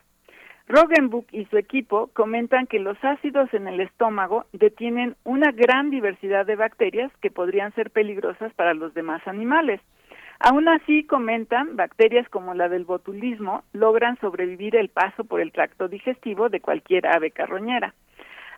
Rogenbuch 0.68 1.26
y 1.34 1.46
su 1.46 1.58
equipo 1.58 2.08
comentan 2.14 2.68
que 2.68 2.80
los 2.80 2.98
ácidos 3.04 3.54
en 3.54 3.68
el 3.68 3.82
estómago 3.82 4.46
detienen 4.54 5.16
una 5.24 5.52
gran 5.52 5.90
diversidad 5.90 6.46
de 6.46 6.56
bacterias 6.56 7.12
que 7.22 7.32
podrían 7.32 7.74
ser 7.74 7.92
peligrosas 7.92 8.54
para 8.54 8.74
los 8.74 8.94
demás 8.94 9.22
animales. 9.28 9.82
Aún 10.40 10.68
así, 10.70 11.04
comentan, 11.04 11.76
bacterias 11.76 12.28
como 12.30 12.54
la 12.54 12.70
del 12.70 12.86
botulismo 12.86 13.64
logran 13.74 14.18
sobrevivir 14.20 14.76
el 14.76 14.90
paso 14.90 15.24
por 15.24 15.42
el 15.42 15.52
tracto 15.52 15.88
digestivo 15.88 16.50
de 16.50 16.62
cualquier 16.62 17.06
ave 17.08 17.32
carroñera. 17.32 17.94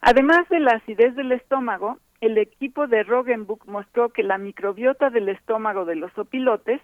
Además 0.02 0.48
de 0.50 0.60
la 0.60 0.74
acidez 0.74 1.16
del 1.16 1.32
estómago, 1.32 1.98
el 2.26 2.38
equipo 2.38 2.88
de 2.88 3.03
Rogenbuch 3.03 3.66
mostró 3.66 4.10
que 4.10 4.24
la 4.24 4.38
microbiota 4.38 5.10
del 5.10 5.27
estómago 5.27 5.84
de 5.84 5.95
los 5.95 6.18
opilotes 6.18 6.80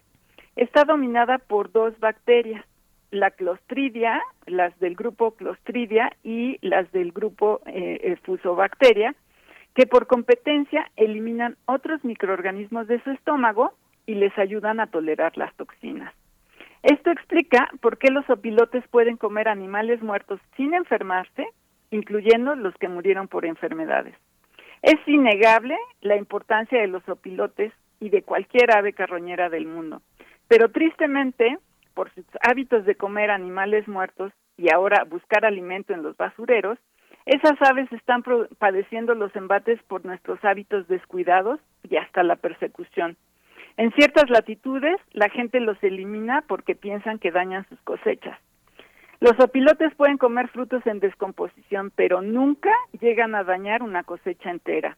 está 0.57 0.83
dominada 0.83 1.37
por 1.37 1.71
dos 1.71 1.97
bacterias, 1.99 2.65
la 3.11 3.31
clostridia, 3.31 4.21
las 4.47 4.77
del 4.79 4.95
grupo 4.95 5.31
clostridia 5.31 6.11
y 6.23 6.57
las 6.61 6.91
del 6.91 7.13
grupo 7.13 7.61
eh, 7.67 8.17
fusobacteria, 8.23 9.15
que 9.75 9.87
por 9.87 10.07
competencia 10.07 10.91
eliminan 10.97 11.55
otros 11.65 12.03
microorganismos 12.03 12.87
de 12.87 13.01
su 13.03 13.11
estómago 13.11 13.71
y 14.05 14.15
les 14.15 14.37
ayudan 14.37 14.81
a 14.81 14.87
tolerar 14.87 15.37
las 15.37 15.55
toxinas. 15.55 16.13
Esto 16.83 17.11
explica 17.11 17.69
por 17.79 17.97
qué 17.97 18.11
los 18.11 18.29
opilotes 18.29 18.85
pueden 18.89 19.15
comer 19.15 19.47
animales 19.47 20.01
muertos 20.01 20.41
sin 20.57 20.73
enfermarse, 20.73 21.47
incluyendo 21.91 22.55
los 22.55 22.75
que 22.75 22.89
murieron 22.89 23.29
por 23.29 23.45
enfermedades. 23.45 24.15
Es 24.81 24.95
innegable 25.07 25.77
la 26.01 26.15
importancia 26.15 26.79
de 26.79 26.87
los 26.87 27.07
opilotes 27.09 27.73
y 27.99 28.09
de 28.09 28.23
cualquier 28.23 28.75
ave 28.75 28.93
carroñera 28.93 29.49
del 29.49 29.65
mundo, 29.65 30.01
pero 30.47 30.69
tristemente, 30.69 31.57
por 31.93 32.13
sus 32.13 32.25
hábitos 32.41 32.85
de 32.85 32.95
comer 32.95 33.29
animales 33.29 33.87
muertos 33.87 34.31
y 34.57 34.73
ahora 34.73 35.03
buscar 35.03 35.45
alimento 35.45 35.93
en 35.93 36.03
los 36.03 36.15
basureros, 36.15 36.77
esas 37.25 37.61
aves 37.61 37.91
están 37.91 38.23
padeciendo 38.57 39.13
los 39.13 39.35
embates 39.35 39.81
por 39.83 40.05
nuestros 40.05 40.43
hábitos 40.43 40.87
descuidados 40.87 41.59
y 41.83 41.97
hasta 41.97 42.23
la 42.23 42.37
persecución. 42.37 43.17
En 43.77 43.91
ciertas 43.93 44.29
latitudes, 44.29 44.99
la 45.11 45.29
gente 45.29 45.59
los 45.59 45.81
elimina 45.83 46.43
porque 46.47 46.75
piensan 46.75 47.19
que 47.19 47.31
dañan 47.31 47.67
sus 47.69 47.79
cosechas. 47.81 48.37
Los 49.21 49.37
opilotes 49.39 49.93
pueden 49.95 50.17
comer 50.17 50.47
frutos 50.47 50.85
en 50.85 50.99
descomposición, 50.99 51.91
pero 51.93 52.21
nunca 52.21 52.71
llegan 53.01 53.35
a 53.35 53.43
dañar 53.43 53.83
una 53.83 54.03
cosecha 54.03 54.49
entera. 54.49 54.97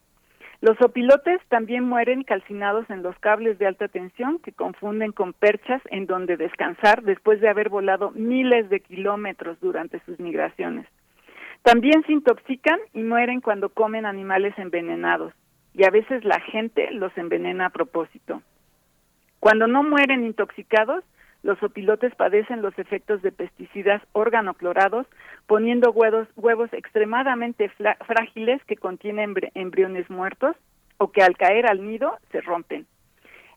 Los 0.62 0.80
opilotes 0.80 1.42
también 1.50 1.86
mueren 1.86 2.24
calcinados 2.24 2.88
en 2.92 3.02
los 3.02 3.18
cables 3.18 3.58
de 3.58 3.66
alta 3.66 3.88
tensión 3.88 4.38
que 4.38 4.52
confunden 4.52 5.12
con 5.12 5.34
perchas 5.34 5.82
en 5.90 6.06
donde 6.06 6.38
descansar 6.38 7.02
después 7.02 7.42
de 7.42 7.50
haber 7.50 7.70
volado 7.70 8.12
miles 8.12 8.70
de 8.70 8.80
kilómetros 8.82 9.60
durante 9.60 10.00
sus 10.06 10.20
migraciones. 10.20 10.86
También 11.64 12.04
se 12.06 12.14
intoxican 12.14 12.80
y 12.94 13.02
mueren 13.02 13.42
cuando 13.42 13.70
comen 13.70 14.06
animales 14.06 14.54
envenenados, 14.58 15.34
y 15.74 15.84
a 15.84 15.90
veces 15.90 16.24
la 16.24 16.40
gente 16.40 16.92
los 16.92 17.16
envenena 17.18 17.68
a 17.68 17.70
propósito. 17.72 18.44
Cuando 19.40 19.66
no 19.66 19.82
mueren 19.82 20.24
intoxicados, 20.24 21.04
los 21.44 21.62
opilotes 21.64 22.14
padecen 22.16 22.62
los 22.62 22.78
efectos 22.78 23.22
de 23.22 23.32
pesticidas 23.32 24.02
organoclorados, 24.12 25.08
poniendo 25.48 25.92
huevos, 25.92 26.74
extremadamente 26.74 27.70
frágiles 28.06 28.64
que 28.66 28.78
contienen 28.78 29.34
embriones 29.56 30.10
muertos 30.10 30.56
o 30.98 31.12
que 31.12 31.24
al 31.24 31.36
caer 31.36 31.66
al 31.66 31.86
nido 31.86 32.18
se 32.32 32.42
rompen. 32.42 32.86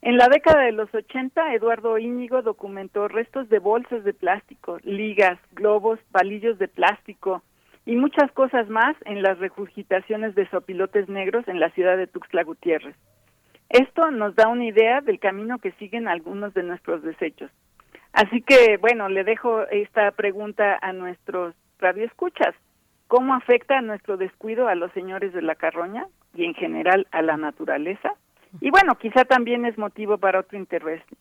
En 0.00 0.16
la 0.16 0.28
década 0.28 0.62
de 0.64 0.72
los 0.72 0.94
80, 0.94 1.54
Eduardo 1.54 1.98
Íñigo 1.98 2.42
documentó 2.42 3.08
restos 3.08 3.48
de 3.48 3.58
bolsas 3.58 4.04
de 4.04 4.12
plástico, 4.12 4.78
ligas, 4.82 5.38
globos, 5.52 5.98
palillos 6.12 6.58
de 6.58 6.68
plástico 6.68 7.42
y 7.86 7.96
muchas 7.96 8.30
cosas 8.32 8.68
más 8.68 8.96
en 9.04 9.22
las 9.22 9.38
regurgitaciones 9.38 10.34
de 10.34 10.48
sopilotes 10.50 11.08
negros 11.08 11.46
en 11.48 11.60
la 11.60 11.70
ciudad 11.70 11.96
de 11.96 12.06
Tuxtla 12.06 12.44
Gutiérrez. 12.44 12.96
Esto 13.70 14.10
nos 14.10 14.34
da 14.36 14.48
una 14.48 14.66
idea 14.66 15.00
del 15.00 15.18
camino 15.18 15.58
que 15.58 15.72
siguen 15.72 16.06
algunos 16.06 16.54
de 16.54 16.62
nuestros 16.62 17.02
desechos. 17.02 17.50
Así 18.14 18.42
que, 18.42 18.76
bueno, 18.76 19.08
le 19.08 19.24
dejo 19.24 19.66
esta 19.68 20.10
pregunta 20.12 20.78
a 20.80 20.92
nuestros 20.92 21.54
radioescuchas. 21.80 22.54
¿Cómo 23.08 23.34
afecta 23.34 23.80
nuestro 23.80 24.16
descuido 24.16 24.68
a 24.68 24.76
los 24.76 24.92
señores 24.92 25.32
de 25.32 25.42
la 25.42 25.56
carroña 25.56 26.06
y 26.32 26.44
en 26.44 26.54
general 26.54 27.08
a 27.10 27.22
la 27.22 27.36
naturaleza? 27.36 28.12
Y 28.60 28.70
bueno, 28.70 28.94
quizá 28.94 29.24
también 29.24 29.66
es 29.66 29.76
motivo 29.78 30.18
para 30.18 30.40
otra 30.40 30.58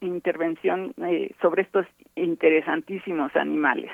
intervención 0.01 0.93
eh, 1.03 1.31
sobre 1.41 1.63
estos 1.63 1.87
interesantísimos 2.15 3.35
animales. 3.35 3.91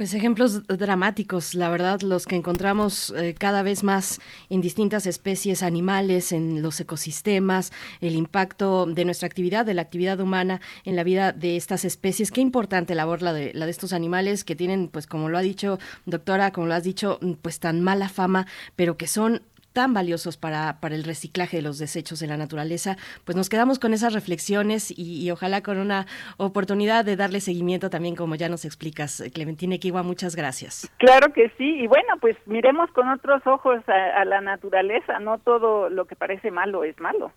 Pues 0.00 0.14
ejemplos 0.14 0.66
dramáticos, 0.66 1.54
la 1.54 1.68
verdad, 1.68 2.00
los 2.00 2.24
que 2.24 2.34
encontramos 2.34 3.12
eh, 3.18 3.34
cada 3.38 3.62
vez 3.62 3.84
más 3.84 4.18
en 4.48 4.62
distintas 4.62 5.04
especies 5.04 5.62
animales, 5.62 6.32
en 6.32 6.62
los 6.62 6.80
ecosistemas, 6.80 7.70
el 8.00 8.14
impacto 8.14 8.86
de 8.86 9.04
nuestra 9.04 9.26
actividad, 9.26 9.66
de 9.66 9.74
la 9.74 9.82
actividad 9.82 10.18
humana 10.20 10.62
en 10.86 10.96
la 10.96 11.04
vida 11.04 11.32
de 11.32 11.58
estas 11.58 11.84
especies. 11.84 12.30
Qué 12.30 12.40
importante 12.40 12.94
labor 12.94 13.20
la 13.20 13.34
de, 13.34 13.52
la 13.52 13.66
de 13.66 13.72
estos 13.72 13.92
animales 13.92 14.42
que 14.42 14.56
tienen, 14.56 14.88
pues 14.88 15.06
como 15.06 15.28
lo 15.28 15.36
ha 15.36 15.42
dicho 15.42 15.78
doctora, 16.06 16.50
como 16.50 16.66
lo 16.66 16.72
has 16.72 16.84
dicho, 16.84 17.20
pues 17.42 17.60
tan 17.60 17.82
mala 17.82 18.08
fama, 18.08 18.46
pero 18.76 18.96
que 18.96 19.06
son 19.06 19.42
tan 19.72 19.94
valiosos 19.94 20.36
para, 20.36 20.80
para 20.80 20.94
el 20.94 21.04
reciclaje 21.04 21.58
de 21.58 21.62
los 21.62 21.78
desechos 21.78 22.20
de 22.20 22.26
la 22.26 22.36
naturaleza, 22.36 22.96
pues 23.24 23.36
nos 23.36 23.48
quedamos 23.48 23.78
con 23.78 23.92
esas 23.92 24.12
reflexiones 24.12 24.92
y, 24.96 25.30
ojalá 25.30 25.62
con 25.62 25.78
una 25.78 26.06
oportunidad 26.38 27.04
de 27.04 27.16
darle 27.16 27.40
seguimiento 27.40 27.90
también, 27.90 28.16
como 28.16 28.34
ya 28.34 28.48
nos 28.48 28.64
explicas, 28.64 29.22
Clementina 29.32 29.76
Equigua, 29.76 30.02
muchas 30.02 30.34
gracias. 30.34 30.90
Claro 30.98 31.32
que 31.32 31.50
sí, 31.56 31.80
y 31.80 31.86
bueno, 31.86 32.14
pues 32.20 32.36
miremos 32.46 32.90
con 32.90 33.08
otros 33.08 33.46
ojos 33.46 33.82
a, 33.88 34.24
la 34.24 34.40
naturaleza, 34.40 35.18
no 35.18 35.38
todo 35.38 35.88
lo 35.88 36.04
que 36.04 36.16
parece 36.16 36.50
malo 36.50 36.84
es 36.84 36.98
malo. 37.00 37.32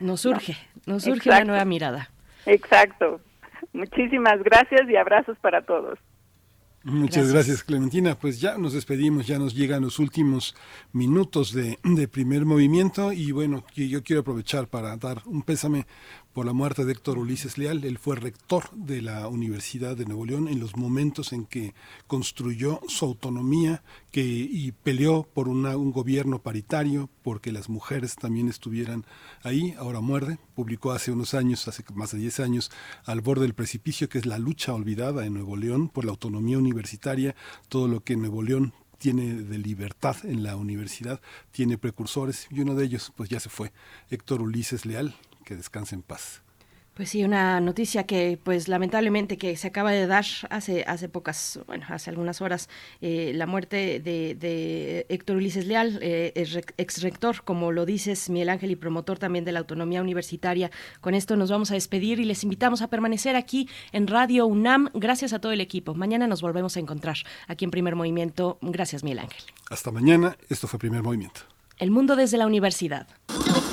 Nos 0.00 0.20
surge, 0.22 0.56
nos 0.86 1.04
surge 1.04 1.30
una 1.30 1.44
nueva 1.44 1.64
mirada. 1.64 2.10
Exacto. 2.44 3.20
Muchísimas 3.72 4.42
gracias 4.42 4.88
y 4.88 4.96
abrazos 4.96 5.38
para 5.38 5.62
todos. 5.62 5.98
Muchas 6.86 7.32
gracias. 7.32 7.64
Clementina. 7.64 8.16
Pues 8.16 8.40
ya 8.40 8.56
nos 8.58 8.72
despedimos, 8.72 9.26
ya 9.26 9.40
nos 9.40 9.56
llegan 9.56 9.82
los 9.82 9.98
últimos 9.98 10.54
minutos 10.92 11.52
de, 11.52 11.80
de 11.82 12.06
primer 12.06 12.44
movimiento 12.44 13.12
y 13.12 13.32
bueno, 13.32 13.64
yo 13.74 14.04
quiero 14.04 14.20
aprovechar 14.20 14.68
para 14.68 14.96
dar 14.96 15.20
un 15.26 15.42
pésame 15.42 15.84
por 16.36 16.44
la 16.44 16.52
muerte 16.52 16.84
de 16.84 16.92
Héctor 16.92 17.16
Ulises 17.16 17.56
Leal. 17.56 17.82
Él 17.82 17.96
fue 17.96 18.14
rector 18.14 18.70
de 18.72 19.00
la 19.00 19.26
Universidad 19.26 19.96
de 19.96 20.04
Nuevo 20.04 20.26
León 20.26 20.48
en 20.48 20.60
los 20.60 20.76
momentos 20.76 21.32
en 21.32 21.46
que 21.46 21.72
construyó 22.06 22.78
su 22.88 23.06
autonomía 23.06 23.82
que, 24.10 24.20
y 24.22 24.72
peleó 24.72 25.22
por 25.22 25.48
un 25.48 25.92
gobierno 25.92 26.42
paritario, 26.42 27.08
porque 27.22 27.52
las 27.52 27.70
mujeres 27.70 28.16
también 28.16 28.50
estuvieran 28.50 29.06
ahí. 29.44 29.74
Ahora 29.78 30.02
muerde. 30.02 30.38
Publicó 30.54 30.92
hace 30.92 31.10
unos 31.10 31.32
años, 31.32 31.68
hace 31.68 31.82
más 31.94 32.12
de 32.12 32.18
10 32.18 32.40
años, 32.40 32.70
Al 33.06 33.22
borde 33.22 33.44
del 33.44 33.54
precipicio, 33.54 34.10
que 34.10 34.18
es 34.18 34.26
la 34.26 34.38
lucha 34.38 34.74
olvidada 34.74 35.24
en 35.24 35.32
Nuevo 35.32 35.56
León 35.56 35.88
por 35.88 36.04
la 36.04 36.10
autonomía 36.10 36.58
universitaria, 36.58 37.34
todo 37.70 37.88
lo 37.88 38.04
que 38.04 38.14
Nuevo 38.14 38.42
León 38.42 38.74
tiene 38.98 39.36
de 39.36 39.56
libertad 39.56 40.16
en 40.24 40.42
la 40.42 40.56
universidad, 40.56 41.18
tiene 41.50 41.78
precursores 41.78 42.46
y 42.50 42.60
uno 42.60 42.74
de 42.74 42.84
ellos 42.84 43.10
pues 43.16 43.30
ya 43.30 43.40
se 43.40 43.48
fue, 43.48 43.72
Héctor 44.10 44.40
Ulises 44.42 44.86
Leal, 44.86 45.14
que 45.46 45.56
descanse 45.56 45.94
en 45.94 46.02
paz. 46.02 46.42
Pues 46.96 47.10
sí, 47.10 47.22
una 47.24 47.60
noticia 47.60 48.04
que, 48.04 48.38
pues 48.42 48.68
lamentablemente, 48.68 49.36
que 49.36 49.54
se 49.58 49.68
acaba 49.68 49.92
de 49.92 50.06
dar 50.06 50.24
hace 50.48 50.82
hace 50.86 51.10
pocas, 51.10 51.60
bueno, 51.66 51.84
hace 51.90 52.08
algunas 52.08 52.40
horas, 52.40 52.70
eh, 53.02 53.32
la 53.34 53.44
muerte 53.44 54.00
de, 54.00 54.34
de, 54.34 55.04
Héctor 55.10 55.36
Ulises 55.36 55.66
Leal, 55.66 55.98
eh, 56.00 56.32
ex 56.78 57.02
rector, 57.02 57.42
como 57.44 57.70
lo 57.70 57.84
dices, 57.84 58.30
Miguel 58.30 58.48
Ángel, 58.48 58.70
y 58.70 58.76
promotor 58.76 59.18
también 59.18 59.44
de 59.44 59.52
la 59.52 59.58
autonomía 59.58 60.00
universitaria. 60.00 60.70
Con 61.02 61.12
esto 61.12 61.36
nos 61.36 61.50
vamos 61.50 61.70
a 61.70 61.74
despedir 61.74 62.18
y 62.18 62.24
les 62.24 62.42
invitamos 62.44 62.80
a 62.80 62.88
permanecer 62.88 63.36
aquí 63.36 63.68
en 63.92 64.06
Radio 64.06 64.46
UNAM. 64.46 64.88
Gracias 64.94 65.34
a 65.34 65.38
todo 65.38 65.52
el 65.52 65.60
equipo. 65.60 65.94
Mañana 65.94 66.26
nos 66.26 66.40
volvemos 66.40 66.78
a 66.78 66.80
encontrar 66.80 67.18
aquí 67.46 67.66
en 67.66 67.72
Primer 67.72 67.94
Movimiento. 67.94 68.56
Gracias, 68.62 69.04
Miguel 69.04 69.18
Ángel. 69.18 69.42
Hasta 69.68 69.90
mañana. 69.90 70.38
Esto 70.48 70.66
fue 70.66 70.78
Primer 70.78 71.02
Movimiento. 71.02 71.42
El 71.78 71.90
mundo 71.90 72.16
desde 72.16 72.38
la 72.38 72.46
universidad. 72.46 73.06